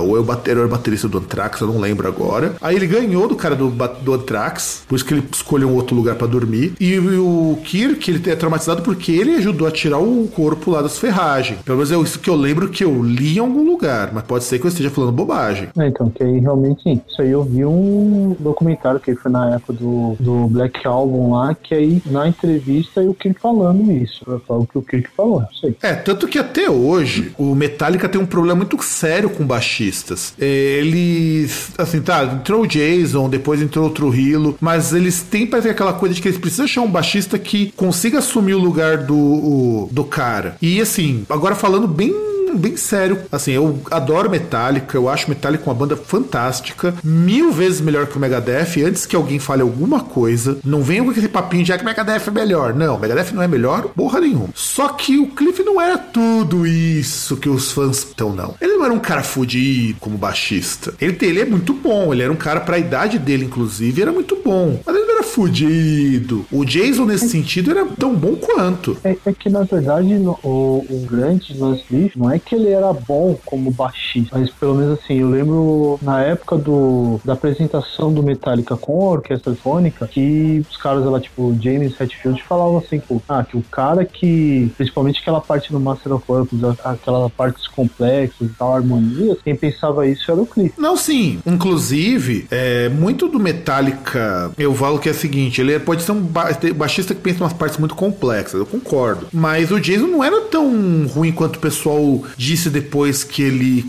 ou 0.02 0.16
é 0.16 0.20
o 0.20 0.24
bate- 0.24 0.50
era 0.50 0.64
o 0.64 0.68
baterista 0.68 1.08
do 1.08 1.18
Anthrax, 1.18 1.60
eu 1.60 1.66
não 1.66 1.78
lembro 1.80 2.06
agora. 2.08 2.54
Aí 2.60 2.76
ele 2.76 2.86
ganhou 2.86 3.26
do 3.28 3.34
cara 3.36 3.54
do, 3.54 3.68
do 3.70 4.14
Anthrax, 4.14 4.82
por 4.88 4.96
isso 4.96 5.04
que 5.04 5.14
ele 5.14 5.24
escolheu 5.32 5.68
um 5.68 5.74
outro 5.74 5.94
lugar 5.96 6.14
pra 6.16 6.26
dormir. 6.26 6.72
E 6.80 6.98
o 6.98 7.58
Kirk, 7.64 8.10
ele 8.10 8.30
é 8.30 8.36
traumatizado 8.36 8.82
porque 8.82 9.12
ele 9.12 9.34
ajudou 9.36 9.66
a 9.66 9.70
tirar 9.70 9.98
o 9.98 10.28
corpo 10.28 10.70
lá 10.70 10.82
das 10.82 10.98
ferragens. 10.98 11.60
Pelo 11.62 11.78
menos 11.78 11.92
é 11.92 11.96
isso 11.96 12.18
que 12.18 12.30
eu 12.30 12.36
lembro 12.36 12.68
que 12.68 12.84
eu 12.84 13.02
li 13.02 13.36
em 13.36 13.40
algum 13.40 13.64
lugar, 13.64 14.10
mas 14.12 14.22
pode 14.24 14.44
ser 14.44 14.58
que 14.58 14.66
eu 14.66 14.68
esteja 14.68 14.90
falando 14.90 15.12
bobagem. 15.12 15.68
É, 15.78 15.88
então, 15.88 16.08
que 16.10 16.22
aí 16.22 16.38
realmente. 16.38 17.00
Isso 17.08 17.22
aí 17.22 17.30
eu 17.30 17.42
vi 17.42 17.64
um 17.64 18.36
documentário 18.38 19.00
que 19.00 19.14
foi 19.14 19.30
na 19.30 19.54
época 19.54 19.72
do, 19.72 20.16
do 20.20 20.46
Black 20.48 20.86
Album 20.86 21.32
lá, 21.32 21.54
que 21.54 21.74
aí 21.74 22.02
na 22.06 22.28
entrevista 22.28 23.02
eu 23.02 23.14
Kirk 23.14 23.40
falando 23.40 23.90
isso. 23.90 24.24
Eu 24.26 24.40
falo 24.46 24.62
o 24.62 24.66
que 24.66 24.78
o 24.78 24.82
Kirk 24.82 25.08
falou, 25.16 25.40
não 25.40 25.52
sei. 25.60 25.76
É, 25.82 25.94
tanto 25.94 26.26
que 26.28 26.38
até 26.38 26.70
hoje 26.70 27.32
o 27.38 27.54
Metallica 27.54 28.08
tem 28.08 28.20
um 28.20 28.26
problema 28.26 28.56
muito 28.56 28.80
sério 28.82 29.15
com 29.28 29.44
baixistas. 29.46 30.34
Eles, 30.38 31.68
assim, 31.78 32.00
tá, 32.00 32.24
entrou 32.24 32.62
o 32.62 32.66
Jason, 32.66 33.28
depois 33.28 33.60
entrou 33.60 33.86
o 33.86 33.90
Trujillo, 33.90 34.56
mas 34.60 34.92
eles 34.92 35.22
têm 35.22 35.46
pra 35.46 35.60
ter 35.60 35.70
aquela 35.70 35.92
coisa 35.92 36.14
de 36.14 36.20
que 36.22 36.28
eles 36.28 36.38
precisam 36.38 36.64
achar 36.64 36.80
um 36.82 36.90
baixista 36.90 37.38
que 37.38 37.72
consiga 37.76 38.18
assumir 38.18 38.54
o 38.54 38.58
lugar 38.58 38.98
do, 38.98 39.16
o- 39.16 39.88
do 39.92 40.04
cara. 40.04 40.56
E 40.60 40.80
assim, 40.80 41.24
agora 41.28 41.54
falando 41.54 41.86
bem 41.88 42.14
bem 42.56 42.76
sério. 42.76 43.20
Assim, 43.30 43.52
eu 43.52 43.80
adoro 43.90 44.30
Metallica, 44.30 44.96
eu 44.96 45.08
acho 45.08 45.28
Metallica 45.28 45.64
uma 45.64 45.74
banda 45.74 45.96
fantástica, 45.96 46.94
mil 47.02 47.52
vezes 47.52 47.80
melhor 47.80 48.06
que 48.06 48.16
o 48.16 48.20
Megadeth. 48.20 48.82
Antes 48.84 49.06
que 49.06 49.16
alguém 49.16 49.38
fale 49.38 49.62
alguma 49.62 50.00
coisa, 50.00 50.58
não 50.64 50.82
venha 50.82 51.02
com 51.02 51.10
aquele 51.10 51.28
papinho 51.28 51.64
de 51.64 51.72
ah, 51.72 51.78
que 51.78 51.82
o 51.82 51.86
Megadeth 51.86 52.28
é 52.28 52.30
melhor. 52.30 52.74
Não, 52.74 52.98
Megadeth 52.98 53.32
não 53.32 53.42
é 53.42 53.48
melhor, 53.48 53.88
porra 53.94 54.20
nenhuma. 54.20 54.48
Só 54.54 54.88
que 54.88 55.18
o 55.18 55.28
Cliff 55.28 55.62
não 55.62 55.80
era 55.80 55.98
tudo 55.98 56.66
isso 56.66 57.36
que 57.36 57.48
os 57.48 57.72
fãs 57.72 57.98
estão, 57.98 58.32
não. 58.32 58.54
Ele 58.60 58.76
não 58.76 58.84
era 58.84 58.94
um 58.94 58.98
cara 58.98 59.22
fudido 59.22 59.98
como 60.00 60.16
baixista. 60.16 60.94
Ele, 61.00 61.16
ele 61.22 61.40
é 61.40 61.44
muito 61.44 61.72
bom, 61.72 62.12
ele 62.12 62.22
era 62.22 62.32
um 62.32 62.36
cara 62.36 62.60
pra 62.60 62.78
idade 62.78 63.18
dele, 63.18 63.44
inclusive, 63.44 64.02
era 64.02 64.12
muito 64.12 64.36
bom. 64.44 64.80
Mas 64.84 64.95
fudido. 65.36 66.44
O 66.50 66.64
Jason, 66.64 67.04
nesse 67.04 67.28
sentido, 67.28 67.70
era 67.70 67.84
tão 67.98 68.14
bom 68.14 68.36
quanto. 68.36 68.96
É, 69.04 69.16
é 69.24 69.32
que, 69.32 69.48
na 69.48 69.62
verdade, 69.62 70.14
no- 70.14 70.38
o, 70.42 70.84
o 70.88 71.06
grande 71.08 71.56
Lance 71.56 71.84
Cliff 71.84 72.18
não 72.18 72.30
é 72.30 72.38
que 72.38 72.54
ele 72.54 72.70
era 72.70 72.92
bom 72.92 73.38
como 73.44 73.70
baixista, 73.70 74.38
mas 74.38 74.50
pelo 74.50 74.74
menos 74.74 74.98
assim, 74.98 75.20
eu 75.20 75.30
lembro 75.30 75.98
na 76.02 76.22
época 76.22 76.56
do, 76.56 77.20
da 77.24 77.34
apresentação 77.34 78.12
do 78.12 78.22
Metallica 78.22 78.76
com 78.76 79.06
a 79.08 79.12
orquestra 79.12 79.54
fônica, 79.54 80.06
que 80.06 80.64
os 80.70 80.76
caras 80.76 81.04
lá, 81.04 81.20
tipo, 81.20 81.42
o 81.42 81.58
James 81.60 81.98
Hetfield 82.00 82.42
falavam 82.42 82.78
assim, 82.78 82.98
pô, 83.00 83.20
ah, 83.28 83.44
que 83.44 83.56
o 83.56 83.62
cara 83.70 84.04
que, 84.04 84.70
principalmente 84.76 85.20
aquela 85.20 85.40
parte 85.40 85.70
do 85.72 85.78
Master 85.80 86.14
of 86.14 86.24
Puppets, 86.26 86.62
aquelas 86.84 87.32
partes 87.32 87.66
complexas 87.68 88.48
e 88.48 88.52
tal, 88.58 88.74
harmonias, 88.74 89.38
quem 89.44 89.54
pensava 89.54 90.06
isso 90.06 90.30
era 90.30 90.40
o 90.40 90.46
Cliff. 90.46 90.72
Não, 90.78 90.96
sim. 90.96 91.38
Inclusive, 91.46 92.46
é, 92.50 92.88
muito 92.88 93.28
do 93.28 93.38
Metallica, 93.38 94.50
eu 94.58 94.74
falo 94.74 94.98
que 94.98 95.08
é 95.08 95.12
o 95.12 95.14
seguinte: 95.26 95.60
ele 95.60 95.78
pode 95.78 96.02
ser 96.02 96.12
um 96.12 96.20
ba- 96.20 96.50
baixista 96.74 97.14
que 97.14 97.20
pensa 97.20 97.38
em 97.38 97.42
umas 97.42 97.52
partes 97.52 97.78
muito 97.78 97.94
complexas, 97.94 98.58
eu 98.58 98.66
concordo. 98.66 99.26
Mas 99.32 99.70
o 99.70 99.80
Jason 99.80 100.06
não 100.06 100.22
era 100.22 100.40
tão 100.42 101.06
ruim 101.06 101.32
quanto 101.32 101.56
o 101.56 101.60
pessoal 101.60 102.22
disse 102.36 102.70
depois 102.70 103.24
que 103.24 103.42
ele 103.42 103.84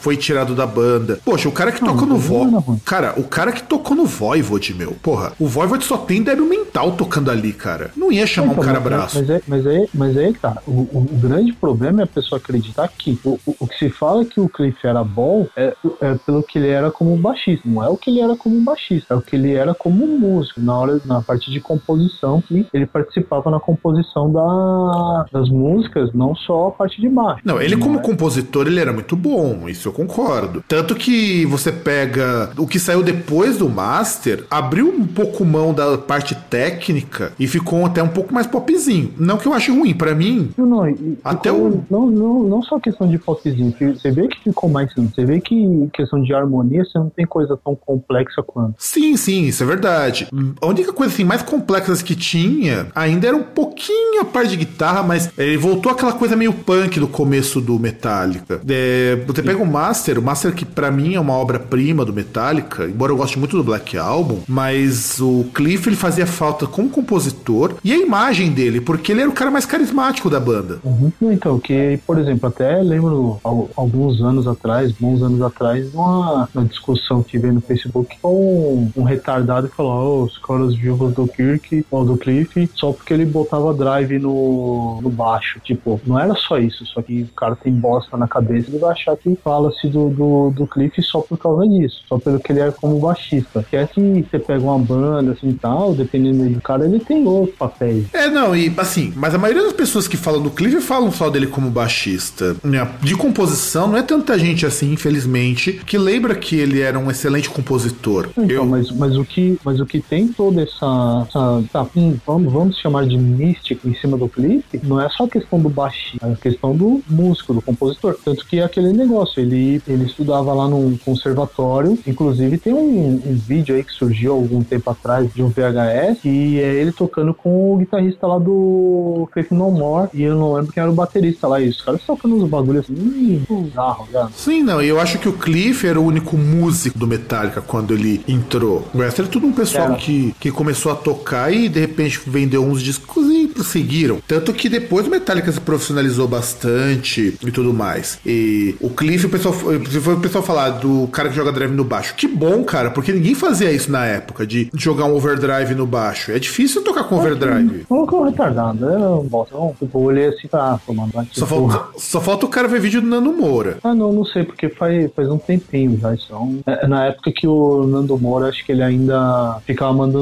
foi 0.00 0.16
tirado 0.16 0.54
da 0.54 0.66
banda. 0.66 1.18
Poxa, 1.24 1.48
o 1.48 1.52
cara 1.52 1.72
que 1.72 1.80
Não, 1.82 1.88
tocou 1.92 2.06
no 2.06 2.16
Voivod. 2.16 2.80
Cara, 2.84 3.14
o 3.16 3.24
cara 3.24 3.52
que 3.52 3.62
tocou 3.62 3.96
no 3.96 4.04
Voivod, 4.06 4.74
meu. 4.74 4.92
Porra, 5.02 5.32
o 5.38 5.46
Voivod 5.46 5.84
só 5.84 5.96
tem 5.96 6.22
débil 6.22 6.46
mental 6.46 6.92
tocando 6.92 7.30
ali, 7.30 7.52
cara. 7.52 7.90
Não 7.96 8.10
ia 8.12 8.26
chamar 8.26 8.52
Então, 8.52 8.62
um 8.62 8.66
cara 8.66 8.80
mas, 8.80 8.88
braço. 8.88 9.18
Mas 9.18 9.30
é, 9.30 9.42
mas 9.46 9.66
é, 9.66 9.86
mas 9.94 10.16
é 10.16 10.24
aí 10.26 10.32
tá. 10.34 10.58
O, 10.66 10.70
o- 10.72 11.06
o 11.10 11.16
grande 11.18 11.52
problema 11.52 12.00
é 12.00 12.04
a 12.04 12.06
pessoa 12.06 12.38
acreditar 12.38 12.88
que 12.88 13.18
o, 13.24 13.38
o, 13.46 13.56
o 13.60 13.66
que 13.66 13.78
se 13.78 13.90
fala 13.90 14.24
que 14.24 14.40
o 14.40 14.48
Cliff 14.48 14.78
era 14.84 15.02
bom 15.04 15.46
é, 15.56 15.74
é 16.00 16.14
pelo 16.26 16.42
que 16.42 16.58
ele 16.58 16.68
era 16.68 16.90
como 16.90 17.16
baixista. 17.16 17.68
Não 17.68 17.82
é 17.82 17.88
o 17.88 17.96
que 17.96 18.10
ele 18.10 18.20
era 18.20 18.36
como 18.36 18.60
baixista, 18.60 19.14
é 19.14 19.16
o 19.16 19.20
que 19.22 19.36
ele 19.36 19.52
era 19.52 19.74
como 19.74 20.06
músico. 20.06 20.60
Na 20.60 20.78
hora, 20.80 21.00
na 21.04 21.20
parte 21.20 21.50
de 21.50 21.60
composição, 21.60 22.40
que 22.40 22.66
ele 22.72 22.86
participava 22.86 23.50
na 23.50 23.60
composição 23.60 24.30
da, 24.32 25.26
das 25.32 25.48
músicas, 25.48 26.12
não 26.12 26.34
só 26.34 26.68
a 26.68 26.70
parte 26.70 27.00
de 27.00 27.08
baixo. 27.08 27.40
Não, 27.44 27.60
ele 27.60 27.76
como 27.76 28.00
compositor, 28.00 28.66
ele 28.66 28.80
era 28.80 28.92
muito 28.92 29.16
bom, 29.16 29.68
isso 29.68 29.88
eu 29.88 29.92
concordo. 29.92 30.62
Tanto 30.66 30.94
que 30.94 31.44
você 31.46 31.70
pega 31.72 32.50
o 32.58 32.66
que 32.66 32.78
saiu 32.78 33.02
depois 33.02 33.58
do 33.58 33.68
Master, 33.68 34.44
abriu 34.50 34.88
um 34.88 35.06
pouco 35.06 35.44
mão 35.44 35.72
da 35.72 35.96
parte 35.98 36.34
técnica 36.34 37.32
e 37.38 37.46
ficou 37.46 37.84
até 37.86 38.02
um 38.02 38.08
pouco 38.08 38.32
mais 38.32 38.46
popzinho. 38.46 39.12
Não 39.18 39.36
que 39.38 39.46
eu 39.46 39.52
ache 39.54 39.70
ruim, 39.70 39.94
pra 39.94 40.14
mim. 40.14 40.50
Não, 40.56 40.66
não, 40.66 40.88
e- 40.88 41.18
Até 41.24 41.50
o- 41.52 41.82
não, 41.90 42.06
não, 42.10 42.42
não 42.44 42.62
só 42.62 42.78
questão 42.78 43.08
de 43.08 43.18
popzinho, 43.18 43.72
que 43.72 43.86
você 43.92 44.10
vê 44.10 44.28
que 44.28 44.42
ficou 44.42 44.68
mais 44.68 44.92
simples, 44.92 45.14
você 45.14 45.24
vê 45.24 45.40
que 45.40 45.88
questão 45.92 46.20
de 46.22 46.32
harmonia 46.34 46.84
você 46.84 46.98
não 46.98 47.10
tem 47.10 47.26
coisa 47.26 47.58
tão 47.62 47.74
complexa 47.74 48.42
quanto. 48.42 48.74
Sim, 48.78 49.16
sim, 49.16 49.44
isso 49.44 49.62
é 49.62 49.66
verdade. 49.66 50.28
Única 50.70 50.92
coisa 50.92 51.12
assim 51.12 51.24
mais 51.24 51.42
complexa 51.42 51.90
que 52.04 52.14
tinha 52.14 52.86
ainda 52.94 53.26
era 53.26 53.36
um 53.36 53.42
pouquinho 53.42 54.20
a 54.20 54.24
parte 54.24 54.50
de 54.50 54.56
guitarra, 54.56 55.02
mas 55.02 55.30
ele 55.36 55.56
voltou 55.56 55.90
àquela 55.92 56.12
coisa 56.12 56.36
meio 56.36 56.52
punk 56.52 56.98
do 57.00 57.08
começo 57.08 57.60
do 57.60 57.78
Metallica. 57.78 58.60
É, 58.68 59.16
você 59.26 59.42
pega 59.42 59.62
o 59.62 59.66
Master, 59.66 60.18
o 60.18 60.22
Master 60.22 60.54
que 60.54 60.64
pra 60.64 60.90
mim 60.90 61.14
é 61.14 61.20
uma 61.20 61.34
obra-prima 61.34 62.04
do 62.04 62.12
Metallica, 62.12 62.84
embora 62.86 63.12
eu 63.12 63.16
goste 63.16 63.38
muito 63.38 63.56
do 63.56 63.64
Black 63.64 63.96
Album, 63.98 64.40
mas 64.48 65.20
o 65.20 65.44
Cliff 65.54 65.88
ele 65.88 65.96
fazia 65.96 66.26
falta 66.26 66.66
como 66.66 66.88
compositor 66.88 67.74
e 67.82 67.92
a 67.92 67.96
imagem 67.96 68.50
dele, 68.52 68.80
porque 68.80 69.12
ele 69.12 69.20
era 69.22 69.30
o 69.30 69.32
cara 69.32 69.50
mais 69.50 69.66
carismático 69.66 70.30
da 70.30 70.38
banda. 70.40 70.78
Uhum. 70.84 71.10
Então, 71.22 71.58
que, 71.58 71.98
por 72.06 72.18
exemplo, 72.18 72.48
até 72.48 72.80
lembro 72.82 73.38
al- 73.42 73.68
alguns 73.76 74.20
anos 74.20 74.46
atrás, 74.46 74.92
bons 74.92 75.22
anos 75.22 75.42
atrás, 75.42 75.92
uma, 75.94 76.48
uma 76.54 76.64
discussão 76.64 77.22
que 77.22 77.38
veio 77.38 77.54
no 77.54 77.60
Facebook 77.60 78.16
com 78.22 78.90
um, 78.96 79.00
um 79.00 79.02
retardado 79.04 79.68
que 79.68 79.76
falou: 79.76 80.24
oh, 80.24 80.26
os 80.56 80.76
vivos 80.76 81.12
do 81.14 81.26
Kirk 81.26 81.84
ou 81.90 82.04
do 82.04 82.16
Cliff, 82.16 82.68
só 82.74 82.92
porque 82.92 83.12
ele 83.12 83.24
botava 83.24 83.72
drive 83.74 84.18
no, 84.18 85.00
no 85.02 85.10
baixo. 85.10 85.60
Tipo, 85.60 86.00
não 86.06 86.18
era 86.18 86.34
só 86.34 86.58
isso, 86.58 86.84
só 86.86 87.02
que 87.02 87.22
o 87.22 87.34
cara 87.34 87.56
tem 87.56 87.72
bosta 87.72 88.16
na 88.16 88.26
cabeça, 88.26 88.70
ele 88.70 88.78
vai 88.78 88.92
achar 88.92 89.16
que 89.16 89.36
fala-se 89.42 89.88
do, 89.88 90.08
do, 90.10 90.50
do 90.50 90.66
Cliff 90.66 91.00
só 91.02 91.20
por 91.20 91.38
causa 91.38 91.66
disso, 91.68 92.02
só 92.08 92.18
pelo 92.18 92.40
que 92.40 92.52
ele 92.52 92.60
era 92.60 92.72
como 92.72 92.98
baixista. 92.98 93.64
Que 93.68 93.76
é 93.76 93.86
que 93.86 94.00
você 94.30 94.38
pega 94.38 94.62
uma 94.62 94.78
banda 94.78 95.32
assim 95.32 95.50
e 95.50 95.54
tal, 95.54 95.94
dependendo 95.94 96.48
do 96.48 96.60
cara, 96.60 96.84
ele 96.84 97.00
tem 97.00 97.26
outros 97.26 97.56
papéis. 97.56 98.06
É, 98.12 98.28
não, 98.28 98.56
e 98.56 98.72
assim, 98.76 99.12
mas 99.16 99.34
a 99.34 99.38
maioria 99.38 99.62
das 99.64 99.72
pessoas 99.72 100.08
que 100.08 100.16
falam 100.16 100.42
do 100.42 100.50
Cliff 100.50 100.80
falam 100.80 101.10
só 101.10 101.28
dele 101.28 101.46
como 101.46 101.70
baixista. 101.70 102.56
né? 102.64 102.88
De 103.02 103.14
composição, 103.14 103.88
não 103.88 103.96
é 103.96 104.02
tanta 104.02 104.38
gente 104.38 104.64
assim, 104.64 104.92
infelizmente, 104.92 105.72
que 105.84 105.98
lembra 105.98 106.34
que 106.34 106.56
ele 106.56 106.80
era 106.80 106.98
um 106.98 107.10
excelente 107.10 107.50
compositor. 107.50 108.28
Então, 108.32 108.48
Eu, 108.48 108.66
mas, 108.66 108.90
mas, 108.90 109.16
o 109.16 109.24
que, 109.24 109.58
mas 109.64 109.80
o 109.80 109.86
que 109.86 110.00
tem 110.00 110.28
toda 110.40 110.62
essa. 110.62 111.26
essa 111.28 111.62
tá, 111.70 111.86
hum, 111.94 112.16
vamos, 112.26 112.50
vamos 112.50 112.78
chamar 112.78 113.06
de 113.06 113.18
mística 113.18 113.86
em 113.86 113.94
cima 113.94 114.16
do 114.16 114.26
clipe, 114.26 114.80
não 114.82 114.98
é 114.98 115.06
só 115.10 115.24
a 115.24 115.28
questão 115.28 115.60
do 115.60 115.68
baixista, 115.68 116.26
é 116.26 116.32
a 116.32 116.36
questão 116.36 116.74
do 116.74 117.02
músico, 117.10 117.52
do 117.52 117.60
compositor. 117.60 118.16
Tanto 118.24 118.46
que 118.46 118.58
é 118.58 118.64
aquele 118.64 118.90
negócio, 118.90 119.38
ele, 119.38 119.82
ele 119.86 120.06
estudava 120.06 120.54
lá 120.54 120.66
num 120.66 120.96
conservatório, 120.96 121.98
inclusive 122.06 122.56
tem 122.56 122.72
um, 122.72 123.20
um 123.26 123.36
vídeo 123.36 123.74
aí 123.74 123.84
que 123.84 123.92
surgiu 123.92 124.32
algum 124.32 124.62
tempo 124.62 124.88
atrás 124.88 125.30
de 125.34 125.42
um 125.42 125.50
VHS, 125.50 126.24
e 126.24 126.58
é 126.58 126.74
ele 126.74 126.92
tocando 126.92 127.34
com 127.34 127.74
o 127.74 127.76
guitarrista 127.76 128.26
lá 128.26 128.38
do 128.38 129.28
Faith 129.34 129.50
No 129.50 129.70
More, 129.70 130.08
e 130.14 130.22
eu 130.22 130.36
não 130.36 130.54
lembro 130.54 130.72
quem 130.72 130.80
era 130.80 130.90
o 130.90 130.94
baterista 130.94 131.46
lá, 131.46 131.60
e 131.60 131.68
os 131.68 131.82
caras 131.82 132.00
tocando 132.06 132.36
uns 132.36 132.48
bagulhos 132.48 132.84
assim, 132.84 132.94
hum, 132.94 133.62
bizarro, 133.62 134.08
já. 134.10 134.30
Sim, 134.34 134.62
não, 134.62 134.80
e 134.80 134.88
eu 134.88 134.98
acho 134.98 135.18
que 135.18 135.28
o 135.28 135.34
Cliff 135.34 135.86
era 135.86 136.00
o 136.00 136.04
único 136.04 136.34
músico 136.38 136.98
do 136.98 137.06
Metallica 137.06 137.60
quando 137.60 137.92
ele 137.92 138.24
entrou. 138.26 138.88
O 138.94 138.98
resto 138.98 139.20
era 139.20 139.30
tudo 139.30 139.46
um 139.46 139.52
pessoal 139.52 139.88
Era. 139.88 139.96
que, 139.96 140.29
que 140.38 140.50
começou 140.50 140.92
a 140.92 140.94
tocar 140.94 141.52
e 141.52 141.68
de 141.68 141.80
repente 141.80 142.20
vendeu 142.26 142.64
uns 142.64 142.82
discos 142.82 143.26
e 143.28 143.50
seguiram. 143.64 144.18
Tanto 144.26 144.52
que 144.52 144.68
depois 144.68 145.06
o 145.06 145.10
Metallica 145.10 145.50
se 145.52 145.60
profissionalizou 145.60 146.26
bastante 146.26 147.36
e 147.44 147.50
tudo 147.50 147.72
mais. 147.72 148.18
E 148.24 148.74
o 148.80 148.90
Cliff, 148.90 149.26
o 149.26 149.28
pessoal, 149.28 149.54
for 149.54 149.74
o 150.14 150.20
pessoal 150.20 150.42
falar 150.44 150.70
do 150.70 151.06
cara 151.08 151.28
que 151.28 151.34
joga 151.34 151.52
drive 151.52 151.72
no 151.72 151.84
baixo, 151.84 152.14
que 152.14 152.26
bom, 152.26 152.64
cara, 152.64 152.90
porque 152.90 153.12
ninguém 153.12 153.34
fazia 153.34 153.70
isso 153.70 153.90
na 153.90 154.04
época, 154.06 154.46
de 154.46 154.70
jogar 154.74 155.04
um 155.06 155.14
overdrive 155.14 155.74
no 155.74 155.86
baixo. 155.86 156.32
É 156.32 156.38
difícil 156.38 156.82
tocar 156.82 157.04
com 157.04 157.16
overdrive. 157.16 157.84
Colocou 157.88 158.24
retardado, 158.24 158.88
é 158.88 158.98
um 158.98 159.24
bosta. 159.24 159.54
Não, 159.56 159.74
tipo, 159.78 159.98
eu 159.98 160.02
olhei 160.04 160.26
assim, 160.28 160.48
tá, 160.48 160.78
mano, 160.88 161.10
Só 161.32 161.46
falta, 161.46 161.84
só 161.98 162.20
falta 162.20 162.46
o 162.46 162.48
cara 162.48 162.68
ver 162.68 162.80
vídeo 162.80 163.00
do 163.00 163.06
Nando 163.06 163.32
Moura. 163.32 163.78
Ah, 163.82 163.94
não, 163.94 164.12
não 164.12 164.24
sei, 164.24 164.44
porque 164.44 164.68
faz, 164.68 165.10
faz 165.14 165.28
um 165.28 165.38
tempinho 165.38 165.98
já. 166.00 166.14
Isso 166.14 166.32
é 166.32 166.36
um- 166.36 166.60
é, 166.66 166.86
na 166.86 167.06
época 167.06 167.32
que 167.34 167.46
o 167.46 167.86
Nando 167.86 168.18
Moura, 168.18 168.48
acho 168.48 168.64
que 168.64 168.72
ele 168.72 168.82
ainda 168.82 169.58
ficava 169.66 169.92
mandando 169.92 170.19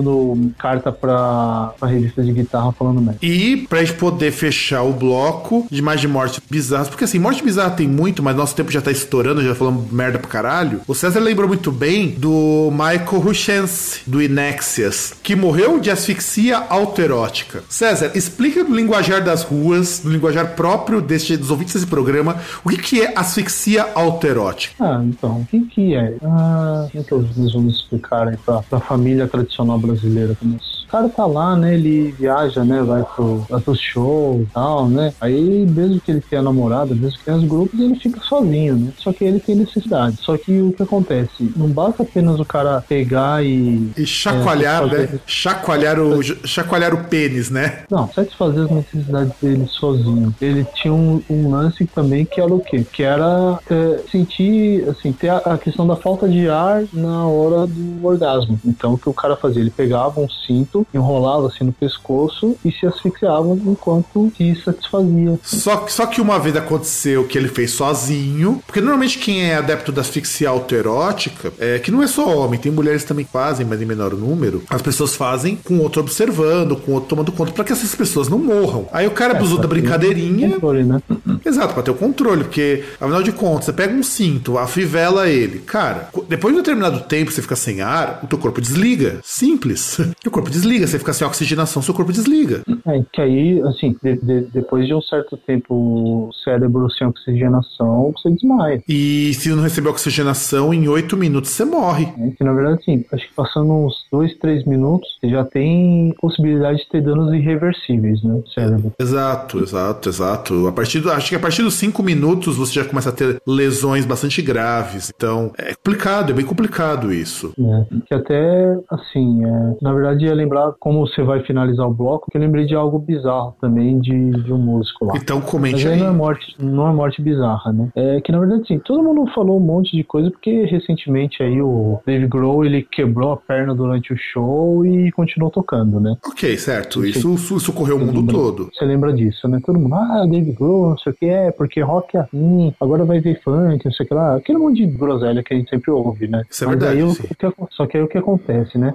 carta 0.57 0.93
pra, 0.93 1.73
pra 1.79 1.89
revista 1.89 2.23
de 2.23 2.33
guitarra 2.33 2.73
falando 2.73 3.01
merda. 3.01 3.19
E 3.23 3.67
pra 3.69 3.81
gente 3.81 3.95
poder 3.95 4.31
fechar 4.31 4.83
o 4.83 4.93
bloco 4.93 5.67
de 5.71 5.83
mais 5.83 6.01
de 6.01 6.09
mortes 6.09 6.41
bizarras, 6.49 6.89
porque 6.89 7.05
assim, 7.05 7.19
morte 7.19 7.43
bizarra 7.43 7.71
tem 7.71 7.89
muito, 7.89 8.23
mas 8.23 8.37
nosso 8.37 8.55
tempo 8.55 8.71
já 8.71 8.81
tá 8.81 8.91
estourando, 8.91 9.43
já 9.43 9.55
falamos 9.55 9.91
merda 9.91 10.19
pra 10.19 10.29
caralho. 10.29 10.81
O 10.87 10.95
César 10.95 11.21
lembrou 11.21 11.49
muito 11.49 11.71
bem 11.71 12.11
do 12.11 12.71
Michael 12.71 13.27
Hutchence, 13.27 14.01
do 14.07 14.23
Inexias, 14.23 15.15
que 15.23 15.35
morreu 15.35 15.81
de 15.81 15.91
asfixia 15.91 16.59
autoerótica. 16.69 17.63
César, 17.69 18.13
explica 18.15 18.65
no 18.65 18.75
linguajar 18.75 19.23
das 19.23 19.43
ruas, 19.43 20.03
no 20.05 20.11
linguajar 20.11 20.55
próprio 20.55 21.01
deste, 21.01 21.37
dos 21.37 21.51
ouvintes 21.51 21.75
desse 21.75 21.87
programa, 21.87 22.37
o 22.65 22.69
que, 22.69 22.79
que 22.79 23.03
é 23.03 23.13
asfixia 23.17 23.87
autoerótica. 23.95 24.75
Ah, 24.81 25.03
então, 25.05 25.41
o 25.41 25.47
que 25.47 25.61
que 25.61 25.95
é? 25.95 26.15
Ah, 26.23 26.89
como 26.91 27.03
é 27.03 27.07
que 27.07 27.41
nós 27.41 27.53
vamos 27.53 27.77
explicar 27.77 28.29
aí 28.29 28.37
pra, 28.37 28.63
pra 28.63 28.81
família 28.81 29.27
tradicional 29.27 29.79
brasileira? 29.89 30.35
Como 30.37 30.57
isso? 30.57 30.78
O 30.78 30.78
cara 30.89 31.09
tá 31.09 31.27
lá, 31.27 31.57
né, 31.57 31.75
ele 31.75 32.13
viaja, 32.19 32.65
né, 32.65 32.83
vai 32.83 33.03
pro, 33.03 33.39
vai 33.49 33.61
pro 33.61 33.75
show 33.75 34.41
e 34.43 34.47
tal, 34.53 34.89
né? 34.89 35.13
Aí, 35.21 35.67
mesmo 35.67 36.01
que 36.01 36.11
ele 36.11 36.21
tenha 36.21 36.43
namorada, 36.43 36.95
mesmo 36.95 37.19
que 37.19 37.25
tenha 37.25 37.37
os 37.37 37.45
grupos, 37.45 37.79
ele 37.79 37.95
fica 37.97 38.21
sozinho, 38.21 38.77
né? 38.77 38.93
Só 38.99 39.13
que 39.13 39.25
ele 39.25 39.41
tem 39.41 39.55
necessidade. 39.55 40.17
Só 40.21 40.37
que 40.37 40.61
o 40.61 40.73
que 40.73 40.83
acontece? 40.83 41.53
Não 41.57 41.69
basta 41.69 42.03
apenas 42.03 42.41
o 42.41 42.45
cara 42.45 42.83
pegar 42.89 43.45
e 43.45 43.91
E 43.97 44.07
chacoalhar, 44.07 44.83
É, 44.95 44.99
né? 44.99 45.21
Chacoalhar 45.27 45.99
o, 46.01 46.23
chacoalhar 46.47 46.95
o 46.95 47.05
pênis, 47.05 47.51
né? 47.51 47.81
Não, 47.91 48.09
satisfazer 48.13 48.65
as 48.65 48.71
necessidades 48.71 49.33
dele 49.41 49.67
sozinho. 49.69 50.35
Ele 50.41 50.65
tinha 50.75 50.93
um, 50.93 51.23
um 51.29 51.51
lance 51.51 51.85
também 51.87 52.25
que 52.25 52.41
era 52.41 52.53
o 52.53 52.61
quê? 52.61 52.85
Que 52.91 53.03
era 53.03 53.59
é, 53.71 54.01
sentir, 54.11 54.89
assim, 54.89 55.13
ter 55.13 55.29
a, 55.29 55.39
a 55.39 55.59
questão 55.59 55.87
da 55.87 55.97
falta 55.97 56.29
de 56.29 56.49
ar 56.49 56.85
na 56.93 57.27
hora 57.27 57.67
do 57.67 58.07
orgasmo. 58.07 58.59
Então, 58.65 58.95
o 58.95 58.99
que 58.99 59.09
o 59.09 59.15
cara 59.15 59.37
fazia? 59.37 59.61
Ele 59.61 59.71
pegava 59.71 60.21
um 60.21 60.29
cinto 60.29 60.78
junto, 60.79 60.87
enrolava-se 60.95 61.63
no 61.65 61.73
pescoço 61.73 62.57
e 62.65 62.73
se 62.73 62.87
asfixiava 62.87 63.59
enquanto 63.67 64.33
se 64.37 64.55
satisfazia. 64.57 65.39
Só, 65.43 65.87
só 65.89 66.07
que 66.07 66.21
uma 66.21 66.39
vez 66.39 66.57
aconteceu 66.57 67.25
que 67.25 67.37
ele 67.37 67.49
fez 67.49 67.73
sozinho, 67.73 68.63
porque 68.67 68.81
normalmente 68.81 69.19
quem 69.19 69.43
é 69.43 69.57
adepto 69.57 69.93
da 69.93 70.01
asfixia 70.01 70.49
autoerótica, 70.49 71.53
é 71.59 71.79
que 71.79 71.91
não 71.91 72.03
é 72.03 72.07
só 72.07 72.37
homem, 72.37 72.59
tem 72.59 72.73
mulheres 72.73 73.05
também 73.05 73.25
que 73.25 73.33
fazem, 73.33 73.67
mas 73.67 73.81
em 73.81 73.87
menor 73.87 74.15
número, 74.15 74.63
as 74.69 74.83
pessoas 74.83 75.15
fazem 75.15 75.57
com 75.57 75.79
outro 75.79 76.01
observando, 76.01 76.77
com 76.77 76.93
outro 76.93 77.09
tomando 77.09 77.33
conta, 77.33 77.53
para 77.53 77.65
que 77.65 77.73
essas 77.73 77.95
pessoas 77.95 78.29
não 78.29 78.39
morram. 78.39 78.87
Aí 78.93 79.07
o 79.07 79.11
cara 79.11 79.35
abusou 79.35 79.59
É, 79.59 79.63
da 79.63 79.69
brincadeirinha. 79.69 80.51
Controle, 80.51 80.85
né? 80.85 81.01
Exato, 81.45 81.75
pra 81.75 81.83
ter 81.83 81.91
o 81.91 81.95
controle, 81.95 82.45
porque, 82.45 82.85
afinal 83.01 83.23
de 83.23 83.33
contas, 83.33 83.67
você 83.67 83.73
pega 83.73 83.95
um 83.95 84.03
cinto, 84.03 84.59
afivela 84.59 85.29
ele. 85.29 85.61
Cara, 85.61 86.09
depois 86.29 86.53
de 86.55 86.61
um 86.61 86.63
determinado 86.63 87.01
tempo 87.01 87.31
você 87.31 87.43
fica 87.43 87.57
sem 87.57 87.81
ar, 87.81 88.21
o 88.23 88.27
teu 88.27 88.39
corpo 88.39 88.61
desliga. 88.61 89.21
Simples. 89.23 89.99
o 90.27 90.31
corpo 90.31 90.51
desliga, 90.51 90.68
você 90.87 90.99
fica 90.99 91.13
sem 91.13 91.27
oxigenação, 91.27 91.81
seu 91.83 91.95
corpo 91.95 92.13
desliga. 92.13 92.63
É, 92.87 93.03
que 93.13 93.21
aí, 93.21 93.61
assim, 93.63 93.97
de- 94.03 94.17
de- 94.17 94.41
depois 94.53 94.87
de 94.87 94.95
um 94.95 95.01
certo 95.01 95.37
tempo 95.37 95.75
o 95.75 96.31
cérebro 96.45 96.91
sem 96.91 97.07
oxigenação, 97.07 98.13
você 98.17 98.31
desmaia. 98.31 98.83
E 98.89 99.33
se 99.35 99.49
não 99.51 99.63
receber 99.63 99.89
oxigenação, 99.89 100.73
em 100.75 100.89
oito 100.89 101.17
minutos 101.17 101.51
você 101.51 101.65
morre. 101.65 102.07
né? 102.17 102.33
Que 102.37 102.45
na 102.45 102.53
verdade, 102.53 102.81
assim, 102.83 103.05
acho 103.13 103.29
que 103.29 103.35
passando 103.35 103.73
uns 103.73 103.95
dois, 104.11 104.37
três 104.39 104.65
minutos, 104.65 105.09
você 105.21 105.29
já 105.31 105.45
tem 105.45 106.15
possibilidade 106.21 106.79
de 106.79 106.89
ter 106.89 107.03
danos 107.03 107.33
irreversíveis, 107.33 108.23
né? 108.23 108.35
No 108.35 108.49
cérebro. 108.49 108.93
Exato, 108.99 109.59
exato, 109.61 110.09
exato. 110.09 110.67
A 110.67 110.73
partir 110.73 111.01
do, 111.01 111.11
acho 111.11 111.29
que 111.31 111.37
a 111.37 111.41
partir 111.41 111.63
dos 111.63 111.75
cinco 111.75 112.03
minutos 112.03 112.57
você 112.57 112.73
já 112.75 112.85
começa 112.85 113.11
a 113.11 113.13
ter 113.13 113.41
lesões 113.47 114.05
bastante 114.05 114.43
graves. 114.43 115.13
Então, 115.15 115.53
é 115.59 115.75
complicado, 115.75 116.31
é 116.31 116.35
bem 116.35 116.45
complicado 116.45 117.13
isso. 117.13 117.53
né? 117.59 117.87
Que 118.07 118.15
até, 118.15 118.77
assim, 118.91 119.45
é, 119.45 119.77
na 119.83 119.93
verdade 119.93 120.25
ia 120.25 120.35
lembrar 120.35 120.58
como 120.79 121.01
você 121.07 121.23
vai 121.23 121.41
finalizar 121.43 121.87
o 121.87 121.93
bloco, 121.95 122.31
que 122.31 122.37
eu 122.37 122.41
lembrei 122.41 122.67
de 122.67 122.75
algo 122.75 122.99
bizarro 122.99 123.55
também 123.61 123.99
de, 124.01 124.31
de 124.31 124.53
um 124.53 124.59
músico 124.59 125.05
lá. 125.07 125.15
Então 125.17 125.39
Mas 125.41 125.51
comente 125.51 125.87
aí 125.87 125.95
aí. 125.95 126.01
não 126.01 126.09
é 126.09 126.13
morte, 126.13 126.55
não 126.59 126.89
é 126.89 126.93
morte 126.93 127.23
bizarra, 127.23 127.73
né? 127.73 127.89
É 127.95 128.21
que 128.21 128.33
na 128.33 128.39
verdade 128.39 128.67
sim, 128.67 128.79
todo 128.79 129.03
mundo 129.03 129.31
falou 129.35 129.57
um 129.57 129.61
monte 129.65 129.97
de 129.97 130.05
coisa 130.05 130.31
porque 130.31 130.65
recentemente 130.65 131.43
aí 131.43 131.61
o 131.61 132.01
Dave 132.07 132.27
Grohl 132.27 132.65
ele 132.65 132.83
quebrou 132.83 133.33
a 133.33 133.37
perna 133.37 133.75
durante 133.75 134.13
o 134.13 134.17
show 134.17 134.85
e 134.85 135.11
continuou 135.13 135.51
tocando, 135.51 136.01
né? 136.01 136.17
Ok, 136.27 136.57
certo. 136.57 137.05
Isso, 137.05 137.35
isso, 137.35 137.57
isso 137.57 137.71
ocorreu 137.71 137.97
o 137.97 138.01
mundo 138.01 138.27
todo. 138.33 138.71
Você 138.73 138.85
lembra 138.85 139.13
disso, 139.13 139.47
né? 139.49 139.61
Todo 139.65 139.79
mundo, 139.79 139.95
ah, 139.95 140.27
Dave 140.29 140.53
Grohl, 140.53 140.91
não 140.91 140.99
sei 140.99 141.13
o 141.13 141.17
que 141.17 141.27
é, 141.27 141.51
porque 141.51 141.81
rock 141.81 142.17
é 142.17 142.21
assim, 142.21 142.75
agora 142.81 143.05
vai 143.05 143.21
ver 143.21 143.41
funk, 143.43 143.85
não 143.85 143.93
sei 143.93 144.05
o 144.05 144.09
que 144.09 144.15
lá. 144.15 144.37
Aquele 144.37 144.59
monte 144.59 144.77
de 144.77 144.87
groselha 144.87 145.43
que 145.43 145.55
a 145.55 145.57
gente 145.57 145.71
sempre 145.71 145.91
ouve, 145.91 146.27
né? 146.29 146.43
Isso 146.51 146.65
é 146.65 146.67
Mas 146.67 146.79
verdade, 146.79 147.01
aí 147.01 147.05
o- 147.05 147.15
que 147.15 147.75
só 147.75 147.87
que 147.87 147.97
aí 147.97 148.03
o 148.03 148.09
que 148.09 148.19
acontece, 148.19 148.77
né? 148.79 148.95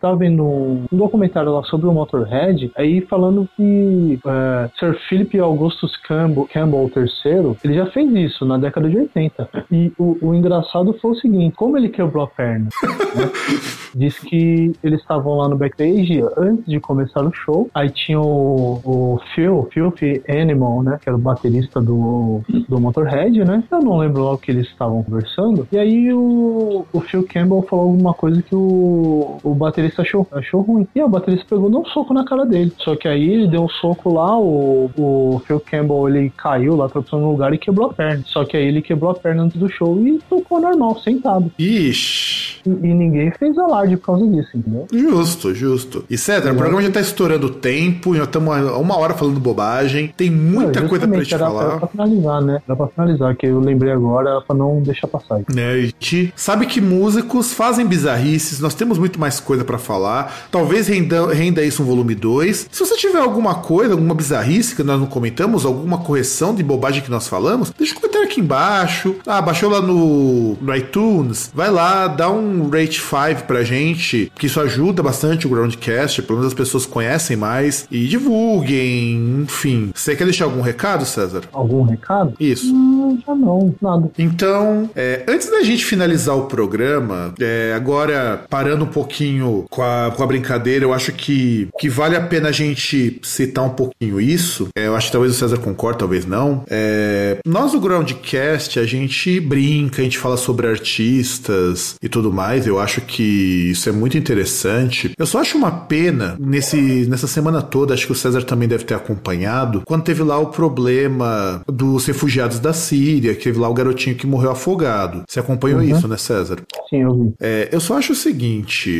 Tava 0.00 0.16
vendo 0.16 0.44
um, 0.44 0.71
um 0.72 0.96
documentário 0.96 1.52
lá 1.52 1.62
sobre 1.64 1.86
o 1.86 1.92
Motorhead, 1.92 2.70
aí 2.76 3.00
falando 3.02 3.48
que 3.56 4.18
ah, 4.24 4.68
Sir 4.78 4.98
Philip 5.08 5.38
Augustus 5.38 5.96
Campbell, 5.96 6.48
Campbell 6.52 6.90
III, 6.96 7.56
ele 7.64 7.74
já 7.74 7.86
fez 7.86 8.12
isso 8.12 8.44
na 8.44 8.58
década 8.58 8.88
de 8.88 8.96
80. 8.96 9.48
E 9.70 9.92
o, 9.98 10.16
o 10.20 10.34
engraçado 10.34 10.92
foi 11.00 11.12
o 11.12 11.14
seguinte, 11.14 11.54
como 11.56 11.76
ele 11.76 11.88
quebrou 11.88 12.24
a 12.24 12.26
perna? 12.26 12.68
né? 12.82 13.30
Diz 13.94 14.18
que 14.18 14.72
eles 14.82 15.00
estavam 15.00 15.36
lá 15.36 15.48
no 15.48 15.56
backstage 15.56 16.22
antes 16.36 16.64
de 16.64 16.80
começar 16.80 17.22
o 17.24 17.32
show. 17.32 17.68
Aí 17.74 17.90
tinha 17.90 18.20
o, 18.20 18.80
o 18.84 19.20
Phil, 19.34 19.68
Filthy 19.72 20.22
Animal, 20.28 20.82
né? 20.82 20.98
Que 21.00 21.10
era 21.10 21.16
o 21.16 21.20
baterista 21.20 21.80
do, 21.80 22.40
do 22.68 22.80
Motorhead, 22.80 23.44
né? 23.44 23.62
Eu 23.70 23.80
não 23.80 23.98
lembro 23.98 24.24
lá 24.24 24.32
o 24.32 24.38
que 24.38 24.50
eles 24.50 24.66
estavam 24.66 25.02
conversando. 25.02 25.68
E 25.70 25.78
aí 25.78 26.12
o, 26.12 26.86
o 26.90 27.00
Phil 27.00 27.26
Campbell 27.26 27.62
falou 27.68 27.86
alguma 27.86 28.14
coisa 28.14 28.40
que 28.42 28.54
o, 28.54 29.38
o 29.42 29.54
baterista 29.54 30.02
achou, 30.02 30.26
achou 30.32 30.61
ruim. 30.62 30.86
E 30.94 31.02
o 31.02 31.08
baterista 31.08 31.46
pegou 31.48 31.70
deu 31.70 31.80
um 31.80 31.84
soco 31.86 32.14
na 32.14 32.24
cara 32.24 32.44
dele. 32.44 32.72
Só 32.78 32.96
que 32.96 33.08
aí 33.08 33.28
ele 33.28 33.48
deu 33.48 33.62
um 33.64 33.68
soco 33.68 34.12
lá, 34.12 34.38
o, 34.38 34.90
o 34.96 35.42
Phil 35.46 35.60
Campbell 35.60 36.08
ele 36.08 36.30
caiu 36.36 36.76
lá, 36.76 36.88
tropeçou 36.88 37.20
no 37.20 37.30
lugar 37.30 37.52
e 37.52 37.58
quebrou 37.58 37.90
a 37.90 37.94
perna. 37.94 38.22
Só 38.26 38.44
que 38.44 38.56
aí 38.56 38.66
ele 38.66 38.82
quebrou 38.82 39.10
a 39.10 39.14
perna 39.14 39.42
antes 39.44 39.58
do 39.58 39.68
show 39.70 39.98
e 40.06 40.18
tocou 40.28 40.60
normal, 40.60 40.98
sentado. 41.00 41.50
Ixi. 41.58 42.60
E, 42.64 42.70
e 42.70 42.94
ninguém 42.94 43.30
fez 43.32 43.58
alarde 43.58 43.96
por 43.96 44.06
causa 44.06 44.26
disso, 44.26 44.50
entendeu? 44.54 44.86
Justo, 44.92 45.54
justo. 45.54 46.04
E 46.08 46.16
César, 46.16 46.52
o 46.52 46.56
programa 46.56 46.82
já 46.82 46.90
tá 46.90 47.00
estourando 47.00 47.46
o 47.46 47.50
tempo, 47.50 48.14
já 48.14 48.24
estamos 48.24 48.54
a 48.54 48.78
uma 48.78 48.96
hora 48.96 49.14
falando 49.14 49.40
bobagem, 49.40 50.12
tem 50.16 50.30
muita 50.30 50.80
Não, 50.80 50.88
coisa 50.88 51.06
pra 51.08 51.18
gente 51.18 51.34
era, 51.34 51.46
falar. 51.46 51.64
Era 51.64 51.78
pra 51.78 51.88
finalizar, 51.88 52.42
né? 52.42 52.62
Era 52.66 52.76
pra 52.76 52.86
finalizar, 52.88 53.36
que 53.36 53.46
eu 53.46 53.58
lembrei 53.60 53.92
agora, 53.92 54.40
pra 54.40 54.54
não 54.54 54.80
deixar 54.82 55.06
passar. 55.06 55.40
né? 55.54 55.72
A 55.72 56.32
sabe 56.36 56.66
que 56.66 56.80
músicos 56.80 57.52
fazem 57.52 57.86
bizarrices, 57.86 58.60
nós 58.60 58.74
temos 58.74 58.98
muito 58.98 59.18
mais 59.18 59.40
coisa 59.40 59.64
pra 59.64 59.78
falar. 59.78 60.46
Talvez 60.52 60.86
renda, 60.86 61.32
renda 61.32 61.64
isso 61.64 61.82
um 61.82 61.86
volume 61.86 62.14
2. 62.14 62.68
Se 62.70 62.80
você 62.80 62.94
tiver 62.94 63.20
alguma 63.20 63.54
coisa, 63.54 63.94
alguma 63.94 64.14
bizarrice 64.14 64.76
que 64.76 64.82
nós 64.82 65.00
não 65.00 65.06
comentamos, 65.06 65.64
alguma 65.64 65.96
correção 65.96 66.54
de 66.54 66.62
bobagem 66.62 67.02
que 67.02 67.10
nós 67.10 67.26
falamos, 67.26 67.72
deixa 67.76 67.94
um 67.94 67.96
comentário 67.96 68.28
aqui 68.28 68.38
embaixo. 68.38 69.16
Ah, 69.26 69.40
baixou 69.40 69.70
lá 69.70 69.80
no, 69.80 70.58
no 70.60 70.76
iTunes, 70.76 71.50
vai 71.54 71.70
lá, 71.70 72.06
dá 72.06 72.30
um 72.30 72.68
rate 72.68 73.00
5 73.00 73.44
pra 73.46 73.62
gente, 73.62 74.30
que 74.38 74.44
isso 74.44 74.60
ajuda 74.60 75.02
bastante 75.02 75.46
o 75.46 75.50
Groundcast, 75.50 76.20
pelo 76.20 76.40
menos 76.40 76.52
as 76.52 76.58
pessoas 76.58 76.84
conhecem 76.84 77.34
mais 77.34 77.88
e 77.90 78.06
divulguem, 78.06 79.44
enfim. 79.44 79.90
Você 79.94 80.14
quer 80.14 80.24
deixar 80.24 80.44
algum 80.44 80.60
recado, 80.60 81.06
César? 81.06 81.44
Algum 81.50 81.82
recado? 81.82 82.34
Isso. 82.38 82.70
Hum, 82.74 83.18
já 83.26 83.34
não, 83.34 83.74
nada. 83.80 84.10
Então, 84.18 84.90
é, 84.94 85.24
antes 85.26 85.50
da 85.50 85.62
gente 85.62 85.82
finalizar 85.82 86.36
o 86.36 86.42
programa, 86.42 87.32
é, 87.40 87.72
agora 87.74 88.44
parando 88.50 88.84
um 88.84 88.88
pouquinho 88.88 89.64
com 89.70 89.82
a, 89.82 90.12
com 90.14 90.22
a 90.22 90.26
brincadeira, 90.26 90.41
eu 90.82 90.92
acho 90.92 91.12
que, 91.12 91.68
que 91.78 91.88
vale 91.88 92.16
a 92.16 92.20
pena 92.20 92.48
a 92.48 92.52
gente 92.52 93.20
citar 93.22 93.64
um 93.64 93.70
pouquinho 93.70 94.20
isso. 94.20 94.68
É, 94.76 94.86
eu 94.86 94.96
acho 94.96 95.06
que 95.06 95.12
talvez 95.12 95.34
o 95.34 95.38
César 95.38 95.58
concorde, 95.58 95.98
talvez 95.98 96.26
não. 96.26 96.64
É, 96.68 97.38
nós, 97.46 97.74
o 97.74 97.80
Groundcast, 97.80 98.78
a 98.78 98.84
gente 98.84 99.40
brinca, 99.40 100.00
a 100.00 100.04
gente 100.04 100.18
fala 100.18 100.36
sobre 100.36 100.66
artistas 100.66 101.96
e 102.02 102.08
tudo 102.08 102.32
mais. 102.32 102.66
Eu 102.66 102.78
acho 102.78 103.00
que 103.00 103.70
isso 103.70 103.88
é 103.88 103.92
muito 103.92 104.16
interessante. 104.16 105.12
Eu 105.18 105.26
só 105.26 105.40
acho 105.40 105.56
uma 105.56 105.70
pena 105.70 106.36
nesse, 106.38 107.06
nessa 107.08 107.26
semana 107.26 107.62
toda, 107.62 107.94
acho 107.94 108.06
que 108.06 108.12
o 108.12 108.16
César 108.16 108.42
também 108.42 108.68
deve 108.68 108.84
ter 108.84 108.94
acompanhado, 108.94 109.82
quando 109.86 110.04
teve 110.04 110.22
lá 110.22 110.38
o 110.38 110.46
problema 110.46 111.62
dos 111.66 112.06
refugiados 112.06 112.58
da 112.58 112.72
Síria, 112.72 113.34
que 113.34 113.44
teve 113.44 113.58
lá 113.58 113.68
o 113.68 113.74
garotinho 113.74 114.16
que 114.16 114.26
morreu 114.26 114.50
afogado. 114.50 115.22
Você 115.28 115.40
acompanhou 115.40 115.82
isso, 115.82 116.06
né, 116.08 116.16
César? 116.16 116.58
Sim, 116.88 117.02
eu 117.02 117.14
vi. 117.14 117.32
É, 117.40 117.68
eu 117.72 117.80
só 117.80 117.98
acho 117.98 118.12
o 118.12 118.16
seguinte: 118.16 118.90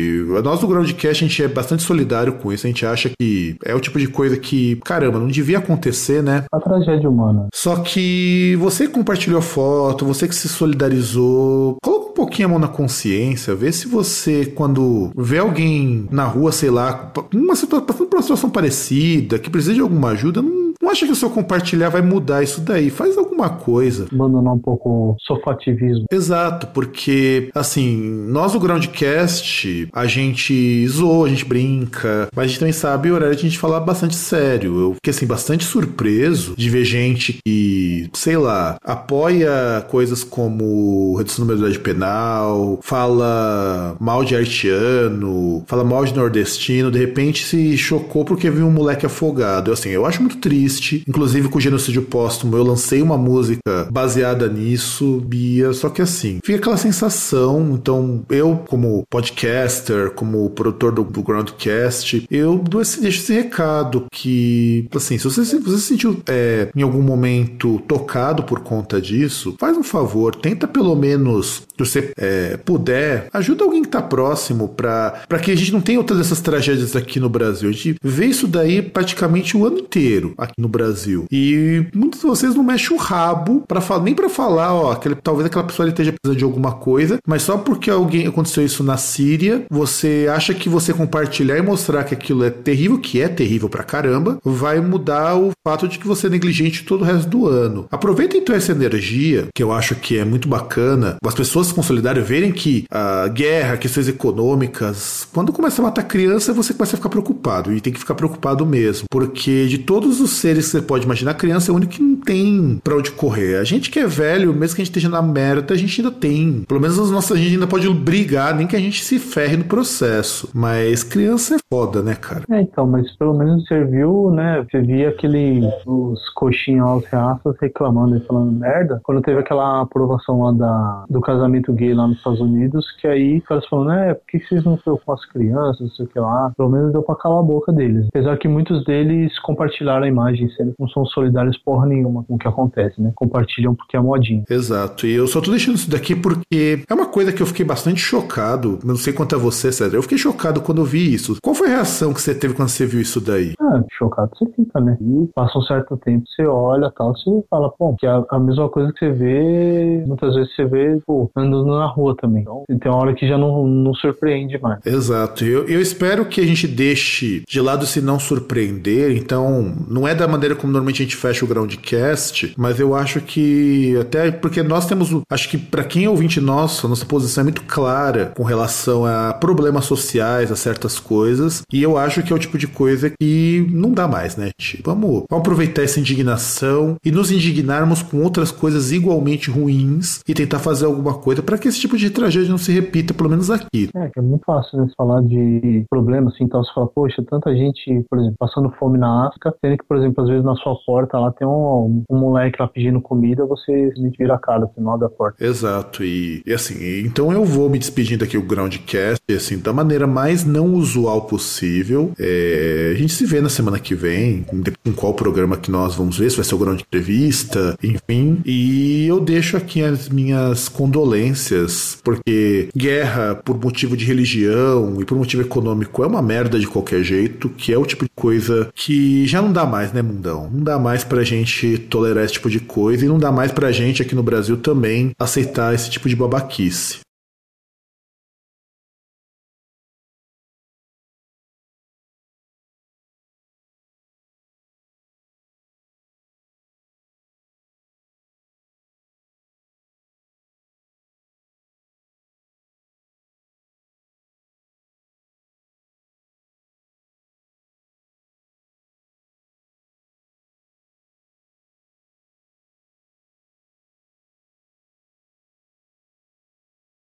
nós 0.43 0.59
do 0.59 0.67
Groundcast 0.67 1.23
a 1.23 1.27
gente 1.27 1.32
é 1.41 1.47
bastante 1.47 1.83
solidário 1.83 2.33
com 2.33 2.51
isso, 2.51 2.67
a 2.67 2.69
gente 2.69 2.85
acha 2.85 3.09
que 3.17 3.55
é 3.65 3.73
o 3.73 3.79
tipo 3.79 3.97
de 3.97 4.07
coisa 4.07 4.37
que, 4.37 4.75
caramba, 4.83 5.19
não 5.19 5.27
devia 5.27 5.57
acontecer, 5.57 6.21
né? 6.21 6.43
A 6.51 6.59
tragédia 6.59 7.09
humana. 7.09 7.47
Só 7.53 7.77
que 7.77 8.55
você 8.59 8.87
que 8.87 8.93
compartilhou 8.93 9.39
a 9.39 9.41
foto, 9.41 10.05
você 10.05 10.27
que 10.27 10.35
se 10.35 10.47
solidarizou, 10.49 11.77
coloca 11.83 12.09
um 12.09 12.13
pouquinho 12.13 12.47
a 12.47 12.51
mão 12.51 12.59
na 12.59 12.67
consciência, 12.67 13.55
vê 13.55 13.71
se 13.71 13.87
você, 13.87 14.45
quando 14.45 15.11
vê 15.15 15.39
alguém 15.39 16.07
na 16.11 16.25
rua, 16.25 16.51
sei 16.51 16.69
lá, 16.69 17.11
uma 17.33 17.55
situa- 17.55 17.81
passando 17.81 18.07
por 18.07 18.17
uma 18.17 18.21
situação 18.21 18.49
parecida, 18.49 19.39
que 19.39 19.49
precisa 19.49 19.73
de 19.73 19.79
alguma 19.81 20.09
ajuda, 20.09 20.41
não, 20.41 20.62
não 20.83 20.91
acha 20.91 21.05
que 21.05 21.11
o 21.13 21.15
seu 21.15 21.29
compartilhar 21.29 21.87
vai 21.87 22.01
mudar 22.01 22.43
isso 22.43 22.59
daí. 22.59 22.89
Faz 22.89 23.17
alguma 23.17 23.49
coisa. 23.49 24.05
Abandonar 24.11 24.53
um 24.53 24.59
pouco 24.59 24.89
o 24.89 25.15
sofativismo. 25.21 26.05
Exato, 26.11 26.67
porque 26.67 27.49
assim, 27.55 27.97
nós 28.27 28.51
do 28.51 28.59
Groundcast, 28.59 29.87
a 29.93 30.05
gente 30.05 30.85
zoa, 30.89 31.27
a 31.27 31.29
gente 31.29 31.45
brinca, 31.45 32.27
mas 32.35 32.45
a 32.45 32.47
gente 32.47 32.59
também 32.59 32.73
sabe 32.73 33.09
o 33.09 33.15
horário 33.15 33.35
de 33.35 33.41
a 33.41 33.49
gente 33.49 33.57
falar 33.57 33.79
bastante 33.79 34.15
sério. 34.15 34.79
Eu 34.79 34.93
fiquei 34.95 35.11
assim, 35.11 35.25
bastante 35.25 35.63
surpreso 35.63 36.53
de 36.57 36.69
ver 36.69 36.83
gente 36.83 37.39
que, 37.45 38.09
sei 38.13 38.35
lá, 38.35 38.77
apoia 38.83 39.85
coisas 39.89 40.23
como 40.23 41.15
redução 41.15 41.47
da 41.47 41.53
idade 41.53 41.79
penal, 41.79 42.79
fala 42.81 43.95
mal 44.01 44.25
de 44.25 44.35
haitiano, 44.35 45.63
fala 45.65 45.85
mal 45.85 46.03
de 46.03 46.13
nordestino, 46.13 46.91
de 46.91 46.99
repente 46.99 47.45
se 47.45 47.77
chocou 47.77 48.25
porque 48.25 48.49
viu 48.49 48.67
um 48.67 48.71
moleque 48.71 49.05
afogado. 49.05 49.69
Eu, 49.69 49.73
assim, 49.73 49.89
eu 49.89 50.05
acho 50.05 50.21
muito 50.21 50.37
triste. 50.37 50.72
Inclusive, 51.07 51.49
com 51.49 51.57
o 51.57 51.61
genocídio 51.61 52.01
póstumo, 52.01 52.55
eu 52.55 52.63
lancei 52.63 53.01
uma 53.01 53.17
música 53.17 53.87
baseada 53.91 54.47
nisso, 54.47 55.21
Bia. 55.25 55.73
Só 55.73 55.89
que 55.89 56.01
assim, 56.01 56.39
fica 56.43 56.59
aquela 56.59 56.77
sensação. 56.77 57.71
Então, 57.73 58.23
eu, 58.29 58.63
como 58.67 59.03
podcaster, 59.09 60.11
como 60.11 60.49
produtor 60.49 60.91
do, 60.91 61.03
do 61.03 61.23
Groundcast, 61.23 62.25
eu 62.29 62.57
dou 62.57 62.81
esse, 62.81 63.01
deixo 63.01 63.19
esse 63.19 63.33
recado 63.33 64.05
que, 64.11 64.87
assim, 64.95 65.17
se 65.17 65.23
você 65.23 65.45
se 65.45 65.59
você 65.59 65.77
se 65.77 65.87
sentiu 65.87 66.21
é, 66.27 66.69
em 66.75 66.81
algum 66.81 67.01
momento 67.01 67.79
tocado 67.87 68.43
por 68.43 68.61
conta 68.61 69.01
disso, 69.01 69.55
faz 69.59 69.77
um 69.77 69.83
favor, 69.83 70.35
tenta 70.35 70.67
pelo 70.67 70.95
menos, 70.95 71.63
se 71.77 71.79
você 71.79 72.11
é, 72.17 72.57
puder, 72.57 73.27
ajuda 73.33 73.63
alguém 73.63 73.81
que 73.81 73.89
tá 73.89 74.01
próximo 74.01 74.69
pra 74.69 75.23
que 75.41 75.51
a 75.51 75.55
gente 75.55 75.71
não 75.71 75.81
tenha 75.81 75.99
outras 75.99 76.19
dessas 76.19 76.41
tragédias 76.41 76.95
aqui 76.95 77.19
no 77.19 77.29
Brasil. 77.29 77.69
A 77.69 77.71
gente 77.71 77.95
vê 78.01 78.25
isso 78.25 78.47
daí 78.47 78.81
praticamente 78.81 79.57
o 79.57 79.65
ano 79.65 79.79
inteiro 79.79 80.33
aqui 80.37 80.53
no 80.63 80.69
Brasil. 80.69 81.25
E 81.31 81.85
muitos 81.93 82.21
de 82.21 82.25
vocês 82.25 82.55
não 82.55 82.63
mexem 82.63 82.95
o 82.95 82.99
rabo 82.99 83.63
para 83.67 83.81
falar, 83.81 84.03
nem 84.03 84.15
para 84.15 84.29
falar, 84.29 84.73
ó, 84.73 84.91
aquele, 84.93 85.15
talvez 85.15 85.45
aquela 85.45 85.65
pessoa 85.65 85.87
esteja 85.87 86.13
precisando 86.13 86.37
de 86.37 86.43
alguma 86.43 86.71
coisa, 86.71 87.19
mas 87.27 87.43
só 87.43 87.57
porque 87.57 87.89
alguém 87.89 88.25
aconteceu 88.25 88.65
isso 88.65 88.83
na 88.83 88.97
Síria, 88.97 89.65
você 89.69 90.27
acha 90.33 90.53
que 90.53 90.69
você 90.69 90.93
compartilhar 90.93 91.57
e 91.57 91.61
mostrar 91.61 92.03
que 92.05 92.13
aquilo 92.13 92.43
é 92.43 92.49
terrível, 92.49 92.97
que 92.97 93.21
é 93.21 93.27
terrível 93.27 93.69
pra 93.69 93.83
caramba, 93.83 94.39
vai 94.43 94.79
mudar 94.79 95.35
o 95.35 95.51
fato 95.67 95.87
de 95.87 95.99
que 95.99 96.07
você 96.07 96.27
é 96.27 96.29
negligente 96.29 96.85
todo 96.85 97.01
o 97.01 97.03
resto 97.03 97.29
do 97.29 97.47
ano. 97.47 97.85
Aproveita 97.91 98.37
então 98.37 98.55
essa 98.55 98.71
energia, 98.71 99.47
que 99.53 99.61
eu 99.61 99.71
acho 99.71 99.95
que 99.95 100.17
é 100.17 100.25
muito 100.25 100.47
bacana, 100.47 101.17
as 101.23 101.35
pessoas 101.35 101.67
se 101.67 101.73
consolidarem, 101.73 102.23
verem 102.23 102.51
que 102.51 102.85
a 102.89 103.27
guerra, 103.27 103.77
questões 103.77 104.07
econômicas, 104.07 105.27
quando 105.33 105.51
começa 105.51 105.81
a 105.81 105.85
matar 105.85 106.03
criança, 106.03 106.53
você 106.53 106.73
começa 106.73 106.95
a 106.95 106.97
ficar 106.97 107.09
preocupado, 107.09 107.73
e 107.73 107.81
tem 107.81 107.91
que 107.91 107.99
ficar 107.99 108.15
preocupado 108.15 108.65
mesmo, 108.65 109.05
porque 109.09 109.67
de 109.67 109.79
todos 109.79 110.21
os 110.21 110.31
seres 110.31 110.52
que 110.61 110.69
você 110.69 110.81
pode 110.81 111.05
imaginar, 111.05 111.33
criança 111.33 111.71
é 111.71 111.73
o 111.73 111.75
único 111.75 111.93
que 111.93 112.01
não 112.01 112.15
tem 112.17 112.79
pra 112.83 112.95
onde 112.95 113.11
correr. 113.11 113.57
A 113.57 113.63
gente 113.63 113.89
que 113.89 113.99
é 113.99 114.07
velho, 114.07 114.53
mesmo 114.53 114.75
que 114.75 114.81
a 114.81 114.85
gente 114.85 114.91
esteja 114.91 115.09
na 115.09 115.21
merda, 115.21 115.73
a 115.73 115.77
gente 115.77 116.01
ainda 116.01 116.13
tem. 116.13 116.63
Pelo 116.67 116.79
menos 116.79 116.99
as 116.99 117.11
nossas, 117.11 117.37
a 117.37 117.39
gente 117.39 117.53
ainda 117.53 117.67
pode 117.67 117.89
brigar, 117.89 118.55
nem 118.55 118.67
que 118.67 118.75
a 118.75 118.79
gente 118.79 119.03
se 119.03 119.19
ferre 119.19 119.57
no 119.57 119.65
processo. 119.65 120.49
Mas 120.53 121.03
criança 121.03 121.55
é 121.55 121.57
foda, 121.71 122.01
né, 122.01 122.15
cara? 122.15 122.43
É, 122.49 122.61
então, 122.61 122.85
mas 122.87 123.15
pelo 123.17 123.33
menos 123.33 123.65
serviu, 123.67 124.31
né? 124.31 124.65
Você 124.69 124.81
via 124.81 125.09
aquele, 125.09 125.61
os 125.85 126.29
coxinhos 126.29 126.87
aos 126.87 127.05
reaças 127.05 127.55
reclamando 127.61 128.17
e 128.17 128.19
falando 128.21 128.51
merda. 128.51 128.99
Quando 129.03 129.21
teve 129.21 129.39
aquela 129.39 129.81
aprovação 129.81 130.43
lá 130.43 130.51
da, 130.51 131.05
do 131.09 131.21
casamento 131.21 131.73
gay 131.73 131.93
lá 131.93 132.07
nos 132.07 132.17
Estados 132.17 132.39
Unidos, 132.39 132.85
que 132.99 133.07
aí 133.07 133.37
os 133.37 133.45
caras 133.45 133.65
falando, 133.67 133.91
é, 133.91 134.13
por 134.13 134.25
que 134.27 134.39
vocês 134.39 134.63
não 134.63 134.77
preocupam 134.77 135.13
as 135.13 135.25
crianças, 135.25 135.81
não 135.81 135.89
sei 135.89 136.05
o 136.05 136.09
que 136.09 136.19
lá. 136.19 136.51
Pelo 136.55 136.69
menos 136.69 136.91
deu 136.91 137.03
pra 137.03 137.15
calar 137.15 137.39
a 137.39 137.43
boca 137.43 137.71
deles. 137.71 138.07
Apesar 138.09 138.37
que 138.37 138.47
muitos 138.47 138.83
deles 138.85 139.37
compartilharam 139.39 140.03
a 140.03 140.07
imagem, 140.07 140.42
sendo 140.51 140.71
que 140.71 140.79
não 140.79 140.87
são 140.89 141.05
solidários 141.05 141.57
porra 141.57 141.85
nenhuma 141.85 142.23
com 142.23 142.35
o 142.35 142.37
que 142.37 142.47
acontece, 142.47 143.01
né? 143.01 143.11
Compartilham 143.15 143.75
porque 143.75 143.97
é 143.97 143.99
modinha. 143.99 144.43
Exato. 144.49 145.07
E 145.07 145.13
eu 145.13 145.27
só 145.27 145.41
tô 145.41 145.51
deixando 145.51 145.75
isso 145.75 145.89
daqui 145.89 146.15
porque 146.15 146.83
é 146.89 146.93
uma 146.93 147.07
coisa 147.07 147.31
que 147.31 147.41
eu 147.41 147.47
fiquei 147.47 147.65
bastante 147.65 147.99
chocado. 147.99 148.79
Não 148.83 148.95
sei 148.95 149.13
quanto 149.13 149.35
a 149.35 149.39
você, 149.39 149.71
César. 149.71 149.95
Eu 149.95 150.03
fiquei 150.03 150.17
chocado 150.17 150.61
quando 150.61 150.81
eu 150.81 150.85
vi 150.85 151.13
isso. 151.13 151.37
Qual 151.41 151.55
foi 151.55 151.67
a 151.67 151.75
reação 151.75 152.13
que 152.13 152.21
você 152.21 152.33
teve 152.33 152.53
quando 152.53 152.69
você 152.69 152.85
viu 152.85 153.01
isso 153.01 153.19
daí? 153.19 153.53
Ah, 153.59 153.83
chocado 153.91 154.31
você 154.37 154.45
fica, 154.55 154.79
né? 154.79 154.97
E 155.01 155.29
passa 155.33 155.57
um 155.57 155.61
certo 155.63 155.97
tempo, 155.97 156.25
você 156.27 156.45
olha 156.45 156.91
tal, 156.91 157.15
você 157.15 157.29
fala, 157.49 157.69
pô, 157.69 157.95
que 157.95 158.05
é 158.05 158.09
a, 158.09 158.23
a 158.29 158.39
mesma 158.39 158.69
coisa 158.69 158.91
que 158.93 158.99
você 158.99 159.11
vê, 159.11 160.03
muitas 160.05 160.35
vezes 160.35 160.55
você 160.55 160.65
vê, 160.65 160.99
pô, 161.05 161.29
andando 161.35 161.65
na 161.65 161.85
rua 161.85 162.15
também. 162.19 162.41
Então, 162.41 162.63
tem 162.67 162.91
uma 162.91 162.99
hora 162.99 163.13
que 163.13 163.27
já 163.27 163.37
não, 163.37 163.67
não 163.67 163.93
surpreende 163.93 164.59
mais. 164.61 164.85
Exato. 164.85 165.45
Eu, 165.45 165.67
eu 165.67 165.81
espero 165.81 166.25
que 166.25 166.41
a 166.41 166.45
gente 166.45 166.67
deixe 166.67 167.43
de 167.47 167.61
lado 167.61 167.85
se 167.85 168.01
não 168.01 168.19
surpreender. 168.19 169.15
Então, 169.15 169.73
não 169.87 170.07
é 170.07 170.15
da 170.15 170.22
maneira 170.27 170.55
como 170.55 170.71
normalmente 170.71 171.01
a 171.01 171.05
gente 171.05 171.15
fecha 171.15 171.45
o 171.45 171.47
Groundcast, 171.47 172.53
mas 172.57 172.79
eu 172.79 172.95
acho 172.95 173.21
que 173.21 173.97
até 173.99 174.31
porque 174.31 174.63
nós 174.63 174.85
temos, 174.85 175.09
acho 175.29 175.49
que 175.49 175.57
para 175.57 175.83
quem 175.83 176.05
é 176.05 176.09
ouvinte 176.09 176.39
nosso, 176.39 176.85
a 176.85 176.89
nossa 176.89 177.05
posição 177.05 177.41
é 177.41 177.45
muito 177.45 177.63
clara 177.63 178.31
com 178.35 178.43
relação 178.43 179.05
a 179.05 179.33
problemas 179.33 179.85
sociais, 179.85 180.51
a 180.51 180.55
certas 180.55 180.99
coisas, 180.99 181.63
e 181.71 181.81
eu 181.81 181.97
acho 181.97 182.23
que 182.23 182.31
é 182.31 182.35
o 182.35 182.39
tipo 182.39 182.57
de 182.57 182.67
coisa 182.67 183.09
que 183.09 183.67
não 183.71 183.91
dá 183.91 184.07
mais, 184.07 184.37
né, 184.37 184.49
gente? 184.59 184.81
Vamos, 184.83 185.25
vamos 185.29 185.43
aproveitar 185.43 185.83
essa 185.83 185.99
indignação 185.99 186.95
e 187.03 187.11
nos 187.11 187.31
indignarmos 187.31 188.01
com 188.01 188.21
outras 188.21 188.51
coisas 188.51 188.91
igualmente 188.91 189.49
ruins 189.49 190.21
e 190.27 190.33
tentar 190.33 190.59
fazer 190.59 190.85
alguma 190.85 191.15
coisa 191.15 191.41
para 191.41 191.57
que 191.57 191.67
esse 191.67 191.79
tipo 191.79 191.97
de 191.97 192.09
tragédia 192.09 192.49
não 192.49 192.57
se 192.57 192.71
repita, 192.71 193.13
pelo 193.13 193.29
menos 193.29 193.49
aqui. 193.49 193.89
É, 193.95 194.09
que 194.09 194.19
é 194.19 194.21
muito 194.21 194.43
fácil, 194.45 194.79
né? 194.79 194.87
Falar 194.97 195.21
de 195.21 195.85
problemas, 195.89 196.33
assim, 196.33 196.45
então 196.45 196.63
você 196.63 196.73
fala, 196.73 196.87
poxa, 196.87 197.23
tanta 197.29 197.55
gente, 197.55 198.05
por 198.09 198.19
exemplo, 198.19 198.35
passando 198.39 198.71
fome 198.79 198.97
na 198.97 199.27
África, 199.27 199.53
sendo 199.61 199.77
que, 199.77 199.85
por 199.85 199.97
exemplo, 199.97 200.12
às 200.21 200.27
vezes 200.27 200.43
na 200.43 200.55
sua 200.55 200.75
porta 200.85 201.17
lá 201.19 201.31
tem 201.31 201.47
um, 201.47 202.03
um 202.09 202.17
moleque 202.17 202.57
lá 202.59 202.67
pedindo 202.67 203.01
comida, 203.01 203.45
você 203.45 203.71
simplesmente 203.87 204.17
vira 204.17 204.35
a 204.35 204.39
cara, 204.39 204.65
você 204.65 204.81
não 204.81 204.93
abre 204.93 205.07
a 205.07 205.09
porta. 205.09 205.43
Exato, 205.43 206.03
e, 206.03 206.41
e 206.45 206.53
assim, 206.53 206.75
então 206.99 207.31
eu 207.31 207.45
vou 207.45 207.69
me 207.69 207.79
despedindo 207.79 208.23
aqui 208.23 208.37
o 208.37 208.41
Groundcast, 208.41 209.23
assim, 209.33 209.57
da 209.59 209.73
maneira 209.73 210.07
mais 210.07 210.45
não 210.45 210.73
usual 210.73 211.21
possível. 211.21 212.11
É, 212.19 212.93
a 212.95 212.97
gente 212.97 213.13
se 213.13 213.25
vê 213.25 213.41
na 213.41 213.49
semana 213.49 213.79
que 213.79 213.95
vem, 213.95 214.45
com 214.83 214.93
qual 214.93 215.13
programa 215.13 215.57
que 215.57 215.71
nós 215.71 215.95
vamos 215.95 216.17
ver, 216.17 216.29
se 216.29 216.35
vai 216.35 216.45
ser 216.45 216.55
o 216.55 216.57
Ground 216.57 216.79
Entrevista, 216.79 217.77
enfim. 217.83 218.41
E 218.45 219.07
eu 219.07 219.19
deixo 219.19 219.57
aqui 219.57 219.81
as 219.81 220.09
minhas 220.09 220.69
condolências, 220.69 221.99
porque 222.03 222.69
guerra 222.75 223.35
por 223.35 223.59
motivo 223.59 223.97
de 223.97 224.05
religião 224.05 225.01
e 225.01 225.05
por 225.05 225.17
motivo 225.17 225.41
econômico 225.41 226.03
é 226.03 226.07
uma 226.07 226.21
merda 226.21 226.59
de 226.59 226.67
qualquer 226.67 227.03
jeito, 227.03 227.49
que 227.49 227.73
é 227.73 227.77
o 227.77 227.85
tipo 227.85 228.05
de 228.05 228.11
coisa 228.15 228.69
que 228.75 229.25
já 229.25 229.41
não 229.41 229.51
dá 229.51 229.65
mais, 229.65 229.91
né, 229.91 230.01
mundão? 230.03 230.49
Não 230.51 230.63
dá 230.63 230.77
mais 230.77 231.03
pra 231.03 231.23
gente 231.23 231.77
tolerar 231.77 232.23
esse 232.23 232.33
tipo 232.33 232.49
de 232.49 232.59
coisa 232.59 233.05
e 233.05 233.07
não 233.07 233.17
dá 233.17 233.31
mais 233.31 233.51
pra 233.51 233.71
gente 233.71 234.01
aqui 234.01 234.13
no 234.13 234.21
Brasil 234.21 234.57
também 234.57 235.11
aceitar 235.17 235.73
esse 235.73 235.89
tipo 235.89 236.07
de 236.07 236.15
babaquice. 236.15 236.99